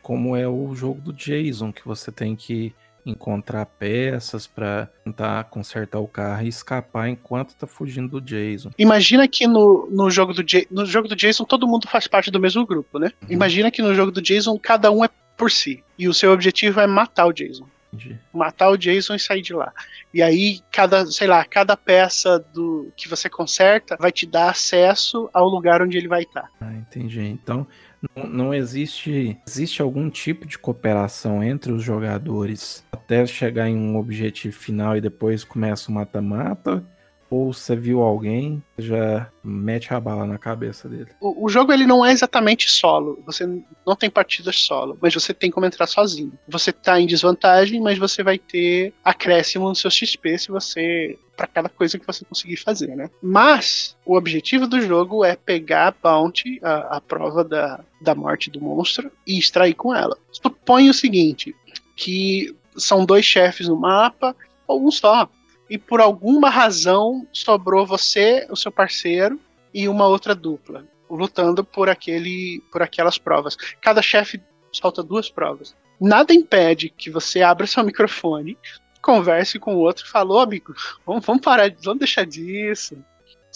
como 0.07 0.37
é 0.37 0.47
o 0.47 0.73
jogo 0.73 1.01
do 1.01 1.11
Jason, 1.11 1.69
que 1.69 1.85
você 1.85 2.13
tem 2.13 2.33
que 2.33 2.73
encontrar 3.05 3.65
peças 3.65 4.47
para 4.47 4.87
tentar 5.03 5.43
consertar 5.43 5.99
o 5.99 6.07
carro 6.07 6.45
e 6.45 6.47
escapar 6.47 7.09
enquanto 7.09 7.53
tá 7.55 7.67
fugindo 7.67 8.07
do 8.07 8.21
Jason. 8.21 8.71
Imagina 8.77 9.27
que 9.27 9.45
no, 9.45 9.85
no, 9.91 10.09
jogo, 10.09 10.33
do 10.33 10.45
no 10.71 10.85
jogo 10.85 11.09
do 11.09 11.15
Jason 11.15 11.43
todo 11.43 11.67
mundo 11.67 11.89
faz 11.89 12.07
parte 12.07 12.31
do 12.31 12.39
mesmo 12.39 12.65
grupo, 12.65 12.97
né? 12.97 13.11
Uhum. 13.21 13.27
Imagina 13.31 13.69
que 13.69 13.81
no 13.81 13.93
jogo 13.93 14.09
do 14.09 14.21
Jason 14.21 14.57
cada 14.57 14.89
um 14.91 15.03
é 15.03 15.09
por 15.35 15.51
si. 15.51 15.83
E 15.99 16.07
o 16.07 16.13
seu 16.13 16.31
objetivo 16.31 16.79
é 16.79 16.87
matar 16.87 17.25
o 17.25 17.33
Jason. 17.33 17.67
Entendi. 17.91 18.17
Matar 18.33 18.69
o 18.69 18.77
Jason 18.77 19.15
e 19.15 19.19
sair 19.19 19.41
de 19.41 19.53
lá. 19.53 19.73
E 20.13 20.21
aí, 20.21 20.61
cada, 20.71 21.05
sei 21.07 21.27
lá, 21.27 21.43
cada 21.43 21.75
peça 21.75 22.39
do 22.53 22.93
que 22.95 23.09
você 23.09 23.29
conserta 23.29 23.97
vai 23.99 24.11
te 24.11 24.25
dar 24.25 24.51
acesso 24.51 25.29
ao 25.33 25.49
lugar 25.49 25.81
onde 25.81 25.97
ele 25.97 26.07
vai 26.07 26.23
estar. 26.23 26.49
Ah, 26.61 26.73
entendi. 26.73 27.21
Então, 27.21 27.67
não, 28.15 28.53
existe. 28.53 29.37
Existe 29.47 29.81
algum 29.81 30.09
tipo 30.09 30.45
de 30.45 30.57
cooperação 30.57 31.43
entre 31.43 31.71
os 31.71 31.83
jogadores 31.83 32.85
até 32.91 33.25
chegar 33.25 33.67
em 33.67 33.75
um 33.77 33.97
objetivo 33.97 34.55
final 34.55 34.95
e 34.97 35.01
depois 35.01 35.43
começa 35.43 35.89
o 35.89 35.93
mata-mata? 35.93 36.83
Ou 37.29 37.51
você 37.51 37.75
viu 37.75 38.01
alguém, 38.01 38.63
já 38.77 39.29
mete 39.43 39.93
a 39.93 39.99
bala 39.99 40.25
na 40.25 40.37
cabeça 40.37 40.87
dele. 40.87 41.07
O, 41.19 41.45
o, 41.45 41.49
jogo 41.49 41.73
ele 41.73 41.85
não 41.85 42.05
é 42.05 42.11
exatamente 42.11 42.69
solo. 42.69 43.21
Você 43.25 43.45
não 43.85 43.95
tem 43.95 44.09
partidas 44.09 44.57
solo, 44.57 44.97
mas 45.01 45.13
você 45.13 45.33
tem 45.33 45.51
como 45.51 45.65
entrar 45.65 45.87
sozinho. 45.87 46.31
Você 46.47 46.71
tá 46.71 46.99
em 46.99 47.05
desvantagem, 47.05 47.81
mas 47.81 47.97
você 47.97 48.23
vai 48.23 48.37
ter 48.37 48.93
acréscimo 49.03 49.67
no 49.67 49.75
seu 49.75 49.91
XP 49.91 50.37
se 50.37 50.51
você 50.51 51.17
para 51.35 51.47
cada 51.47 51.69
coisa 51.69 51.99
que 51.99 52.07
você 52.07 52.25
conseguir 52.25 52.57
fazer, 52.57 52.95
né? 52.95 53.11
Mas 53.21 53.95
o 54.03 54.15
objetivo 54.15 54.65
do 54.65 54.81
jogo 54.81 55.23
é 55.23 55.35
pegar 55.35 55.87
a 55.89 55.91
bounty, 55.91 56.59
a, 56.63 56.97
a 56.97 57.01
prova 57.01 57.43
da, 57.43 57.79
da 58.01 58.15
morte 58.15 58.49
do 58.49 58.59
monstro, 58.59 59.11
e 59.25 59.37
extrair 59.37 59.75
com 59.75 59.93
ela. 59.93 60.17
Suponha 60.31 60.89
o 60.89 60.95
seguinte, 60.95 61.55
que 61.95 62.55
são 62.75 63.05
dois 63.05 63.23
chefes 63.23 63.67
no 63.67 63.75
mapa, 63.75 64.35
ou 64.67 64.85
um 64.85 64.91
só 64.91 65.29
e 65.69 65.77
por 65.77 66.01
alguma 66.01 66.49
razão 66.49 67.27
sobrou 67.31 67.85
você, 67.85 68.47
o 68.49 68.55
seu 68.55 68.71
parceiro 68.71 69.39
e 69.73 69.87
uma 69.87 70.07
outra 70.07 70.33
dupla 70.33 70.85
lutando 71.09 71.63
por 71.63 71.89
aquele 71.89 72.61
por 72.71 72.81
aquelas 72.81 73.17
provas. 73.17 73.55
Cada 73.81 74.01
chefe 74.01 74.41
solta 74.71 75.01
duas 75.01 75.29
provas. 75.29 75.75
Nada 75.99 76.33
impede 76.33 76.89
que 76.89 77.09
você 77.09 77.41
abra 77.41 77.65
seu 77.65 77.83
microfone, 77.83 78.57
converse 79.01 79.57
com 79.57 79.75
o 79.75 79.79
outro 79.79 80.05
e 80.05 80.09
fale, 80.09 80.37
amigo, 80.37 80.73
vamos, 81.05 81.25
vamos 81.25 81.41
parar, 81.41 81.71
vamos 81.81 81.99
deixar 81.99 82.25
disso. 82.25 82.97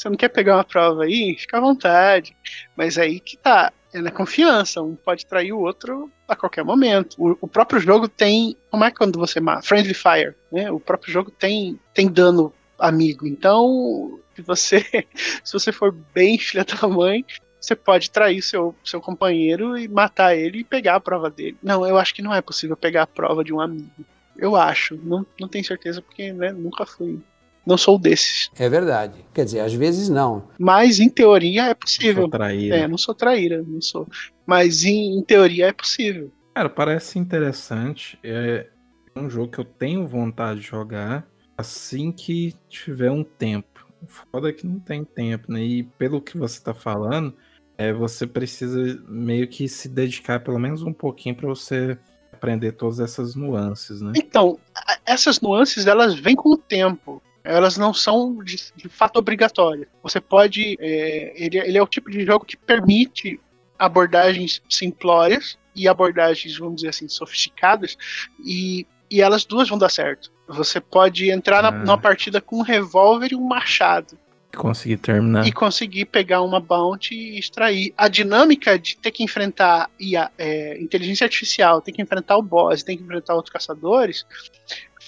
Você 0.02 0.10
não 0.10 0.18
quer 0.18 0.30
pegar 0.30 0.58
uma 0.58 0.64
prova 0.64 1.04
aí? 1.04 1.36
Fica 1.38 1.58
à 1.58 1.62
vontade. 1.62 2.36
Mas 2.76 2.98
aí 2.98 3.20
que 3.20 3.38
tá 3.38 3.72
é 3.94 4.02
na 4.02 4.10
confiança, 4.10 4.82
um 4.82 4.96
pode 4.96 5.28
trair 5.28 5.54
o 5.54 5.60
outro 5.60 6.12
a 6.28 6.36
qualquer 6.36 6.64
momento. 6.64 7.16
O, 7.20 7.38
o, 7.42 7.48
próprio 7.48 7.80
jogo 7.80 8.08
tem, 8.08 8.58
como 8.72 8.84
é 8.84 8.90
quando 8.90 9.20
você 9.20 9.40
mata? 9.40 9.62
Friendly 9.62 9.94
Fire, 9.94 10.34
né? 10.52 10.72
O 10.72 10.80
próprio 10.80 11.14
jogo 11.14 11.30
tem, 11.30 11.80
tem 11.94 12.10
dano 12.10 12.52
amigo. 12.80 13.28
Então, 13.28 14.20
se 14.36 14.42
você, 14.42 14.84
se 15.44 15.54
você 15.54 15.72
for 15.72 15.92
bem 15.92 16.36
filha 16.40 16.66
da 16.66 16.88
mãe, 16.88 17.24
você 17.60 17.76
pode 17.76 18.10
trair 18.10 18.42
seu, 18.42 18.74
seu 18.84 19.00
companheiro 19.00 19.78
e 19.78 19.88
matar 19.88 20.36
ele 20.36 20.62
e 20.62 20.64
pegar 20.64 20.96
a 20.96 21.00
prova 21.00 21.30
dele. 21.30 21.58
Não, 21.62 21.86
eu 21.86 22.00
acho 22.00 22.16
que 22.16 22.24
não 22.24 22.34
é 22.34 22.42
possível 22.42 22.76
pegar 22.76 23.04
a 23.04 23.08
prova 23.08 23.44
de 23.44 23.54
um 23.54 23.62
amigo. 23.62 24.04
Eu 24.36 24.56
acho, 24.56 24.96
não, 24.96 25.24
não 25.40 25.48
tenho 25.48 25.64
certeza 25.64 26.02
porque 26.02 26.34
né, 26.34 26.52
nunca 26.52 26.88
fui 26.88 27.22
não 27.66 27.78
sou 27.78 27.98
desses. 27.98 28.50
É 28.58 28.68
verdade. 28.68 29.24
Quer 29.34 29.46
dizer, 29.46 29.60
às 29.60 29.74
vezes 29.74 30.10
não. 30.10 30.48
Mas 30.60 31.00
em 31.00 31.10
teoria 31.10 31.66
é 31.66 31.74
possível. 31.74 32.24
Não 32.24 32.30
sou 32.30 32.40
traíra. 32.40 32.76
É, 32.76 32.88
não 32.88 32.98
sou 32.98 33.16
traíra, 33.16 33.64
não 33.66 33.82
sou. 33.82 34.08
Mas 34.46 34.84
em, 34.84 35.18
em 35.18 35.24
teoria 35.24 35.68
é 35.68 35.74
possível. 35.74 36.32
Cara, 36.54 36.70
parece 36.70 37.20
interessante. 37.20 38.20
É 38.24 38.68
um 39.16 39.30
jogo 39.30 39.52
que 39.52 39.60
eu 39.60 39.66
tenho 39.66 40.08
vontade 40.08 40.62
de 40.62 40.68
jogar 40.68 41.28
assim 41.58 42.12
que 42.12 42.54
tiver 42.68 43.12
um 43.12 43.24
tempo. 43.24 43.88
O 44.02 44.08
foda 44.08 44.50
é 44.50 44.54
que 44.54 44.66
não 44.66 44.80
tem 44.80 45.04
tempo, 45.04 45.52
né? 45.52 45.62
E 45.62 45.84
pelo 45.84 46.20
que 46.22 46.38
você 46.38 46.60
tá 46.60 46.74
falando, 46.74 47.36
é, 47.78 47.94
você 47.94 48.26
precisa 48.26 49.02
meio 49.08 49.48
que 49.48 49.68
se 49.68 49.88
dedicar 49.88 50.40
pelo 50.40 50.60
menos 50.60 50.82
um 50.82 50.94
pouquinho 50.94 51.36
para 51.36 51.48
você 51.48 51.98
aprender 52.32 52.72
todas 52.72 53.00
essas 53.00 53.36
nuances, 53.36 54.02
né? 54.02 54.14
Então, 54.16 54.58
essas 55.06 55.40
nuances 55.40 55.86
elas 55.86 56.16
vêm 56.16 56.36
com 56.36 56.50
o 56.50 56.58
tempo 56.58 57.22
elas 57.44 57.78
não 57.78 57.94
são 57.94 58.44
de, 58.44 58.58
de 58.76 58.90
fato 58.90 59.18
obrigatórias. 59.18 59.88
Você 60.04 60.20
pode. 60.20 60.78
É, 60.80 61.34
ele, 61.36 61.58
ele 61.58 61.78
é 61.78 61.84
o 61.84 61.88
tipo 61.88 62.10
de 62.10 62.26
jogo 62.26 62.46
que 62.46 62.58
permite 62.58 63.40
abordagens 63.78 64.62
simplórias 64.70 65.58
e 65.76 65.88
abordagens, 65.88 66.58
vamos 66.58 66.76
dizer 66.76 66.90
assim, 66.90 67.08
sofisticadas, 67.08 67.98
e, 68.46 68.86
e 69.10 69.22
elas 69.22 69.44
duas 69.44 69.68
vão 69.70 69.78
dar 69.78 69.90
certo. 69.90 70.32
Você 70.48 70.80
pode 70.80 71.32
entrar 71.32 71.66
ah. 71.66 71.72
na, 71.72 71.80
numa 71.80 71.98
partida 71.98 72.40
com 72.40 72.58
um 72.58 72.62
revólver 72.62 73.32
e 73.32 73.36
um 73.36 73.48
machado. 73.48 74.18
Conseguir 74.56 74.98
terminar. 74.98 75.48
E 75.48 75.52
conseguir 75.52 76.06
pegar 76.06 76.42
uma 76.42 76.60
bounty 76.60 77.16
e 77.16 77.40
extrair. 77.40 77.94
A 77.98 78.10
dinâmica 78.10 78.78
de 78.78 78.98
ter 78.98 79.12
que 79.12 79.24
enfrentar 79.24 79.90
IA, 79.98 80.30
é, 80.38 80.78
inteligência 80.80 81.24
artificial, 81.24 81.82
ter 81.82 81.94
que 81.94 82.02
enfrentar 82.02 82.38
o 82.38 82.42
boss, 82.42 82.84
ter 82.84 82.98
que 82.98 83.04
enfrentar 83.04 83.34
outros 83.34 83.54
caçadores, 83.54 84.26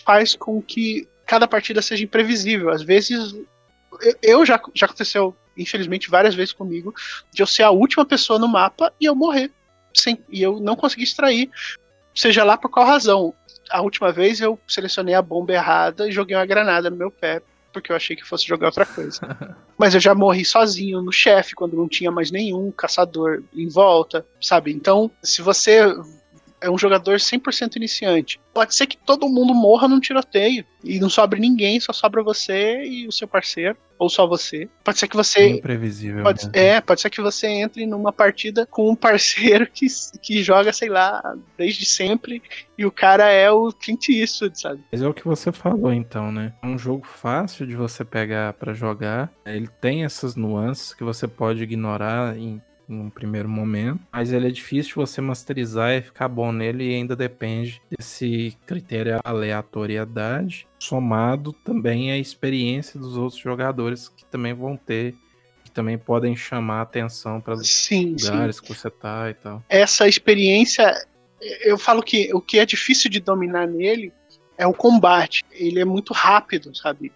faz 0.06 0.34
com 0.34 0.62
que 0.62 1.08
cada 1.34 1.48
partida 1.48 1.82
seja 1.82 2.04
imprevisível. 2.04 2.70
Às 2.70 2.84
vezes, 2.84 3.36
eu 4.22 4.46
já, 4.46 4.62
já 4.76 4.86
aconteceu, 4.86 5.36
infelizmente, 5.58 6.08
várias 6.08 6.36
vezes 6.36 6.54
comigo, 6.54 6.94
de 7.32 7.42
eu 7.42 7.48
ser 7.48 7.64
a 7.64 7.72
última 7.72 8.06
pessoa 8.06 8.38
no 8.38 8.48
mapa 8.48 8.94
e 9.02 9.06
eu 9.06 9.16
morrer. 9.16 9.50
Sim, 9.96 10.20
e 10.30 10.44
eu 10.44 10.60
não 10.60 10.76
consegui 10.76 11.02
extrair, 11.02 11.50
seja 12.14 12.44
lá 12.44 12.56
por 12.56 12.70
qual 12.70 12.86
razão. 12.86 13.34
A 13.72 13.82
última 13.82 14.12
vez 14.12 14.42
eu 14.42 14.60
selecionei 14.68 15.16
a 15.16 15.24
bomba 15.24 15.54
errada 15.54 16.08
e 16.08 16.12
joguei 16.12 16.38
uma 16.38 16.46
granada 16.46 16.92
no 16.92 16.98
meu 16.98 17.10
pé, 17.10 17.42
porque 17.72 17.92
eu 17.92 17.96
achei 17.96 18.16
que 18.16 18.24
fosse 18.24 18.46
jogar 18.46 18.68
outra 18.68 18.86
coisa. 18.86 19.20
Mas 19.76 19.96
eu 19.96 20.00
já 20.00 20.14
morri 20.14 20.46
sozinho 20.46 21.02
no 21.02 21.12
chefe, 21.12 21.56
quando 21.56 21.76
não 21.76 21.90
tinha 21.90 22.12
mais 22.12 22.30
nenhum 22.30 22.72
caçador 22.72 23.42
em 23.56 23.68
volta, 23.68 24.24
sabe? 24.40 24.72
Então, 24.72 25.10
se 25.24 25.42
você 25.42 25.82
é 26.64 26.70
um 26.70 26.78
jogador 26.78 27.18
100% 27.18 27.76
iniciante. 27.76 28.40
Pode 28.54 28.74
ser 28.74 28.88
que 28.88 28.98
todo 28.98 29.28
mundo 29.28 29.54
morra 29.54 29.88
num 29.88 30.00
tiroteio 30.00 30.66
e 30.84 30.98
não 31.00 31.10
sobre 31.10 31.40
ninguém, 31.40 31.80
só 31.80 31.92
sobra 31.92 32.24
você 32.24 32.84
e 32.84 33.08
o 33.08 33.12
seu 33.12 33.28
parceiro, 33.28 33.78
ou 34.00 34.10
só 34.10 34.26
você. 34.26 34.70
Pode 34.84 34.98
ser 34.98 35.08
que 35.08 35.16
você. 35.16 35.50
Imprevisível. 35.50 36.24
Pode, 36.24 36.50
é, 36.54 36.80
pode 36.80 37.02
ser 37.02 37.10
que 37.10 37.22
você 37.22 37.48
entre 37.48 37.86
numa 37.86 38.12
partida 38.12 38.66
com 38.66 38.90
um 38.90 38.96
parceiro 38.96 39.68
que, 39.72 39.88
que 40.22 40.42
joga, 40.42 40.72
sei 40.72 40.90
lá, 40.90 41.36
desde 41.58 41.86
sempre 41.86 42.42
e 42.78 42.86
o 42.86 42.92
cara 42.92 43.30
é 43.30 43.52
o 43.52 43.72
Clint 43.72 44.10
Eastwood, 44.10 44.60
sabe? 44.60 44.82
Mas 44.92 45.02
é 45.02 45.08
o 45.08 45.14
que 45.14 45.26
você 45.26 45.52
falou 45.52 45.94
então, 45.94 46.32
né? 46.32 46.54
É 46.62 46.68
um 46.68 46.78
jogo 46.78 47.06
fácil 47.06 47.68
de 47.68 47.76
você 47.76 48.04
pegar 48.06 48.54
para 48.54 48.74
jogar. 48.74 49.32
Ele 49.46 49.68
tem 49.82 50.06
essas 50.06 50.36
nuances 50.36 50.94
que 50.94 51.04
você 51.04 51.28
pode 51.28 51.62
ignorar 51.62 52.38
em 52.38 52.62
em 52.90 53.00
um 53.00 53.10
primeiro 53.10 53.50
momento, 53.50 54.00
mas 54.12 54.32
ele 54.32 54.48
é 54.48 54.52
difícil 54.52 54.94
você 54.96 55.22
masterizar 55.22 55.92
e 55.94 56.02
ficar 56.02 56.28
bom 56.28 56.52
nele 56.52 56.92
e 56.92 56.96
ainda 56.96 57.16
depende 57.16 57.82
desse 57.90 58.58
critério 58.66 59.20
aleatoriedade, 59.24 60.68
somado 60.80 61.54
também 61.54 62.12
à 62.12 62.18
experiência 62.18 63.00
dos 63.00 63.18
outros 63.18 63.42
jogadores 63.42 64.10
que 64.10 64.26
também 64.26 64.54
vão 64.54 64.76
ter 64.78 65.16
que 65.64 65.72
também 65.72 65.98
podem 65.98 66.36
chamar 66.36 66.80
a 66.80 66.82
atenção 66.82 67.40
para 67.40 67.54
os 67.54 67.90
lugares 67.90 68.58
sim. 68.58 68.62
que 68.62 68.74
você 68.74 68.90
tá 68.90 69.30
e 69.30 69.34
tal. 69.34 69.64
Essa 69.70 70.08
experiência, 70.08 70.94
eu 71.62 71.78
falo 71.78 72.04
que 72.04 72.30
o 72.34 72.42
que 72.42 72.60
é 72.60 72.66
difícil 72.66 73.10
de 73.10 73.22
dominar 73.22 73.66
nele 73.66 74.12
é 74.58 74.68
o 74.68 74.74
combate. 74.74 75.44
Ele 75.52 75.80
é 75.80 75.86
muito 75.86 76.14
rápido, 76.14 76.76
sabe? 76.76 77.14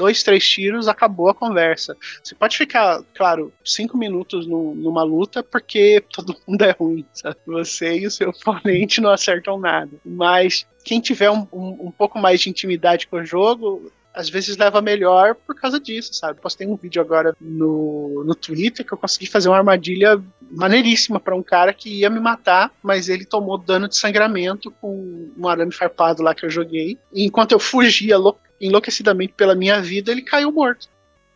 Dois, 0.00 0.22
três 0.22 0.48
tiros, 0.48 0.88
acabou 0.88 1.28
a 1.28 1.34
conversa. 1.34 1.94
Você 2.24 2.34
pode 2.34 2.56
ficar, 2.56 3.02
claro, 3.14 3.52
cinco 3.62 3.98
minutos 3.98 4.46
no, 4.46 4.74
numa 4.74 5.02
luta 5.02 5.42
porque 5.42 6.02
todo 6.10 6.34
mundo 6.48 6.62
é 6.62 6.70
ruim, 6.70 7.04
sabe? 7.12 7.36
Você 7.46 7.98
e 7.98 8.06
o 8.06 8.10
seu 8.10 8.30
oponente 8.30 8.98
não 8.98 9.10
acertam 9.10 9.58
nada. 9.58 9.90
Mas 10.02 10.66
quem 10.82 11.00
tiver 11.00 11.30
um, 11.30 11.46
um, 11.52 11.88
um 11.88 11.90
pouco 11.90 12.18
mais 12.18 12.40
de 12.40 12.48
intimidade 12.48 13.06
com 13.06 13.16
o 13.18 13.26
jogo, 13.26 13.92
às 14.14 14.30
vezes 14.30 14.56
leva 14.56 14.80
melhor 14.80 15.34
por 15.34 15.54
causa 15.54 15.78
disso, 15.78 16.14
sabe? 16.14 16.40
Postei 16.40 16.66
um 16.66 16.76
vídeo 16.76 17.02
agora 17.02 17.36
no, 17.38 18.24
no 18.24 18.34
Twitter 18.34 18.84
que 18.86 18.94
eu 18.94 18.98
consegui 18.98 19.26
fazer 19.26 19.50
uma 19.50 19.58
armadilha 19.58 20.18
maneiríssima 20.50 21.20
para 21.20 21.36
um 21.36 21.42
cara 21.42 21.74
que 21.74 21.90
ia 21.90 22.08
me 22.08 22.18
matar, 22.18 22.72
mas 22.82 23.10
ele 23.10 23.26
tomou 23.26 23.58
dano 23.58 23.86
de 23.86 23.96
sangramento 23.96 24.70
com 24.80 25.30
um 25.36 25.46
arame 25.46 25.72
farpado 25.72 26.22
lá 26.22 26.34
que 26.34 26.44
eu 26.46 26.50
joguei. 26.50 26.98
E 27.12 27.24
enquanto 27.26 27.52
eu 27.52 27.60
fugia 27.60 28.16
lou- 28.16 28.38
enlouquecidamente 28.60 29.32
pela 29.32 29.54
minha 29.54 29.80
vida, 29.80 30.12
ele 30.12 30.22
caiu 30.22 30.52
morto. 30.52 30.88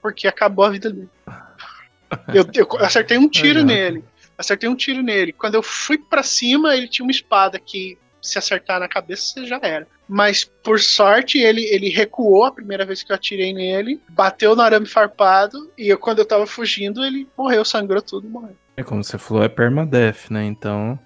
Porque 0.02 0.28
acabou 0.28 0.64
a 0.64 0.70
vida 0.70 0.90
dele. 0.90 1.08
Eu, 2.32 2.46
eu 2.54 2.68
acertei 2.78 3.18
um 3.18 3.28
tiro 3.28 3.60
Legal. 3.60 3.66
nele. 3.66 4.04
Acertei 4.38 4.68
um 4.68 4.76
tiro 4.76 5.02
nele. 5.02 5.32
Quando 5.32 5.56
eu 5.56 5.62
fui 5.64 5.98
pra 5.98 6.22
cima, 6.22 6.76
ele 6.76 6.86
tinha 6.86 7.04
uma 7.04 7.10
espada 7.10 7.58
que, 7.58 7.98
se 8.22 8.38
acertar 8.38 8.78
na 8.78 8.86
cabeça, 8.86 9.32
você 9.34 9.46
já 9.46 9.58
era. 9.60 9.86
Mas, 10.08 10.44
por 10.44 10.78
sorte, 10.78 11.38
ele, 11.38 11.64
ele 11.64 11.88
recuou 11.88 12.44
a 12.44 12.52
primeira 12.52 12.84
vez 12.86 13.02
que 13.02 13.10
eu 13.10 13.16
atirei 13.16 13.52
nele, 13.52 14.00
bateu 14.08 14.54
no 14.54 14.62
arame 14.62 14.86
farpado, 14.86 15.72
e 15.76 15.88
eu, 15.88 15.98
quando 15.98 16.20
eu 16.20 16.24
tava 16.24 16.46
fugindo, 16.46 17.04
ele 17.04 17.28
morreu, 17.36 17.64
sangrou 17.64 18.00
tudo 18.00 18.26
e 18.26 18.30
morreu. 18.30 18.56
É 18.76 18.82
como 18.82 19.02
você 19.02 19.18
falou, 19.18 19.42
é 19.42 19.48
permadeath, 19.48 20.30
né? 20.30 20.44
Então, 20.44 20.98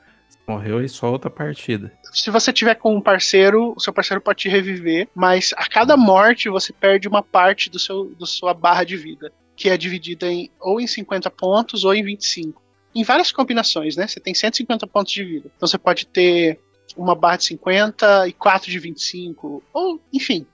morreu 0.48 0.82
e 0.82 0.88
só 0.88 1.10
outra 1.10 1.30
partida. 1.30 1.92
Se 2.12 2.30
você 2.30 2.52
tiver 2.52 2.74
com 2.74 2.96
um 2.96 3.00
parceiro, 3.00 3.74
o 3.76 3.80
seu 3.80 3.92
parceiro 3.92 4.20
pode 4.20 4.40
te 4.40 4.48
reviver, 4.48 5.08
mas 5.14 5.52
a 5.56 5.68
cada 5.68 5.96
morte 5.96 6.48
você 6.48 6.72
perde 6.72 7.06
uma 7.06 7.22
parte 7.22 7.68
do 7.68 7.78
seu, 7.78 8.14
da 8.18 8.26
sua 8.26 8.54
barra 8.54 8.84
de 8.84 8.96
vida, 8.96 9.30
que 9.54 9.68
é 9.68 9.76
dividida 9.76 10.26
em 10.26 10.50
ou 10.58 10.80
em 10.80 10.86
50 10.86 11.30
pontos 11.30 11.84
ou 11.84 11.94
em 11.94 12.02
25. 12.02 12.62
Em 12.94 13.04
várias 13.04 13.30
combinações, 13.30 13.96
né? 13.96 14.06
Você 14.06 14.18
tem 14.18 14.34
150 14.34 14.86
pontos 14.86 15.12
de 15.12 15.22
vida. 15.22 15.50
Então 15.56 15.68
você 15.68 15.78
pode 15.78 16.06
ter 16.06 16.58
uma 16.96 17.14
barra 17.14 17.36
de 17.36 17.44
50 17.44 18.28
e 18.28 18.32
4 18.32 18.70
de 18.70 18.78
25, 18.78 19.62
ou 19.72 20.00
enfim, 20.12 20.46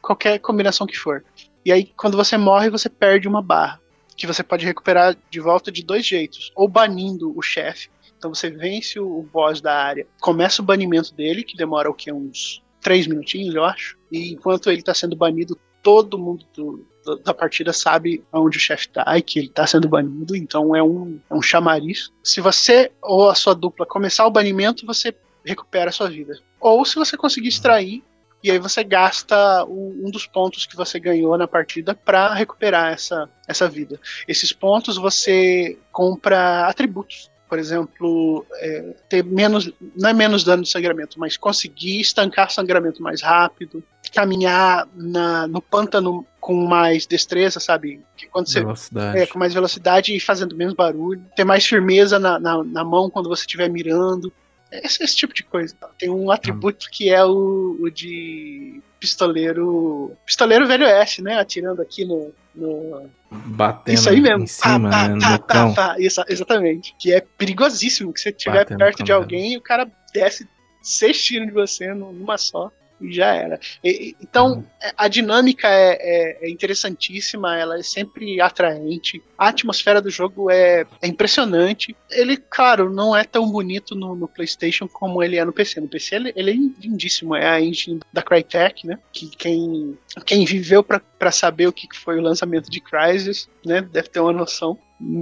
qualquer 0.00 0.38
combinação 0.38 0.86
que 0.86 0.96
for. 0.96 1.24
E 1.64 1.72
aí, 1.72 1.92
quando 1.96 2.16
você 2.16 2.36
morre, 2.36 2.70
você 2.70 2.88
perde 2.88 3.26
uma 3.26 3.42
barra, 3.42 3.80
que 4.16 4.26
você 4.26 4.42
pode 4.42 4.64
recuperar 4.64 5.16
de 5.30 5.40
volta 5.40 5.70
de 5.70 5.82
dois 5.82 6.06
jeitos: 6.06 6.52
ou 6.54 6.68
banindo 6.68 7.36
o 7.36 7.42
chefe. 7.42 7.88
Então 8.18 8.34
você 8.34 8.50
vence 8.50 8.98
o 8.98 9.22
boss 9.32 9.60
da 9.60 9.74
área, 9.74 10.06
começa 10.20 10.60
o 10.60 10.64
banimento 10.64 11.14
dele, 11.14 11.44
que 11.44 11.56
demora 11.56 11.88
o 11.88 11.94
que? 11.94 12.12
Uns 12.12 12.62
3 12.80 13.06
minutinhos, 13.06 13.54
eu 13.54 13.64
acho. 13.64 13.96
E 14.10 14.32
enquanto 14.32 14.70
ele 14.70 14.82
tá 14.82 14.92
sendo 14.92 15.16
banido, 15.16 15.58
todo 15.82 16.18
mundo 16.18 16.44
do- 16.54 16.84
do- 17.04 17.18
da 17.20 17.32
partida 17.32 17.72
sabe 17.72 18.22
onde 18.32 18.56
o 18.58 18.60
chefe 18.60 18.88
tá 18.88 19.04
e 19.16 19.22
que 19.22 19.38
ele 19.38 19.48
tá 19.48 19.66
sendo 19.66 19.88
banido, 19.88 20.34
então 20.36 20.74
é 20.74 20.82
um, 20.82 21.20
é 21.30 21.34
um 21.34 21.40
chamariz. 21.40 22.10
Se 22.22 22.40
você 22.40 22.90
ou 23.00 23.30
a 23.30 23.34
sua 23.34 23.54
dupla 23.54 23.86
começar 23.86 24.26
o 24.26 24.30
banimento, 24.30 24.84
você 24.84 25.14
recupera 25.44 25.90
a 25.90 25.92
sua 25.92 26.10
vida. 26.10 26.38
Ou 26.60 26.84
se 26.84 26.96
você 26.96 27.16
conseguir 27.16 27.48
extrair, 27.48 28.02
e 28.42 28.50
aí 28.50 28.58
você 28.58 28.84
gasta 28.84 29.64
um 29.64 30.10
dos 30.12 30.26
pontos 30.26 30.64
que 30.66 30.76
você 30.76 31.00
ganhou 31.00 31.36
na 31.36 31.48
partida 31.48 31.94
para 31.94 32.32
recuperar 32.34 32.92
essa, 32.92 33.28
essa 33.48 33.68
vida. 33.68 33.98
Esses 34.28 34.52
pontos 34.52 34.96
você 34.96 35.76
compra 35.90 36.66
atributos. 36.68 37.30
Por 37.48 37.58
exemplo, 37.58 38.44
é, 38.56 38.94
ter 39.08 39.24
menos. 39.24 39.72
Não 39.96 40.10
é 40.10 40.12
menos 40.12 40.44
dano 40.44 40.62
de 40.62 40.68
sangramento, 40.68 41.18
mas 41.18 41.36
conseguir 41.36 42.00
estancar 42.00 42.50
sangramento 42.50 43.02
mais 43.02 43.22
rápido, 43.22 43.82
caminhar 44.12 44.86
na, 44.94 45.46
no 45.46 45.62
pântano 45.62 46.26
com 46.40 46.66
mais 46.66 47.06
destreza, 47.06 47.58
sabe? 47.58 48.00
Que 48.16 48.26
quando 48.26 48.48
você 48.48 48.60
Velocidade. 48.60 49.18
é, 49.18 49.26
com 49.26 49.38
mais 49.38 49.54
velocidade 49.54 50.14
e 50.14 50.20
fazendo 50.20 50.54
menos 50.54 50.74
barulho. 50.74 51.24
Ter 51.34 51.44
mais 51.44 51.64
firmeza 51.64 52.18
na, 52.18 52.38
na, 52.38 52.62
na 52.62 52.84
mão 52.84 53.08
quando 53.08 53.28
você 53.28 53.42
estiver 53.42 53.68
mirando. 53.68 54.32
Esse, 54.70 55.02
esse 55.02 55.16
tipo 55.16 55.32
de 55.32 55.42
coisa. 55.42 55.74
Tem 55.98 56.10
um 56.10 56.30
atributo 56.30 56.88
que 56.90 57.08
é 57.10 57.24
o, 57.24 57.76
o 57.80 57.90
de 57.90 58.80
pistoleiro. 59.00 60.12
Pistoleiro 60.26 60.66
velho 60.66 60.84
oeste, 60.86 61.22
né? 61.22 61.38
Atirando 61.38 61.80
aqui 61.82 62.04
no. 62.04 62.32
no- 62.54 63.10
Batendo 63.30 63.94
Isso 63.94 64.08
aí 64.08 64.20
mesmo. 64.20 64.44
em 64.44 64.46
cima, 64.46 64.90
Pá, 64.90 65.08
né? 65.08 65.18
pá, 65.20 65.38
pá, 65.38 65.74
pá. 65.74 65.96
Isso, 65.98 66.22
exatamente. 66.28 66.94
Que 66.98 67.12
é 67.12 67.20
perigosíssimo. 67.20 68.12
Que 68.12 68.20
você 68.20 68.30
estiver 68.30 68.64
perto 68.66 69.02
de 69.02 69.12
alguém 69.12 69.52
e 69.54 69.56
o 69.56 69.60
cara 69.62 69.90
desce 70.12 70.48
seis 70.82 71.22
tiros 71.22 71.48
de 71.48 71.52
você 71.54 71.92
numa 71.94 72.36
só. 72.38 72.70
E 73.00 73.12
já 73.12 73.32
era. 73.34 73.60
E- 73.84 74.16
então, 74.20 74.54
Uhum. 74.54 74.64
é, 74.82 74.92
a 74.96 75.06
dinâmica 75.08 75.68
é, 75.68 75.92
é- 76.00 76.38
é 76.46 76.50
interessantíssima, 76.50 77.56
ela 77.56 77.78
é 77.78 77.82
sempre 77.82 78.40
atraente. 78.40 79.22
A 79.36 79.48
atmosfera 79.48 80.00
do 80.02 80.10
jogo 80.10 80.50
é, 80.50 80.84
é 81.00 81.06
impressionante. 81.06 81.94
Ele, 82.10 82.36
claro, 82.36 82.92
não 82.92 83.14
é 83.16 83.22
tão 83.22 83.48
bonito 83.48 83.94
no, 83.94 84.16
no 84.16 84.26
PlayStation 84.26 84.88
como 84.88 85.22
ele 85.22 85.36
é 85.36 85.44
no 85.44 85.52
PC. 85.52 85.80
No 85.80 85.88
PC 85.88 86.16
ele, 86.16 86.32
ele 86.34 86.50
é 86.50 86.54
lindíssimo, 86.54 87.36
é 87.36 87.46
a 87.48 87.60
engine 87.60 88.00
da 88.12 88.20
Crytek, 88.22 88.86
né? 88.86 88.98
Que 89.12 89.28
quem, 89.28 89.96
quem 90.26 90.44
viveu 90.44 90.82
pra 90.82 91.30
saber 91.30 91.68
o 91.68 91.72
que 91.72 91.86
foi 91.96 92.18
o 92.18 92.22
lançamento 92.22 92.68
de 92.68 92.80
Crysis, 92.80 93.48
né? 93.64 93.80
Deve 93.82 94.08
ter 94.08 94.18
uma 94.20 94.32
noção. 94.32 94.76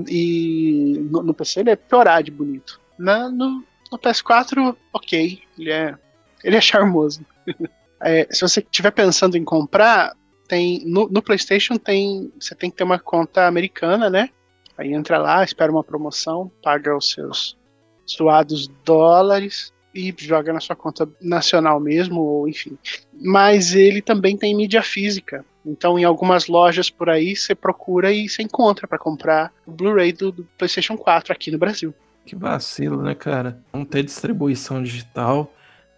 E 0.09 0.97
no, 1.11 1.23
no 1.23 1.35
PC 1.35 1.61
ele 1.61 1.71
é 1.71 1.77
piorar 1.77 2.23
de 2.23 2.31
bonito. 2.31 2.81
Na, 2.99 3.29
no, 3.29 3.63
no 3.93 3.99
PS4, 3.99 4.75
ok, 4.93 5.41
ele 5.59 5.71
é, 5.71 5.95
ele 6.43 6.57
é 6.57 6.61
charmoso. 6.61 7.21
É, 8.03 8.29
se 8.31 8.43
você 8.43 8.61
estiver 8.61 8.91
pensando 8.91 9.39
em 9.39 9.45
comprar, 9.45 10.15
tem 10.47 10.85
no, 10.85 11.09
no 11.09 11.23
PlayStation 11.23 11.77
tem 11.77 12.31
você 12.39 12.55
tem 12.55 12.71
que 12.71 12.77
ter 12.77 12.85
uma 12.85 12.99
conta 12.99 13.47
americana, 13.47 14.11
né? 14.11 14.29
Aí 14.77 14.93
entra 14.93 15.19
lá, 15.19 15.43
espera 15.43 15.73
uma 15.73 15.83
promoção, 15.83 16.51
paga 16.63 16.95
os 16.95 17.11
seus 17.11 17.57
suados 18.05 18.69
dólares 18.85 19.73
e 19.95 20.15
joga 20.19 20.53
na 20.53 20.61
sua 20.61 20.77
conta 20.77 21.09
nacional 21.21 21.81
mesmo, 21.81 22.21
ou 22.21 22.49
enfim. 22.49 22.77
Mas 23.15 23.75
ele 23.75 24.03
também 24.03 24.37
tem 24.37 24.55
mídia 24.55 24.83
física. 24.83 25.45
Então, 25.65 25.99
em 25.99 26.05
algumas 26.05 26.47
lojas 26.47 26.91
por 26.91 27.09
aí, 27.09 27.35
você 27.35 27.55
procura 27.55 28.13
e 28.13 28.29
você 28.29 28.43
encontra 28.43 28.87
para 28.87 28.99
comprar 28.99 29.53
o 29.67 29.73
Blu-ray 29.73 30.13
do, 30.13 30.31
do 30.31 30.45
PlayStation 30.59 30.97
4 30.97 31.33
aqui 31.33 31.51
no 31.51 31.59
Brasil. 31.59 31.95
Que 32.27 32.37
vacilo, 32.37 33.03
né, 33.03 33.15
cara? 33.15 33.59
Não 33.73 33.85
ter 33.85 34.05
distribuição 34.05 34.83
digital, 34.83 35.53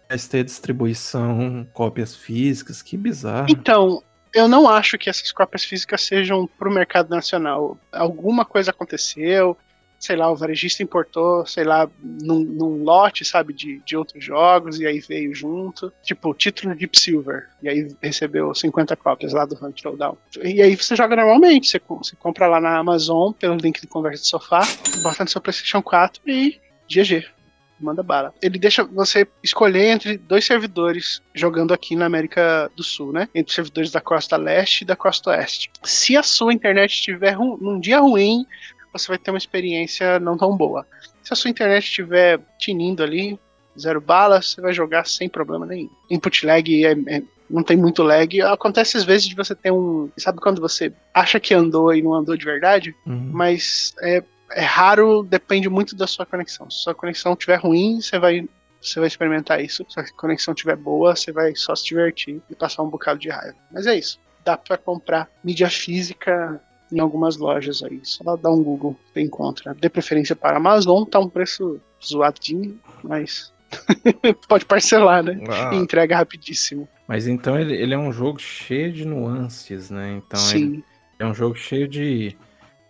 mas 0.09 0.27
ter 0.27 0.43
distribuição 0.43 1.67
cópias 1.71 2.15
físicas, 2.15 2.81
que 2.81 2.97
bizarro. 2.97 3.47
Então, 3.49 4.01
eu 4.33 4.47
não 4.47 4.67
acho 4.67 4.97
que 4.97 5.09
essas 5.09 5.31
cópias 5.31 5.63
físicas 5.63 6.01
sejam 6.01 6.47
para 6.47 6.67
o 6.67 6.73
mercado 6.73 7.09
nacional. 7.09 7.77
Alguma 7.91 8.43
coisa 8.43 8.71
aconteceu, 8.71 9.55
sei 9.99 10.15
lá, 10.15 10.31
o 10.31 10.35
varejista 10.35 10.81
importou, 10.81 11.45
sei 11.45 11.63
lá, 11.63 11.89
num, 12.01 12.39
num 12.39 12.83
lote, 12.83 13.25
sabe, 13.25 13.53
de, 13.53 13.81
de 13.85 13.97
outros 13.97 14.23
jogos, 14.23 14.79
e 14.79 14.87
aí 14.87 14.99
veio 14.99 15.33
junto. 15.35 15.91
Tipo, 16.01 16.33
título 16.33 16.73
Deep 16.73 16.97
Silver, 16.97 17.49
e 17.61 17.69
aí 17.69 17.95
recebeu 18.01 18.55
50 18.55 18.95
cópias 18.95 19.33
lá 19.33 19.45
do 19.45 19.57
Hunt 19.61 19.81
Showdown. 19.81 20.17
E 20.41 20.61
aí 20.61 20.75
você 20.75 20.95
joga 20.95 21.15
normalmente, 21.15 21.69
você, 21.69 21.81
você 21.87 22.15
compra 22.15 22.47
lá 22.47 22.61
na 22.61 22.77
Amazon, 22.77 23.33
pelo 23.33 23.57
link 23.57 23.81
do 23.81 23.87
Conversa 23.87 24.23
de 24.23 24.29
Sofá, 24.29 24.61
bota 25.03 25.23
no 25.23 25.29
seu 25.29 25.41
PlayStation 25.41 25.81
4 25.81 26.21
e 26.25 26.59
GG. 26.87 27.38
Manda 27.79 28.03
bala. 28.03 28.33
Ele 28.41 28.59
deixa 28.59 28.83
você 28.83 29.27
escolher 29.43 29.85
entre 29.87 30.17
dois 30.17 30.45
servidores 30.45 31.21
jogando 31.33 31.73
aqui 31.73 31.95
na 31.95 32.05
América 32.05 32.69
do 32.75 32.83
Sul, 32.83 33.13
né? 33.13 33.29
Entre 33.33 33.49
os 33.49 33.55
servidores 33.55 33.91
da 33.91 34.01
costa 34.01 34.35
leste 34.35 34.81
e 34.81 34.85
da 34.85 34.95
costa 34.95 35.29
oeste. 35.29 35.71
Se 35.83 36.17
a 36.17 36.23
sua 36.23 36.53
internet 36.53 36.91
estiver 36.91 37.37
num 37.37 37.79
dia 37.79 37.99
ruim, 37.99 38.45
você 38.91 39.07
vai 39.07 39.17
ter 39.17 39.31
uma 39.31 39.37
experiência 39.37 40.19
não 40.19 40.37
tão 40.37 40.55
boa. 40.57 40.85
Se 41.23 41.31
a 41.31 41.35
sua 41.35 41.49
internet 41.49 41.83
estiver 41.83 42.39
tinindo 42.57 43.03
ali, 43.03 43.39
zero 43.79 44.01
bala, 44.01 44.41
você 44.41 44.59
vai 44.59 44.73
jogar 44.73 45.05
sem 45.05 45.29
problema 45.29 45.65
nenhum. 45.65 45.89
Input 46.09 46.45
lag 46.45 46.85
é- 46.85 46.91
é- 47.07 47.23
não 47.49 47.63
tem 47.63 47.77
muito 47.77 48.03
lag. 48.03 48.41
Acontece 48.41 48.97
às 48.97 49.03
vezes 49.03 49.27
de 49.27 49.35
você 49.35 49.55
ter 49.55 49.71
um. 49.71 50.09
Sabe 50.17 50.39
quando 50.39 50.59
você 50.59 50.91
acha 51.13 51.39
que 51.39 51.53
andou 51.53 51.93
e 51.93 52.01
não 52.01 52.13
andou 52.13 52.35
de 52.35 52.45
verdade? 52.45 52.95
Uhum. 53.05 53.29
mas 53.31 53.93
é, 54.01 54.23
é 54.51 54.61
raro, 54.61 55.23
depende 55.23 55.69
muito 55.69 55.95
da 55.95 56.07
sua 56.07 56.25
conexão. 56.25 56.69
Se 56.69 56.79
sua 56.83 56.93
conexão 56.95 57.33
estiver 57.33 57.59
ruim, 57.59 58.01
você 58.01 58.17
vai, 58.19 58.47
você 58.81 58.99
vai 58.99 59.07
experimentar 59.07 59.61
isso. 59.63 59.85
Se 59.89 59.99
a 59.99 60.05
conexão 60.13 60.53
estiver 60.53 60.75
boa, 60.75 61.15
você 61.15 61.31
vai 61.31 61.55
só 61.55 61.75
se 61.75 61.85
divertir 61.85 62.41
e 62.49 62.55
passar 62.55 62.83
um 62.83 62.89
bocado 62.89 63.19
de 63.19 63.29
raiva. 63.29 63.57
Mas 63.71 63.85
é 63.87 63.95
isso. 63.97 64.19
Dá 64.43 64.57
pra 64.57 64.77
comprar 64.77 65.29
mídia 65.43 65.69
física 65.69 66.61
em 66.91 66.99
algumas 66.99 67.37
lojas 67.37 67.83
aí. 67.83 67.99
Só 68.03 68.35
dá 68.35 68.49
um 68.49 68.63
Google, 68.63 68.95
você 69.13 69.21
encontra. 69.21 69.75
Dê 69.75 69.89
preferência 69.89 70.35
para 70.35 70.53
a 70.53 70.57
Amazon, 70.57 71.03
tá 71.03 71.19
um 71.19 71.29
preço 71.29 71.79
zoadinho, 72.03 72.79
mas 73.03 73.53
pode 74.47 74.65
parcelar, 74.65 75.21
né? 75.23 75.39
Ah, 75.47 75.71
E 75.73 75.77
entrega 75.77 76.15
rapidíssimo. 76.15 76.87
mas 77.07 77.27
então 77.27 77.59
ele, 77.59 77.75
ele 77.75 77.93
é 77.93 77.97
um 77.97 78.11
jogo 78.11 78.39
cheio 78.39 78.91
de 78.91 79.05
nuances, 79.05 79.91
né? 79.91 80.13
Então 80.13 80.39
ele 80.49 80.59
sim, 80.77 80.83
é 81.19 81.25
um 81.25 81.33
jogo 81.35 81.55
cheio 81.55 81.87
de 81.87 82.35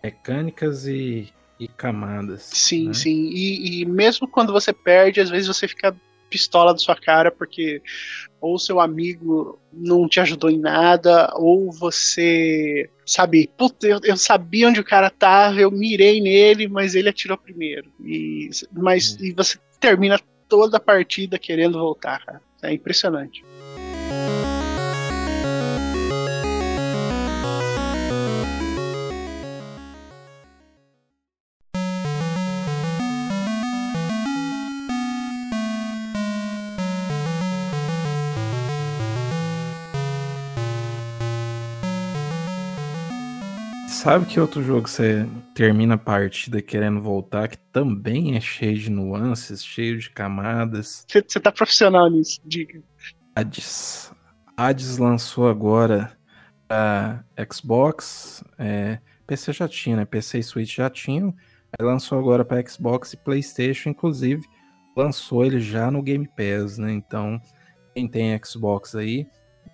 mecânicas 0.02 0.86
e, 0.86 1.30
e 1.60 1.68
camadas. 1.68 2.48
sim, 2.52 2.88
né? 2.88 2.94
sim. 2.94 3.30
E, 3.32 3.82
e 3.82 3.84
mesmo 3.84 4.26
quando 4.26 4.52
você 4.52 4.72
perde, 4.72 5.20
às 5.20 5.28
vezes 5.28 5.46
você 5.46 5.68
fica 5.68 5.94
pistola 6.30 6.72
da 6.72 6.78
sua 6.78 6.96
cara 6.96 7.30
porque 7.30 7.82
ou 8.40 8.58
seu 8.58 8.80
amigo 8.80 9.60
não 9.70 10.08
te 10.08 10.18
ajudou 10.20 10.48
em 10.48 10.58
nada, 10.58 11.30
ou 11.34 11.70
você 11.70 12.88
sabe, 13.04 13.50
puta, 13.58 13.86
eu, 13.86 14.00
eu 14.02 14.16
sabia 14.16 14.68
onde 14.68 14.80
o 14.80 14.84
cara 14.84 15.10
tava, 15.10 15.60
eu 15.60 15.70
mirei 15.70 16.20
nele, 16.20 16.66
mas 16.66 16.94
ele 16.94 17.10
atirou 17.10 17.36
primeiro. 17.36 17.92
E, 18.02 18.48
mas, 18.72 19.18
e 19.20 19.32
você 19.32 19.58
termina 19.78 20.18
toda 20.48 20.78
a 20.78 20.80
partida 20.80 21.38
querendo 21.38 21.78
voltar, 21.78 22.24
cara. 22.24 22.40
É 22.62 22.72
impressionante. 22.72 23.44
Sabe 44.02 44.24
que 44.24 44.40
outro 44.40 44.62
jogo 44.62 44.88
você 44.88 45.26
termina 45.54 45.94
a 45.94 45.98
partida 45.98 46.62
querendo 46.62 47.02
voltar, 47.02 47.48
que 47.48 47.58
também 47.70 48.34
é 48.34 48.40
cheio 48.40 48.78
de 48.78 48.88
nuances, 48.90 49.62
cheio 49.62 49.98
de 49.98 50.08
camadas? 50.08 51.04
Você 51.06 51.38
tá 51.38 51.52
profissional 51.52 52.08
nisso, 52.08 52.40
diga. 52.42 52.82
Hades. 53.36 54.10
Hades 54.56 54.96
lançou 54.96 55.50
agora 55.50 56.16
a 56.66 57.22
Xbox, 57.52 58.42
é, 58.58 59.00
PC 59.26 59.52
já 59.52 59.68
tinha, 59.68 59.96
né? 59.96 60.06
PC 60.06 60.38
e 60.38 60.42
Switch 60.42 60.76
já 60.76 60.88
tinham. 60.88 61.34
Aí 61.78 61.84
lançou 61.84 62.18
agora 62.18 62.42
para 62.42 62.66
Xbox 62.66 63.12
e 63.12 63.18
PlayStation, 63.18 63.90
inclusive 63.90 64.42
lançou 64.96 65.44
ele 65.44 65.60
já 65.60 65.90
no 65.90 66.02
Game 66.02 66.26
Pass, 66.26 66.78
né? 66.78 66.90
Então, 66.90 67.38
quem 67.94 68.08
tem 68.08 68.40
Xbox 68.42 68.94
aí, 68.94 69.26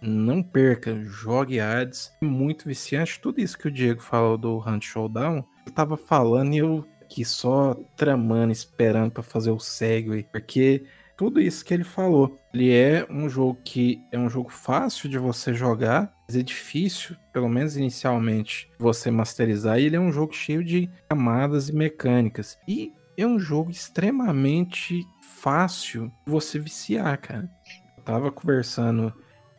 não 0.08 0.42
perca, 0.42 0.98
jogue 1.04 1.60
Hades. 1.60 2.12
É 2.22 2.24
Muito 2.24 2.66
viciante. 2.66 3.20
Tudo 3.20 3.40
isso 3.40 3.58
que 3.58 3.68
o 3.68 3.70
Diego 3.70 4.00
falou 4.00 4.38
do 4.38 4.58
Hunt 4.58 4.84
Showdown, 4.84 5.44
eu 5.66 5.72
tava 5.72 5.96
falando 5.96 6.54
e 6.54 6.58
eu 6.58 6.86
aqui 7.02 7.24
só 7.24 7.74
tramando, 7.96 8.52
esperando 8.52 9.12
pra 9.12 9.22
fazer 9.22 9.50
o 9.50 9.60
segue, 9.60 10.26
porque 10.30 10.84
tudo 11.16 11.40
isso 11.40 11.64
que 11.64 11.72
ele 11.72 11.84
falou. 11.84 12.36
Ele 12.52 12.72
é 12.72 13.06
um 13.08 13.28
jogo 13.28 13.58
que 13.64 14.02
é 14.12 14.18
um 14.18 14.28
jogo 14.28 14.50
fácil 14.50 15.08
de 15.08 15.18
você 15.18 15.54
jogar, 15.54 16.12
mas 16.28 16.36
é 16.36 16.42
difícil, 16.42 17.16
pelo 17.32 17.48
menos 17.48 17.76
inicialmente, 17.76 18.70
você 18.78 19.10
masterizar. 19.10 19.78
E 19.78 19.84
ele 19.84 19.96
é 19.96 20.00
um 20.00 20.12
jogo 20.12 20.34
cheio 20.34 20.62
de 20.62 20.90
camadas 21.08 21.68
e 21.68 21.74
mecânicas. 21.74 22.58
E 22.68 22.92
é 23.16 23.26
um 23.26 23.38
jogo 23.38 23.70
extremamente 23.70 25.02
fácil 25.22 26.12
de 26.26 26.30
você 26.30 26.58
viciar, 26.58 27.18
cara. 27.18 27.48
Eu 27.96 28.02
tava 28.02 28.30
conversando 28.30 29.12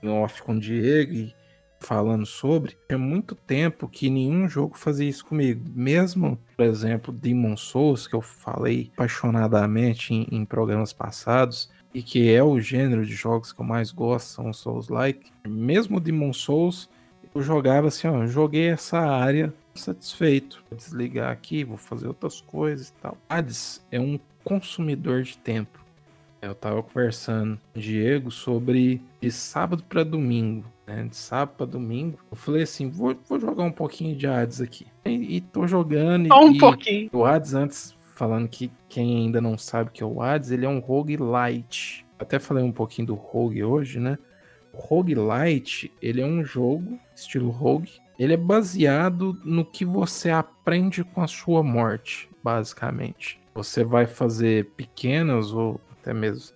em 0.07 0.11
off 0.11 0.41
com 0.41 0.53
o 0.53 0.59
Diego 0.59 1.13
e 1.13 1.35
falando 1.79 2.25
sobre, 2.25 2.75
tinha 2.87 2.97
muito 2.97 3.35
tempo 3.35 3.87
que 3.87 4.09
nenhum 4.09 4.47
jogo 4.47 4.77
fazia 4.77 5.07
isso 5.07 5.25
comigo. 5.25 5.63
Mesmo, 5.73 6.37
por 6.55 6.65
exemplo, 6.65 7.13
Demon 7.13 7.55
Souls, 7.55 8.07
que 8.07 8.15
eu 8.15 8.21
falei 8.21 8.91
apaixonadamente 8.93 10.13
em, 10.13 10.27
em 10.31 10.45
programas 10.45 10.91
passados, 10.91 11.69
e 11.93 12.01
que 12.03 12.31
é 12.31 12.43
o 12.43 12.59
gênero 12.59 13.05
de 13.05 13.13
jogos 13.13 13.51
que 13.51 13.59
eu 13.59 13.65
mais 13.65 13.91
gosto, 13.91 14.27
são 14.27 14.53
Souls-like. 14.53 15.31
Mesmo 15.47 15.99
Demon 15.99 16.33
Souls, 16.33 16.89
eu 17.33 17.41
jogava 17.41 17.87
assim, 17.87 18.07
ó, 18.07 18.25
joguei 18.25 18.69
essa 18.69 18.99
área 18.99 19.53
satisfeito. 19.73 20.63
Vou 20.69 20.77
desligar 20.77 21.31
aqui, 21.31 21.63
vou 21.63 21.77
fazer 21.77 22.07
outras 22.07 22.41
coisas 22.41 22.89
e 22.89 22.93
tal. 23.01 23.17
Hades 23.29 23.85
é 23.91 23.99
um 23.99 24.19
consumidor 24.43 25.23
de 25.23 25.37
tempo. 25.37 25.76
Eu 26.47 26.55
tava 26.55 26.81
conversando 26.81 27.59
com 27.73 27.79
o 27.79 27.81
Diego 27.81 28.31
sobre 28.31 29.01
de 29.19 29.29
sábado 29.29 29.83
para 29.83 30.01
domingo, 30.05 30.65
né? 30.87 31.03
De 31.03 31.15
sábado 31.15 31.55
para 31.57 31.65
domingo. 31.65 32.17
Eu 32.31 32.37
falei 32.37 32.63
assim, 32.63 32.89
vou, 32.89 33.17
vou 33.27 33.37
jogar 33.37 33.63
um 33.63 33.71
pouquinho 33.71 34.15
de 34.15 34.25
Hades 34.25 34.61
aqui. 34.61 34.87
E, 35.03 35.35
e 35.35 35.41
tô 35.41 35.67
jogando. 35.67 36.27
Só 36.29 36.45
um 36.45 36.53
e, 36.53 36.57
pouquinho. 36.57 37.09
o 37.11 37.25
Hades, 37.25 37.53
antes, 37.53 37.95
falando 38.15 38.47
que 38.47 38.71
quem 38.87 39.17
ainda 39.17 39.41
não 39.41 39.57
sabe 39.57 39.89
o 39.89 39.91
que 39.91 40.01
é 40.01 40.05
o 40.05 40.21
Hades, 40.21 40.49
ele 40.49 40.65
é 40.65 40.69
um 40.69 40.79
roguelite. 40.79 42.05
Até 42.17 42.39
falei 42.39 42.63
um 42.63 42.71
pouquinho 42.71 43.07
do 43.07 43.15
rogue 43.15 43.61
hoje, 43.61 43.99
né? 43.99 44.17
O 44.71 44.77
roguelite, 44.77 45.91
ele 46.01 46.21
é 46.21 46.25
um 46.25 46.45
jogo, 46.45 46.97
estilo 47.13 47.49
rogue. 47.49 47.91
Ele 48.17 48.33
é 48.33 48.37
baseado 48.37 49.37
no 49.43 49.65
que 49.65 49.83
você 49.83 50.29
aprende 50.29 51.03
com 51.03 51.21
a 51.21 51.27
sua 51.27 51.61
morte, 51.61 52.29
basicamente. 52.41 53.37
Você 53.53 53.83
vai 53.83 54.05
fazer 54.05 54.71
pequenas 54.77 55.51
ou 55.51 55.79
até 56.07 56.13
mesmo 56.13 56.55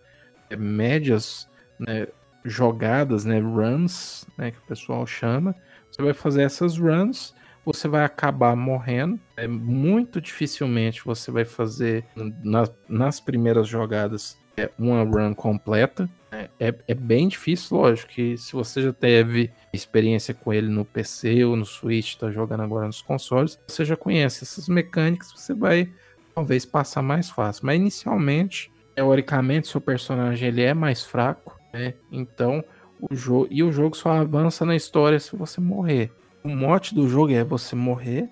é, 0.50 0.56
médias 0.56 1.48
né, 1.80 2.08
jogadas, 2.46 3.26
né, 3.26 3.40
runs, 3.40 4.26
né, 4.38 4.52
que 4.52 4.58
o 4.58 4.64
pessoal 4.68 5.06
chama. 5.06 5.56
Você 5.92 6.02
vai 6.02 6.14
fazer 6.14 6.44
essas 6.44 6.78
runs 6.78 7.34
você 7.64 7.88
vai 7.88 8.04
acabar 8.04 8.56
morrendo. 8.56 9.20
É 9.38 9.48
muito 9.48 10.20
dificilmente 10.20 11.06
você 11.06 11.32
vai 11.32 11.46
fazer 11.46 12.04
na- 12.44 12.70
nas 12.90 13.20
primeiras 13.20 13.68
jogadas 13.68 14.36
é, 14.58 14.70
uma 14.78 15.04
run 15.04 15.34
completa. 15.34 16.10
É, 16.32 16.50
é, 16.60 16.76
é 16.88 16.94
bem 16.94 17.28
difícil, 17.28 17.78
lógico, 17.78 18.12
que 18.12 18.38
se 18.38 18.54
você 18.54 18.82
já 18.82 18.92
teve 18.92 19.52
experiência 19.74 20.34
com 20.34 20.52
ele 20.52 20.68
no 20.68 20.84
PC 20.84 21.44
ou 21.46 21.56
no 21.56 21.66
Switch, 21.66 22.16
tá 22.16 22.32
jogando 22.32 22.62
agora 22.64 22.88
nos 22.88 23.02
consoles, 23.02 23.60
você 23.68 23.86
já 23.86 23.96
conhece 23.96 24.44
essas 24.44 24.68
mecânicas, 24.68 25.32
você 25.32 25.54
vai 25.54 25.90
talvez 26.34 26.66
passar 26.66 27.02
mais 27.02 27.30
fácil. 27.30 27.66
Mas 27.66 27.80
inicialmente, 27.80 28.72
teoricamente, 29.02 29.68
seu 29.68 29.82
personagem 29.82 30.48
ele 30.48 30.62
é 30.62 30.76
mais 30.76 31.04
fraco, 31.04 31.60
né? 31.74 31.96
Então, 32.12 32.64
o 33.02 33.16
jogo 33.16 33.48
e 33.50 33.64
o 33.64 33.72
jogo 33.72 33.98
só 33.98 34.12
avança 34.12 34.64
na 34.64 34.76
história 34.76 35.20
se 35.20 35.36
você 35.36 35.60
morrer. 35.60 36.12
O 36.44 36.50
mote 36.50 36.94
do 36.94 37.08
jogo 37.10 37.34
é 37.34 37.44
você 37.44 37.76
morrer 37.76 38.30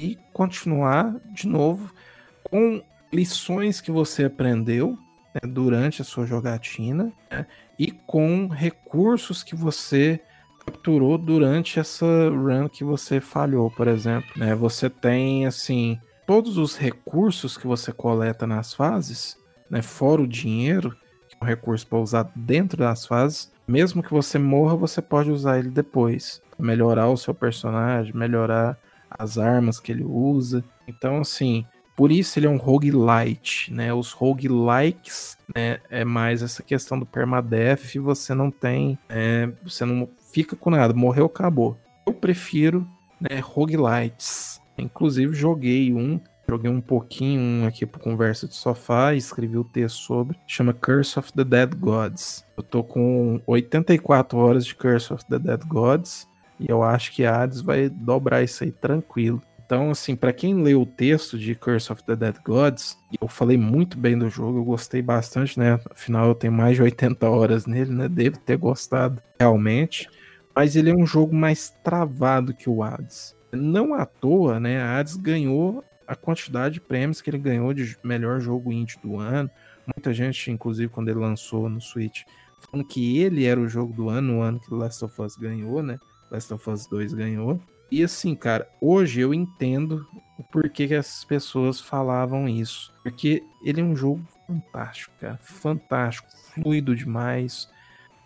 e 0.00 0.18
continuar 0.32 1.14
de 1.32 1.46
novo 1.46 1.94
com 2.42 2.82
lições 3.12 3.80
que 3.80 3.92
você 3.92 4.24
aprendeu 4.24 4.98
né, 5.32 5.48
durante 5.48 6.02
a 6.02 6.04
sua 6.04 6.26
jogatina 6.26 7.12
né, 7.30 7.46
e 7.78 7.92
com 7.92 8.48
recursos 8.48 9.44
que 9.44 9.54
você 9.54 10.20
capturou 10.64 11.16
durante 11.16 11.78
essa 11.78 12.04
run 12.28 12.68
que 12.68 12.82
você 12.82 13.20
falhou, 13.20 13.70
por 13.70 13.86
exemplo. 13.86 14.28
né? 14.36 14.56
Você 14.56 14.90
tem 14.90 15.46
assim 15.46 16.00
todos 16.26 16.58
os 16.58 16.76
recursos 16.76 17.56
que 17.56 17.66
você 17.66 17.92
coleta 17.92 18.46
nas 18.46 18.74
fases, 18.74 19.39
né, 19.70 19.80
fora 19.80 20.20
o 20.20 20.26
dinheiro, 20.26 20.90
que 21.28 21.36
é 21.40 21.44
um 21.44 21.46
recurso 21.46 21.86
para 21.86 21.98
usar 21.98 22.30
dentro 22.34 22.78
das 22.78 23.06
fases. 23.06 23.52
Mesmo 23.66 24.02
que 24.02 24.12
você 24.12 24.38
morra, 24.38 24.74
você 24.74 25.00
pode 25.00 25.30
usar 25.30 25.58
ele 25.58 25.70
depois. 25.70 26.42
Melhorar 26.58 27.08
o 27.08 27.16
seu 27.16 27.32
personagem, 27.32 28.14
melhorar 28.14 28.76
as 29.10 29.38
armas 29.38 29.78
que 29.78 29.92
ele 29.92 30.04
usa. 30.04 30.64
Então, 30.86 31.18
assim, 31.18 31.64
por 31.96 32.10
isso 32.10 32.38
ele 32.38 32.46
é 32.46 32.50
um 32.50 32.56
roguelite, 32.56 33.72
né? 33.72 33.92
Os 33.92 34.12
roguelikes, 34.12 35.36
né, 35.54 35.80
é 35.90 36.04
mais 36.04 36.42
essa 36.42 36.62
questão 36.62 36.98
do 36.98 37.06
permadeath, 37.06 37.96
você 37.96 38.34
não 38.34 38.50
tem, 38.50 38.98
é, 39.08 39.50
você 39.62 39.84
não 39.84 40.08
fica 40.32 40.56
com 40.56 40.70
nada, 40.70 40.94
morreu, 40.94 41.26
acabou. 41.26 41.78
Eu 42.06 42.14
prefiro, 42.14 42.88
né, 43.20 43.38
roguelites. 43.38 44.60
Inclusive 44.78 45.34
joguei 45.34 45.92
um, 45.92 46.18
joguei 46.50 46.70
um 46.70 46.80
pouquinho 46.80 47.40
um 47.40 47.66
aqui 47.66 47.86
pro 47.86 48.00
conversa 48.00 48.48
de 48.48 48.54
sofá, 48.54 49.14
e 49.14 49.18
escrevi 49.18 49.56
o 49.56 49.64
texto 49.64 49.98
sobre, 49.98 50.36
chama 50.46 50.72
Curse 50.72 51.18
of 51.18 51.32
the 51.32 51.44
Dead 51.44 51.74
Gods. 51.76 52.44
Eu 52.56 52.62
tô 52.62 52.82
com 52.82 53.40
84 53.46 54.36
horas 54.36 54.66
de 54.66 54.74
Curse 54.74 55.12
of 55.12 55.24
the 55.26 55.38
Dead 55.38 55.64
Gods 55.66 56.28
e 56.58 56.68
eu 56.68 56.82
acho 56.82 57.12
que 57.12 57.24
a 57.24 57.42
Hades 57.42 57.60
vai 57.60 57.88
dobrar 57.88 58.42
isso 58.42 58.64
aí 58.64 58.72
tranquilo. 58.72 59.40
Então, 59.64 59.92
assim, 59.92 60.16
pra 60.16 60.32
quem 60.32 60.60
leu 60.60 60.82
o 60.82 60.86
texto 60.86 61.38
de 61.38 61.54
Curse 61.54 61.92
of 61.92 62.02
the 62.02 62.16
Dead 62.16 62.34
Gods, 62.44 62.98
eu 63.20 63.28
falei 63.28 63.56
muito 63.56 63.96
bem 63.96 64.18
do 64.18 64.28
jogo, 64.28 64.58
eu 64.58 64.64
gostei 64.64 65.00
bastante, 65.00 65.56
né? 65.56 65.78
Afinal, 65.88 66.26
eu 66.26 66.34
tenho 66.34 66.52
mais 66.52 66.74
de 66.74 66.82
80 66.82 67.30
horas 67.30 67.66
nele, 67.66 67.92
né? 67.92 68.08
Devo 68.08 68.36
ter 68.38 68.56
gostado 68.56 69.22
realmente. 69.38 70.10
Mas 70.54 70.74
ele 70.74 70.90
é 70.90 70.94
um 70.94 71.06
jogo 71.06 71.34
mais 71.34 71.70
travado 71.84 72.52
que 72.52 72.68
o 72.68 72.82
Hades. 72.82 73.36
Não 73.52 73.94
à 73.94 74.04
toa, 74.04 74.58
né? 74.58 74.82
A 74.82 74.98
Hades 74.98 75.14
ganhou 75.14 75.84
a 76.10 76.16
quantidade 76.16 76.74
de 76.74 76.80
prêmios 76.80 77.20
que 77.20 77.30
ele 77.30 77.38
ganhou 77.38 77.72
de 77.72 77.96
melhor 78.02 78.40
jogo 78.40 78.72
indie 78.72 78.98
do 79.00 79.16
ano. 79.20 79.48
Muita 79.86 80.12
gente, 80.12 80.50
inclusive, 80.50 80.90
quando 80.90 81.08
ele 81.08 81.20
lançou 81.20 81.68
no 81.68 81.80
Switch, 81.80 82.22
falando 82.58 82.84
que 82.84 83.18
ele 83.18 83.44
era 83.44 83.60
o 83.60 83.68
jogo 83.68 83.92
do 83.92 84.08
ano, 84.08 84.34
no 84.34 84.40
ano 84.42 84.58
que 84.58 84.74
Last 84.74 85.04
of 85.04 85.22
Us 85.22 85.36
ganhou, 85.36 85.84
né? 85.84 86.00
Last 86.28 86.52
of 86.52 86.68
Us 86.68 86.88
2 86.88 87.14
ganhou. 87.14 87.62
E 87.92 88.02
assim, 88.02 88.34
cara, 88.34 88.68
hoje 88.80 89.20
eu 89.20 89.32
entendo 89.32 90.04
o 90.36 90.42
porquê 90.42 90.88
que 90.88 90.94
essas 90.94 91.24
pessoas 91.24 91.80
falavam 91.80 92.48
isso. 92.48 92.92
Porque 93.04 93.40
ele 93.62 93.80
é 93.80 93.84
um 93.84 93.94
jogo 93.94 94.20
fantástico, 94.48 95.14
cara. 95.20 95.38
Fantástico, 95.38 96.28
fluido 96.52 96.96
demais. 96.96 97.68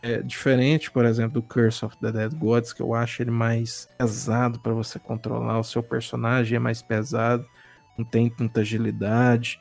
É 0.02 0.22
diferente, 0.22 0.90
por 0.90 1.04
exemplo, 1.04 1.34
do 1.34 1.42
Curse 1.42 1.84
of 1.84 1.98
the 1.98 2.10
Dead 2.10 2.34
Gods, 2.34 2.72
que 2.72 2.80
eu 2.80 2.94
acho 2.94 3.22
ele 3.22 3.30
mais 3.30 3.86
pesado 3.98 4.58
para 4.60 4.72
você 4.72 4.98
controlar. 4.98 5.58
O 5.58 5.64
seu 5.64 5.82
personagem 5.82 6.56
é 6.56 6.58
mais 6.58 6.80
pesado, 6.80 7.46
não 7.96 8.04
tem 8.04 8.28
tanta 8.28 8.60
agilidade. 8.60 9.60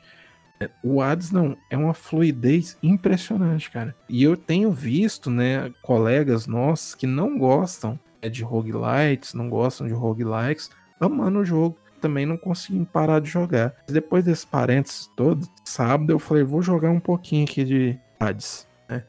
É, 0.60 0.70
O 0.82 1.00
Hades 1.02 1.30
não, 1.30 1.56
é 1.70 1.76
uma 1.76 1.94
fluidez 1.94 2.76
impressionante, 2.82 3.70
cara. 3.70 3.94
E 4.08 4.22
eu 4.22 4.36
tenho 4.36 4.70
visto, 4.70 5.30
né, 5.30 5.72
colegas 5.82 6.46
nossos 6.46 6.94
que 6.94 7.06
não 7.06 7.38
gostam 7.38 7.98
é, 8.22 8.28
de 8.28 8.42
roguelites, 8.42 9.34
não 9.34 9.48
gostam 9.48 9.86
de 9.86 9.92
roguelikes, 9.92 10.70
amando 11.00 11.40
o 11.40 11.44
jogo. 11.44 11.76
Também 12.00 12.26
não 12.26 12.36
conseguem 12.36 12.84
parar 12.84 13.20
de 13.20 13.30
jogar. 13.30 13.74
Depois 13.88 14.24
desses 14.24 14.44
parênteses 14.44 15.10
todos, 15.16 15.50
sábado 15.64 16.10
eu 16.10 16.18
falei, 16.18 16.42
vou 16.42 16.60
jogar 16.60 16.90
um 16.90 17.00
pouquinho 17.00 17.44
aqui 17.44 17.64
de 17.64 17.98
Hades. 18.20 18.68
né? 18.88 19.04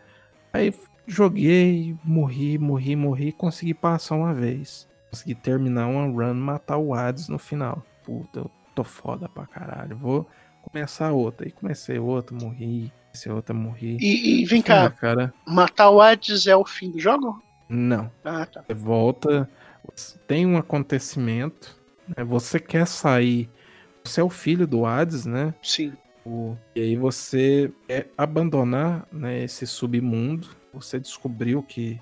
Aí 0.54 0.74
joguei, 1.06 1.96
morri, 2.04 2.58
morri, 2.58 2.96
morri, 2.96 3.32
consegui 3.34 3.74
passar 3.74 4.16
uma 4.16 4.34
vez. 4.34 4.88
Consegui 5.12 5.36
terminar 5.36 5.88
uma 5.88 6.06
run, 6.08 6.34
matar 6.36 6.78
o 6.78 6.94
Hades 6.94 7.28
no 7.28 7.38
final. 7.38 7.84
Puta, 8.04 8.40
eu 8.40 8.52
tô 8.76 8.84
foda 8.84 9.28
pra 9.30 9.46
caralho. 9.48 9.96
Vou 9.96 10.28
começar 10.62 11.12
outra. 11.12 11.46
Aí 11.48 11.52
comecei 11.52 11.98
outra, 11.98 12.36
morri. 12.36 12.92
Comecei 13.08 13.32
outra, 13.32 13.54
morri. 13.56 13.98
E, 14.00 14.42
e 14.42 14.46
vem 14.46 14.60
Ah, 14.62 14.64
cá, 14.64 14.90
cara, 14.92 15.34
matar 15.48 15.90
o 15.90 16.02
Hades 16.02 16.46
é 16.48 16.56
o 16.56 16.66
fim 16.66 16.92
do 16.92 17.00
jogo? 17.00 17.42
não. 17.70 18.12
Ah, 18.24 18.46
tá. 18.46 18.64
Você 18.68 18.74
volta, 18.74 19.50
tem 20.28 20.46
um 20.46 20.58
acontecimento 20.58 21.80
né? 22.16 22.24
Você 22.24 22.60
quer 22.60 22.86
sair. 22.86 23.50
Você 24.04 24.22
é 24.22 24.24
o 24.24 24.30
filho 24.30 24.68
do 24.68 24.86
Hades, 24.86 25.26
né? 25.26 25.56
Sim. 25.64 25.94
O- 26.24 26.56
E 26.76 26.82
aí 26.82 26.96
você 26.96 27.72
quer 27.88 28.12
abandonar 28.18 29.08
né, 29.12 29.44
esse 29.44 29.66
submundo. 29.66 30.48
Você 30.74 31.00
descobriu 31.00 31.64
que. 31.64 32.00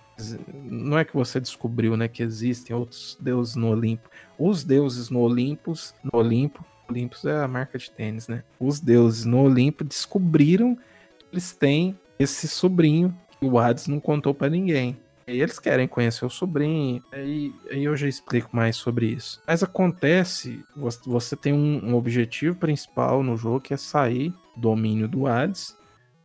Não 0.64 0.98
é 0.98 1.06
que 1.06 1.14
você 1.14 1.40
descobriu, 1.40 1.98
né? 1.98 2.08
Que 2.08 2.24
existem 2.24 2.76
outros 2.76 3.18
deuses 3.20 3.56
no 3.56 3.70
Olimpo. 3.70 4.10
Os 4.38 4.64
deuses 4.64 5.10
no 5.10 5.20
Olimpos, 5.20 5.94
no 6.04 6.20
Olimpo. 6.20 6.66
Olimpos 6.90 7.26
é 7.26 7.38
a 7.38 7.48
marca 7.48 7.78
de 7.78 7.90
tênis, 7.90 8.28
né? 8.28 8.44
Os 8.60 8.80
deuses 8.80 9.26
no 9.26 9.42
Olimpo 9.42 9.84
descobriram 9.84 10.76
que 10.76 11.26
eles 11.32 11.54
têm 11.54 11.98
esse 12.20 12.48
sobrinho 12.48 13.16
que 13.40 13.46
o 13.46 13.58
Hades 13.58 13.88
não 13.88 14.00
contou 14.00 14.34
pra 14.34 14.50
ninguém. 14.50 14.98
E 15.26 15.42
eles 15.42 15.58
querem 15.58 15.88
conhecer 15.88 16.26
o 16.26 16.30
sobrinho, 16.30 17.02
aí, 17.12 17.54
aí 17.72 17.86
eu 17.86 17.96
já 17.96 18.08
explico 18.08 18.50
mais 18.54 18.76
sobre 18.76 19.08
isso. 19.08 19.42
Mas 19.48 19.64
acontece, 19.64 20.64
você, 21.06 21.36
tem 21.36 21.54
um, 21.54 21.92
um 21.92 21.96
objetivo 21.96 22.58
principal 22.58 23.24
no 23.24 23.38
jogo 23.38 23.62
que 23.62 23.74
é 23.74 23.78
sair 23.78 24.34
do 24.56 24.62
domínio 24.62 25.08
do 25.08 25.26
Hades, 25.26 25.78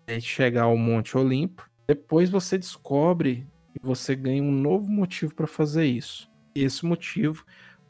é 0.06 0.18
chegar 0.18 0.64
ao 0.64 0.76
Monte 0.76 1.16
Olimpo. 1.16 1.68
Depois 1.86 2.28
você 2.28 2.58
descobre 2.58 3.46
e 3.82 3.86
você 3.86 4.14
ganha 4.14 4.42
um 4.42 4.52
novo 4.52 4.90
motivo 4.90 5.34
para 5.34 5.46
fazer 5.46 5.86
isso. 5.86 6.30
E 6.54 6.64
esse 6.64 6.84
motivo 6.84 7.44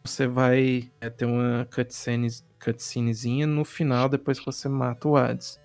você 0.05 0.27
vai 0.27 0.91
é, 1.01 1.11
ter 1.11 1.27
uma 1.27 1.69
cutscene, 1.75 2.29
cutscenezinha 2.63 3.47
no 3.47 3.65
final 3.65 4.09
depois 4.09 4.39
que 4.39 4.47
você 4.47 4.69
mata 4.69 5.09
o 5.09 5.17
Hades. 5.17 5.61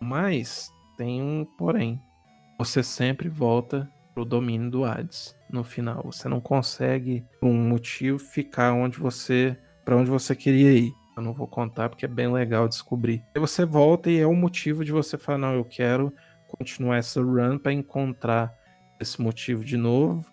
Mas 0.00 0.72
tem 0.96 1.22
um 1.22 1.44
porém. 1.44 2.00
Você 2.58 2.82
sempre 2.82 3.28
volta 3.28 3.90
pro 4.14 4.24
domínio 4.24 4.70
do 4.70 4.84
Hades 4.84 5.36
no 5.50 5.64
final. 5.64 6.02
Você 6.04 6.28
não 6.28 6.40
consegue, 6.40 7.24
por 7.40 7.48
um 7.48 7.68
motivo, 7.68 8.18
ficar 8.18 8.72
onde 8.72 8.98
você. 8.98 9.56
para 9.84 9.96
onde 9.96 10.10
você 10.10 10.34
queria 10.34 10.72
ir. 10.72 10.92
Eu 11.16 11.22
não 11.22 11.34
vou 11.34 11.46
contar 11.46 11.90
porque 11.90 12.06
é 12.06 12.08
bem 12.08 12.32
legal 12.32 12.66
descobrir. 12.66 13.22
Aí 13.34 13.40
você 13.40 13.64
volta 13.64 14.10
e 14.10 14.18
é 14.18 14.26
o 14.26 14.34
motivo 14.34 14.84
de 14.84 14.92
você 14.92 15.18
falar: 15.18 15.38
não, 15.38 15.54
eu 15.54 15.64
quero 15.64 16.12
continuar 16.48 16.96
essa 16.96 17.20
run 17.20 17.58
para 17.58 17.72
encontrar 17.72 18.54
esse 19.02 19.20
motivo 19.20 19.64
de 19.64 19.76
novo, 19.76 20.24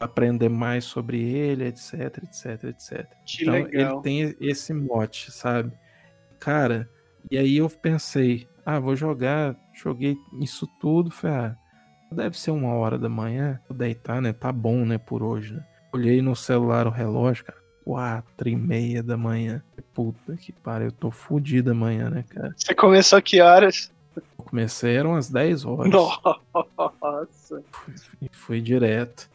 aprender 0.00 0.48
mais 0.48 0.84
sobre 0.84 1.20
ele, 1.20 1.64
etc, 1.66 2.18
etc, 2.22 2.64
etc. 2.64 3.06
Que 3.24 3.42
Então 3.42 3.54
legal. 3.54 3.92
ele 3.94 4.02
tem 4.02 4.36
esse 4.40 4.72
mote, 4.72 5.30
sabe? 5.32 5.72
Cara, 6.38 6.88
e 7.30 7.36
aí 7.36 7.56
eu 7.56 7.68
pensei, 7.68 8.48
ah, 8.64 8.78
vou 8.78 8.94
jogar, 8.94 9.56
joguei 9.74 10.16
isso 10.40 10.66
tudo, 10.80 11.10
falei, 11.10 11.36
ah, 11.36 11.56
deve 12.12 12.38
ser 12.38 12.50
uma 12.52 12.74
hora 12.74 12.98
da 12.98 13.08
manhã, 13.08 13.60
vou 13.68 13.76
deitar, 13.76 14.20
né? 14.22 14.32
Tá 14.32 14.52
bom, 14.52 14.84
né, 14.84 14.98
por 14.98 15.22
hoje, 15.22 15.54
né? 15.54 15.64
Olhei 15.92 16.22
no 16.22 16.36
celular 16.36 16.86
o 16.86 16.90
relógio, 16.90 17.44
cara, 17.46 17.58
quatro 17.84 18.48
e 18.48 18.54
meia 18.56 19.02
da 19.02 19.16
manhã. 19.16 19.62
Puta 19.94 20.36
que 20.36 20.52
pariu, 20.52 20.88
eu 20.88 20.92
tô 20.92 21.10
fudido 21.10 21.72
amanhã, 21.72 22.08
né, 22.08 22.24
cara? 22.28 22.54
Você 22.56 22.74
começou 22.74 23.20
que 23.20 23.40
horas? 23.40 23.90
Eu 24.38 24.44
comecei, 24.44 24.96
eram 24.96 25.10
umas 25.10 25.30
10 25.30 25.64
horas. 25.64 25.92
Nossa. 25.92 27.62
E 28.20 28.28
fui 28.32 28.60
direto. 28.60 29.30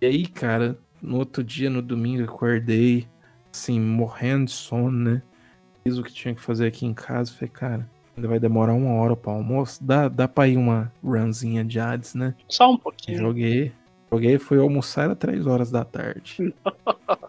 E 0.00 0.06
aí, 0.06 0.26
cara, 0.26 0.78
no 1.00 1.18
outro 1.18 1.42
dia, 1.42 1.70
no 1.70 1.82
domingo, 1.82 2.24
acordei, 2.24 3.06
assim, 3.52 3.80
morrendo 3.80 4.46
de 4.46 4.52
sono, 4.52 4.90
né? 4.90 5.22
Fiz 5.84 5.98
o 5.98 6.02
que 6.02 6.12
tinha 6.12 6.34
que 6.34 6.40
fazer 6.40 6.66
aqui 6.66 6.84
em 6.84 6.94
casa. 6.94 7.32
Falei, 7.32 7.48
cara, 7.48 7.90
ainda 8.16 8.28
vai 8.28 8.38
demorar 8.40 8.74
uma 8.74 8.92
hora 8.94 9.16
pro 9.16 9.30
almoço. 9.30 9.82
Dá, 9.82 10.08
dá 10.08 10.26
pra 10.26 10.48
ir 10.48 10.56
uma 10.56 10.92
runzinha 11.02 11.64
de 11.64 11.78
Hades, 11.78 12.14
né? 12.14 12.34
Só 12.48 12.72
um 12.72 12.78
pouquinho. 12.78 13.18
joguei. 13.18 13.72
Joguei, 14.10 14.38
fui 14.38 14.58
almoçar, 14.58 15.04
era 15.04 15.16
3 15.16 15.46
horas 15.46 15.70
da 15.70 15.84
tarde. 15.84 16.54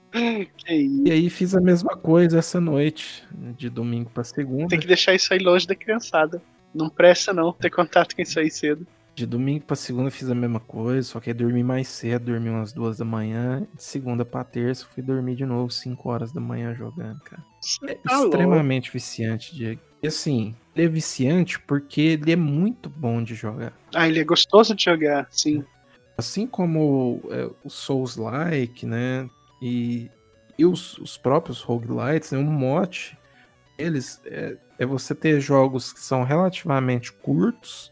E 0.68 1.12
aí 1.12 1.30
fiz 1.30 1.54
a 1.56 1.62
mesma 1.62 1.96
coisa 1.96 2.40
essa 2.40 2.60
noite, 2.60 3.24
de 3.56 3.70
domingo 3.70 4.10
pra 4.10 4.24
segunda. 4.24 4.70
Tem 4.70 4.80
que 4.80 4.88
deixar 4.88 5.14
isso 5.14 5.32
aí 5.32 5.40
longe 5.40 5.68
da 5.68 5.76
criançada. 5.76 6.42
Não 6.78 6.90
presta 6.90 7.34
não 7.34 7.52
ter 7.52 7.70
contato 7.70 8.16
com 8.16 8.22
isso 8.22 8.40
aí 8.40 8.50
cedo. 8.52 8.86
De 9.16 9.26
domingo 9.26 9.66
pra 9.66 9.76
segunda 9.76 10.12
fiz 10.12 10.30
a 10.30 10.36
mesma 10.36 10.60
coisa, 10.60 11.02
só 11.02 11.20
que 11.20 11.32
aí 11.32 11.34
dormi 11.34 11.64
mais 11.64 11.88
cedo, 11.88 12.26
dormi 12.32 12.50
umas 12.50 12.72
duas 12.72 13.00
da 13.00 13.06
manhã. 13.06 13.66
De 13.74 13.82
segunda 13.84 14.24
pra 14.24 14.44
terça 14.44 14.86
fui 14.94 15.02
dormir 15.02 15.36
de 15.36 15.44
novo, 15.44 15.72
5 15.72 16.08
horas 16.08 16.32
da 16.32 16.40
manhã 16.40 16.76
jogando, 16.76 17.20
cara. 17.22 17.44
Você 17.60 17.84
É 17.88 17.96
tá 17.96 18.12
louco. 18.14 18.26
extremamente 18.28 18.92
viciante, 18.94 19.56
Diego. 19.56 19.82
E 20.04 20.08
assim, 20.08 20.56
ele 20.76 20.86
é 20.86 20.88
viciante 20.90 21.60
porque 21.60 22.02
ele 22.02 22.32
é 22.32 22.36
muito 22.36 22.88
bom 22.92 23.24
de 23.24 23.34
jogar. 23.34 23.74
Ah, 23.96 24.08
ele 24.08 24.20
é 24.20 24.24
gostoso 24.24 24.76
de 24.76 24.84
jogar, 24.84 25.28
sim. 25.32 25.64
Assim 26.16 26.46
como 26.46 27.20
é, 27.32 27.50
o 27.64 27.70
Souls-like, 27.72 28.86
né? 28.86 29.28
E, 29.60 30.12
e 30.60 30.64
os, 30.66 30.98
os 31.00 31.18
próprios 31.18 31.62
roguelites, 31.62 32.32
né, 32.32 32.38
um 32.38 32.44
mote, 32.44 33.18
eles 33.78 34.22
é, 34.26 34.58
é 34.80 34.86
você 34.86 35.14
ter 35.14 35.40
jogos 35.40 35.94
que 35.94 36.00
são 36.00 36.24
relativamente 36.24 37.12
curtos, 37.12 37.92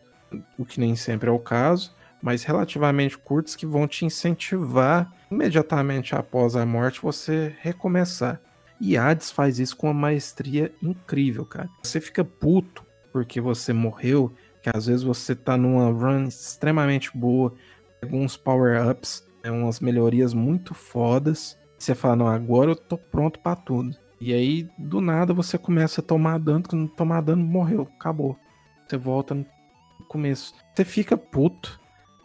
o 0.58 0.66
que 0.66 0.80
nem 0.80 0.96
sempre 0.96 1.30
é 1.30 1.32
o 1.32 1.40
caso, 1.40 1.94
mas 2.22 2.44
relativamente 2.44 3.18
curtos 3.18 3.56
que 3.56 3.66
vão 3.66 3.88
te 3.88 4.06
incentivar 4.06 5.12
imediatamente 5.30 6.16
após 6.16 6.56
a 6.56 6.66
morte 6.66 7.02
você 7.02 7.56
recomeçar. 7.60 8.42
E 8.80 8.98
Hades 8.98 9.32
faz 9.32 9.60
isso 9.60 9.78
com 9.78 9.88
uma 9.88 9.94
maestria 9.94 10.74
incrível, 10.82 11.46
cara. 11.46 11.70
Você 11.84 12.02
fica 12.02 12.24
puto 12.24 12.84
porque 13.12 13.40
você 13.40 13.72
morreu, 13.72 14.34
que 14.62 14.70
às 14.74 14.88
vezes 14.88 15.04
você 15.04 15.34
tá 15.36 15.56
numa 15.56 15.90
run 15.90 16.26
extremamente 16.26 17.16
boa, 17.16 17.54
pega 18.02 18.16
uns 18.16 18.36
power-ups, 18.36 19.26
né, 19.44 19.52
umas 19.52 19.80
melhorias 19.80 20.34
muito 20.34 20.74
fodas. 20.74 21.58
Você 21.78 21.96
fala, 21.96 22.16
não, 22.16 22.28
agora 22.28 22.72
eu 22.72 22.76
tô 22.76 22.98
pronto 22.98 23.40
pra 23.40 23.56
tudo. 23.56 23.96
E 24.26 24.34
aí, 24.34 24.68
do 24.76 25.02
nada, 25.02 25.36
você 25.36 25.56
começa 25.56 26.02
a 26.02 26.04
tomar 26.04 26.40
dano, 26.40 26.64
quando 26.68 26.90
tomar 26.90 27.22
dano, 27.22 27.46
morreu, 27.46 27.88
acabou. 27.96 28.36
Você 28.84 28.98
volta 28.98 29.36
no 29.36 29.46
começo. 30.08 30.56
Você 30.74 30.84
fica 30.84 31.16
puto. 31.16 31.80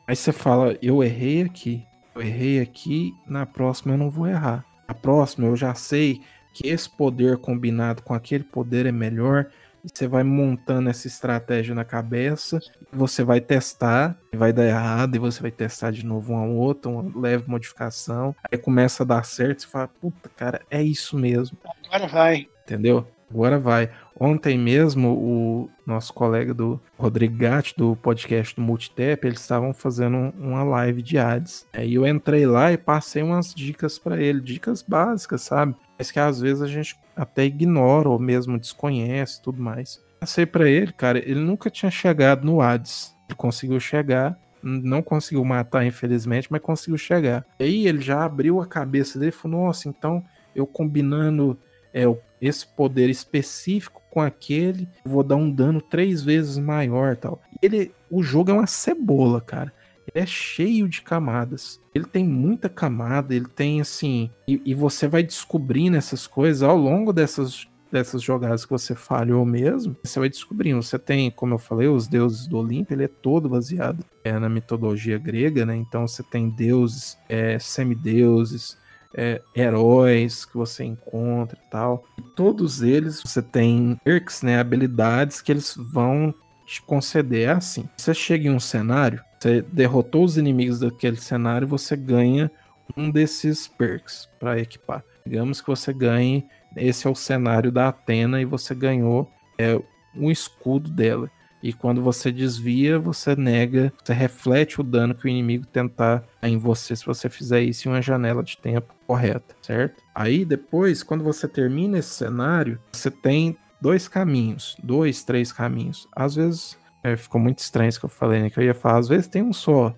Aí 0.07 0.16
você 0.16 0.32
fala, 0.32 0.78
eu 0.80 1.05
errei 1.05 1.42
aqui, 1.42 1.86
eu 2.14 2.22
errei 2.22 2.59
aqui, 2.59 3.12
na 3.26 3.44
próxima 3.44 3.92
eu 3.92 3.98
não 3.98 4.09
vou 4.09 4.26
errar. 4.26 4.64
Na 4.88 4.94
próxima 4.94 5.46
eu 5.46 5.55
já 5.55 5.74
sei 5.74 6.22
que 6.55 6.68
esse 6.68 6.88
poder 6.88 7.36
combinado 7.36 8.03
com 8.03 8.14
aquele 8.14 8.44
poder 8.44 8.86
é 8.86 8.92
melhor. 8.92 9.51
Você 9.85 10.07
vai 10.07 10.22
montando 10.22 10.91
essa 10.91 11.07
estratégia 11.07 11.74
na 11.74 11.85
cabeça, 11.85 12.59
você 12.93 13.22
vai 13.24 13.41
testar, 13.41 14.18
vai 14.33 14.53
dar 14.53 14.66
errado, 14.66 15.14
e 15.16 15.18
você 15.18 15.41
vai 15.41 15.51
testar 15.51 15.91
de 15.91 16.05
novo 16.05 16.33
uma 16.33 16.45
outra, 16.45 16.91
uma 16.91 17.18
leve 17.20 17.49
modificação. 17.49 18.35
Aí 18.51 18.59
começa 18.59 19.03
a 19.03 19.07
dar 19.07 19.24
certo, 19.24 19.62
você 19.62 19.66
fala, 19.68 19.89
puta, 19.89 20.28
cara, 20.37 20.61
é 20.70 20.83
isso 20.83 21.16
mesmo 21.18 21.57
Agora 21.89 22.07
vai. 22.07 22.47
entendeu? 22.64 23.07
Agora 23.31 23.59
vai. 23.61 23.89
Ontem 24.18 24.59
mesmo, 24.59 25.11
o 25.14 25.70
nosso 25.87 26.12
colega 26.12 26.53
do 26.53 26.81
Rodrigo 26.99 27.37
Gatti, 27.39 27.74
do 27.76 27.95
podcast 27.97 28.57
do 28.57 28.61
Multitap, 28.61 29.24
eles 29.24 29.41
estavam 29.41 29.72
fazendo 29.72 30.16
um- 30.16 30.33
uma 30.37 30.64
live 30.64 31.01
de 31.01 31.16
ads. 31.16 31.64
Aí 31.72 31.95
eu 31.95 32.05
entrei 32.07 32.45
lá 32.45 32.72
e 32.72 32.76
passei 32.76 33.22
umas 33.22 33.55
dicas 33.55 33.99
pra 34.01 34.20
ele, 34.20 34.41
dicas 34.41 34.83
básicas, 34.83 35.43
sabe? 35.43 35.74
Mas 36.01 36.11
que 36.11 36.18
às 36.18 36.40
vezes 36.40 36.62
a 36.62 36.66
gente 36.66 36.98
até 37.14 37.44
ignora 37.44 38.09
ou 38.09 38.18
mesmo 38.18 38.59
desconhece 38.59 39.42
tudo 39.42 39.61
mais. 39.61 40.03
Passei 40.18 40.46
pra 40.46 40.66
ele, 40.66 40.94
cara, 40.94 41.18
ele 41.18 41.40
nunca 41.40 41.68
tinha 41.68 41.90
chegado 41.90 42.42
no 42.42 42.62
Hades. 42.62 43.14
Ele 43.28 43.36
conseguiu 43.36 43.78
chegar, 43.78 44.34
não 44.62 45.03
conseguiu 45.03 45.44
matar, 45.44 45.84
infelizmente, 45.84 46.48
mas 46.51 46.62
conseguiu 46.62 46.96
chegar. 46.96 47.44
E 47.59 47.64
aí 47.64 47.86
ele 47.86 48.01
já 48.01 48.24
abriu 48.24 48.62
a 48.62 48.66
cabeça 48.66 49.18
dele 49.18 49.28
e 49.28 49.34
falou: 49.34 49.66
Nossa, 49.66 49.90
então 49.90 50.24
eu 50.57 50.66
combinando 50.66 51.59
é, 51.92 52.05
esse 52.40 52.66
poder 52.66 53.11
específico 53.11 54.01
com 54.11 54.22
aquele, 54.22 54.88
vou 55.05 55.22
dar 55.22 55.36
um 55.36 55.51
dano 55.51 55.82
três 55.82 56.22
vezes 56.22 56.57
maior 56.57 57.14
tal. 57.14 57.42
Ele, 57.61 57.92
o 58.11 58.22
jogo 58.22 58.51
é 58.51 58.55
uma 58.55 58.66
cebola, 58.66 59.38
cara. 59.38 59.70
É 60.14 60.26
cheio 60.26 60.88
de 60.88 61.02
camadas. 61.02 61.80
Ele 61.94 62.04
tem 62.04 62.24
muita 62.24 62.68
camada, 62.68 63.34
ele 63.34 63.46
tem 63.46 63.80
assim. 63.80 64.30
E, 64.46 64.61
e 64.64 64.74
você 64.74 65.08
vai 65.08 65.22
descobrindo 65.22 65.96
essas 65.96 66.26
coisas 66.26 66.62
ao 66.62 66.76
longo 66.76 67.12
dessas, 67.12 67.66
dessas 67.90 68.22
jogadas 68.22 68.64
que 68.64 68.70
você 68.70 68.94
falhou 68.94 69.44
mesmo. 69.44 69.96
Você 70.02 70.18
vai 70.18 70.28
descobrindo. 70.28 70.82
Você 70.82 70.98
tem, 70.98 71.30
como 71.30 71.54
eu 71.54 71.58
falei, 71.58 71.88
os 71.88 72.06
deuses 72.06 72.46
do 72.46 72.58
Olimpo, 72.58 72.92
ele 72.92 73.04
é 73.04 73.08
todo 73.08 73.48
baseado 73.48 74.04
é, 74.24 74.38
na 74.38 74.48
mitologia 74.48 75.18
grega, 75.18 75.64
né? 75.66 75.76
Então 75.76 76.06
você 76.06 76.22
tem 76.22 76.48
deuses, 76.48 77.18
é, 77.28 77.58
semideuses, 77.58 78.78
é, 79.14 79.40
heróis 79.54 80.44
que 80.44 80.56
você 80.56 80.84
encontra 80.84 81.58
e 81.58 81.70
tal. 81.70 82.04
E 82.18 82.22
todos 82.22 82.82
eles 82.82 83.20
você 83.22 83.42
tem 83.42 83.98
perks, 84.04 84.42
né, 84.42 84.58
habilidades 84.58 85.40
que 85.40 85.50
eles 85.52 85.74
vão 85.76 86.34
te 86.71 86.81
conceder 86.83 87.49
É 87.49 87.53
assim. 87.53 87.89
Você 87.97 88.14
chega 88.14 88.49
em 88.49 88.55
um 88.55 88.61
cenário, 88.61 89.23
você 89.39 89.62
derrotou 89.62 90.25
os 90.25 90.39
inimigos 90.39 90.79
daquele 90.79 91.16
cenário, 91.16 91.66
você 91.66 91.97
ganha 91.97 92.51
um 92.97 93.11
desses 93.11 93.66
perks 93.66 94.29
para 94.39 94.59
equipar. 94.59 95.05
Digamos 95.27 95.61
que 95.61 95.66
você 95.66 95.93
ganhe, 95.93 96.47
esse 96.77 97.07
é 97.07 97.11
o 97.11 97.14
cenário 97.14 97.73
da 97.73 97.89
Atena 97.89 98.41
e 98.41 98.45
você 98.45 98.75
ganhou 98.75 99.31
é, 99.59 99.81
um 100.14 100.31
escudo 100.31 100.91
dela. 100.91 101.31
E 101.62 101.75
quando 101.75 102.01
você 102.01 102.33
desvia, 102.33 102.99
você 102.99 103.37
nega, 103.37 103.93
você 104.03 104.14
reflete 104.14 104.81
o 104.81 104.85
dano 104.85 105.14
que 105.14 105.27
o 105.27 105.29
inimigo 105.29 105.66
tentar 105.66 106.25
em 106.43 106.57
você 106.57 106.97
se 106.97 107.05
você 107.05 107.29
fizer 107.29 107.61
isso 107.62 107.87
em 107.87 107.93
uma 107.93 108.01
janela 108.01 108.43
de 108.43 108.57
tempo 108.57 108.95
correta, 109.07 109.55
certo? 109.61 110.03
Aí 110.14 110.45
depois, 110.45 111.03
quando 111.03 111.23
você 111.23 111.47
termina 111.47 111.99
esse 111.99 112.14
cenário, 112.14 112.81
você 112.91 113.11
tem 113.11 113.59
dois 113.81 114.09
caminhos, 114.09 114.76
dois, 114.83 115.24
três 115.24 115.53
caminhos. 115.53 116.09
Às 116.14 116.35
vezes 116.35 116.78
é, 117.03 117.16
ficou 117.16 117.41
muito 117.41 117.59
estranho 117.59 117.89
isso 117.89 117.99
que 117.99 118.07
eu 118.07 118.11
falei, 118.11 118.43
né? 118.43 118.51
Que 118.51 118.59
eu 118.59 118.64
ia 118.64 118.74
falar, 118.74 118.99
às 118.99 119.09
vezes 119.09 119.26
tem 119.26 119.43
um 119.43 119.53
só, 119.53 119.95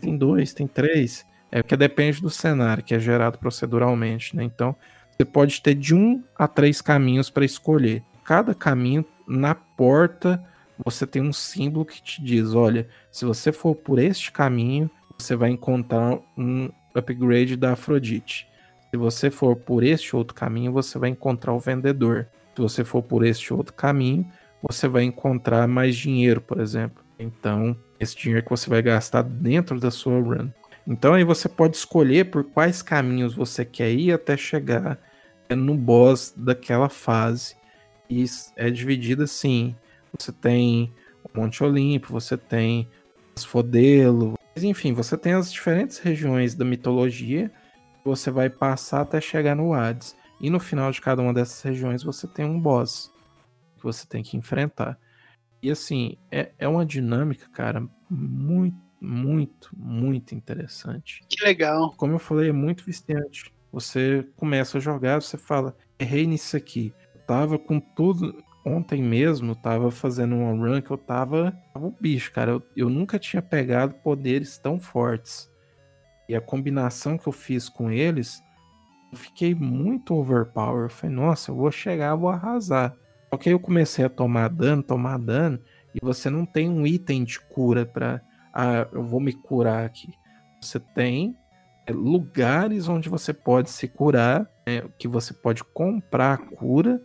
tem 0.00 0.16
dois, 0.16 0.52
tem 0.52 0.66
três. 0.66 1.26
É 1.50 1.62
porque 1.62 1.76
depende 1.76 2.20
do 2.20 2.30
cenário 2.30 2.82
que 2.82 2.94
é 2.94 2.98
gerado 2.98 3.38
proceduralmente, 3.38 4.36
né? 4.36 4.44
Então 4.44 4.74
você 5.10 5.24
pode 5.24 5.60
ter 5.62 5.74
de 5.74 5.94
um 5.94 6.22
a 6.36 6.46
três 6.46 6.80
caminhos 6.80 7.30
para 7.30 7.44
escolher. 7.44 8.02
Cada 8.24 8.54
caminho 8.54 9.04
na 9.26 9.54
porta 9.54 10.42
você 10.84 11.06
tem 11.06 11.22
um 11.22 11.32
símbolo 11.32 11.84
que 11.84 12.02
te 12.02 12.22
diz: 12.22 12.54
olha, 12.54 12.88
se 13.10 13.24
você 13.24 13.50
for 13.50 13.74
por 13.74 13.98
este 13.98 14.30
caminho, 14.30 14.90
você 15.18 15.34
vai 15.34 15.50
encontrar 15.50 16.18
um 16.36 16.70
upgrade 16.94 17.56
da 17.56 17.72
Afrodite. 17.72 18.46
Se 18.90 18.96
você 18.96 19.30
for 19.30 19.56
por 19.56 19.82
este 19.82 20.14
outro 20.14 20.34
caminho, 20.34 20.72
você 20.72 20.98
vai 20.98 21.10
encontrar 21.10 21.52
o 21.52 21.58
vendedor. 21.58 22.28
Se 22.56 22.62
você 22.62 22.84
for 22.84 23.02
por 23.02 23.24
este 23.24 23.52
outro 23.52 23.74
caminho, 23.74 24.26
você 24.62 24.88
vai 24.88 25.04
encontrar 25.04 25.68
mais 25.68 25.94
dinheiro, 25.94 26.40
por 26.40 26.58
exemplo. 26.58 27.04
Então, 27.18 27.76
esse 28.00 28.16
dinheiro 28.16 28.42
que 28.42 28.50
você 28.50 28.70
vai 28.70 28.80
gastar 28.80 29.22
dentro 29.22 29.78
da 29.78 29.90
sua 29.90 30.18
run. 30.20 30.48
Então 30.86 31.14
aí 31.14 31.24
você 31.24 31.48
pode 31.48 31.76
escolher 31.76 32.30
por 32.30 32.44
quais 32.44 32.80
caminhos 32.80 33.34
você 33.34 33.64
quer 33.64 33.92
ir 33.92 34.12
até 34.12 34.36
chegar 34.36 34.98
no 35.50 35.74
boss 35.74 36.32
daquela 36.36 36.88
fase. 36.88 37.56
E 38.08 38.24
é 38.56 38.70
dividido 38.70 39.24
assim. 39.24 39.74
Você 40.16 40.32
tem 40.32 40.94
o 41.24 41.40
Monte 41.40 41.62
Olimpo, 41.64 42.12
você 42.12 42.36
tem 42.36 42.88
Asfodelo, 43.36 44.34
enfim, 44.56 44.94
você 44.94 45.18
tem 45.18 45.34
as 45.34 45.52
diferentes 45.52 45.98
regiões 45.98 46.54
da 46.54 46.64
mitologia 46.64 47.50
que 48.02 48.08
você 48.08 48.30
vai 48.30 48.48
passar 48.48 49.02
até 49.02 49.20
chegar 49.20 49.54
no 49.54 49.74
Hades. 49.74 50.16
E 50.40 50.50
no 50.50 50.60
final 50.60 50.90
de 50.90 51.00
cada 51.00 51.22
uma 51.22 51.32
dessas 51.32 51.62
regiões 51.62 52.02
você 52.02 52.26
tem 52.26 52.44
um 52.44 52.60
boss 52.60 53.12
que 53.76 53.82
você 53.82 54.06
tem 54.06 54.22
que 54.22 54.36
enfrentar. 54.36 54.98
E 55.62 55.70
assim, 55.70 56.16
é, 56.30 56.52
é 56.58 56.68
uma 56.68 56.84
dinâmica, 56.84 57.48
cara, 57.48 57.86
muito, 58.08 58.76
muito, 59.00 59.70
muito 59.76 60.34
interessante. 60.34 61.22
Que 61.28 61.44
legal. 61.44 61.92
Como 61.96 62.12
eu 62.12 62.18
falei, 62.18 62.50
é 62.50 62.52
muito 62.52 62.84
viciante. 62.84 63.52
Você 63.72 64.26
começa 64.36 64.78
a 64.78 64.80
jogar, 64.80 65.20
você 65.20 65.36
fala, 65.36 65.76
errei 65.98 66.26
nisso 66.26 66.56
aqui. 66.56 66.94
Eu 67.14 67.20
tava 67.22 67.58
com 67.58 67.80
tudo. 67.80 68.42
Ontem 68.64 69.00
mesmo, 69.00 69.54
tava 69.54 69.92
fazendo 69.92 70.34
uma 70.34 70.50
run 70.50 70.82
que 70.82 70.90
eu 70.90 70.98
tava. 70.98 71.56
Tava 71.72 71.86
um 71.86 71.94
bicho, 72.00 72.32
cara. 72.32 72.52
Eu, 72.52 72.62
eu 72.76 72.90
nunca 72.90 73.18
tinha 73.18 73.40
pegado 73.40 73.94
poderes 73.94 74.58
tão 74.58 74.80
fortes. 74.80 75.50
E 76.28 76.34
a 76.34 76.40
combinação 76.40 77.16
que 77.16 77.28
eu 77.28 77.32
fiz 77.32 77.68
com 77.68 77.90
eles, 77.90 78.42
fiquei 79.14 79.54
muito 79.54 80.14
overpower. 80.14 80.84
Eu 80.84 80.90
falei, 80.90 81.14
nossa, 81.14 81.50
eu 81.50 81.56
vou 81.56 81.70
chegar, 81.70 82.14
vou 82.14 82.28
arrasar. 82.28 82.94
Só 83.30 83.38
que 83.38 83.48
aí 83.48 83.54
eu 83.54 83.60
comecei 83.60 84.04
a 84.04 84.08
tomar 84.08 84.48
dano, 84.48 84.82
tomar 84.82 85.18
dano, 85.18 85.60
e 85.94 85.98
você 86.02 86.30
não 86.30 86.44
tem 86.44 86.68
um 86.68 86.86
item 86.86 87.24
de 87.24 87.40
cura 87.40 87.84
pra. 87.84 88.20
Ah, 88.52 88.88
eu 88.92 89.04
vou 89.04 89.20
me 89.20 89.32
curar 89.32 89.84
aqui. 89.84 90.14
Você 90.60 90.80
tem 90.80 91.36
é, 91.86 91.92
lugares 91.92 92.88
onde 92.88 93.08
você 93.08 93.32
pode 93.32 93.70
se 93.70 93.86
curar, 93.86 94.50
é, 94.66 94.84
que 94.98 95.06
você 95.06 95.34
pode 95.34 95.62
comprar 95.62 96.38
cura, 96.38 97.00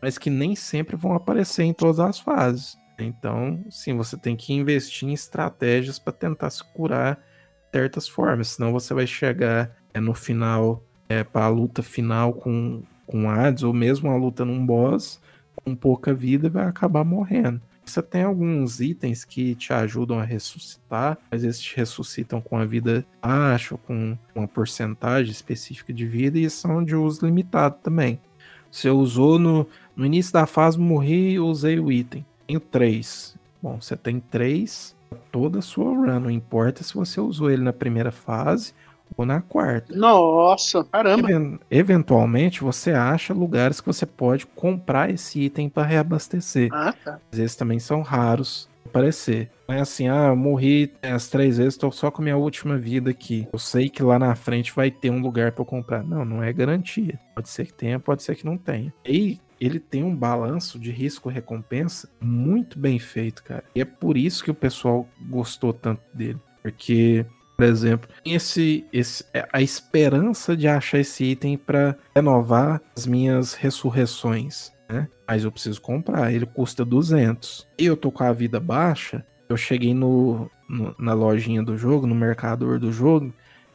mas 0.00 0.18
que 0.18 0.30
nem 0.30 0.54
sempre 0.54 0.96
vão 0.96 1.14
aparecer 1.14 1.64
em 1.64 1.72
todas 1.72 1.98
as 1.98 2.18
fases. 2.18 2.76
Então, 2.98 3.64
sim, 3.70 3.96
você 3.96 4.16
tem 4.16 4.36
que 4.36 4.52
investir 4.52 5.08
em 5.08 5.12
estratégias 5.12 5.98
para 5.98 6.12
tentar 6.12 6.50
se 6.50 6.62
curar 6.72 7.16
de 7.16 7.78
certas 7.78 8.08
formas, 8.08 8.48
senão 8.48 8.72
você 8.72 8.94
vai 8.94 9.06
chegar 9.06 9.76
é, 9.92 10.00
no 10.00 10.14
final, 10.14 10.82
é, 11.08 11.24
para 11.24 11.46
a 11.46 11.48
luta 11.48 11.82
final 11.82 12.32
com, 12.32 12.82
com 13.06 13.28
Hades, 13.30 13.62
ou 13.62 13.72
mesmo 13.72 14.10
a 14.10 14.16
luta 14.16 14.44
num 14.44 14.64
boss, 14.64 15.20
com 15.54 15.74
pouca 15.74 16.12
vida 16.12 16.48
vai 16.48 16.66
acabar 16.66 17.04
morrendo. 17.04 17.60
Você 17.84 18.02
tem 18.02 18.22
alguns 18.22 18.80
itens 18.80 19.24
que 19.24 19.54
te 19.54 19.72
ajudam 19.72 20.18
a 20.18 20.24
ressuscitar, 20.24 21.18
mas 21.30 21.44
eles 21.44 21.60
te 21.60 21.76
ressuscitam 21.76 22.40
com 22.40 22.56
a 22.56 22.64
vida 22.64 23.04
baixa, 23.22 23.76
com 23.86 24.16
uma 24.34 24.48
porcentagem 24.48 25.30
específica 25.30 25.92
de 25.92 26.06
vida 26.06 26.38
e 26.38 26.48
são 26.48 26.82
de 26.82 26.96
uso 26.96 27.26
limitado 27.26 27.76
também. 27.82 28.18
Você 28.70 28.88
usou 28.88 29.38
no, 29.38 29.68
no 29.94 30.06
início 30.06 30.32
da 30.32 30.46
fase, 30.46 30.78
morri 30.78 31.32
e 31.32 31.38
usei 31.38 31.78
o 31.78 31.92
item. 31.92 32.24
Tenho 32.46 32.58
três. 32.58 33.36
Bom, 33.62 33.80
você 33.80 33.96
tem 33.96 34.18
três 34.18 34.96
toda 35.30 35.58
a 35.58 35.62
sua 35.62 35.90
run, 35.94 36.20
não 36.20 36.30
importa 36.30 36.82
se 36.82 36.94
você 36.94 37.20
usou 37.20 37.50
ele 37.50 37.62
na 37.62 37.72
primeira 37.72 38.10
fase 38.10 38.72
ou 39.16 39.24
na 39.24 39.40
quarta. 39.40 39.94
Nossa, 39.94 40.84
caramba. 40.84 41.30
Even- 41.30 41.58
eventualmente 41.70 42.62
você 42.62 42.92
acha 42.92 43.32
lugares 43.32 43.80
que 43.80 43.86
você 43.86 44.04
pode 44.06 44.46
comprar 44.46 45.10
esse 45.10 45.40
item 45.40 45.68
para 45.68 45.86
reabastecer. 45.86 46.68
Ah, 46.72 46.92
tá. 46.92 47.20
Às 47.30 47.38
vezes 47.38 47.56
também 47.56 47.78
são 47.78 48.02
raros 48.02 48.68
aparecer. 48.86 49.50
Não 49.68 49.74
é 49.74 49.80
assim, 49.80 50.08
ah, 50.08 50.26
eu 50.28 50.36
morri 50.36 50.92
as 51.02 51.28
três 51.28 51.58
vezes, 51.58 51.76
tô 51.76 51.90
só 51.90 52.10
com 52.10 52.22
minha 52.22 52.36
última 52.36 52.76
vida 52.76 53.10
aqui. 53.10 53.48
Eu 53.52 53.58
sei 53.58 53.88
que 53.88 54.02
lá 54.02 54.18
na 54.18 54.34
frente 54.34 54.72
vai 54.74 54.90
ter 54.90 55.10
um 55.10 55.20
lugar 55.20 55.52
para 55.52 55.62
eu 55.62 55.66
comprar. 55.66 56.04
Não, 56.04 56.24
não 56.24 56.42
é 56.42 56.52
garantia. 56.52 57.18
Pode 57.34 57.48
ser 57.48 57.66
que 57.66 57.72
tenha, 57.74 57.98
pode 57.98 58.22
ser 58.22 58.34
que 58.36 58.44
não 58.44 58.56
tenha. 58.58 58.92
E 59.04 59.40
ele 59.60 59.80
tem 59.80 60.04
um 60.04 60.14
balanço 60.14 60.78
de 60.78 60.90
risco-recompensa 60.90 62.08
muito 62.20 62.78
bem 62.78 62.98
feito, 62.98 63.42
cara. 63.42 63.64
E 63.74 63.80
é 63.80 63.84
por 63.84 64.16
isso 64.16 64.44
que 64.44 64.50
o 64.50 64.54
pessoal 64.54 65.08
gostou 65.28 65.72
tanto 65.72 66.02
dele. 66.12 66.38
Porque 66.62 67.24
por 67.56 67.64
exemplo, 67.64 68.08
esse, 68.24 68.84
esse, 68.92 69.24
a 69.52 69.62
esperança 69.62 70.56
de 70.56 70.66
achar 70.66 70.98
esse 70.98 71.24
item 71.24 71.56
para 71.56 71.96
renovar 72.14 72.80
as 72.96 73.06
minhas 73.06 73.54
ressurreições, 73.54 74.72
né? 74.88 75.08
Mas 75.26 75.44
eu 75.44 75.52
preciso 75.52 75.80
comprar, 75.80 76.32
ele 76.32 76.46
custa 76.46 76.84
200. 76.84 77.66
E 77.78 77.86
eu 77.86 77.96
tô 77.96 78.10
com 78.10 78.24
a 78.24 78.32
vida 78.32 78.60
baixa, 78.60 79.24
eu 79.48 79.56
cheguei 79.56 79.94
no, 79.94 80.50
no- 80.68 80.94
na 80.98 81.14
lojinha 81.14 81.62
do 81.62 81.76
jogo, 81.78 82.06
no 82.06 82.14
mercador 82.14 82.78
do 82.78 82.92
jogo, 82.92 83.32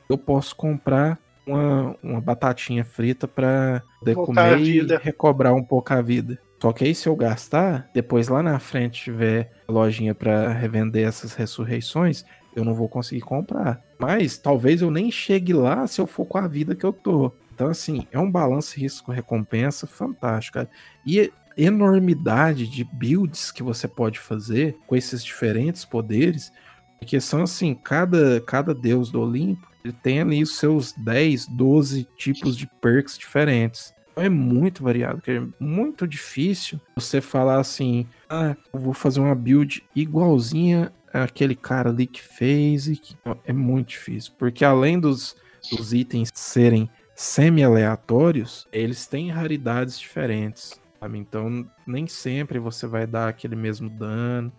eu 0.10 0.18
posso 0.18 0.56
comprar 0.56 1.18
uma, 1.46 1.96
uma 2.04 2.22
batatinha 2.22 2.84
frita 2.84 3.28
para 3.28 3.82
poder 4.00 4.16
Voltar 4.16 4.58
comer 4.58 4.60
e 4.60 4.82
recobrar 4.98 5.54
um 5.54 5.64
pouco 5.64 5.94
a 5.94 6.02
vida. 6.02 6.38
Só 6.62 6.74
que 6.74 6.84
aí 6.84 6.94
se 6.94 7.08
eu 7.08 7.16
gastar, 7.16 7.90
depois 7.94 8.28
lá 8.28 8.44
na 8.44 8.60
frente 8.60 9.04
tiver 9.06 9.50
lojinha 9.68 10.14
para 10.14 10.52
revender 10.52 11.08
essas 11.08 11.34
ressurreições, 11.34 12.26
eu 12.60 12.66
não 12.66 12.74
vou 12.74 12.89
conseguir 12.89 13.22
comprar. 13.22 13.82
Mas 13.99 14.38
talvez 14.38 14.82
eu 14.82 14.91
nem 14.91 15.12
chegue 15.12 15.53
lá 15.53 15.88
se 15.88 15.99
eu 15.99 16.07
for 16.07 16.26
com 16.26 16.38
a 16.38 16.47
vida 16.47 16.76
que 16.76 16.86
eu 16.86 16.93
tô. 16.93 17.32
Então, 17.53 17.68
assim, 17.68 18.07
é 18.12 18.20
um 18.20 18.32
balanço 18.32 18.80
risco-recompensa 18.80 19.86
fantástico, 19.86 20.55
cara. 20.55 20.70
E 21.05 21.32
enormidade 21.57 22.68
de 22.68 22.84
builds 22.84 23.51
que 23.51 23.62
você 23.62 23.88
pode 23.88 24.20
fazer 24.20 24.78
com 24.88 24.95
esses 24.95 25.24
diferentes 25.24 25.84
poderes, 25.84 26.51
porque 26.97 27.20
são 27.20 27.43
assim, 27.43 27.76
cada, 27.76 28.39
cada 28.41 28.74
deus 28.74 29.12
do 29.12 29.22
Olimpo, 29.22 29.68
ele 29.84 29.93
tem 29.93 30.22
ali 30.22 30.43
os 30.43 30.57
seus 30.57 30.93
10, 30.93 31.47
12 31.47 32.07
tipos 32.18 32.55
de 32.57 32.68
perks 32.82 33.18
diferentes. 33.18 33.93
Então 34.12 34.24
é 34.24 34.30
muito 34.30 34.84
variado, 34.84 35.22
é 35.28 35.41
muito 35.60 36.07
difícil 36.07 36.80
você 36.95 37.22
falar 37.22 37.60
assim, 37.60 38.05
ah, 38.30 38.55
eu 38.74 38.80
vou 38.80 38.93
fazer 38.93 39.20
uma 39.20 39.36
build 39.36 39.84
igualzinha 39.95 40.91
aquele 41.14 41.55
cara 41.55 41.89
ali 41.89 42.05
que 42.07 42.22
fez 42.22 42.88
e 42.88 42.95
que... 42.95 43.16
é 43.45 43.53
muito 43.53 43.89
difícil, 43.89 44.34
porque 44.38 44.64
além 44.64 44.99
dos, 44.99 45.36
dos 45.72 45.93
itens 45.93 46.30
serem 46.34 46.89
semi-aleatórios, 47.16 48.68
eles 48.72 49.05
têm 49.05 49.30
raridades 49.30 49.99
diferentes, 49.99 50.80
sabe? 50.99 51.18
Então 51.18 51.70
nem 51.86 52.07
sempre 52.07 52.60
você 52.60 52.88
vai 52.88 53.05
dar 53.05 53.28
aquele 53.28 53.55
mesmo 53.55 53.89
dano. 53.89 54.51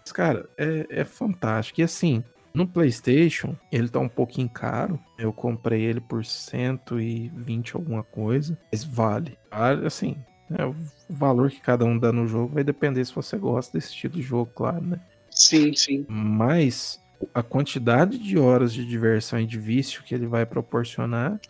Mas, 0.00 0.12
cara, 0.12 0.48
é, 0.56 0.86
é 0.90 1.04
fantástico. 1.04 1.80
E 1.80 1.84
assim, 1.84 2.22
no 2.54 2.68
PlayStation, 2.68 3.56
ele 3.72 3.88
tá 3.88 3.98
um 3.98 4.08
pouquinho 4.08 4.48
caro. 4.48 4.98
Eu 5.18 5.32
comprei 5.32 5.82
ele 5.82 6.00
por 6.00 6.24
120 6.24 7.74
alguma 7.74 8.04
coisa, 8.04 8.56
mas 8.70 8.84
vale. 8.84 9.36
Assim, 9.50 10.16
é, 10.56 10.64
o 10.64 10.74
valor 11.10 11.50
que 11.50 11.60
cada 11.60 11.84
um 11.84 11.98
dá 11.98 12.12
no 12.12 12.28
jogo 12.28 12.54
vai 12.54 12.62
depender 12.62 13.04
se 13.04 13.14
você 13.14 13.36
gosta 13.36 13.76
desse 13.76 13.88
estilo 13.88 14.14
de 14.14 14.22
jogo, 14.22 14.52
claro, 14.54 14.82
né? 14.82 15.00
Sim, 15.34 15.74
sim. 15.74 16.06
Mas 16.08 17.02
a 17.34 17.42
quantidade 17.42 18.18
de 18.18 18.38
horas 18.38 18.72
de 18.72 18.84
diversão 18.84 19.40
e 19.40 19.46
de 19.46 19.58
vício 19.58 20.02
que 20.02 20.14
ele 20.14 20.26
vai 20.26 20.46
proporcionar 20.46 21.40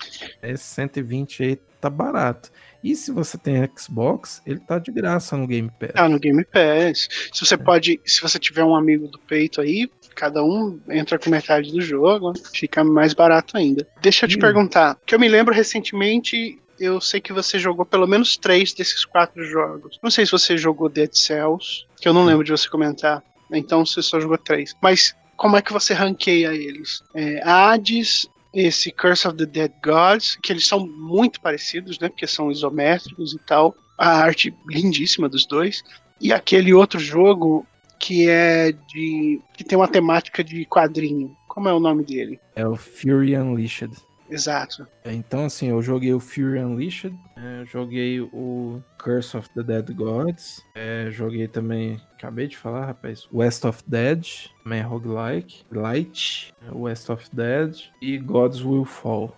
é 0.41 0.57
120 0.57 1.43
aí, 1.43 1.57
tá 1.81 1.91
barato. 1.91 2.51
E 2.83 2.95
se 2.95 3.11
você 3.11 3.37
tem 3.37 3.69
Xbox, 3.77 4.41
ele 4.47 4.61
tá 4.61 4.79
de 4.79 4.93
graça 4.93 5.37
no 5.37 5.47
Game 5.47 5.71
Pass. 5.79 5.93
Ah, 5.95 6.09
no 6.09 6.19
Game 6.19 6.45
Pass. 6.45 7.09
Se 7.33 7.45
você 7.45 7.57
pode, 7.57 8.01
se 8.05 8.21
você 8.23 8.39
tiver 8.39 8.63
um 8.65 8.75
amigo 8.77 9.09
do 9.09 9.19
peito 9.19 9.61
aí, 9.61 9.91
cada 10.15 10.45
um 10.45 10.81
entra 10.91 11.19
com 11.19 11.29
metade 11.31 11.73
do 11.73 11.81
jogo, 11.81 12.33
fica 12.55 12.85
mais 12.85 13.13
barato 13.15 13.57
ainda. 13.57 13.87
Deixa 14.01 14.25
eu 14.27 14.29
te 14.29 14.37
Hum. 14.37 14.41
perguntar, 14.41 14.97
que 15.07 15.15
eu 15.15 15.19
me 15.19 15.29
lembro 15.29 15.53
recentemente, 15.55 16.59
eu 16.79 17.01
sei 17.01 17.21
que 17.21 17.33
você 17.33 17.59
jogou 17.59 17.85
pelo 17.85 18.07
menos 18.07 18.37
três 18.37 18.73
desses 18.73 19.05
quatro 19.05 19.43
jogos. 19.45 19.99
Não 20.03 20.11
sei 20.11 20.25
se 20.27 20.33
você 20.33 20.57
jogou 20.57 20.89
Dead 20.89 21.11
Cells, 21.13 21.85
que 22.01 22.09
eu 22.09 22.13
não 22.13 22.25
lembro 22.25 22.45
de 22.45 22.51
você 22.53 22.69
comentar. 22.69 23.23
Então 23.51 23.85
você 23.85 24.03
só 24.03 24.21
jogou 24.21 24.39
três. 24.39 24.75
Mas 24.81 25.15
como 25.37 25.57
é 25.57 25.63
que 25.63 25.73
você 25.73 25.95
ranqueia 25.95 26.55
eles? 26.55 27.03
É, 27.15 27.41
Hades, 27.43 28.29
esse 28.53 28.93
Curse 28.93 29.29
of 29.29 29.37
the 29.37 29.47
Dead 29.47 29.73
Gods, 29.85 30.39
que 30.43 30.53
eles 30.53 30.67
são 30.67 30.87
muito 30.87 31.41
parecidos, 31.41 31.99
né? 31.99 32.09
Porque 32.09 32.27
são 32.27 32.51
isométricos 32.51 33.35
e 33.35 33.39
tal. 33.39 33.75
A 33.99 34.19
arte 34.19 34.55
lindíssima 34.69 35.29
dos 35.29 35.47
dois. 35.47 35.83
E 36.21 36.33
aquele 36.33 36.73
outro 36.73 36.99
jogo 36.99 37.67
que 37.99 38.29
é 38.29 38.73
de. 38.73 39.41
que 39.57 39.65
tem 39.65 39.77
uma 39.77 39.89
temática 39.89 40.43
de 40.43 40.65
quadrinho. 40.67 41.37
Como 41.49 41.69
é 41.69 41.73
o 41.73 41.81
nome 41.81 42.05
dele? 42.05 42.41
É 42.55 42.67
o 42.67 42.77
Fury 42.77 43.37
Unleashed. 43.37 43.93
Exato. 44.29 44.87
Então, 45.05 45.45
assim, 45.45 45.69
eu 45.69 45.83
joguei 45.83 46.13
o 46.15 46.21
Fury 46.21 46.59
Unleashed, 46.59 47.15
é, 47.37 47.65
joguei 47.67 48.21
o 48.21 48.83
Curse 48.99 49.37
of 49.37 49.49
the 49.51 49.63
Dead 49.63 49.95
Gods, 49.95 50.63
é, 50.75 51.09
joguei 51.11 51.47
também, 51.47 52.01
acabei 52.15 52.47
de 52.47 52.57
falar, 52.57 52.87
rapaz, 52.87 53.29
West 53.33 53.65
of 53.65 53.83
Dead, 53.87 54.27
também 54.63 54.81
é 54.81 54.83
roguelike, 54.83 55.65
Light, 55.71 56.55
é, 56.67 56.75
West 56.75 57.11
of 57.11 57.29
Dead 57.33 57.77
e 58.01 58.19
Gods 58.19 58.63
Will 58.63 58.85
Fall. 58.85 59.37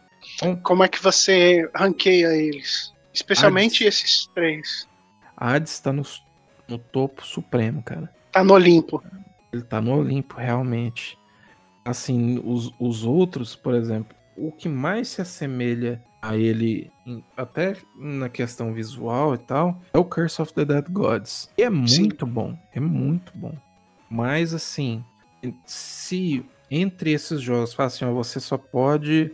Como 0.63 0.83
é 0.83 0.89
que 0.89 1.03
você 1.03 1.69
ranqueia 1.75 2.35
eles? 2.35 2.93
Especialmente 3.13 3.85
esses 3.85 4.27
três. 4.35 4.89
Hades 5.37 5.79
tá 5.79 5.93
no, 5.93 6.03
no 6.69 6.79
topo 6.79 7.25
supremo, 7.25 7.83
cara. 7.83 8.13
Tá 8.33 8.43
no 8.43 8.55
Olimpo. 8.55 9.03
Ele 9.53 9.63
tá 9.63 9.81
no 9.81 9.99
Olimpo, 9.99 10.37
realmente. 10.37 11.19
Assim, 11.85 12.41
os, 12.45 12.73
os 12.81 13.05
outros, 13.05 13.55
por 13.55 13.75
exemplo, 13.75 14.16
o 14.37 14.53
que 14.53 14.69
mais 14.69 15.09
se 15.09 15.21
assemelha 15.21 16.03
a 16.21 16.37
ele, 16.37 16.91
até 17.37 17.77
na 17.97 18.29
questão 18.29 18.73
visual 18.73 19.35
e 19.35 19.39
tal, 19.39 19.81
é 19.93 19.99
o 19.99 20.05
Curse 20.05 20.43
of 20.43 20.53
the 20.55 20.65
Dead 20.65 20.87
Gods. 20.91 21.49
E 21.57 21.63
é 21.63 21.71
Sim. 21.71 22.01
muito 22.01 22.27
bom, 22.27 22.59
é 22.73 22.81
muito 22.81 23.33
bom. 23.37 23.57
Mas, 24.11 24.53
assim, 24.55 25.05
se 25.65 26.45
entre 26.71 27.13
esses 27.13 27.41
jogos, 27.41 27.75
fala 27.75 27.87
assim, 27.89 28.05
ó, 28.05 28.13
você 28.13 28.41
só 28.41 28.59
pode 28.59 29.33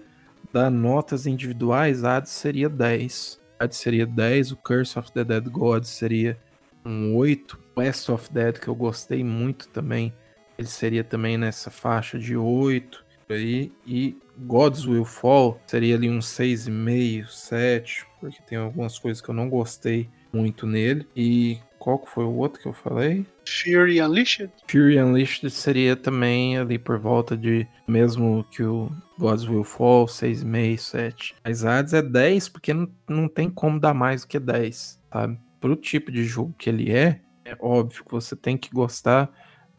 dar 0.52 0.70
notas 0.70 1.26
individuais, 1.26 2.04
Hades 2.04 2.30
seria 2.30 2.68
10. 2.68 3.40
Hades 3.58 3.78
seria 3.78 4.06
10, 4.06 4.52
o 4.52 4.56
Curse 4.56 4.98
of 4.98 5.12
the 5.12 5.24
Dead 5.24 5.48
Gods 5.48 5.88
seria 5.88 6.38
um 6.84 7.16
8. 7.16 7.62
West 7.76 8.08
of 8.10 8.30
Dead, 8.32 8.58
que 8.58 8.68
eu 8.68 8.74
gostei 8.74 9.24
muito 9.24 9.68
também, 9.68 10.12
ele 10.58 10.68
seria 10.68 11.02
também 11.02 11.38
nessa 11.38 11.70
faixa 11.70 12.18
de 12.18 12.36
8 12.36 12.98
por 12.98 13.11
aí. 13.32 13.72
E 13.86 14.16
Gods 14.38 14.86
Will 14.86 15.04
Fall 15.04 15.60
seria 15.66 15.94
ali 15.94 16.08
um 16.08 16.18
6,5, 16.18 17.26
7, 17.26 18.06
porque 18.20 18.42
tem 18.42 18.58
algumas 18.58 18.98
coisas 18.98 19.20
que 19.20 19.28
eu 19.28 19.34
não 19.34 19.48
gostei 19.48 20.08
muito 20.32 20.66
nele. 20.66 21.06
E 21.14 21.58
qual 21.78 21.98
que 21.98 22.10
foi 22.10 22.24
o 22.24 22.34
outro 22.34 22.60
que 22.60 22.68
eu 22.68 22.72
falei? 22.72 23.26
Fury 23.44 24.00
Unleashed? 24.00 24.50
Fury 24.68 25.00
Unleashed 25.00 25.50
seria 25.50 25.96
também 25.96 26.56
ali 26.56 26.78
por 26.78 26.98
volta 26.98 27.36
de, 27.36 27.66
mesmo 27.86 28.44
que 28.50 28.62
o 28.62 28.90
Gods 29.18 29.48
Will 29.48 29.64
Fall, 29.64 30.06
6,5, 30.06 30.78
7. 30.78 31.34
Mas 31.44 31.64
Hades 31.64 31.92
é 31.92 32.02
10 32.02 32.48
porque 32.48 32.72
não, 32.72 32.88
não 33.08 33.28
tem 33.28 33.50
como 33.50 33.80
dar 33.80 33.94
mais 33.94 34.22
do 34.22 34.28
que 34.28 34.38
10, 34.38 35.00
sabe? 35.12 35.38
Pro 35.60 35.76
tipo 35.76 36.10
de 36.10 36.24
jogo 36.24 36.54
que 36.58 36.70
ele 36.70 36.90
é, 36.90 37.20
é 37.44 37.56
óbvio 37.60 38.04
que 38.04 38.12
você 38.12 38.34
tem 38.34 38.56
que 38.56 38.70
gostar 38.70 39.30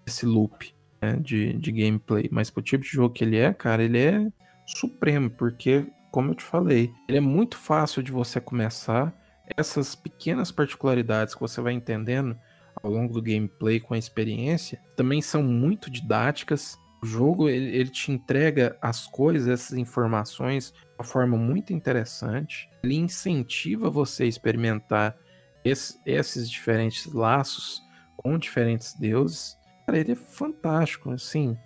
desse 0.06 0.26
loop 0.26 0.74
né, 1.04 1.18
de, 1.20 1.54
de 1.54 1.72
gameplay. 1.72 2.30
Mas 2.32 2.50
pro 2.50 2.62
tipo 2.64 2.84
de 2.84 2.90
jogo 2.90 3.14
que 3.14 3.24
ele 3.24 3.38
é, 3.38 3.54
cara, 3.54 3.84
ele 3.84 3.98
é 4.00 4.28
supremo, 4.66 5.30
porque, 5.30 5.86
como 6.12 6.32
eu 6.32 6.36
te 6.36 6.44
falei, 6.44 6.92
ele 7.08 7.18
é 7.18 7.22
muito 7.22 7.58
fácil 7.58 8.02
de 8.02 8.12
você 8.12 8.40
começar. 8.40 9.14
Essas 9.58 9.94
pequenas 9.94 10.52
particularidades 10.52 11.36
que 11.36 11.42
você 11.42 11.60
vai 11.62 11.74
entendendo 11.74 12.38
ao 12.82 12.90
longo 12.90 13.14
do 13.14 13.22
gameplay 13.22 13.80
com 13.80 13.94
a 13.94 13.98
experiência 13.98 14.80
também 14.96 15.22
são 15.22 15.44
muito 15.44 15.92
didáticas. 15.92 16.78
O 17.04 17.06
jogo 17.06 17.50
ele, 17.50 17.76
ele 17.76 17.90
te 17.90 18.12
entrega 18.12 18.78
as 18.82 19.06
coisas, 19.06 19.48
essas 19.50 19.78
informações 19.78 20.72
de 20.72 20.80
uma 20.98 21.04
forma 21.04 21.38
muito 21.38 21.74
interessante. 21.74 22.70
Ele 22.84 22.96
incentiva 22.96 23.90
você 23.90 24.24
a 24.24 24.28
experimentar 24.28 25.18
esse- 25.66 26.00
esses 26.06 26.50
diferentes 26.50 27.06
laços 27.14 27.82
com 28.16 28.38
diferentes 28.38 28.94
deuses. 28.94 29.58
Cara, 29.86 30.00
ele 30.00 30.14
é 30.14 30.16
fantástico, 30.16 31.12
assim. 31.12 31.58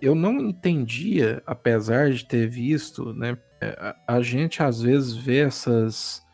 Eu 0.00 0.14
não 0.14 0.38
entendia, 0.38 1.42
apesar 1.46 2.10
de 2.10 2.24
ter 2.24 2.48
visto, 2.48 3.12
né? 3.12 3.36
é, 3.60 3.94
A, 4.06 4.16
a 4.16 4.22
gente 4.22 4.62
às 4.62 4.80
vezes 4.80 5.14
vê 5.14 5.40
essas 5.40 6.26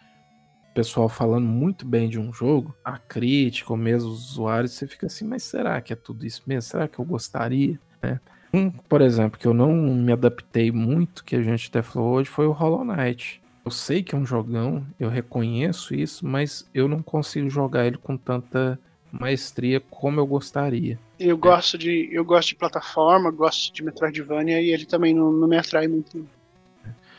pessoal 0.74 1.08
falando 1.08 1.46
muito 1.46 1.86
bem 1.86 2.08
de 2.08 2.18
um 2.18 2.32
jogo, 2.32 2.76
a 2.84 2.98
crítica 2.98 3.72
ou 3.72 3.76
mesmo 3.76 4.10
os 4.10 4.32
usuários, 4.32 4.72
você 4.72 4.88
fica 4.88 5.06
assim, 5.06 5.24
mas 5.24 5.44
será 5.44 5.80
que 5.80 5.92
é 5.92 5.96
tudo 5.96 6.26
isso 6.26 6.42
mesmo? 6.46 6.62
Será 6.62 6.88
que 6.88 6.98
eu 6.98 7.04
gostaria? 7.04 7.78
né? 8.02 8.20
Um, 8.52 8.70
por 8.70 9.00
exemplo, 9.00 9.38
que 9.38 9.46
eu 9.46 9.54
não 9.54 9.72
me 9.72 10.12
adaptei 10.12 10.70
muito, 10.70 11.24
que 11.24 11.36
a 11.36 11.42
gente 11.42 11.68
até 11.68 11.80
falou 11.80 12.14
hoje, 12.14 12.28
foi 12.28 12.46
o 12.46 12.52
Hollow 12.52 12.84
Knight. 12.84 13.40
Eu 13.64 13.70
sei 13.70 14.02
que 14.02 14.14
é 14.14 14.18
um 14.18 14.26
jogão, 14.26 14.84
eu 14.98 15.08
reconheço 15.08 15.94
isso, 15.94 16.26
mas 16.26 16.68
eu 16.74 16.86
não 16.86 17.02
consigo 17.02 17.48
jogar 17.48 17.86
ele 17.86 17.96
com 17.96 18.16
tanta 18.16 18.78
maestria 19.10 19.80
como 19.80 20.20
eu 20.20 20.26
gostaria. 20.26 20.98
Eu 21.18 21.36
gosto 21.38 21.78
de. 21.78 22.08
Eu 22.12 22.24
gosto 22.24 22.48
de 22.50 22.54
plataforma, 22.56 23.30
gosto 23.30 23.72
de 23.72 23.82
Metroidvania 23.84 24.60
e 24.60 24.70
ele 24.70 24.84
também 24.84 25.14
não, 25.14 25.30
não 25.30 25.46
me 25.46 25.56
atrai 25.56 25.86
muito. 25.86 26.26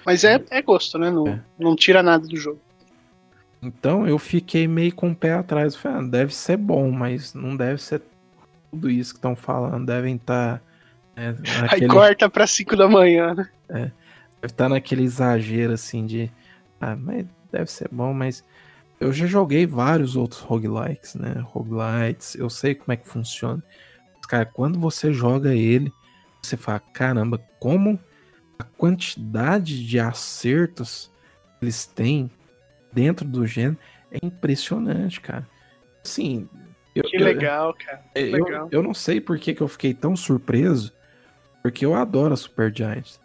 Mas 0.06 0.24
é, 0.24 0.44
é 0.52 0.62
gosto, 0.62 0.98
né? 1.00 1.10
Não, 1.10 1.28
É. 1.28 1.42
não 1.58 1.76
tira 1.76 2.04
nada 2.04 2.28
do 2.28 2.38
jogo. 2.38 2.60
Então 3.62 4.08
eu 4.08 4.20
fiquei 4.20 4.68
meio 4.68 4.94
com 4.94 5.10
o 5.12 5.16
pé 5.16 5.34
atrás. 5.34 5.74
Eu 5.74 5.80
Falei, 5.80 5.98
ah, 5.98 6.02
deve 6.04 6.36
ser 6.36 6.58
bom, 6.58 6.92
mas 6.92 7.34
não 7.34 7.56
deve 7.56 7.82
ser 7.82 8.02
tudo 8.70 8.90
isso 8.90 9.14
que 9.14 9.18
estão 9.18 9.36
falando. 9.36 9.86
Devem 9.86 10.16
estar. 10.16 10.62
né, 11.16 11.36
Aí 11.58 11.62
naquele, 11.62 11.88
corta 11.88 12.30
pra 12.30 12.46
5 12.46 12.76
da 12.76 12.88
manhã, 12.88 13.34
né? 13.34 13.50
deve 13.70 13.92
estar 14.54 14.70
naquele 14.70 15.04
exagero 15.04 15.74
assim 15.74 16.06
de. 16.06 16.32
Ah, 16.80 16.96
mas 16.96 17.26
deve 17.52 17.72
ser 17.72 17.88
bom, 17.92 18.14
mas. 18.14 18.44
Eu 19.00 19.12
já 19.12 19.26
joguei 19.26 19.66
vários 19.66 20.16
outros 20.16 20.42
roguelikes, 20.42 21.16
né? 21.16 21.44
Roguelites, 21.46 22.36
eu 22.36 22.50
sei 22.50 22.74
como 22.74 22.94
é 22.94 22.98
que 22.98 23.08
funciona. 23.08 23.64
Mas, 24.16 24.26
Cara, 24.26 24.46
quando 24.46 24.80
você 24.80 25.12
joga 25.12 25.54
ele, 25.54 25.92
você 26.42 26.56
fala, 26.56 26.80
caramba, 26.80 27.38
como 27.60 28.00
a 28.58 28.64
quantidade 28.64 29.86
de 29.86 30.00
acertos 30.00 31.12
que 31.60 31.66
eles 31.66 31.86
têm 31.86 32.32
dentro 32.94 33.28
do 33.28 33.46
gênero 33.46 33.78
é 34.12 34.26
impressionante, 34.26 35.20
cara. 35.20 35.48
Assim, 36.04 36.48
eu, 36.96 37.04
Que 37.04 37.18
legal, 37.18 37.74
cara. 37.74 38.02
Que 38.14 38.22
eu, 38.22 38.46
legal. 38.46 38.68
eu 38.72 38.82
não 38.82 38.94
sei 38.94 39.20
por 39.20 39.38
que, 39.38 39.54
que 39.54 39.62
eu 39.62 39.68
fiquei 39.68 39.94
tão 39.94 40.16
surpreso, 40.16 40.94
porque 41.62 41.86
eu 41.86 41.94
adoro 41.94 42.34
a 42.34 42.38
Super 42.38 42.74
Giants. 42.74 43.20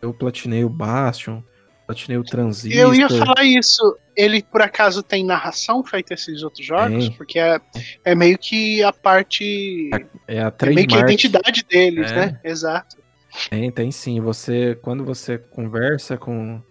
Eu 0.00 0.12
platinei 0.12 0.64
o 0.64 0.68
Bastion, 0.68 1.40
platinei 1.86 2.18
o 2.18 2.24
Transistor. 2.24 2.80
Eu 2.80 2.92
ia 2.92 3.08
falar 3.08 3.44
isso. 3.44 3.96
Ele 4.16 4.42
por 4.42 4.60
acaso 4.60 5.02
tem 5.02 5.24
narração 5.24 5.82
feita 5.82 6.14
esses 6.14 6.42
outros 6.42 6.66
jogos? 6.66 7.08
Porque 7.10 7.38
é, 7.38 7.60
é 8.04 8.14
meio 8.14 8.36
que 8.38 8.82
a 8.82 8.92
parte. 8.92 9.90
É 10.28 10.42
a 10.42 10.52
É 10.60 10.66
meio 10.70 10.86
que 10.86 10.96
a 10.96 11.00
identidade 11.00 11.64
deles, 11.64 12.10
É. 12.12 12.16
né? 12.16 12.40
Exato. 12.44 12.96
Tem, 13.48 13.70
tem 13.70 13.90
sim. 13.90 14.20
Você, 14.20 14.78
quando 14.82 15.04
você 15.04 15.38
conversa 15.38 16.18
com 16.18 16.62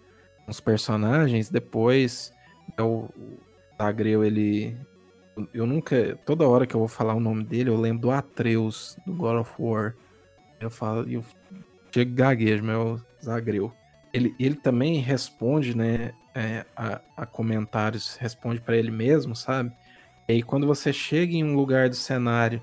os 0.47 0.59
personagens, 0.59 1.49
depois 1.49 2.31
é 2.77 2.83
o, 2.83 3.09
Zagreu, 3.81 4.23
ele. 4.23 4.77
Eu 5.53 5.65
nunca. 5.65 6.15
Toda 6.25 6.47
hora 6.47 6.67
que 6.67 6.75
eu 6.75 6.79
vou 6.79 6.87
falar 6.87 7.15
o 7.15 7.19
nome 7.19 7.43
dele, 7.43 7.69
eu 7.69 7.77
lembro 7.77 8.03
do 8.03 8.11
Atreus, 8.11 8.95
do 9.05 9.13
God 9.13 9.41
of 9.41 9.51
War. 9.57 9.95
Eu 10.59 10.69
falo, 10.69 11.09
eu 11.09 11.23
chego 11.91 12.13
gaguejo, 12.13 12.63
mas 12.63 12.75
é 12.75 12.77
o 12.77 13.01
Zagreu. 13.23 13.73
Ele, 14.13 14.35
ele 14.39 14.55
também 14.55 14.99
responde, 14.99 15.75
né, 15.75 16.11
é, 16.35 16.65
a, 16.75 17.01
a 17.17 17.25
comentários, 17.25 18.15
responde 18.17 18.61
pra 18.61 18.77
ele 18.77 18.91
mesmo, 18.91 19.35
sabe? 19.35 19.71
E 20.27 20.33
aí 20.33 20.43
quando 20.43 20.67
você 20.67 20.93
chega 20.93 21.33
em 21.33 21.43
um 21.43 21.55
lugar 21.55 21.89
do 21.89 21.95
cenário 21.95 22.61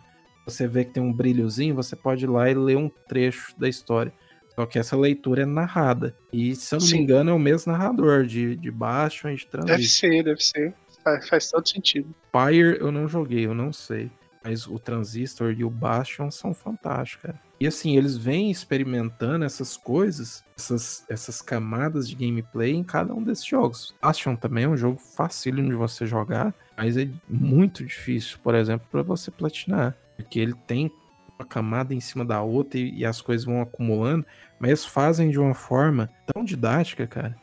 você 0.48 0.66
vê 0.66 0.82
que 0.82 0.92
tem 0.94 1.02
um 1.02 1.12
brilhozinho, 1.12 1.74
você 1.74 1.94
pode 1.94 2.24
ir 2.24 2.28
lá 2.28 2.50
e 2.50 2.54
ler 2.54 2.76
um 2.76 2.88
trecho 2.88 3.54
da 3.58 3.68
história. 3.68 4.10
Só 4.54 4.64
que 4.64 4.78
essa 4.78 4.96
leitura 4.96 5.42
é 5.42 5.46
narrada. 5.46 6.16
E, 6.32 6.56
se 6.56 6.74
eu 6.74 6.80
não 6.80 6.86
Sim. 6.86 6.96
me 6.96 7.02
engano, 7.02 7.30
é 7.30 7.34
o 7.34 7.38
mesmo 7.38 7.70
narrador 7.70 8.24
de, 8.24 8.56
de 8.56 8.70
Bastion 8.70 9.30
e 9.30 9.36
de 9.36 9.44
Deve 9.44 9.66
Transistor. 9.66 10.10
ser, 10.10 10.24
deve 10.24 10.40
ser. 10.40 10.74
Faz, 11.04 11.28
faz 11.28 11.50
todo 11.50 11.68
sentido. 11.68 12.14
Pyre 12.32 12.78
eu 12.80 12.90
não 12.90 13.06
joguei, 13.06 13.44
eu 13.46 13.54
não 13.54 13.72
sei. 13.72 14.10
Mas 14.48 14.66
o 14.66 14.78
Transistor 14.78 15.52
e 15.58 15.62
o 15.62 15.68
Bastion 15.68 16.30
são 16.30 16.54
fantásticos, 16.54 17.22
cara. 17.24 17.40
E 17.60 17.66
assim, 17.66 17.98
eles 17.98 18.16
vêm 18.16 18.50
experimentando 18.50 19.44
essas 19.44 19.76
coisas, 19.76 20.42
essas, 20.56 21.04
essas 21.06 21.42
camadas 21.42 22.08
de 22.08 22.14
gameplay 22.16 22.72
em 22.72 22.82
cada 22.82 23.12
um 23.12 23.22
desses 23.22 23.44
jogos. 23.44 23.94
Bastion 24.00 24.34
também 24.36 24.64
é 24.64 24.68
um 24.68 24.76
jogo 24.76 24.98
facílimo 24.98 25.68
de 25.68 25.74
você 25.74 26.06
jogar, 26.06 26.54
mas 26.78 26.96
é 26.96 27.06
muito 27.28 27.84
difícil, 27.84 28.38
por 28.42 28.54
exemplo, 28.54 28.86
para 28.90 29.02
você 29.02 29.30
platinar. 29.30 29.94
Porque 30.16 30.40
ele 30.40 30.54
tem 30.66 30.90
uma 31.38 31.46
camada 31.46 31.92
em 31.92 32.00
cima 32.00 32.24
da 32.24 32.40
outra 32.40 32.80
e, 32.80 33.00
e 33.00 33.04
as 33.04 33.20
coisas 33.20 33.44
vão 33.44 33.60
acumulando, 33.60 34.24
mas 34.58 34.70
eles 34.70 34.84
fazem 34.86 35.28
de 35.28 35.38
uma 35.38 35.52
forma 35.54 36.08
tão 36.32 36.42
didática, 36.42 37.06
cara. 37.06 37.36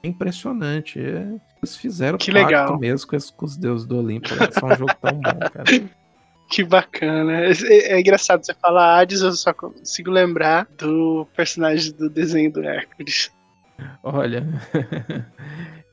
É 0.00 0.06
impressionante. 0.08 1.00
é- 1.00 1.40
Eles 1.60 1.76
fizeram 1.76 2.18
Que 2.18 2.30
pacto 2.30 2.46
legal. 2.46 2.78
mesmo 2.78 3.08
com, 3.08 3.16
esses- 3.16 3.30
com 3.30 3.46
os 3.46 3.56
deuses 3.56 3.84
do 3.86 3.96
Olimpo. 3.98 4.28
É 4.34 4.50
só 4.52 4.66
um 4.66 4.76
jogo 4.76 4.94
tão 5.00 5.14
bom, 5.20 5.38
cara. 5.52 5.64
Que 6.52 6.62
bacana. 6.62 7.44
É, 7.46 7.52
é 7.94 7.98
engraçado 8.00 8.44
você 8.44 8.52
falar 8.54 8.98
Hades, 9.00 9.22
eu 9.22 9.32
só 9.32 9.54
consigo 9.54 10.10
lembrar 10.10 10.68
do 10.76 11.26
personagem 11.34 11.92
do 11.94 12.10
desenho 12.10 12.52
do 12.52 12.62
Hércules. 12.62 13.30
Olha, 14.02 14.44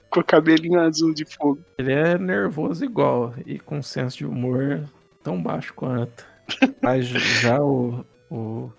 Com 0.10 0.20
o 0.20 0.24
cabelinho 0.24 0.80
azul 0.80 1.14
de 1.14 1.24
fogo. 1.24 1.64
ele 1.78 1.94
é 1.94 2.18
nervoso 2.18 2.84
igual 2.84 3.34
e 3.46 3.58
com 3.60 3.78
um 3.78 3.82
senso 3.84 4.18
de 4.18 4.26
humor 4.26 4.84
tão 5.24 5.42
baixo 5.42 5.74
quanto. 5.74 6.26
Mas 6.82 7.06
já 7.06 7.62
o, 7.62 8.04
o- 8.30 8.72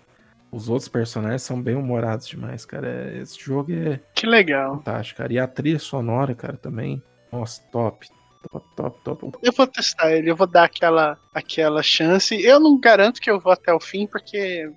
os 0.51 0.67
outros 0.69 0.89
personagens 0.89 1.41
são 1.41 1.61
bem 1.61 1.75
humorados 1.75 2.27
demais, 2.27 2.65
cara. 2.65 2.87
É- 2.87 3.17
Esse 3.21 3.39
jogo 3.41 3.71
é 3.71 3.99
Que 4.13 4.27
legal. 4.27 4.75
fantástico, 4.75 5.17
cara. 5.19 5.31
E 5.33 5.39
a 5.39 5.47
trilha 5.47 5.79
sonora, 5.79 6.35
cara, 6.35 6.57
também. 6.57 7.01
Nossa, 7.31 7.61
top. 7.71 8.07
Top, 8.49 8.65
top, 8.75 8.99
top. 9.03 9.37
Eu 9.43 9.53
vou 9.53 9.67
testar 9.67 10.11
ele, 10.11 10.31
eu 10.31 10.35
vou 10.35 10.47
dar 10.47 10.63
aquela, 10.63 11.17
aquela 11.33 11.83
chance. 11.83 12.39
Eu 12.41 12.59
não 12.59 12.79
garanto 12.79 13.21
que 13.21 13.29
eu 13.29 13.39
vou 13.39 13.51
até 13.51 13.73
o 13.73 13.79
fim, 13.79 14.07
porque 14.07 14.71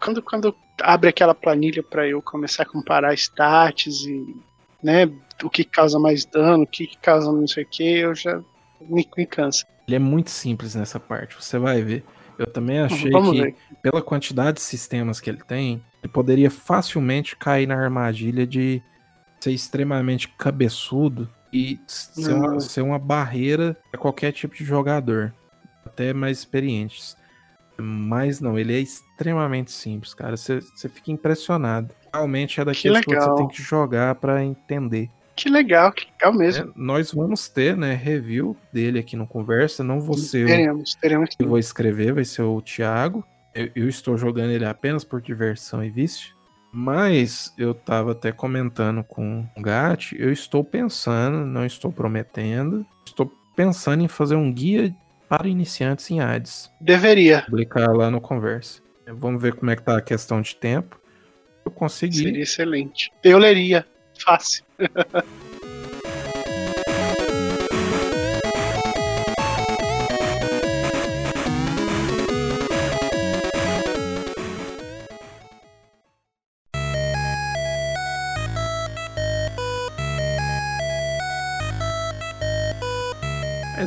quando, 0.00 0.22
quando 0.22 0.54
abre 0.80 1.08
aquela 1.08 1.34
planilha 1.34 1.82
pra 1.82 2.06
eu 2.06 2.22
começar 2.22 2.62
a 2.62 2.66
comparar 2.66 3.14
stats 3.14 4.04
e 4.04 4.36
né, 4.82 5.10
o 5.42 5.50
que 5.50 5.64
causa 5.64 5.98
mais 5.98 6.24
dano, 6.24 6.64
o 6.64 6.66
que 6.66 6.96
causa 6.98 7.30
não 7.30 7.46
sei 7.46 7.64
o 7.64 7.66
que, 7.66 7.98
eu 7.98 8.14
já 8.14 8.40
me, 8.80 9.08
me 9.16 9.26
cansa. 9.26 9.66
Ele 9.86 9.96
é 9.96 9.98
muito 9.98 10.30
simples 10.30 10.74
nessa 10.74 10.98
parte, 10.98 11.34
você 11.34 11.58
vai 11.58 11.82
ver. 11.82 12.04
Eu 12.38 12.46
também 12.46 12.80
achei 12.80 13.10
Vamos 13.10 13.32
que, 13.32 13.42
ver. 13.42 13.56
pela 13.82 14.00
quantidade 14.00 14.56
de 14.56 14.62
sistemas 14.62 15.20
que 15.20 15.28
ele 15.28 15.42
tem, 15.44 15.82
ele 16.02 16.12
poderia 16.12 16.50
facilmente 16.50 17.36
cair 17.36 17.66
na 17.66 17.76
armadilha 17.76 18.46
de 18.46 18.82
ser 19.40 19.52
extremamente 19.52 20.28
cabeçudo 20.28 21.28
e 21.52 21.78
ser, 21.86 22.32
uma, 22.32 22.60
ser 22.60 22.80
uma 22.80 22.98
barreira 22.98 23.76
para 23.90 24.00
qualquer 24.00 24.32
tipo 24.32 24.54
de 24.54 24.64
jogador, 24.64 25.34
até 25.84 26.12
mais 26.12 26.38
experientes. 26.38 27.16
Mas 27.76 28.40
não, 28.40 28.58
ele 28.58 28.74
é 28.74 28.80
extremamente 28.80 29.70
simples, 29.70 30.14
cara. 30.14 30.36
Você 30.36 30.60
você 30.60 30.88
fica 30.88 31.10
impressionado. 31.10 31.94
Realmente 32.12 32.60
é 32.60 32.64
daqueles 32.64 33.00
que, 33.00 33.10
você 33.10 33.18
legal. 33.18 33.36
tem 33.36 33.48
que 33.48 33.62
jogar 33.62 34.14
para 34.14 34.44
entender. 34.44 35.10
Que 35.34 35.48
legal, 35.48 35.90
que 35.92 36.06
legal 36.12 36.32
mesmo. 36.32 36.68
É, 36.68 36.72
nós 36.76 37.12
vamos 37.12 37.48
ter, 37.48 37.76
né, 37.76 37.94
review 37.94 38.56
dele 38.72 38.98
aqui 38.98 39.16
no 39.16 39.26
Conversa. 39.26 39.82
Não 39.82 39.98
o 39.98 40.30
teremos, 40.30 40.94
teremos. 40.94 41.30
que 41.34 41.44
vou 41.44 41.58
escrever, 41.58 42.12
vai 42.12 42.24
ser 42.24 42.42
o 42.42 42.60
Thiago. 42.60 43.24
Eu, 43.54 43.70
eu 43.74 43.88
estou 43.88 44.16
jogando 44.16 44.50
ele 44.50 44.64
apenas 44.64 45.04
por 45.04 45.20
diversão 45.20 45.82
e 45.82 45.90
vício. 45.90 46.34
Mas 46.72 47.52
eu 47.58 47.74
tava 47.74 48.12
até 48.12 48.32
comentando 48.32 49.04
com 49.04 49.46
o 49.54 49.60
Gat, 49.60 50.16
eu 50.18 50.32
estou 50.32 50.64
pensando, 50.64 51.44
não 51.44 51.66
estou 51.66 51.92
prometendo, 51.92 52.86
estou 53.04 53.30
pensando 53.54 54.02
em 54.02 54.08
fazer 54.08 54.36
um 54.36 54.50
guia 54.50 54.94
para 55.28 55.48
iniciantes 55.48 56.10
em 56.10 56.20
Hades. 56.20 56.70
Deveria. 56.80 57.42
Publicar 57.42 57.94
lá 57.94 58.10
no 58.10 58.20
Conversa. 58.20 58.80
Vamos 59.06 59.42
ver 59.42 59.54
como 59.54 59.70
é 59.70 59.76
que 59.76 59.82
tá 59.82 59.98
a 59.98 60.02
questão 60.02 60.40
de 60.40 60.56
tempo. 60.56 60.98
Eu 61.64 61.70
consegui. 61.70 62.24
Seria 62.24 62.42
excelente. 62.42 63.12
Eu 63.22 63.38
leria. 63.38 63.86
Fácil. 64.18 64.64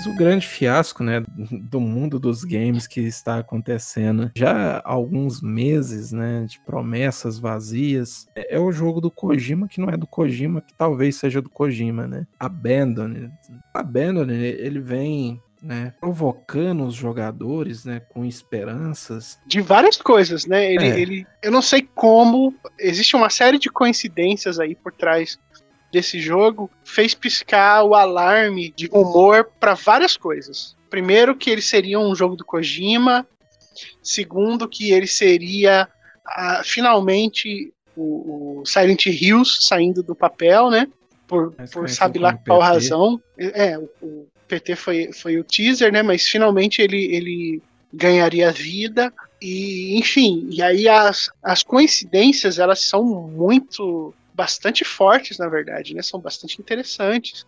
O 0.05 0.15
grande 0.15 0.47
fiasco, 0.47 1.03
né, 1.03 1.23
do 1.51 1.79
mundo 1.79 2.19
dos 2.19 2.43
games 2.43 2.87
que 2.87 3.01
está 3.01 3.39
acontecendo 3.39 4.31
já 4.35 4.77
há 4.77 4.89
alguns 4.91 5.41
meses, 5.41 6.11
né, 6.11 6.45
de 6.47 6.59
promessas 6.59 7.37
vazias, 7.39 8.27
é 8.35 8.55
é 8.55 8.59
o 8.59 8.71
jogo 8.71 9.01
do 9.01 9.11
Kojima 9.11 9.67
que 9.67 9.81
não 9.81 9.89
é 9.89 9.97
do 9.97 10.07
Kojima, 10.07 10.61
que 10.61 10.73
talvez 10.73 11.15
seja 11.17 11.41
do 11.41 11.49
Kojima, 11.49 12.07
né? 12.07 12.25
Abandoned. 12.39 13.31
Abandoned, 13.73 14.31
ele 14.41 14.79
vem, 14.79 15.41
né, 15.61 15.93
provocando 15.99 16.85
os 16.85 16.93
jogadores, 16.93 17.83
né, 17.85 17.99
com 17.99 18.23
esperanças. 18.23 19.39
De 19.45 19.59
várias 19.61 19.97
coisas, 19.97 20.45
né? 20.45 20.71
Ele, 20.71 20.85
É. 20.85 20.99
ele, 20.99 21.27
eu 21.41 21.51
não 21.51 21.61
sei 21.61 21.87
como. 21.95 22.53
Existe 22.79 23.15
uma 23.15 23.29
série 23.29 23.57
de 23.59 23.69
coincidências 23.69 24.59
aí 24.59 24.75
por 24.75 24.93
trás 24.93 25.39
desse 25.95 26.19
jogo. 26.19 26.69
Fez 26.83 27.13
piscar 27.13 27.83
o 27.83 27.95
alarme 27.95 28.73
de 28.75 28.89
humor 28.91 29.49
para 29.59 29.73
várias 29.73 30.17
coisas. 30.17 30.75
Primeiro, 30.89 31.35
que 31.35 31.49
ele 31.49 31.61
seria 31.61 31.99
um 31.99 32.13
jogo 32.13 32.35
do 32.35 32.45
Kojima. 32.45 33.25
Segundo, 34.03 34.67
que 34.67 34.91
ele 34.91 35.07
seria 35.07 35.87
ah, 36.25 36.61
finalmente 36.63 37.73
o, 37.95 38.59
o 38.61 38.65
Silent 38.65 39.05
Hills 39.05 39.59
saindo 39.61 40.03
do 40.03 40.15
papel, 40.15 40.69
né? 40.69 40.87
Por, 41.27 41.53
por 41.71 41.89
sabe 41.89 42.19
lá 42.19 42.33
qual 42.33 42.59
PT. 42.59 42.71
razão. 42.71 43.21
É, 43.37 43.77
o, 43.77 43.89
o 44.01 44.27
PT 44.47 44.75
foi, 44.75 45.11
foi 45.13 45.39
o 45.39 45.43
teaser, 45.43 45.91
né? 45.91 46.03
Mas 46.03 46.27
finalmente 46.27 46.81
ele, 46.81 47.03
ele 47.05 47.61
ganharia 47.93 48.51
vida. 48.51 49.13
E, 49.41 49.97
enfim, 49.97 50.47
e 50.51 50.61
aí 50.61 50.87
as, 50.87 51.29
as 51.41 51.63
coincidências, 51.63 52.59
elas 52.59 52.81
são 52.81 53.03
muito, 53.03 54.13
bastante 54.36 54.83
fortes, 54.83 55.38
na 55.38 55.47
verdade, 55.47 55.93
né? 55.93 56.01
São 56.01 56.19
bastante 56.19 56.59
interessantes. 56.61 57.45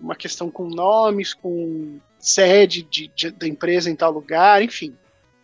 Uma 0.00 0.14
questão 0.14 0.48
com 0.50 0.68
nomes, 0.68 1.34
com 1.34 1.98
sede 2.18 2.82
de, 2.84 3.08
de- 3.08 3.30
da 3.32 3.48
empresa 3.48 3.90
em 3.90 3.96
tal 3.96 4.12
lugar, 4.12 4.62
enfim. 4.62 4.94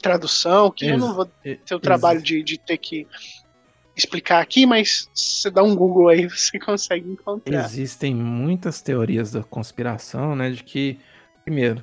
Tradução, 0.01 0.70
que 0.70 0.84
eu 0.86 0.90
Ex- 0.90 1.01
não 1.01 1.14
vou 1.14 1.24
ter 1.42 1.74
o 1.74 1.80
trabalho 1.80 2.22
de, 2.22 2.42
de 2.42 2.59
ter 2.59 2.78
que 2.78 3.07
explicar 3.97 4.40
aqui, 4.40 4.66
mas 4.66 5.09
você 5.14 5.51
dá 5.51 5.62
um 5.62 5.74
Google 5.74 6.09
aí, 6.09 6.26
você 6.30 6.59
consegue 6.59 7.09
encontrar. 7.11 7.64
Existem 7.64 8.14
muitas 8.14 8.80
teorias 8.80 9.32
da 9.32 9.42
conspiração, 9.42 10.36
né, 10.36 10.51
de 10.51 10.62
que, 10.62 10.99
primeiro, 11.45 11.82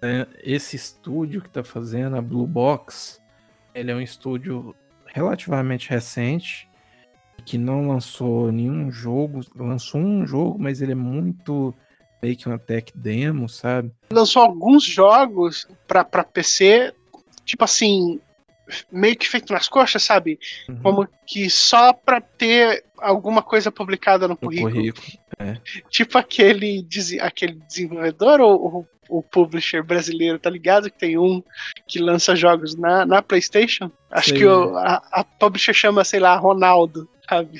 né, 0.00 0.26
esse 0.42 0.76
estúdio 0.76 1.40
que 1.40 1.48
está 1.48 1.64
fazendo, 1.64 2.16
a 2.16 2.20
Blue 2.22 2.46
Box, 2.46 3.20
ele 3.74 3.90
é 3.90 3.94
um 3.94 4.00
estúdio 4.00 4.74
relativamente 5.06 5.88
recente, 5.90 6.68
que 7.44 7.58
não 7.58 7.88
lançou 7.88 8.50
nenhum 8.52 8.90
jogo, 8.90 9.40
lançou 9.54 10.00
um 10.00 10.26
jogo, 10.26 10.58
mas 10.58 10.80
ele 10.80 10.92
é 10.92 10.96
muito 10.96 11.74
meio 12.22 12.36
que 12.36 12.46
uma 12.46 12.58
tech 12.58 12.92
demo, 12.94 13.48
sabe? 13.48 13.90
lançou 14.12 14.42
alguns 14.42 14.84
jogos 14.84 15.66
pra, 15.88 16.04
pra 16.04 16.22
PC, 16.22 16.94
tipo 17.44 17.64
assim, 17.64 18.20
meio 18.90 19.16
que 19.16 19.28
feito 19.28 19.52
nas 19.52 19.68
coxas, 19.68 20.02
sabe? 20.02 20.38
Uhum. 20.68 20.76
Como 20.82 21.08
que 21.26 21.50
só 21.50 21.92
pra 21.92 22.20
ter 22.20 22.84
alguma 22.98 23.42
coisa 23.42 23.70
publicada 23.70 24.28
no 24.28 24.36
currículo. 24.36 24.72
currículo. 24.72 25.06
Tipo 25.90 26.18
aquele, 26.18 26.86
aquele 27.20 27.54
desenvolvedor 27.68 28.40
ou 28.40 28.86
o, 29.08 29.18
o 29.18 29.22
publisher 29.22 29.82
brasileiro, 29.82 30.38
tá 30.38 30.48
ligado? 30.48 30.90
Que 30.90 30.98
tem 30.98 31.18
um 31.18 31.42
que 31.86 31.98
lança 31.98 32.36
jogos 32.36 32.76
na, 32.76 33.04
na 33.04 33.20
PlayStation. 33.20 33.90
Acho 34.10 34.30
Sei. 34.30 34.38
que 34.38 34.46
o, 34.46 34.76
a, 34.76 35.02
a 35.10 35.24
publisher 35.24 35.74
chama, 35.74 36.04
sei 36.04 36.20
lá, 36.20 36.36
Ronaldo. 36.36 37.08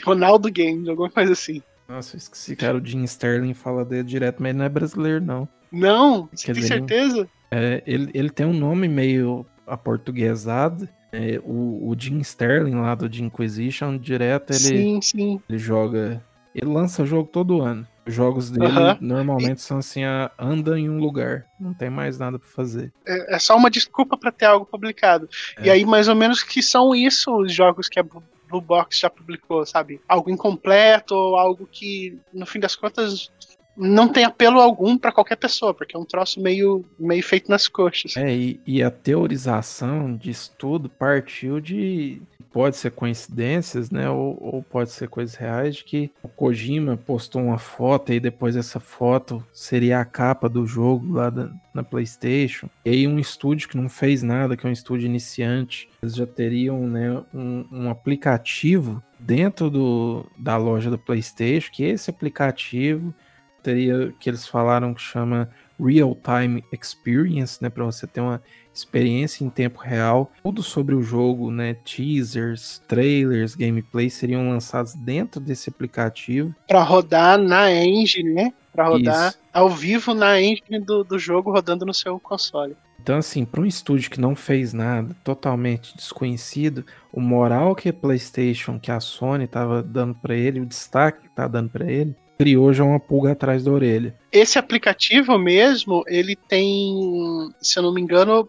Ronaldo 0.04 0.50
Games, 0.52 0.88
alguma 0.88 1.10
coisa 1.10 1.32
assim. 1.32 1.62
Nossa, 1.88 2.16
eu 2.16 2.18
esqueci, 2.18 2.56
cara, 2.56 2.78
o 2.78 2.84
Jim 2.84 3.04
Sterling 3.04 3.54
fala 3.54 3.84
dele 3.84 4.04
direto, 4.04 4.42
mas 4.42 4.50
ele 4.50 4.58
não 4.58 4.64
é 4.64 4.68
brasileiro, 4.68 5.24
não. 5.24 5.48
Não, 5.70 6.28
você 6.32 6.46
Quer 6.46 6.52
tem 6.52 6.62
dizer, 6.62 6.74
certeza? 6.74 7.28
É, 7.50 7.82
ele, 7.86 8.10
ele 8.14 8.30
tem 8.30 8.46
um 8.46 8.52
nome 8.52 8.88
meio 8.88 9.44
aportuguesado. 9.66 10.88
É, 11.12 11.38
o, 11.44 11.90
o 11.90 11.94
Jim 11.98 12.18
Sterling 12.20 12.74
lá 12.76 12.94
do 12.94 13.08
The 13.08 13.18
Inquisition, 13.18 13.98
direto 13.98 14.50
ele, 14.50 14.58
Sim, 14.58 15.02
sim. 15.02 15.40
ele 15.48 15.58
joga. 15.58 16.24
Ele 16.54 16.70
lança 16.70 17.04
jogo 17.04 17.28
todo 17.30 17.60
ano. 17.62 17.86
Os 18.06 18.14
jogos 18.14 18.50
dele 18.50 18.72
normalmente 19.00 19.60
são 19.60 19.78
assim: 19.78 20.04
a, 20.04 20.30
anda 20.38 20.78
em 20.78 20.88
um 20.88 20.98
lugar. 20.98 21.44
Não 21.60 21.72
tem 21.72 21.88
mais 21.88 22.18
nada 22.18 22.38
pra 22.38 22.48
fazer. 22.48 22.92
É, 23.06 23.36
é 23.36 23.38
só 23.38 23.56
uma 23.56 23.70
desculpa 23.70 24.16
pra 24.16 24.32
ter 24.32 24.46
algo 24.46 24.66
publicado. 24.66 25.28
É. 25.58 25.66
E 25.66 25.70
aí, 25.70 25.84
mais 25.84 26.08
ou 26.08 26.14
menos, 26.14 26.42
que 26.42 26.62
são 26.62 26.94
isso 26.94 27.34
os 27.36 27.52
jogos 27.52 27.88
que 27.88 28.00
a 28.00 28.04
Blue 28.52 28.60
Box 28.60 29.00
já 29.00 29.08
publicou, 29.08 29.64
sabe? 29.64 30.00
Algo 30.06 30.30
incompleto, 30.30 31.14
ou 31.14 31.36
algo 31.36 31.66
que, 31.70 32.18
no 32.32 32.44
fim 32.44 32.60
das 32.60 32.76
contas, 32.76 33.30
não 33.76 34.08
tem 34.08 34.24
apelo 34.24 34.60
algum 34.60 34.98
pra 34.98 35.12
qualquer 35.12 35.36
pessoa, 35.36 35.72
porque 35.72 35.96
é 35.96 35.98
um 35.98 36.04
troço 36.04 36.40
meio, 36.40 36.84
meio 36.98 37.22
feito 37.22 37.50
nas 37.50 37.66
coxas. 37.66 38.16
É, 38.16 38.30
e, 38.34 38.60
e 38.66 38.82
a 38.82 38.90
teorização 38.90 40.14
disso 40.14 40.52
tudo 40.58 40.90
partiu 40.90 41.60
de. 41.60 42.20
Pode 42.52 42.76
ser 42.76 42.90
coincidências, 42.90 43.90
né? 43.90 44.10
Ou, 44.10 44.36
ou 44.40 44.62
pode 44.62 44.90
ser 44.90 45.08
coisas 45.08 45.34
reais, 45.34 45.76
de 45.76 45.84
que 45.84 46.10
o 46.22 46.28
Kojima 46.28 46.96
postou 46.96 47.42
uma 47.42 47.58
foto 47.58 48.12
e 48.12 48.20
depois 48.20 48.56
essa 48.56 48.78
foto 48.78 49.42
seria 49.52 50.00
a 50.00 50.04
capa 50.04 50.48
do 50.48 50.66
jogo 50.66 51.14
lá 51.14 51.30
da- 51.30 51.50
na 51.72 51.82
PlayStation. 51.82 52.68
E 52.84 52.90
aí, 52.90 53.06
um 53.08 53.18
estúdio 53.18 53.68
que 53.68 53.76
não 53.76 53.88
fez 53.88 54.22
nada, 54.22 54.56
que 54.56 54.66
é 54.66 54.68
um 54.68 54.72
estúdio 54.72 55.06
iniciante, 55.06 55.88
eles 56.02 56.14
já 56.14 56.26
teriam 56.26 56.86
né, 56.86 57.22
um, 57.32 57.66
um 57.72 57.90
aplicativo 57.90 59.02
dentro 59.18 59.70
do, 59.70 60.26
da 60.38 60.56
loja 60.56 60.90
da 60.90 60.98
PlayStation, 60.98 61.70
que 61.72 61.84
esse 61.84 62.10
aplicativo 62.10 63.14
teria 63.62 64.12
que 64.18 64.28
eles 64.28 64.46
falaram 64.46 64.92
que 64.92 65.00
chama 65.00 65.48
real 65.80 66.16
time 66.16 66.62
experience, 66.72 67.62
né, 67.62 67.70
para 67.70 67.84
você 67.84 68.06
ter 68.06 68.20
uma 68.20 68.42
experiência 68.74 69.44
em 69.44 69.50
tempo 69.50 69.80
real, 69.80 70.30
tudo 70.42 70.62
sobre 70.62 70.94
o 70.94 71.02
jogo, 71.02 71.50
né? 71.50 71.74
Teasers, 71.74 72.82
trailers, 72.88 73.54
gameplay 73.54 74.08
seriam 74.08 74.48
lançados 74.48 74.94
dentro 74.94 75.40
desse 75.40 75.70
aplicativo. 75.70 76.54
Pra 76.66 76.82
rodar 76.82 77.38
na 77.38 77.72
engine, 77.72 78.32
né? 78.32 78.52
Pra 78.72 78.88
rodar 78.88 79.30
Isso. 79.30 79.38
ao 79.52 79.68
vivo 79.68 80.14
na 80.14 80.40
engine 80.40 80.80
do, 80.80 81.04
do 81.04 81.18
jogo 81.18 81.50
rodando 81.50 81.84
no 81.84 81.92
seu 81.92 82.18
console. 82.18 82.74
Então, 83.02 83.18
assim, 83.18 83.44
para 83.44 83.60
um 83.60 83.66
estúdio 83.66 84.08
que 84.08 84.20
não 84.20 84.36
fez 84.36 84.72
nada, 84.72 85.14
totalmente 85.24 85.96
desconhecido, 85.96 86.86
o 87.12 87.20
moral 87.20 87.74
que 87.74 87.88
a 87.88 87.92
PlayStation, 87.92 88.78
que 88.78 88.92
a 88.92 89.00
Sony 89.00 89.48
tava 89.48 89.82
dando 89.82 90.14
pra 90.14 90.36
ele, 90.36 90.60
o 90.60 90.66
destaque 90.66 91.22
que 91.22 91.34
tá 91.34 91.48
dando 91.48 91.68
pra 91.68 91.90
ele, 91.90 92.14
criou 92.38 92.72
já 92.72 92.84
uma 92.84 93.00
pulga 93.00 93.32
atrás 93.32 93.64
da 93.64 93.72
orelha. 93.72 94.14
Esse 94.30 94.56
aplicativo 94.56 95.36
mesmo, 95.36 96.04
ele 96.06 96.36
tem, 96.36 97.52
se 97.60 97.78
eu 97.78 97.82
não 97.82 97.92
me 97.92 98.00
engano, 98.00 98.48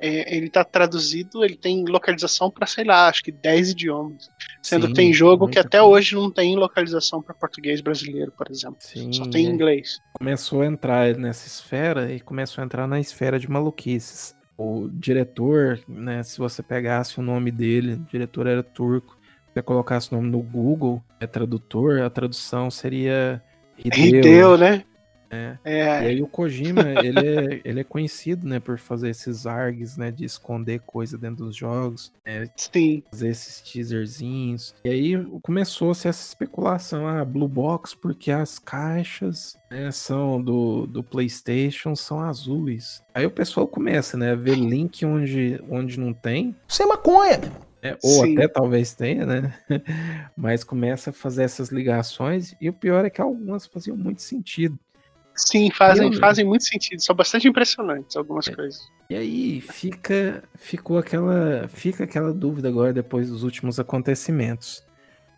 é, 0.00 0.36
ele 0.36 0.48
tá 0.48 0.62
traduzido, 0.64 1.44
ele 1.44 1.56
tem 1.56 1.84
localização 1.84 2.50
pra, 2.50 2.66
sei 2.66 2.84
lá, 2.84 3.08
acho 3.08 3.22
que 3.22 3.32
10 3.32 3.70
idiomas. 3.70 4.30
Sendo 4.62 4.86
Sim, 4.88 4.92
tem 4.94 5.12
jogo 5.12 5.48
que 5.48 5.58
até 5.58 5.78
coisa. 5.78 5.92
hoje 5.92 6.14
não 6.14 6.30
tem 6.30 6.56
localização 6.56 7.20
pra 7.22 7.34
português 7.34 7.80
brasileiro, 7.80 8.32
por 8.32 8.50
exemplo. 8.50 8.76
Sim, 8.80 9.12
Só 9.12 9.24
tem 9.26 9.46
em 9.46 9.50
inglês. 9.50 9.98
começou 10.12 10.62
a 10.62 10.66
entrar 10.66 11.14
nessa 11.16 11.46
esfera 11.46 12.12
e 12.12 12.20
começou 12.20 12.62
a 12.62 12.64
entrar 12.64 12.86
na 12.86 13.00
esfera 13.00 13.38
de 13.38 13.50
maluquices. 13.50 14.36
O 14.56 14.88
diretor, 14.92 15.80
né, 15.88 16.22
se 16.22 16.38
você 16.38 16.62
pegasse 16.62 17.18
o 17.18 17.22
nome 17.22 17.50
dele, 17.50 17.94
o 17.94 17.98
diretor 18.10 18.46
era 18.46 18.62
turco, 18.62 19.16
se 19.46 19.54
você 19.54 19.62
colocasse 19.62 20.12
o 20.12 20.16
nome 20.16 20.30
no 20.30 20.40
Google, 20.42 21.02
é 21.20 21.26
tradutor, 21.26 22.02
a 22.02 22.10
tradução 22.10 22.70
seria 22.70 23.42
Hideo. 23.76 24.18
Hideo, 24.18 24.56
né? 24.56 24.84
É. 25.30 25.56
E 25.64 25.70
É, 25.70 25.98
aí 25.98 26.22
o 26.22 26.26
Kojima, 26.26 26.82
ele 27.04 27.18
é, 27.18 27.60
ele 27.64 27.80
é 27.80 27.84
conhecido, 27.84 28.46
né, 28.46 28.60
por 28.60 28.78
fazer 28.78 29.10
esses 29.10 29.46
args, 29.46 29.96
né, 29.96 30.10
de 30.10 30.24
esconder 30.24 30.80
coisa 30.80 31.18
dentro 31.18 31.44
dos 31.44 31.56
jogos, 31.56 32.12
né, 32.26 32.46
sim. 32.56 33.02
fazer 33.10 33.28
esses 33.28 33.60
teaserzinhos. 33.60 34.74
E 34.84 34.88
aí 34.90 35.26
começou-se 35.42 36.08
essa 36.08 36.26
especulação, 36.26 37.06
ah, 37.06 37.24
Blue 37.24 37.48
Box, 37.48 37.94
porque 37.94 38.30
as 38.30 38.58
caixas 38.58 39.56
né, 39.70 39.90
são 39.90 40.42
do, 40.42 40.86
do 40.86 41.02
PlayStation 41.02 41.94
são 41.94 42.20
azuis. 42.20 43.02
Aí 43.14 43.26
o 43.26 43.30
pessoal 43.30 43.66
começa, 43.66 44.16
né, 44.16 44.32
a 44.32 44.36
ver 44.36 44.56
link 44.56 45.04
onde, 45.04 45.60
onde 45.68 45.98
não 45.98 46.12
tem, 46.12 46.56
é 46.80 46.86
maconha, 46.86 47.38
meu. 47.38 47.50
né, 47.82 47.96
ou 48.02 48.24
Sim. 48.24 48.32
até 48.34 48.48
talvez 48.48 48.94
tenha, 48.94 49.26
né, 49.26 49.54
mas 50.36 50.64
começa 50.64 51.10
a 51.10 51.12
fazer 51.12 51.42
essas 51.44 51.68
ligações 51.70 52.54
e 52.60 52.68
o 52.68 52.72
pior 52.72 53.04
é 53.04 53.10
que 53.10 53.20
algumas 53.20 53.66
faziam 53.66 53.96
muito 53.96 54.22
sentido. 54.22 54.78
Sim, 55.38 55.70
fazem, 55.70 56.12
Eu- 56.12 56.18
fazem 56.18 56.44
muito 56.44 56.64
sentido. 56.64 57.00
São 57.00 57.14
bastante 57.14 57.46
impressionantes 57.48 58.16
algumas 58.16 58.48
É. 58.48 58.54
coisas. 58.54 58.80
E 59.08 59.14
aí 59.14 59.60
fica 59.60 60.42
ficou 60.56 60.98
aquela 60.98 61.66
fica 61.68 62.04
aquela 62.04 62.32
dúvida 62.32 62.68
agora 62.68 62.92
depois 62.92 63.30
dos 63.30 63.42
últimos 63.44 63.78
acontecimentos. 63.80 64.84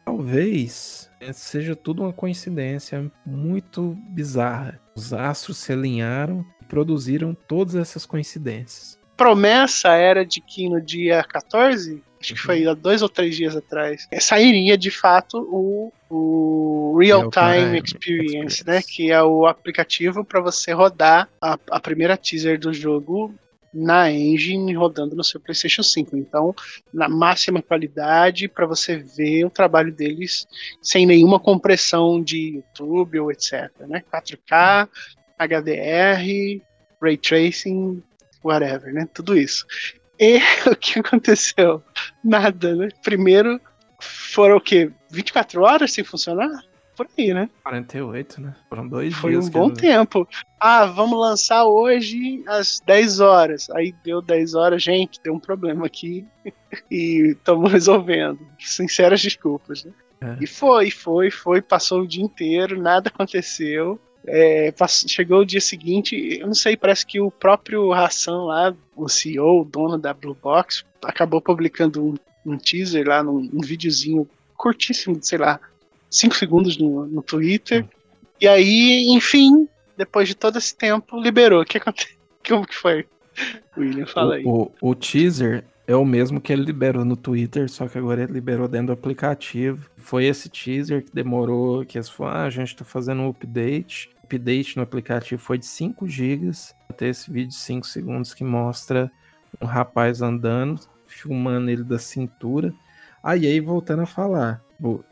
Talvez 0.05 1.09
eh, 1.21 1.33
seja 1.33 1.77
tudo 1.77 2.03
uma 2.03 2.13
coincidência 2.13 3.11
muito 3.25 3.97
bizarra. 4.09 4.81
Os 4.97 5.13
astros 5.13 5.59
se 5.59 5.73
alinharam 5.73 6.45
e 6.61 6.65
produziram 6.65 7.33
todas 7.47 7.75
essas 7.77 8.05
coincidências. 8.05 8.99
Promessa 9.17 9.91
era 9.91 10.25
de 10.25 10.41
que 10.41 10.69
no 10.69 10.81
dia 10.81 11.23
14, 11.23 12.03
acho 12.21 12.35
que 12.35 12.41
Uhum. 12.41 12.47
foi 12.47 12.67
há 12.67 12.75
dois 12.75 13.03
ou 13.03 13.09
três 13.09 13.35
dias 13.37 13.57
atrás, 13.57 14.07
eh, 14.11 14.21
sairia 14.21 14.77
de 14.77 14.91
fato 14.91 15.39
o, 15.51 15.93
o 16.11 16.99
Real 16.99 17.21
Real 17.21 17.31
Time 17.31 17.65
Time 17.65 17.83
Experience, 17.85 18.67
né? 18.67 18.79
Experience. 18.79 18.93
Que 18.93 19.11
é 19.11 19.23
o 19.23 19.47
aplicativo 19.47 20.25
para 20.25 20.41
você 20.41 20.73
rodar 20.73 21.29
a, 21.41 21.59
a 21.71 21.81
primeira 21.81 22.17
teaser 22.17 22.59
do 22.59 22.73
jogo 22.73 23.35
na 23.73 24.11
engine 24.11 24.75
rodando 24.75 25.15
no 25.15 25.23
seu 25.23 25.41
PlayStation 25.41 25.83
5. 25.83 26.17
Então, 26.17 26.55
na 26.93 27.09
máxima 27.09 27.63
qualidade 27.63 28.49
para 28.49 28.67
você 28.67 28.97
ver 28.97 29.45
o 29.45 29.51
trabalho 29.51 29.93
deles 29.93 30.47
sem 30.83 31.07
nenhuma 31.07 31.39
compressão 31.39 32.23
de 32.23 32.57
YouTube 32.57 33.21
ou 33.21 33.31
etc, 33.31 33.71
né? 33.89 34.03
4K, 34.13 34.89
HDR, 35.39 36.61
Ray 37.01 37.17
Tracing, 37.17 38.03
whatever, 38.43 38.93
né? 38.93 39.09
Tudo 39.15 39.39
isso. 39.39 39.65
E 40.21 40.39
o 40.71 40.77
que 40.77 40.99
aconteceu? 41.01 41.83
Nada, 42.23 42.77
né? 42.77 42.89
Primeiro 43.03 43.61
foram 44.01 44.57
o 44.57 44.61
quê? 44.61 44.91
24 45.11 45.63
horas 45.63 45.93
sem 45.93 46.05
funcionar? 46.05 46.63
Por 46.97 47.09
aí, 47.19 47.33
né? 47.33 47.49
48, 47.65 48.41
né? 48.43 48.55
Foram 48.69 48.87
dois 48.87 49.15
Foi 49.15 49.31
dias. 49.31 49.47
um 49.47 49.51
que 49.51 49.59
bom 49.59 49.69
eu- 49.69 49.75
tempo. 49.75 50.29
Ah, 50.61 50.85
vamos 50.85 51.19
lançar 51.19 51.65
hoje 51.65 52.45
às 52.47 52.79
10 52.85 53.21
horas. 53.21 53.71
Aí 53.71 53.95
deu 54.05 54.21
10 54.21 54.55
horas, 54.55 54.83
gente, 54.83 55.19
deu 55.25 55.33
um 55.33 55.41
problema 55.41 55.87
aqui 55.87 56.27
e 56.91 57.31
estamos 57.31 57.73
resolvendo. 57.73 58.39
Sinceras 58.59 59.23
desculpas, 59.23 59.85
né? 59.85 59.93
É. 60.21 60.37
E 60.45 60.47
foi, 60.47 60.91
foi, 60.91 61.31
foi, 61.31 61.63
passou 61.63 62.03
o 62.03 62.07
dia 62.07 62.23
inteiro, 62.23 62.79
nada 62.79 63.09
aconteceu. 63.09 63.99
É, 64.27 64.73
chegou 65.09 65.41
o 65.41 65.47
dia 65.47 65.61
seguinte, 65.61 66.39
eu 66.41 66.47
não 66.47 66.55
sei, 66.55 66.77
parece 66.77 67.07
que 67.07 67.21
o 67.21 67.31
próprio 67.31 67.93
Hassan 67.93 68.45
lá, 68.45 68.75
o 68.95 69.09
CEO, 69.09 69.63
o 69.63 69.65
dono 69.65 69.97
da 69.97 70.13
Blue 70.13 70.37
Box, 70.41 70.85
acabou 71.03 71.41
publicando 71.41 72.05
um, 72.05 72.15
um 72.45 72.59
teaser 72.59 73.09
lá, 73.09 73.23
num, 73.23 73.49
um 73.53 73.61
videozinho 73.61 74.29
curtíssimo, 74.57 75.19
de, 75.19 75.27
sei 75.27 75.39
lá, 75.39 75.59
5 76.11 76.37
segundos 76.37 76.77
no, 76.77 77.07
no 77.07 77.23
Twitter. 77.23 77.87
E 78.41 78.47
aí, 78.47 79.07
enfim, 79.09 79.69
depois 79.97 80.29
de 80.29 80.35
todo 80.35 80.59
esse 80.59 80.75
tempo, 80.75 81.19
liberou. 81.21 81.63
O 81.63 81.65
que 81.65 81.79
aconteceu? 81.79 82.17
Como 82.47 82.67
que 82.67 82.75
foi? 82.75 83.07
William, 83.77 84.07
fala 84.07 84.37
aí. 84.37 84.45
O, 84.45 84.71
o, 84.81 84.91
o 84.91 84.95
teaser 84.95 85.65
é 85.91 85.97
o 85.97 86.05
mesmo 86.05 86.41
que 86.41 86.53
ele 86.53 86.63
liberou 86.63 87.05
no 87.05 87.17
Twitter, 87.17 87.69
só 87.69 87.89
que 87.89 87.99
agora 87.99 88.23
ele 88.23 88.33
liberou 88.33 88.69
dentro 88.69 88.89
do 88.89 88.93
aplicativo. 88.93 89.91
Foi 89.97 90.25
esse 90.25 90.49
teaser 90.49 91.05
que 91.05 91.13
demorou, 91.13 91.85
que 91.85 91.99
eles 91.99 92.09
falaram, 92.09 92.41
ah, 92.43 92.45
a 92.45 92.51
gente 92.51 92.77
tá 92.77 92.85
fazendo 92.85 93.23
um 93.23 93.29
update. 93.29 94.09
O 94.23 94.27
update 94.27 94.77
no 94.77 94.85
aplicativo 94.85 95.43
foi 95.43 95.59
de 95.59 95.67
5 95.67 96.07
GB. 96.07 96.53
Até 96.89 97.09
esse 97.09 97.29
vídeo 97.29 97.49
de 97.49 97.57
5 97.57 97.85
segundos 97.89 98.33
que 98.33 98.45
mostra 98.45 99.11
um 99.61 99.67
rapaz 99.67 100.23
andando, 100.23 100.81
filmando 101.07 101.69
ele 101.69 101.83
da 101.83 101.99
cintura. 101.99 102.73
Aí, 103.21 103.45
aí 103.49 103.59
voltando 103.59 104.03
a 104.03 104.07
falar. 104.07 104.63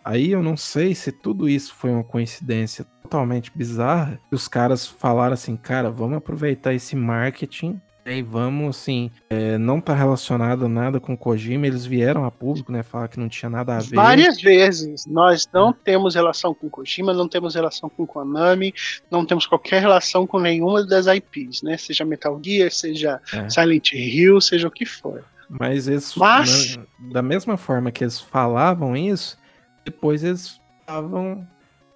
Aí 0.04 0.30
eu 0.30 0.44
não 0.44 0.56
sei 0.56 0.94
se 0.94 1.10
tudo 1.10 1.48
isso 1.48 1.74
foi 1.74 1.90
uma 1.90 2.04
coincidência 2.04 2.84
totalmente 3.02 3.50
bizarra. 3.52 4.20
Os 4.30 4.46
caras 4.46 4.86
falaram 4.86 5.34
assim, 5.34 5.56
cara, 5.56 5.90
vamos 5.90 6.18
aproveitar 6.18 6.72
esse 6.72 6.94
marketing 6.94 7.80
e 8.08 8.14
aí 8.14 8.22
vamos, 8.22 8.76
assim, 8.76 9.10
é, 9.28 9.58
não 9.58 9.80
tá 9.80 9.94
relacionado 9.94 10.68
nada 10.68 10.98
com 10.98 11.16
Kojima. 11.16 11.66
Eles 11.66 11.84
vieram 11.84 12.24
a 12.24 12.30
público, 12.30 12.72
né? 12.72 12.82
Falar 12.82 13.08
que 13.08 13.18
não 13.20 13.28
tinha 13.28 13.50
nada 13.50 13.76
a 13.76 13.80
ver. 13.80 13.94
Várias 13.96 14.40
vezes. 14.40 15.04
Nós 15.06 15.48
não 15.52 15.72
temos 15.72 16.14
relação 16.14 16.54
com 16.54 16.68
Kojima, 16.70 17.12
não 17.12 17.28
temos 17.28 17.54
relação 17.54 17.88
com 17.88 18.06
Konami, 18.06 18.72
não 19.10 19.24
temos 19.26 19.46
qualquer 19.46 19.80
relação 19.80 20.26
com 20.26 20.38
nenhuma 20.38 20.84
das 20.86 21.06
IPs, 21.06 21.62
né? 21.62 21.76
Seja 21.76 22.04
Metal 22.04 22.40
Gear, 22.42 22.70
seja 22.70 23.20
É. 23.32 23.48
Silent 23.50 23.92
Hill, 23.92 24.40
seja 24.40 24.68
o 24.68 24.70
que 24.70 24.86
for. 24.86 25.24
Mas 25.50 25.88
eles, 25.88 26.14
Mas- 26.16 26.76
na- 26.76 26.84
da 27.12 27.22
mesma 27.22 27.56
forma 27.56 27.90
que 27.90 28.04
eles 28.04 28.20
falavam 28.20 28.96
isso, 28.96 29.38
depois 29.84 30.22
eles 30.24 30.60
estavam 30.80 31.46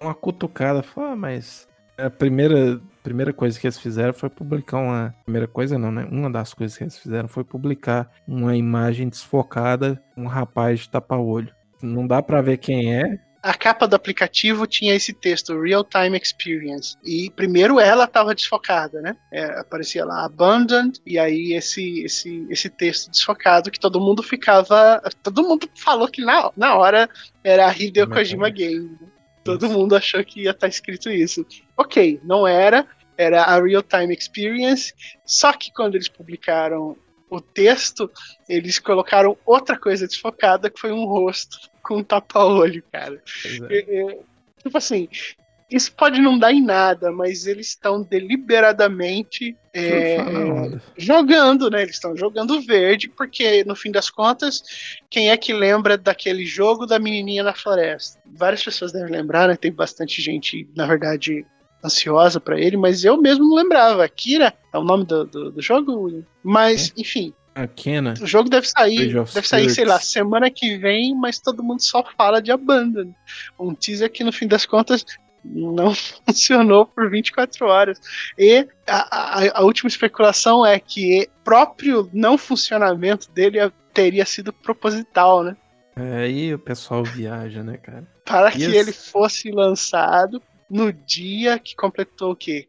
uma 0.01 0.13
cutucada. 0.13 0.81
Falaram, 0.83 1.13
ah, 1.13 1.15
mas 1.15 1.67
a 1.97 2.09
primeira, 2.09 2.81
primeira 3.03 3.33
coisa 3.33 3.59
que 3.59 3.67
eles 3.67 3.77
fizeram 3.77 4.13
foi 4.13 4.29
publicar 4.29 4.77
uma. 4.77 5.13
Primeira 5.25 5.47
coisa 5.47 5.77
não, 5.77 5.91
né? 5.91 6.07
Uma 6.09 6.31
das 6.31 6.53
coisas 6.53 6.77
que 6.77 6.83
eles 6.83 6.97
fizeram 6.97 7.27
foi 7.27 7.43
publicar 7.43 8.09
uma 8.27 8.55
imagem 8.55 9.09
desfocada, 9.09 10.01
um 10.17 10.25
rapaz 10.25 10.81
de 10.81 10.89
tapa-olho. 10.89 11.53
Não 11.81 12.07
dá 12.07 12.21
pra 12.23 12.41
ver 12.41 12.57
quem 12.57 12.95
é. 12.95 13.19
A 13.43 13.53
capa 13.53 13.85
do 13.85 13.93
aplicativo 13.93 14.65
tinha 14.65 14.95
esse 14.95 15.11
texto, 15.11 15.59
Real 15.59 15.83
Time 15.83 16.17
Experience. 16.17 16.95
E 17.03 17.29
primeiro 17.31 17.77
ela 17.77 18.05
estava 18.05 18.33
desfocada, 18.33 19.01
né? 19.01 19.17
É, 19.33 19.59
aparecia 19.59 20.05
lá 20.05 20.23
Abandoned, 20.23 21.01
e 21.05 21.19
aí 21.19 21.51
esse, 21.51 22.05
esse, 22.05 22.47
esse 22.49 22.69
texto 22.69 23.11
desfocado 23.11 23.69
que 23.69 23.81
todo 23.81 23.99
mundo 23.99 24.23
ficava. 24.23 25.01
Todo 25.21 25.43
mundo 25.43 25.69
falou 25.75 26.07
que 26.07 26.23
na, 26.23 26.49
na 26.55 26.77
hora 26.77 27.09
era 27.43 27.67
a 27.67 27.77
Hideo 27.77 28.09
Kojima. 28.09 28.49
Game. 28.49 28.97
Todo 29.43 29.69
mundo 29.69 29.95
achou 29.95 30.23
que 30.23 30.43
ia 30.43 30.51
estar 30.51 30.67
escrito 30.67 31.09
isso. 31.09 31.45
Ok, 31.75 32.19
não 32.23 32.47
era, 32.47 32.87
era 33.17 33.43
a 33.43 33.61
Real 33.61 33.83
Time 33.83 34.13
Experience. 34.13 34.93
Só 35.25 35.51
que 35.53 35.71
quando 35.71 35.95
eles 35.95 36.07
publicaram 36.07 36.97
o 37.29 37.41
texto, 37.41 38.09
eles 38.47 38.79
colocaram 38.79 39.37
outra 39.45 39.77
coisa 39.77 40.07
desfocada, 40.07 40.69
que 40.69 40.79
foi 40.79 40.91
um 40.91 41.05
rosto 41.05 41.57
com 41.81 41.97
um 41.97 42.03
tapa-olho, 42.03 42.83
cara. 42.91 43.21
É, 43.69 44.19
tipo 44.61 44.77
assim, 44.77 45.09
isso 45.73 45.91
pode 45.93 46.21
não 46.21 46.37
dar 46.37 46.53
em 46.53 46.61
nada, 46.61 47.11
mas 47.11 47.47
eles 47.47 47.69
estão 47.69 48.03
deliberadamente 48.03 49.57
é, 49.73 50.17
jogando, 50.95 51.67
né? 51.69 51.81
Eles 51.81 51.95
estão 51.95 52.15
jogando 52.15 52.61
verde, 52.61 53.09
porque 53.09 53.63
no 53.63 53.75
fim 53.75 53.91
das 53.91 54.07
contas, 54.09 54.61
quem 55.09 55.31
é 55.31 55.37
que 55.37 55.51
lembra 55.51 55.97
daquele 55.97 56.45
jogo 56.45 56.85
da 56.85 56.99
menininha 56.99 57.43
na 57.43 57.55
floresta? 57.55 58.19
Várias 58.25 58.63
pessoas 58.63 58.91
devem 58.91 59.11
lembrar, 59.11 59.47
né? 59.47 59.55
Tem 59.55 59.71
bastante 59.71 60.21
gente, 60.21 60.69
na 60.75 60.85
verdade, 60.85 61.43
ansiosa 61.83 62.39
pra 62.39 62.59
ele, 62.59 62.77
mas 62.77 63.03
eu 63.03 63.19
mesmo 63.19 63.43
não 63.43 63.55
lembrava. 63.55 64.07
Kira 64.07 64.53
é 64.71 64.77
o 64.77 64.83
nome 64.83 65.05
do, 65.05 65.25
do, 65.25 65.51
do 65.53 65.61
jogo? 65.61 66.23
Mas, 66.43 66.93
enfim, 66.95 67.33
A 67.55 67.65
Kena. 67.65 68.13
o 68.21 68.27
jogo 68.27 68.47
deve 68.47 68.67
sair, 68.67 69.11
deve 69.11 69.47
sair, 69.47 69.71
sei 69.71 69.85
lá, 69.85 69.99
semana 69.99 70.51
que 70.51 70.77
vem, 70.77 71.15
mas 71.15 71.39
todo 71.39 71.63
mundo 71.63 71.81
só 71.81 72.03
fala 72.15 72.39
de 72.39 72.51
Abandon. 72.51 73.11
Um 73.59 73.73
teaser 73.73 74.11
que 74.11 74.23
no 74.23 74.31
fim 74.31 74.47
das 74.47 74.67
contas 74.67 75.03
não 75.43 75.93
funcionou 76.25 76.85
por 76.85 77.09
24 77.09 77.65
horas. 77.67 77.99
E 78.37 78.67
a, 78.87 79.39
a- 79.39 79.59
a 79.59 79.61
última 79.63 79.87
especulação 79.87 80.65
é 80.65 80.79
que 80.79 81.29
próprio 81.43 82.09
não 82.13 82.37
funcionamento 82.37 83.29
dele 83.31 83.59
teria 83.93 84.25
sido 84.25 84.51
proposital, 84.53 85.43
né? 85.43 85.55
É, 85.95 86.23
Aí 86.23 86.53
o 86.53 86.59
pessoal 86.59 87.03
viaja, 87.03 87.61
né, 87.63 87.77
cara? 87.77 88.07
Para 88.25 88.51
que 88.51 88.63
ele 88.63 88.91
fosse 88.91 89.51
lançado 89.51 90.41
no 90.69 90.91
dia 90.91 91.59
que 91.59 91.75
completou 91.75 92.31
o 92.31 92.35
quê? 92.35 92.67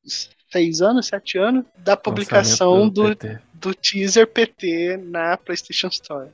Seis 0.53 0.83
anos, 0.83 1.07
sete 1.07 1.39
anos 1.39 1.65
da 1.79 1.97
publicação 1.97 2.89
do, 2.89 3.17
PT. 3.17 3.39
do 3.55 3.75
teaser 3.75 4.27
PT 4.27 4.99
na 4.99 5.37
PlayStation 5.37 5.89
Store. 5.89 6.29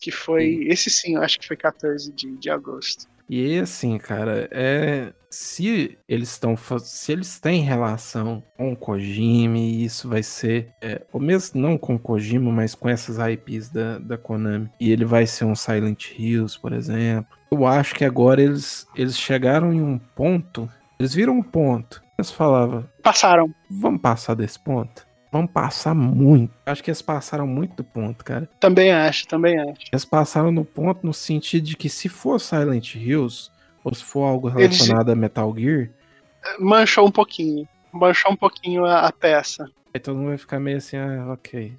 Que 0.00 0.10
foi. 0.10 0.42
Sim. 0.44 0.64
Esse 0.68 0.90
sim, 0.90 1.14
eu 1.14 1.22
acho 1.22 1.38
que 1.40 1.46
foi 1.46 1.56
14 1.56 2.12
de, 2.12 2.36
de 2.36 2.50
agosto. 2.50 3.06
E 3.28 3.44
aí, 3.44 3.58
assim, 3.58 3.98
cara, 3.98 4.48
é. 4.50 5.12
Se 5.28 5.98
eles 6.08 6.30
estão. 6.30 6.56
Se 6.56 7.12
eles 7.12 7.38
têm 7.38 7.60
relação 7.62 8.42
com 8.56 8.72
o 8.72 8.76
Kojima, 8.76 9.58
e 9.58 9.84
isso 9.84 10.08
vai 10.08 10.22
ser. 10.22 10.70
É, 10.80 11.02
ou 11.12 11.20
mesmo 11.20 11.60
não 11.60 11.76
com 11.76 11.96
o 11.96 11.98
Kojima, 11.98 12.50
mas 12.50 12.74
com 12.74 12.88
essas 12.88 13.18
IPs 13.18 13.68
da, 13.68 13.98
da 13.98 14.16
Konami. 14.16 14.70
E 14.80 14.90
ele 14.90 15.04
vai 15.04 15.26
ser 15.26 15.44
um 15.44 15.54
Silent 15.54 16.12
Hills, 16.16 16.58
por 16.58 16.72
exemplo. 16.72 17.36
Eu 17.50 17.66
acho 17.66 17.94
que 17.94 18.04
agora 18.04 18.40
eles, 18.40 18.86
eles 18.96 19.18
chegaram 19.18 19.72
em 19.74 19.82
um 19.82 19.98
ponto. 19.98 20.68
Eles 20.98 21.12
viram 21.14 21.34
um 21.34 21.42
ponto. 21.42 22.02
Eles 22.18 22.30
falavam, 22.30 22.88
Passaram. 23.02 23.54
vamos 23.70 24.00
passar 24.00 24.34
desse 24.34 24.58
ponto? 24.58 25.05
Vamos 25.36 25.50
passar 25.52 25.94
muito. 25.94 26.52
Acho 26.64 26.82
que 26.82 26.90
eles 26.90 27.02
passaram 27.02 27.46
muito 27.46 27.76
do 27.76 27.84
ponto, 27.84 28.24
cara. 28.24 28.48
Também 28.58 28.90
acho, 28.92 29.26
também 29.28 29.58
acho. 29.60 29.82
Eles 29.92 30.04
passaram 30.04 30.50
no 30.50 30.64
ponto 30.64 31.06
no 31.06 31.12
sentido 31.12 31.64
de 31.64 31.76
que 31.76 31.88
se 31.88 32.08
for 32.08 32.40
Silent 32.40 32.94
Hills, 32.94 33.50
ou 33.84 33.94
se 33.94 34.02
for 34.04 34.24
algo 34.24 34.48
Eles- 34.48 34.78
relacionado 34.78 35.10
a 35.10 35.14
Metal 35.14 35.54
Gear, 35.56 35.90
Manchou 36.60 37.06
um 37.06 37.10
pouquinho. 37.10 37.68
Manchou 37.92 38.32
um 38.32 38.36
pouquinho 38.36 38.84
a, 38.84 39.00
a 39.00 39.12
peça. 39.12 39.68
aí 39.92 39.98
todo 40.00 40.16
mundo 40.16 40.28
vai 40.28 40.38
ficar 40.38 40.60
meio 40.60 40.76
assim, 40.78 40.96
ah, 40.96 41.32
ok. 41.32 41.72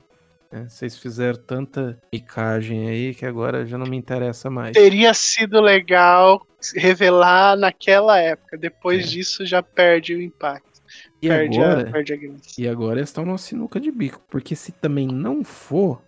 É, 0.51 0.63
vocês 0.63 0.97
fizeram 0.97 1.37
tanta 1.39 1.97
picagem 2.11 2.87
aí 2.89 3.13
que 3.15 3.25
agora 3.25 3.65
já 3.65 3.77
não 3.77 3.85
me 3.85 3.97
interessa 3.97 4.49
mais. 4.49 4.71
Teria 4.73 5.13
sido 5.13 5.59
legal 5.61 6.45
revelar 6.75 7.55
naquela 7.57 8.17
época. 8.19 8.57
Depois 8.57 9.05
É. 9.05 9.07
disso 9.09 9.45
já 9.45 9.61
perde 9.63 10.13
o 10.15 10.21
impacto. 10.21 10.76
E 11.21 11.27
perde, 11.29 11.59
agora, 11.59 11.89
a, 11.89 11.91
perde 11.91 12.13
a 12.13 12.15
graça. 12.15 12.41
e 12.57 12.67
agora 12.67 13.01
estão 13.01 13.25
numa 13.25 13.37
sinuca 13.37 13.79
de 13.79 13.91
bico, 13.91 14.21
porque 14.29 14.55
se 14.55 14.71
também 14.71 15.07
não 15.07 15.43
for, 15.43 16.01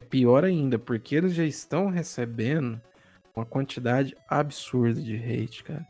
é 0.00 0.04
pior 0.04 0.44
ainda, 0.44 0.78
porque 0.78 1.16
eles 1.16 1.34
já 1.34 1.44
estão 1.44 1.88
recebendo 1.88 2.80
uma 3.34 3.44
quantidade 3.44 4.16
absurda 4.28 5.00
de 5.00 5.16
hate, 5.16 5.64
cara. 5.64 5.86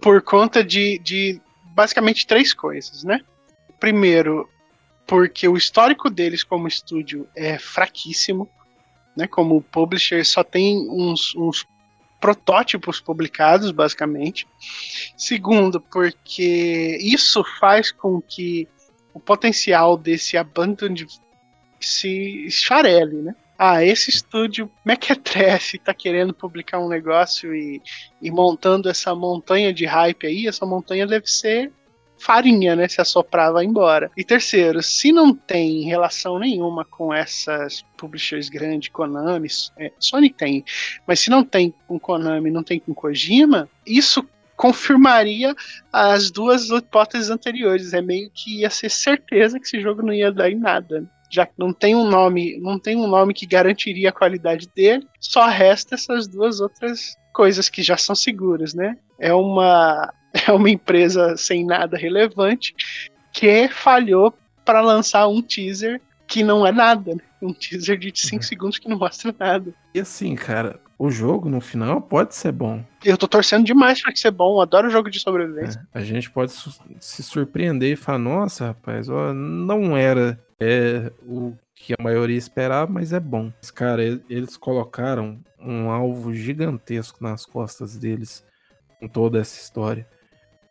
por 0.00 0.20
conta 0.22 0.64
de, 0.64 0.98
de 0.98 1.40
basicamente 1.74 2.26
três 2.26 2.52
coisas, 2.52 3.04
né? 3.04 3.20
Primeiro, 3.78 4.48
porque 5.06 5.46
o 5.46 5.56
histórico 5.56 6.10
deles 6.10 6.42
como 6.42 6.66
estúdio 6.66 7.28
é 7.36 7.56
fraquíssimo, 7.56 8.48
né? 9.16 9.28
Como 9.28 9.62
publisher 9.62 10.24
só 10.24 10.42
tem 10.42 10.88
uns, 10.90 11.34
uns 11.36 11.64
protótipos 12.20 13.00
publicados, 13.00 13.70
basicamente. 13.70 14.46
Segundo, 15.16 15.80
porque 15.80 16.98
isso 17.00 17.44
faz 17.58 17.90
com 17.90 18.20
que 18.20 18.68
o 19.14 19.20
potencial 19.20 19.96
desse 19.96 20.36
Abandoned 20.36 21.06
se 21.80 22.46
esfarele, 22.46 23.22
né? 23.22 23.34
Ah, 23.60 23.84
esse 23.84 24.10
estúdio 24.10 24.70
Mequetrefe 24.84 25.78
tá 25.78 25.92
querendo 25.92 26.32
publicar 26.32 26.78
um 26.78 26.88
negócio 26.88 27.52
e, 27.52 27.82
e 28.22 28.30
montando 28.30 28.88
essa 28.88 29.14
montanha 29.16 29.72
de 29.72 29.84
hype 29.84 30.26
aí, 30.28 30.46
essa 30.46 30.64
montanha 30.64 31.06
deve 31.06 31.26
ser 31.26 31.72
farinha, 32.18 32.74
né? 32.76 32.88
Se 32.88 33.00
assoprar, 33.00 33.52
vai 33.52 33.64
embora. 33.64 34.10
E 34.16 34.24
terceiro, 34.24 34.82
se 34.82 35.12
não 35.12 35.34
tem 35.34 35.82
relação 35.82 36.38
nenhuma 36.38 36.84
com 36.84 37.12
essas 37.12 37.84
publishers 37.96 38.48
grandes, 38.48 38.88
Konami, 38.88 39.48
é, 39.78 39.92
Sony 39.98 40.30
tem, 40.30 40.64
mas 41.06 41.20
se 41.20 41.30
não 41.30 41.44
tem 41.44 41.72
com 41.86 41.98
Konami, 41.98 42.50
não 42.50 42.62
tem 42.62 42.78
com 42.78 42.94
Kojima, 42.94 43.68
isso 43.86 44.26
confirmaria 44.56 45.54
as 45.92 46.30
duas 46.30 46.68
hipóteses 46.68 47.30
anteriores. 47.30 47.94
É 47.94 48.02
meio 48.02 48.30
que 48.34 48.60
ia 48.60 48.70
ser 48.70 48.90
certeza 48.90 49.58
que 49.58 49.66
esse 49.66 49.80
jogo 49.80 50.02
não 50.02 50.12
ia 50.12 50.32
dar 50.32 50.50
em 50.50 50.58
nada. 50.58 51.08
Já 51.30 51.46
que 51.46 51.52
não 51.56 51.72
tem 51.72 51.94
um 51.94 52.08
nome, 52.08 52.58
não 52.58 52.78
tem 52.78 52.96
um 52.96 53.06
nome 53.06 53.34
que 53.34 53.46
garantiria 53.46 54.08
a 54.08 54.12
qualidade 54.12 54.68
dele, 54.74 55.06
só 55.20 55.46
resta 55.46 55.94
essas 55.94 56.26
duas 56.26 56.58
outras 56.58 57.16
coisas 57.32 57.68
que 57.68 57.82
já 57.82 57.96
são 57.96 58.16
seguras, 58.16 58.74
né? 58.74 58.96
É 59.20 59.32
uma 59.32 60.12
é 60.46 60.52
uma 60.52 60.70
empresa 60.70 61.36
sem 61.36 61.64
nada 61.64 61.96
relevante 61.96 62.74
que 63.32 63.68
falhou 63.68 64.34
para 64.64 64.80
lançar 64.80 65.26
um 65.28 65.40
teaser 65.42 66.00
que 66.26 66.42
não 66.42 66.66
é 66.66 66.72
nada, 66.72 67.14
né? 67.14 67.20
Um 67.40 67.52
teaser 67.54 67.96
de 67.98 68.12
5 68.14 68.36
Uhum. 68.36 68.42
segundos 68.42 68.78
que 68.78 68.88
não 68.88 68.98
mostra 68.98 69.34
nada. 69.38 69.72
E 69.94 70.00
assim, 70.00 70.34
cara, 70.34 70.78
o 70.98 71.10
jogo 71.10 71.48
no 71.48 71.60
final 71.60 72.02
pode 72.02 72.34
ser 72.34 72.52
bom. 72.52 72.84
Eu 73.04 73.16
tô 73.16 73.26
torcendo 73.26 73.64
demais 73.64 74.02
pra 74.02 74.12
que 74.12 74.18
ser 74.18 74.30
bom, 74.30 74.56
eu 74.56 74.60
adoro 74.60 74.90
jogo 74.90 75.08
de 75.08 75.20
sobrevivência. 75.20 75.80
É, 75.94 75.98
a 75.98 76.02
gente 76.02 76.30
pode 76.30 76.52
su- 76.52 76.74
se 77.00 77.22
surpreender 77.22 77.92
e 77.92 77.96
falar, 77.96 78.18
nossa, 78.18 78.66
rapaz, 78.66 79.08
ó, 79.08 79.32
não 79.32 79.96
era 79.96 80.38
é, 80.60 81.10
o 81.22 81.54
que 81.74 81.94
a 81.98 82.02
maioria 82.02 82.36
esperava, 82.36 82.92
mas 82.92 83.12
é 83.12 83.20
bom. 83.20 83.50
Mas, 83.62 83.70
cara, 83.70 84.02
eles 84.28 84.56
colocaram 84.56 85.38
um 85.58 85.88
alvo 85.90 86.34
gigantesco 86.34 87.22
nas 87.22 87.46
costas 87.46 87.96
deles 87.96 88.44
com 89.00 89.08
toda 89.08 89.38
essa 89.40 89.58
história. 89.58 90.06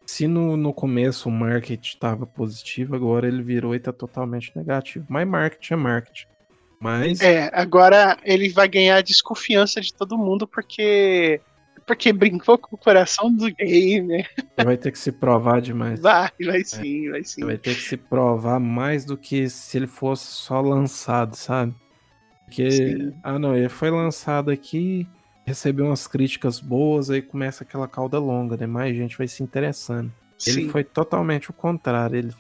Se 0.07 0.25
no, 0.25 0.55
no 0.55 0.73
começo 0.73 1.27
o 1.27 1.31
marketing 1.31 1.95
estava 1.95 2.25
positivo, 2.25 2.95
agora 2.95 3.27
ele 3.27 3.43
virou 3.43 3.75
e 3.75 3.79
tá 3.79 3.91
totalmente 3.91 4.51
negativo. 4.55 5.05
Mas 5.09 5.27
marketing 5.27 5.73
é 5.73 5.75
marketing. 5.75 6.27
Mas 6.79 7.21
É, 7.21 7.51
agora 7.53 8.17
ele 8.23 8.49
vai 8.49 8.67
ganhar 8.69 8.97
a 8.97 9.01
desconfiança 9.01 9.81
de 9.81 9.93
todo 9.93 10.17
mundo 10.17 10.47
porque 10.47 11.41
porque 11.85 12.11
brincou 12.11 12.57
com 12.57 12.75
o 12.75 12.79
coração 12.79 13.33
do 13.33 13.49
game. 13.53 14.25
você 14.55 14.65
vai 14.65 14.77
ter 14.77 14.91
que 14.91 14.99
se 14.99 15.11
provar 15.11 15.61
demais. 15.61 15.99
Vai, 15.99 16.31
vai 16.41 16.63
sim, 16.63 17.09
vai 17.09 17.23
sim. 17.23 17.41
Você 17.41 17.45
vai 17.45 17.57
ter 17.57 17.75
que 17.75 17.81
se 17.81 17.97
provar 17.97 18.59
mais 18.59 19.05
do 19.05 19.17
que 19.17 19.49
se 19.49 19.77
ele 19.77 19.87
fosse 19.87 20.25
só 20.25 20.59
lançado, 20.59 21.35
sabe? 21.35 21.73
Porque, 22.47 22.71
Sim. 22.71 23.13
ah 23.23 23.37
não, 23.37 23.55
ele 23.55 23.67
foi 23.67 23.91
lançado 23.91 24.49
aqui, 24.49 25.05
recebeu 25.47 25.85
umas 25.85 26.05
críticas 26.07 26.59
boas, 26.59 27.09
aí 27.09 27.21
começa 27.21 27.63
aquela 27.63 27.87
cauda 27.87 28.19
longa, 28.19 28.57
né? 28.57 28.67
Mais 28.67 28.93
gente 28.93 29.17
vai 29.17 29.29
se 29.29 29.41
interessando. 29.41 30.11
Ele 30.45 30.63
Sim. 30.63 30.69
foi 30.69 30.83
totalmente 30.83 31.49
o 31.49 31.53
contrário, 31.53 32.17
ele 32.17 32.33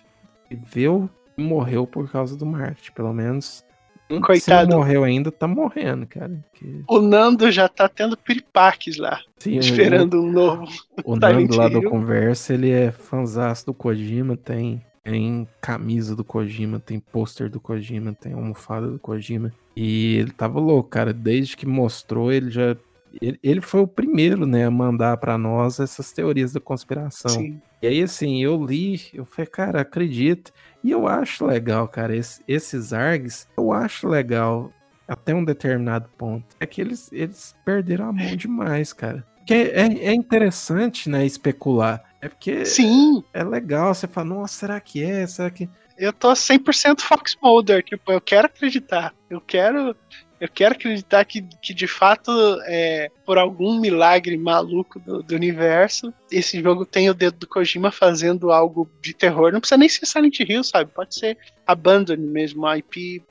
viveu 0.51 1.09
e 1.37 1.41
morreu 1.41 1.87
por 1.87 2.11
causa 2.11 2.35
do 2.35 2.45
marketing, 2.45 2.91
pelo 2.91 3.13
menos. 3.13 3.63
Se 4.09 4.19
Coitado. 4.21 4.69
não 4.69 4.79
morreu 4.79 5.05
ainda, 5.05 5.31
tá 5.31 5.47
morrendo, 5.47 6.05
cara. 6.05 6.37
Que, 6.53 6.83
O 6.87 6.99
Nando 6.99 7.49
já 7.49 7.69
tá 7.69 7.87
tendo 7.87 8.17
piripaques 8.17 8.97
lá, 8.97 9.21
sim, 9.39 9.57
esperando 9.57 10.21
um 10.21 10.31
novo. 10.31 10.65
O, 11.05 11.15
Nando 11.17 11.55
lá 11.55 11.69
do. 11.69 11.81
Conversa, 11.83 12.53
ele 12.53 12.69
é 12.69 12.91
fanzaço 12.91 13.67
do 13.67 13.73
Kojima, 13.73 14.35
tem, 14.35 14.81
tem 15.01 15.47
camisa 15.61 16.13
do 16.13 16.25
Kojima, 16.25 16.79
tem 16.79 16.99
pôster 16.99 17.49
do 17.49 17.59
Kojima, 17.59 18.13
tem 18.13 18.33
almofada 18.33 18.87
do 18.89 18.99
Kojima. 18.99 19.51
E 19.79 20.15
ele 20.15 20.31
tava 20.31 20.59
louco, 20.59 20.89
cara. 20.89 21.13
Desde 21.13 21.55
que 21.55 21.67
mostrou, 21.67 22.31
ele 22.31 22.49
já. 22.49 22.75
Ele, 23.21 23.39
ele 23.43 23.61
foi 23.61 23.81
o 23.81 23.87
primeiro, 23.87 24.45
né, 24.45 24.65
a 24.65 24.71
mandar 24.71 25.17
pra 25.17 25.37
nós 25.37 25.79
essas 25.79 26.11
teorias 26.11 26.53
da 26.53 26.59
conspiração. 26.59 27.31
Sim. 27.31 27.61
E 27.81 27.87
aí, 27.87 28.01
assim, 28.01 28.43
eu 28.43 28.63
li, 28.63 29.01
eu 29.13 29.25
falei, 29.25 29.45
cara, 29.47 29.81
acredito. 29.81 30.51
E 30.83 30.91
eu 30.91 31.07
acho 31.07 31.45
legal, 31.45 31.87
cara, 31.87 32.15
esse- 32.15 32.41
esses 32.47 32.93
ARGs, 32.93 33.47
eu 33.57 33.71
acho 33.71 34.07
legal 34.07 34.71
até 35.07 35.33
um 35.33 35.43
determinado 35.43 36.09
ponto. 36.17 36.45
É 36.59 36.65
que 36.65 36.81
eles, 36.81 37.09
eles 37.11 37.55
perderam 37.65 38.09
a 38.09 38.13
mão 38.13 38.35
demais, 38.35 38.93
cara. 38.93 39.25
Porque 39.37 39.53
é, 39.53 40.07
é 40.07 40.13
interessante, 40.13 41.09
né, 41.09 41.25
especular. 41.25 42.03
É 42.21 42.27
porque 42.27 42.65
Sim, 42.65 43.23
é 43.33 43.43
legal, 43.43 43.93
você 43.93 44.07
fala, 44.07 44.27
nossa, 44.27 44.53
será 44.59 44.79
que 44.81 45.01
é? 45.03 45.25
Será 45.27 45.49
que. 45.49 45.69
eu 45.97 46.11
tô 46.11 46.31
100% 46.35 46.99
Fox 47.01 47.37
Mulder, 47.41 47.83
tipo, 47.83 48.11
eu 48.11 48.19
quero 48.19 48.47
acreditar. 48.47 49.13
Eu 49.29 49.39
quero 49.39 49.95
eu 50.39 50.47
quero 50.47 50.75
acreditar 50.75 51.25
que, 51.25 51.41
que 51.61 51.73
de 51.73 51.87
fato, 51.87 52.31
é, 52.65 53.09
por 53.25 53.37
algum 53.37 53.79
milagre 53.79 54.37
maluco 54.37 54.99
do, 54.99 55.23
do 55.23 55.35
universo, 55.35 56.13
esse 56.31 56.61
jogo 56.61 56.85
tem 56.85 57.09
o 57.09 57.13
dedo 57.13 57.37
do 57.37 57.47
Kojima 57.47 57.91
fazendo 57.91 58.51
algo 58.51 58.89
de 59.01 59.13
terror. 59.13 59.51
Não 59.51 59.59
precisa 59.59 59.77
nem 59.77 59.89
ser 59.89 60.05
Silent 60.05 60.39
Hill, 60.39 60.63
sabe? 60.63 60.91
Pode 60.93 61.15
ser 61.15 61.37
Abandon 61.65 62.17
mesmo, 62.17 62.59
uma 62.61 62.77
IP 62.77 63.23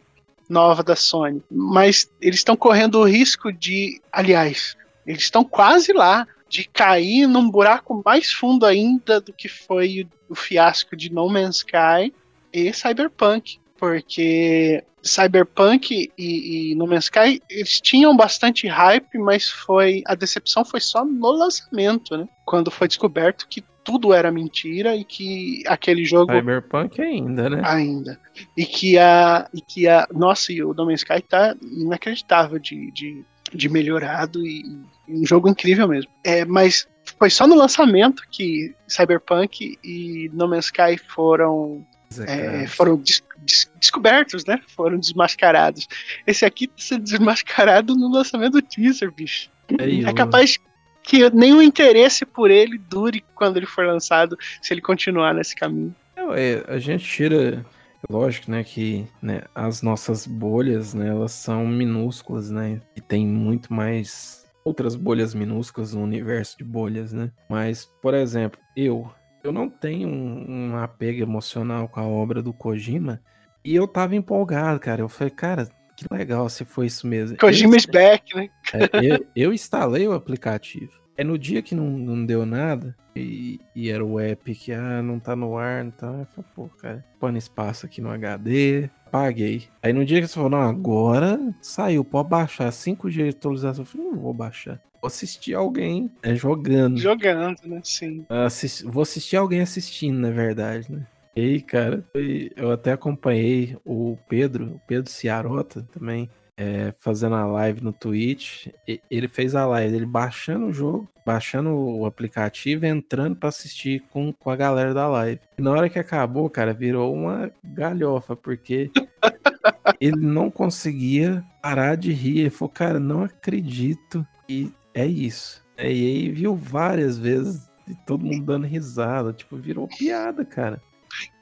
nova 0.48 0.82
da 0.82 0.96
Sony. 0.96 1.42
Mas 1.50 2.10
eles 2.20 2.40
estão 2.40 2.56
correndo 2.56 2.98
o 2.98 3.04
risco 3.04 3.52
de, 3.52 4.00
aliás, 4.10 4.76
eles 5.06 5.22
estão 5.22 5.44
quase 5.44 5.92
lá 5.92 6.26
de 6.48 6.64
cair 6.64 7.26
num 7.26 7.50
buraco 7.50 8.02
mais 8.04 8.32
fundo 8.32 8.66
ainda 8.66 9.20
do 9.20 9.32
que 9.32 9.48
foi 9.48 10.08
o 10.28 10.34
fiasco 10.34 10.96
de 10.96 11.12
No 11.12 11.28
Man's 11.28 11.58
Sky 11.58 12.12
e 12.52 12.72
Cyberpunk. 12.72 13.58
Porque 13.78 14.82
Cyberpunk 15.02 16.10
e, 16.16 16.70
e 16.70 16.74
No 16.74 16.86
Man's 16.86 17.04
Sky 17.04 17.40
eles 17.48 17.80
tinham 17.80 18.16
bastante 18.16 18.66
hype, 18.66 19.18
mas 19.18 19.48
foi 19.48 20.02
a 20.06 20.14
decepção 20.14 20.64
foi 20.64 20.80
só 20.80 21.04
no 21.04 21.30
lançamento, 21.30 22.16
né? 22.16 22.28
Quando 22.44 22.70
foi 22.70 22.88
descoberto 22.88 23.46
que 23.48 23.62
tudo 23.86 24.12
era 24.12 24.32
mentira 24.32 24.96
e 24.96 25.04
que 25.04 25.62
aquele 25.64 26.04
jogo 26.04 26.32
Cyberpunk 26.32 27.00
ainda, 27.00 27.48
né? 27.48 27.62
ainda. 27.64 28.18
E 28.56 28.66
que 28.66 28.98
a. 28.98 29.48
E 29.54 29.60
que 29.60 29.86
a. 29.86 30.08
Nossa, 30.12 30.52
e 30.52 30.60
o 30.60 30.74
No 30.74 30.86
Man's 30.86 31.00
Sky 31.00 31.22
tá 31.22 31.54
inacreditável 31.62 32.58
de, 32.58 32.90
de, 32.90 33.24
de 33.54 33.68
melhorado 33.68 34.44
e, 34.44 34.64
e 35.06 35.20
um 35.20 35.24
jogo 35.24 35.48
incrível 35.48 35.86
mesmo. 35.86 36.10
É, 36.24 36.44
mas 36.44 36.88
foi 37.16 37.30
só 37.30 37.46
no 37.46 37.54
lançamento 37.54 38.24
que 38.28 38.74
Cyberpunk 38.88 39.78
e 39.84 40.28
No 40.34 40.48
Man's 40.48 40.64
Sky 40.64 40.98
foram, 40.98 41.86
é, 42.26 42.66
foram 42.66 42.96
des- 42.96 43.22
des- 43.38 43.70
descobertos, 43.80 44.44
né? 44.44 44.60
Foram 44.68 44.98
desmascarados. 44.98 45.86
Esse 46.26 46.44
aqui 46.44 46.66
tá 46.66 46.74
sendo 46.78 47.02
desmascarado 47.04 47.94
no 47.94 48.10
lançamento 48.10 48.52
do 48.54 48.62
teaser, 48.62 49.12
bicho. 49.12 49.50
É 49.78 50.10
o- 50.10 50.14
capaz 50.14 50.58
que 51.02 51.28
nenhum 51.30 51.62
interesse 51.62 52.24
por 52.26 52.50
ele 52.50 52.78
dure 52.78 53.24
quando 53.34 53.56
ele 53.58 53.66
for 53.66 53.86
lançado, 53.86 54.36
se 54.60 54.74
ele 54.74 54.80
continuar 54.80 55.32
nesse 55.34 55.54
caminho. 55.54 55.94
É, 56.34 56.64
a 56.66 56.78
gente 56.78 57.04
tira, 57.04 57.64
lógico, 58.10 58.50
né, 58.50 58.64
que 58.64 59.06
né, 59.22 59.42
as 59.54 59.82
nossas 59.82 60.26
bolhas, 60.26 60.94
né, 60.94 61.08
elas 61.08 61.30
são 61.32 61.64
minúsculas, 61.66 62.50
né, 62.50 62.80
e 62.96 63.00
tem 63.00 63.24
muito 63.26 63.72
mais 63.72 64.44
outras 64.64 64.96
bolhas 64.96 65.32
minúsculas 65.32 65.94
no 65.94 66.02
universo 66.02 66.58
de 66.58 66.64
bolhas, 66.64 67.12
né. 67.12 67.30
Mas, 67.48 67.84
por 68.02 68.12
exemplo, 68.14 68.58
eu, 68.76 69.08
eu 69.46 69.52
não 69.52 69.68
tenho 69.68 70.08
um, 70.08 70.72
um 70.72 70.76
apego 70.76 71.22
emocional 71.22 71.88
com 71.88 72.00
a 72.00 72.06
obra 72.06 72.42
do 72.42 72.52
Kojima 72.52 73.20
e 73.64 73.74
eu 73.74 73.86
tava 73.86 74.16
empolgado, 74.16 74.80
cara. 74.80 75.00
Eu 75.00 75.08
falei, 75.08 75.30
cara, 75.30 75.68
que 75.96 76.04
legal 76.12 76.48
se 76.48 76.64
foi 76.64 76.86
isso 76.86 77.06
mesmo. 77.06 77.36
Kojima 77.38 77.74
eu, 77.74 77.78
is 77.78 77.86
back, 77.86 78.36
né? 78.36 78.50
é, 78.72 79.06
eu, 79.06 79.26
eu 79.36 79.52
instalei 79.52 80.06
o 80.06 80.12
aplicativo. 80.12 80.92
É 81.16 81.24
no 81.24 81.38
dia 81.38 81.62
que 81.62 81.74
não, 81.74 81.88
não 81.88 82.26
deu 82.26 82.44
nada, 82.44 82.94
e, 83.14 83.58
e 83.74 83.88
era 83.88 84.04
o 84.04 84.20
app 84.20 84.54
que, 84.54 84.72
ah, 84.72 85.00
não 85.02 85.18
tá 85.18 85.34
no 85.34 85.56
ar, 85.56 85.84
não 85.84 85.90
tá. 85.90 86.06
Eu 86.06 86.26
falei, 86.26 86.50
pô, 86.54 86.68
cara, 86.76 87.04
põe 87.18 87.36
espaço 87.38 87.86
aqui 87.86 88.02
no 88.02 88.10
HD, 88.10 88.90
paguei. 89.10 89.68
Aí 89.82 89.92
no 89.92 90.04
dia 90.04 90.20
que 90.20 90.26
você 90.26 90.34
falou, 90.34 90.50
não, 90.50 90.60
agora 90.60 91.38
saiu, 91.62 92.04
pode 92.04 92.28
baixar. 92.28 92.70
Cinco 92.72 93.10
dias 93.10 93.30
de 93.30 93.36
atualização, 93.36 93.82
eu 93.82 93.86
falei, 93.86 94.06
não 94.08 94.18
vou 94.18 94.34
baixar. 94.34 94.80
Vou 95.06 95.08
assistir 95.08 95.54
alguém 95.54 96.10
né, 96.24 96.34
jogando. 96.34 96.98
Jogando, 96.98 97.56
né? 97.64 97.80
Sim. 97.84 98.26
Assis- 98.28 98.82
vou 98.82 99.02
assistir 99.04 99.36
alguém 99.36 99.60
assistindo, 99.60 100.18
na 100.18 100.30
verdade, 100.30 100.90
né? 100.90 101.06
E 101.36 101.40
aí, 101.40 101.60
cara, 101.62 102.04
foi- 102.12 102.50
eu 102.56 102.72
até 102.72 102.90
acompanhei 102.90 103.76
o 103.84 104.18
Pedro, 104.28 104.64
o 104.74 104.80
Pedro 104.84 105.08
Ciarota 105.08 105.86
também, 105.92 106.28
é, 106.56 106.92
fazendo 106.98 107.36
a 107.36 107.46
live 107.46 107.84
no 107.84 107.92
Twitch. 107.92 108.66
E- 108.88 109.00
Ele 109.08 109.28
fez 109.28 109.54
a 109.54 109.64
live, 109.66 109.94
ele 109.94 110.06
baixando 110.06 110.66
o 110.66 110.72
jogo, 110.72 111.08
baixando 111.24 111.70
o 111.70 112.04
aplicativo, 112.04 112.84
e 112.84 112.88
entrando 112.88 113.36
pra 113.36 113.50
assistir 113.50 114.02
com, 114.10 114.32
com 114.32 114.50
a 114.50 114.56
galera 114.56 114.92
da 114.92 115.06
live. 115.06 115.40
E 115.56 115.62
na 115.62 115.70
hora 115.70 115.88
que 115.88 116.00
acabou, 116.00 116.50
cara, 116.50 116.72
virou 116.74 117.14
uma 117.14 117.48
galhofa, 117.62 118.34
porque 118.34 118.90
ele 120.00 120.16
não 120.20 120.50
conseguia 120.50 121.44
parar 121.62 121.96
de 121.96 122.12
rir. 122.12 122.40
Ele 122.40 122.50
falou, 122.50 122.72
cara, 122.74 122.98
não 122.98 123.22
acredito. 123.22 124.26
E 124.48 124.70
é 124.96 125.06
isso. 125.06 125.64
É, 125.76 125.92
E 125.92 126.06
aí 126.06 126.28
viu 126.30 126.54
várias 126.56 127.18
vezes 127.18 127.68
e 127.86 127.94
todo 128.06 128.24
mundo 128.24 128.44
dando 128.44 128.66
risada. 128.66 129.32
Tipo, 129.32 129.56
virou 129.56 129.86
piada, 129.86 130.44
cara. 130.44 130.80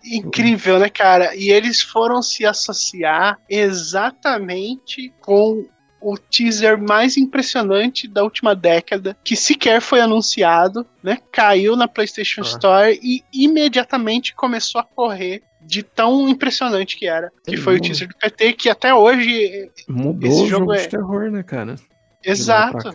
Incrível, 0.05 0.79
né, 0.79 0.89
cara? 0.89 1.35
E 1.35 1.51
eles 1.51 1.81
foram 1.81 2.21
se 2.23 2.45
associar 2.45 3.39
exatamente 3.49 5.13
com 5.21 5.65
o 6.01 6.19
teaser 6.19 6.77
mais 6.79 7.17
impressionante 7.17 8.07
da 8.07 8.23
última 8.23 8.55
década, 8.55 9.17
que 9.25 9.35
sequer 9.35 9.81
foi 9.81 10.01
anunciado, 10.01 10.87
né? 11.03 11.19
Caiu 11.33 11.75
na 11.77 11.89
PlayStation 11.89 12.43
Ah. 12.43 12.45
Store 12.45 13.01
e 13.03 13.23
imediatamente 13.33 14.35
começou 14.35 14.83
a 14.83 14.85
correr 14.85 15.43
de 15.63 15.83
tão 15.83 16.29
impressionante 16.29 16.99
que 16.99 17.07
era. 17.07 17.33
Que 17.47 17.57
foi 17.57 17.77
o 17.77 17.81
teaser 17.81 18.07
do 18.09 18.15
PT, 18.17 18.53
que 18.53 18.69
até 18.69 18.95
hoje. 18.95 19.71
Mudou 19.89 20.29
Esse 20.31 20.43
o 20.43 20.47
jogo 20.47 20.61
jogo 20.65 20.75
é- 20.75 20.83
de 20.83 20.89
terror, 20.89 21.31
né, 21.31 21.43
cara? 21.43 21.77
Exato. 22.23 22.93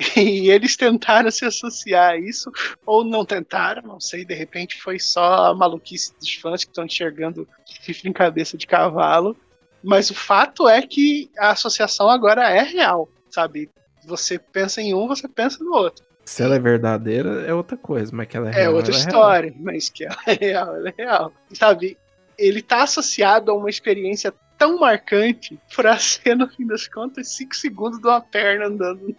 E 0.16 0.50
eles 0.50 0.76
tentaram 0.76 1.30
se 1.30 1.44
associar 1.44 2.12
a 2.12 2.16
isso, 2.16 2.50
ou 2.86 3.04
não 3.04 3.24
tentaram, 3.24 3.82
não 3.82 4.00
sei, 4.00 4.24
de 4.24 4.34
repente 4.34 4.80
foi 4.80 4.98
só 4.98 5.46
a 5.50 5.54
maluquice 5.54 6.12
dos 6.18 6.34
fãs 6.34 6.64
que 6.64 6.70
estão 6.70 6.84
enxergando 6.86 7.46
chifre 7.66 8.08
em 8.08 8.12
cabeça 8.12 8.56
de 8.56 8.66
cavalo. 8.66 9.36
Mas 9.82 10.10
o 10.10 10.14
fato 10.14 10.68
é 10.68 10.82
que 10.82 11.30
a 11.38 11.50
associação 11.50 12.08
agora 12.10 12.48
é 12.50 12.62
real, 12.62 13.08
sabe? 13.30 13.70
Você 14.06 14.38
pensa 14.38 14.80
em 14.80 14.94
um, 14.94 15.06
você 15.06 15.28
pensa 15.28 15.62
no 15.62 15.72
outro. 15.74 16.04
Se 16.24 16.42
ela 16.42 16.56
é 16.56 16.58
verdadeira, 16.58 17.42
é 17.46 17.52
outra 17.52 17.76
coisa, 17.76 18.10
mas 18.14 18.26
que 18.28 18.36
ela 18.36 18.48
é 18.50 18.52
É 18.52 18.56
real. 18.62 18.74
outra 18.74 18.92
é 18.92 18.94
real. 18.96 19.06
história, 19.06 19.54
mas 19.58 19.88
que 19.88 20.04
ela 20.04 20.16
é 20.26 20.32
real, 20.32 20.76
ela 20.76 20.88
é 20.88 20.94
real. 20.96 21.32
Sabe? 21.52 21.98
Ele 22.38 22.62
tá 22.62 22.82
associado 22.84 23.50
a 23.50 23.54
uma 23.54 23.68
experiência 23.70 24.32
tão 24.56 24.78
marcante 24.78 25.58
pra 25.74 25.98
ser, 25.98 26.36
no 26.36 26.46
fim 26.48 26.66
das 26.66 26.86
contas, 26.86 27.28
5 27.34 27.54
segundos 27.56 27.98
de 28.00 28.06
uma 28.06 28.20
perna 28.20 28.66
andando. 28.66 29.14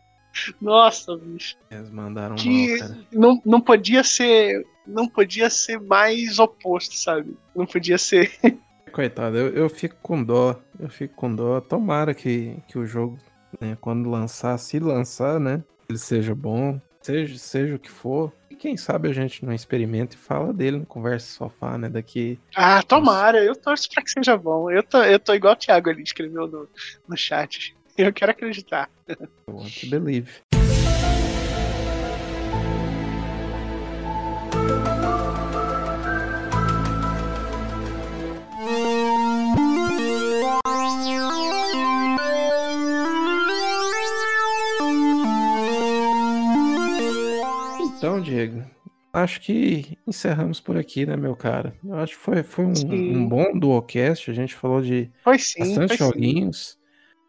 Nossa, 0.62 1.18
bicho. 1.18 1.58
Eles 1.70 1.90
mandaram 1.90 2.36
que 2.36 2.78
mal, 2.78 2.90
não, 3.12 3.42
não 3.46 3.62
podia 3.62 4.04
ser 4.04 4.66
não 4.86 5.08
podia 5.08 5.50
ser 5.50 5.80
mais 5.80 6.40
oposto, 6.40 6.96
sabe? 6.96 7.36
Não 7.56 7.66
podia 7.66 7.98
ser. 7.98 8.32
Coitado, 8.92 9.38
eu, 9.38 9.50
eu 9.50 9.70
fico 9.70 9.96
com 10.02 10.22
dó. 10.22 10.60
Eu 10.80 10.90
fico 10.90 11.16
com 11.16 11.34
dó. 11.34 11.62
Tomara 11.62 12.14
que, 12.14 12.58
que 12.68 12.78
o 12.78 12.86
jogo, 12.86 13.18
né, 13.60 13.78
quando 13.80 14.10
lançar, 14.10 14.58
se 14.58 14.80
lançar, 14.80 15.40
né? 15.40 15.64
Ele 15.88 15.98
seja 15.98 16.36
bom, 16.36 16.80
seja, 17.02 17.38
seja 17.38 17.76
o 17.76 17.80
que 17.80 17.90
for. 17.90 18.34
E 18.50 18.56
quem 18.56 18.76
sabe 18.76 19.10
a 19.10 19.14
gente 19.14 19.46
não 19.46 19.54
experimenta 19.54 20.16
e 20.16 20.20
fala 20.20 20.54
dele 20.54 20.80
no 20.80 20.86
Conversa 20.86 21.34
Sofá, 21.34 21.78
né? 21.78 21.90
Daqui. 21.90 22.40
Ah, 22.56 22.84
tomara, 22.84 23.44
eu 23.44 23.56
torço 23.56 23.90
pra 23.90 24.04
que 24.04 24.12
seja 24.12 24.38
bom. 24.38 24.70
Eu 24.70 24.84
tô, 24.84 25.02
eu 25.04 25.20
tô 25.20 25.34
igual 25.34 25.54
o 25.54 25.58
Thiago 25.58 25.90
ali, 25.90 26.04
escreveu 26.04 26.48
no, 26.48 26.68
no 27.08 27.18
chat. 27.18 27.76
Eu 27.98 28.14
quero 28.14 28.32
acreditar. 28.32 28.90
I 29.10 29.16
want 29.52 29.80
to 29.80 29.88
believe. 29.88 30.42
Então, 47.98 48.20
Diego, 48.20 48.64
acho 49.14 49.42
que 49.42 49.98
encerramos 50.08 50.60
por 50.60 50.76
aqui, 50.76 51.06
né, 51.06 51.16
meu 51.16 51.36
cara? 51.36 51.76
Eu 51.84 51.96
acho 51.96 52.18
que 52.18 52.24
foi, 52.24 52.42
foi 52.42 52.66
um, 52.66 52.74
um 52.90 53.28
bom 53.28 53.58
duocast. 53.58 54.32
A 54.32 54.34
gente 54.34 54.56
falou 54.56 54.82
de 54.82 55.12
sim, 55.38 55.60
bastante 55.60 55.98
foi 55.98 55.98
sim. 56.14 56.62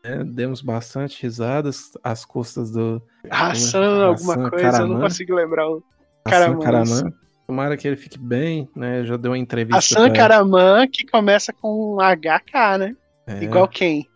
Né? 0.04 0.24
Demos 0.24 0.60
bastante 0.60 1.22
risadas 1.22 1.92
às 2.02 2.24
custas 2.24 2.70
do 2.70 3.00
Ração, 3.30 4.02
alguma 4.02 4.34
Hassan 4.34 4.50
coisa, 4.50 4.78
eu 4.80 4.88
não 4.88 5.00
consigo 5.00 5.34
lembrar 5.34 5.68
o. 5.68 5.82
Hassan 6.26 6.58
Karaman, 6.58 6.60
Karaman. 6.60 7.12
Tomara 7.46 7.76
que 7.76 7.86
ele 7.86 7.96
fique 7.96 8.18
bem, 8.18 8.68
né? 8.74 9.04
Já 9.04 9.16
deu 9.16 9.32
uma 9.32 9.38
entrevista. 9.38 9.78
Hassan 9.78 10.08
pra- 10.10 10.16
Karaman, 10.16 10.88
que 10.88 11.06
começa 11.06 11.52
com 11.52 11.96
HK, 12.00 12.78
né? 12.78 12.96
é, 13.26 13.44
Igual 13.44 13.68
quem? 13.68 14.08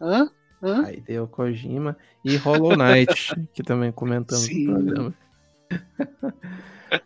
Hã? 0.00 0.28
Hã? 0.62 0.84
Aí 0.86 1.00
deu 1.00 1.26
Kojima 1.26 1.96
e 2.24 2.36
Hollow 2.36 2.76
Knight, 2.76 3.34
que 3.52 3.62
também 3.62 3.90
comentamos 3.90 4.44
Sim. 4.44 4.66
no 4.66 4.74
programa. 4.74 5.14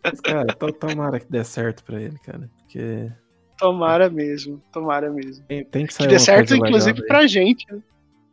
Mas, 0.03 0.19
cara, 0.21 0.45
to- 0.47 0.73
tomara 0.73 1.19
que 1.19 1.31
dê 1.31 1.43
certo 1.43 1.83
pra 1.83 1.99
ele, 2.01 2.17
cara. 2.19 2.49
Porque 2.57 3.11
Tomara 3.57 4.09
mesmo, 4.09 4.61
tomara 4.71 5.09
mesmo. 5.09 5.43
tem, 5.47 5.63
tem 5.65 5.83
que 5.83 5.87
Que 5.87 5.93
sair 5.95 6.07
dê 6.07 6.13
uma 6.15 6.19
certo, 6.19 6.55
inclusive, 6.55 7.05
pra 7.07 7.25
gente. 7.25 7.65
né? 7.71 7.79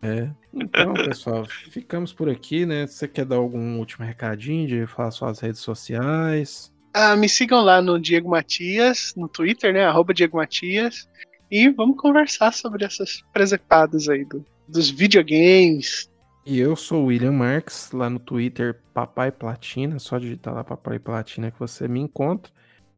É. 0.04 0.30
Então, 0.52 0.92
pessoal, 0.94 1.46
ficamos 1.70 2.12
por 2.12 2.28
aqui, 2.28 2.66
né? 2.66 2.86
Você 2.86 3.08
quer 3.08 3.24
dar 3.24 3.36
algum 3.36 3.78
último 3.78 4.04
recadinho 4.04 4.68
de 4.68 4.86
falar 4.86 5.10
suas 5.10 5.40
redes 5.40 5.60
sociais? 5.60 6.70
Ah, 6.92 7.16
me 7.16 7.28
sigam 7.28 7.62
lá 7.62 7.80
no 7.80 7.98
Diego 7.98 8.28
Matias, 8.28 9.14
no 9.16 9.28
Twitter, 9.28 9.72
né? 9.72 9.84
Arroba 9.84 10.12
Diego 10.12 10.36
Matias. 10.36 11.08
E 11.50 11.68
vamos 11.70 11.96
conversar 11.96 12.52
sobre 12.52 12.84
essas 12.84 13.22
presepadas 13.32 14.08
aí 14.08 14.24
do, 14.24 14.44
dos 14.68 14.90
videogames. 14.90 16.10
E 16.46 16.60
eu 16.60 16.76
sou 16.76 17.04
o 17.04 17.06
William 17.06 17.32
Marques, 17.32 17.90
lá 17.90 18.10
no 18.10 18.18
Twitter 18.18 18.78
Papai 18.92 19.32
Platina, 19.32 19.98
só 19.98 20.18
digitar 20.18 20.52
lá 20.52 20.62
Papai 20.62 20.98
Platina 20.98 21.50
que 21.50 21.58
você 21.58 21.88
me 21.88 22.00
encontra. 22.00 22.52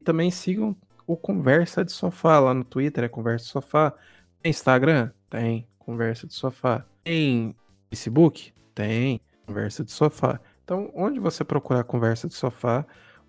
Também 0.05 0.31
sigam 0.31 0.77
o 1.07 1.17
Conversa 1.17 1.85
de 1.85 1.93
Sofá 1.93 2.41
lá 2.41 2.53
no 2.53 2.65
Twitter, 2.65 3.05
é 3.05 3.09
Conversa 3.09 3.45
de 3.45 3.51
Sofá. 3.53 3.95
Tem 4.43 4.51
Instagram? 4.51 5.11
Tem, 5.31 5.67
Conversa 5.87 6.27
de 6.27 6.35
Sofá. 6.35 6.85
Tem 7.05 7.55
Facebook? 7.89 8.53
Tem, 8.75 9.21
Conversa 9.47 9.85
de 9.85 9.93
Sofá. 9.93 10.41
Então, 10.65 10.91
onde 10.97 11.21
você 11.21 11.45
procurar 11.45 11.85
conversa 11.85 12.27
de 12.27 12.35
sofá, 12.35 12.85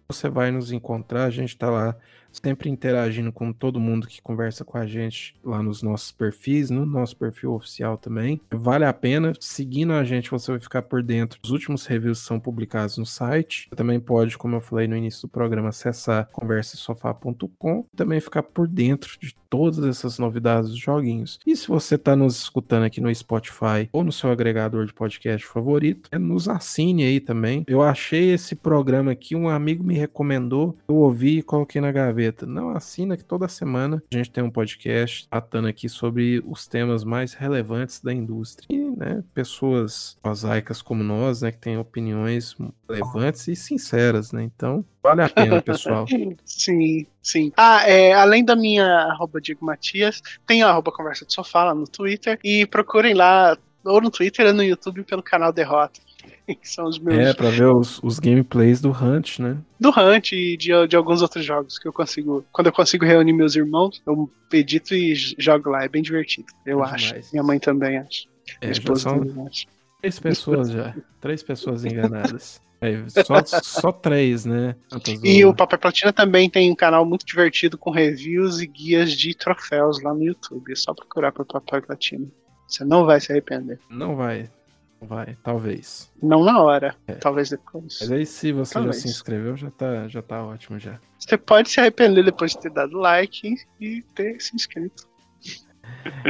você 0.07 0.27
vai 0.27 0.49
nos 0.49 0.71
encontrar. 0.71 1.25
A 1.25 1.29
gente 1.29 1.49
está 1.49 1.69
lá 1.69 1.95
sempre 2.31 2.69
interagindo 2.69 3.31
com 3.31 3.51
todo 3.51 3.79
mundo 3.79 4.07
que 4.07 4.21
conversa 4.21 4.63
com 4.63 4.77
a 4.77 4.85
gente 4.85 5.35
lá 5.43 5.61
nos 5.61 5.81
nossos 5.81 6.11
perfis, 6.11 6.69
no 6.69 6.85
nosso 6.85 7.15
perfil 7.15 7.53
oficial 7.53 7.97
também. 7.97 8.41
Vale 8.51 8.85
a 8.85 8.93
pena. 8.93 9.33
Seguindo 9.39 9.93
a 9.93 10.03
gente, 10.03 10.31
você 10.31 10.51
vai 10.51 10.59
ficar 10.59 10.81
por 10.83 11.01
dentro. 11.01 11.39
Os 11.43 11.51
últimos 11.51 11.85
reviews 11.85 12.19
são 12.19 12.39
publicados 12.39 12.97
no 12.97 13.05
site. 13.05 13.67
Você 13.69 13.75
também 13.75 13.99
pode, 13.99 14.37
como 14.37 14.55
eu 14.55 14.61
falei 14.61 14.87
no 14.87 14.95
início 14.95 15.23
do 15.23 15.27
programa, 15.27 15.69
acessar 15.69 16.29
conversasofá.com. 16.31 17.85
Também 17.95 18.19
ficar 18.19 18.43
por 18.43 18.67
dentro 18.67 19.17
de 19.19 19.35
todas 19.49 19.83
essas 19.85 20.19
novidades 20.19 20.69
dos 20.69 20.79
joguinhos. 20.79 21.39
E 21.45 21.55
se 21.55 21.67
você 21.67 21.95
está 21.95 22.15
nos 22.15 22.37
escutando 22.37 22.83
aqui 22.83 22.99
no 22.99 23.13
Spotify 23.13 23.89
ou 23.91 24.03
no 24.03 24.11
seu 24.11 24.29
agregador 24.29 24.85
de 24.85 24.93
podcast 24.93 25.47
favorito, 25.47 26.09
é, 26.11 26.17
nos 26.17 26.49
assine 26.49 27.03
aí 27.03 27.19
também. 27.19 27.63
Eu 27.67 27.81
achei 27.81 28.31
esse 28.31 28.55
programa 28.55 29.11
aqui, 29.11 29.35
um 29.35 29.47
amigo 29.47 29.83
me 29.83 29.95
recomendou, 29.95 30.77
eu 30.87 30.95
ouvi 30.95 31.39
e 31.39 31.43
coloquei 31.43 31.81
na 31.81 31.91
gaveta. 31.91 32.16
Não 32.45 32.69
assina 32.69 33.17
que 33.17 33.23
toda 33.23 33.47
semana 33.47 34.03
a 34.11 34.15
gente 34.15 34.31
tem 34.31 34.43
um 34.43 34.49
podcast 34.49 35.27
tratando 35.29 35.67
aqui 35.67 35.87
sobre 35.87 36.43
os 36.45 36.67
temas 36.67 37.03
mais 37.03 37.33
relevantes 37.33 38.01
da 38.01 38.13
indústria. 38.13 38.67
E, 38.69 38.89
né, 38.97 39.23
pessoas 39.33 40.17
mosaicas 40.23 40.81
como 40.81 41.03
nós, 41.03 41.41
né, 41.41 41.51
que 41.51 41.57
têm 41.57 41.77
opiniões 41.77 42.55
relevantes 42.89 43.47
e 43.47 43.55
sinceras, 43.55 44.31
né? 44.31 44.43
Então, 44.43 44.83
vale 45.01 45.21
a 45.21 45.29
pena, 45.29 45.61
pessoal. 45.61 46.05
Sim, 46.45 47.05
sim. 47.21 47.51
Ah, 47.55 47.87
é, 47.87 48.13
além 48.13 48.43
da 48.43 48.55
minha 48.55 48.85
arroba 48.85 49.39
Diego 49.39 49.65
Matias, 49.65 50.21
tem 50.45 50.63
a 50.63 50.69
arroba 50.69 50.91
Conversa 50.91 51.25
de 51.25 51.33
Sofá 51.33 51.65
lá 51.65 51.75
no 51.75 51.87
Twitter. 51.87 52.39
E 52.43 52.65
procurem 52.65 53.13
lá, 53.13 53.57
ou 53.83 54.01
no 54.01 54.09
Twitter 54.09 54.47
ou 54.47 54.53
no 54.53 54.63
YouTube, 54.63 55.03
pelo 55.03 55.23
canal 55.23 55.51
Derrota. 55.51 55.99
Que 56.47 56.67
são 56.69 56.85
os 56.85 56.97
meus. 56.99 57.17
É, 57.19 57.33
pra 57.33 57.49
ver 57.49 57.67
os, 57.67 57.99
os 58.01 58.19
gameplays 58.19 58.79
do 58.79 58.89
Hunt, 58.91 59.39
né? 59.39 59.57
Do 59.79 59.89
Hunt 59.89 60.31
e 60.31 60.55
de, 60.57 60.87
de 60.87 60.95
alguns 60.95 61.21
outros 61.21 61.43
jogos 61.43 61.77
que 61.77 61.87
eu 61.87 61.93
consigo. 61.93 62.45
Quando 62.51 62.67
eu 62.67 62.73
consigo 62.73 63.05
reunir 63.05 63.33
meus 63.33 63.55
irmãos, 63.55 64.01
eu 64.07 64.29
edito 64.53 64.95
e 64.95 65.13
jogo 65.15 65.69
lá. 65.69 65.83
É 65.83 65.89
bem 65.89 66.01
divertido, 66.01 66.47
eu 66.65 66.83
É 66.83 66.89
acho. 66.89 67.07
demais. 67.07 67.31
Minha 67.31 67.43
mãe 67.43 67.59
também 67.59 67.97
acha. 67.97 68.27
É, 68.61 68.67
Minha 68.67 68.71
esposa 68.71 69.01
são 69.01 69.19
também 69.19 69.45
acha. 69.47 69.65
três 70.01 70.19
pessoas 70.19 70.69
já. 70.71 70.95
Três 71.19 71.43
pessoas 71.43 71.83
enganadas. 71.83 72.61
É, 72.79 73.03
só, 73.23 73.43
só 73.63 73.91
três, 73.91 74.45
né? 74.45 74.75
E 75.23 75.43
o 75.43 75.53
Papel 75.53 75.79
Platina 75.79 76.13
também 76.13 76.47
tem 76.47 76.71
um 76.71 76.75
canal 76.75 77.03
muito 77.03 77.25
divertido 77.25 77.75
com 77.75 77.89
reviews 77.89 78.59
e 78.61 78.67
guias 78.67 79.11
de 79.13 79.33
troféus 79.35 80.01
lá 80.01 80.13
no 80.13 80.23
YouTube. 80.23 80.71
É 80.71 80.75
só 80.75 80.93
procurar 80.93 81.31
por 81.31 81.43
Papel 81.43 81.81
Platina. 81.81 82.27
Você 82.67 82.85
não 82.85 83.03
vai 83.03 83.19
se 83.19 83.31
arrepender. 83.31 83.79
Não 83.89 84.15
vai. 84.15 84.49
Vai, 84.99 85.37
talvez. 85.43 86.11
Não 86.21 86.43
na 86.43 86.59
hora, 86.61 86.95
É. 87.07 87.13
talvez 87.13 87.49
depois. 87.49 87.97
Mas 88.01 88.11
aí 88.11 88.25
se 88.25 88.51
você 88.51 88.73
Talvez. 88.73 88.95
já 88.95 89.01
se 89.03 89.07
inscreveu, 89.09 89.55
já 89.55 89.69
tá, 89.69 90.07
já 90.07 90.21
tá 90.21 90.43
ótimo 90.43 90.79
já. 90.79 90.99
Você 91.19 91.37
pode 91.37 91.69
se 91.69 91.79
arrepender 91.79 92.23
depois 92.25 92.51
de 92.51 92.59
ter 92.61 92.71
dado 92.71 92.97
like 92.97 93.55
e 93.79 94.01
ter 94.15 94.39
se 94.41 94.55
inscrito. 94.55 95.07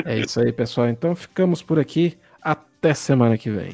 É 0.06 0.20
isso 0.20 0.40
aí, 0.42 0.52
pessoal. 0.52 0.90
Então 0.90 1.16
ficamos 1.16 1.62
por 1.64 1.80
aqui. 1.80 2.18
Até 2.42 2.94
semana 2.94 3.38
que 3.38 3.50
vem. 3.50 3.74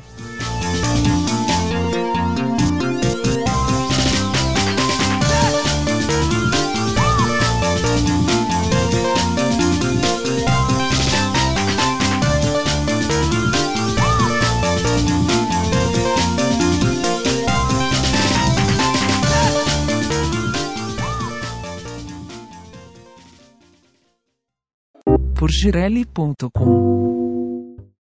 Porgirelli.com 25.43 27.22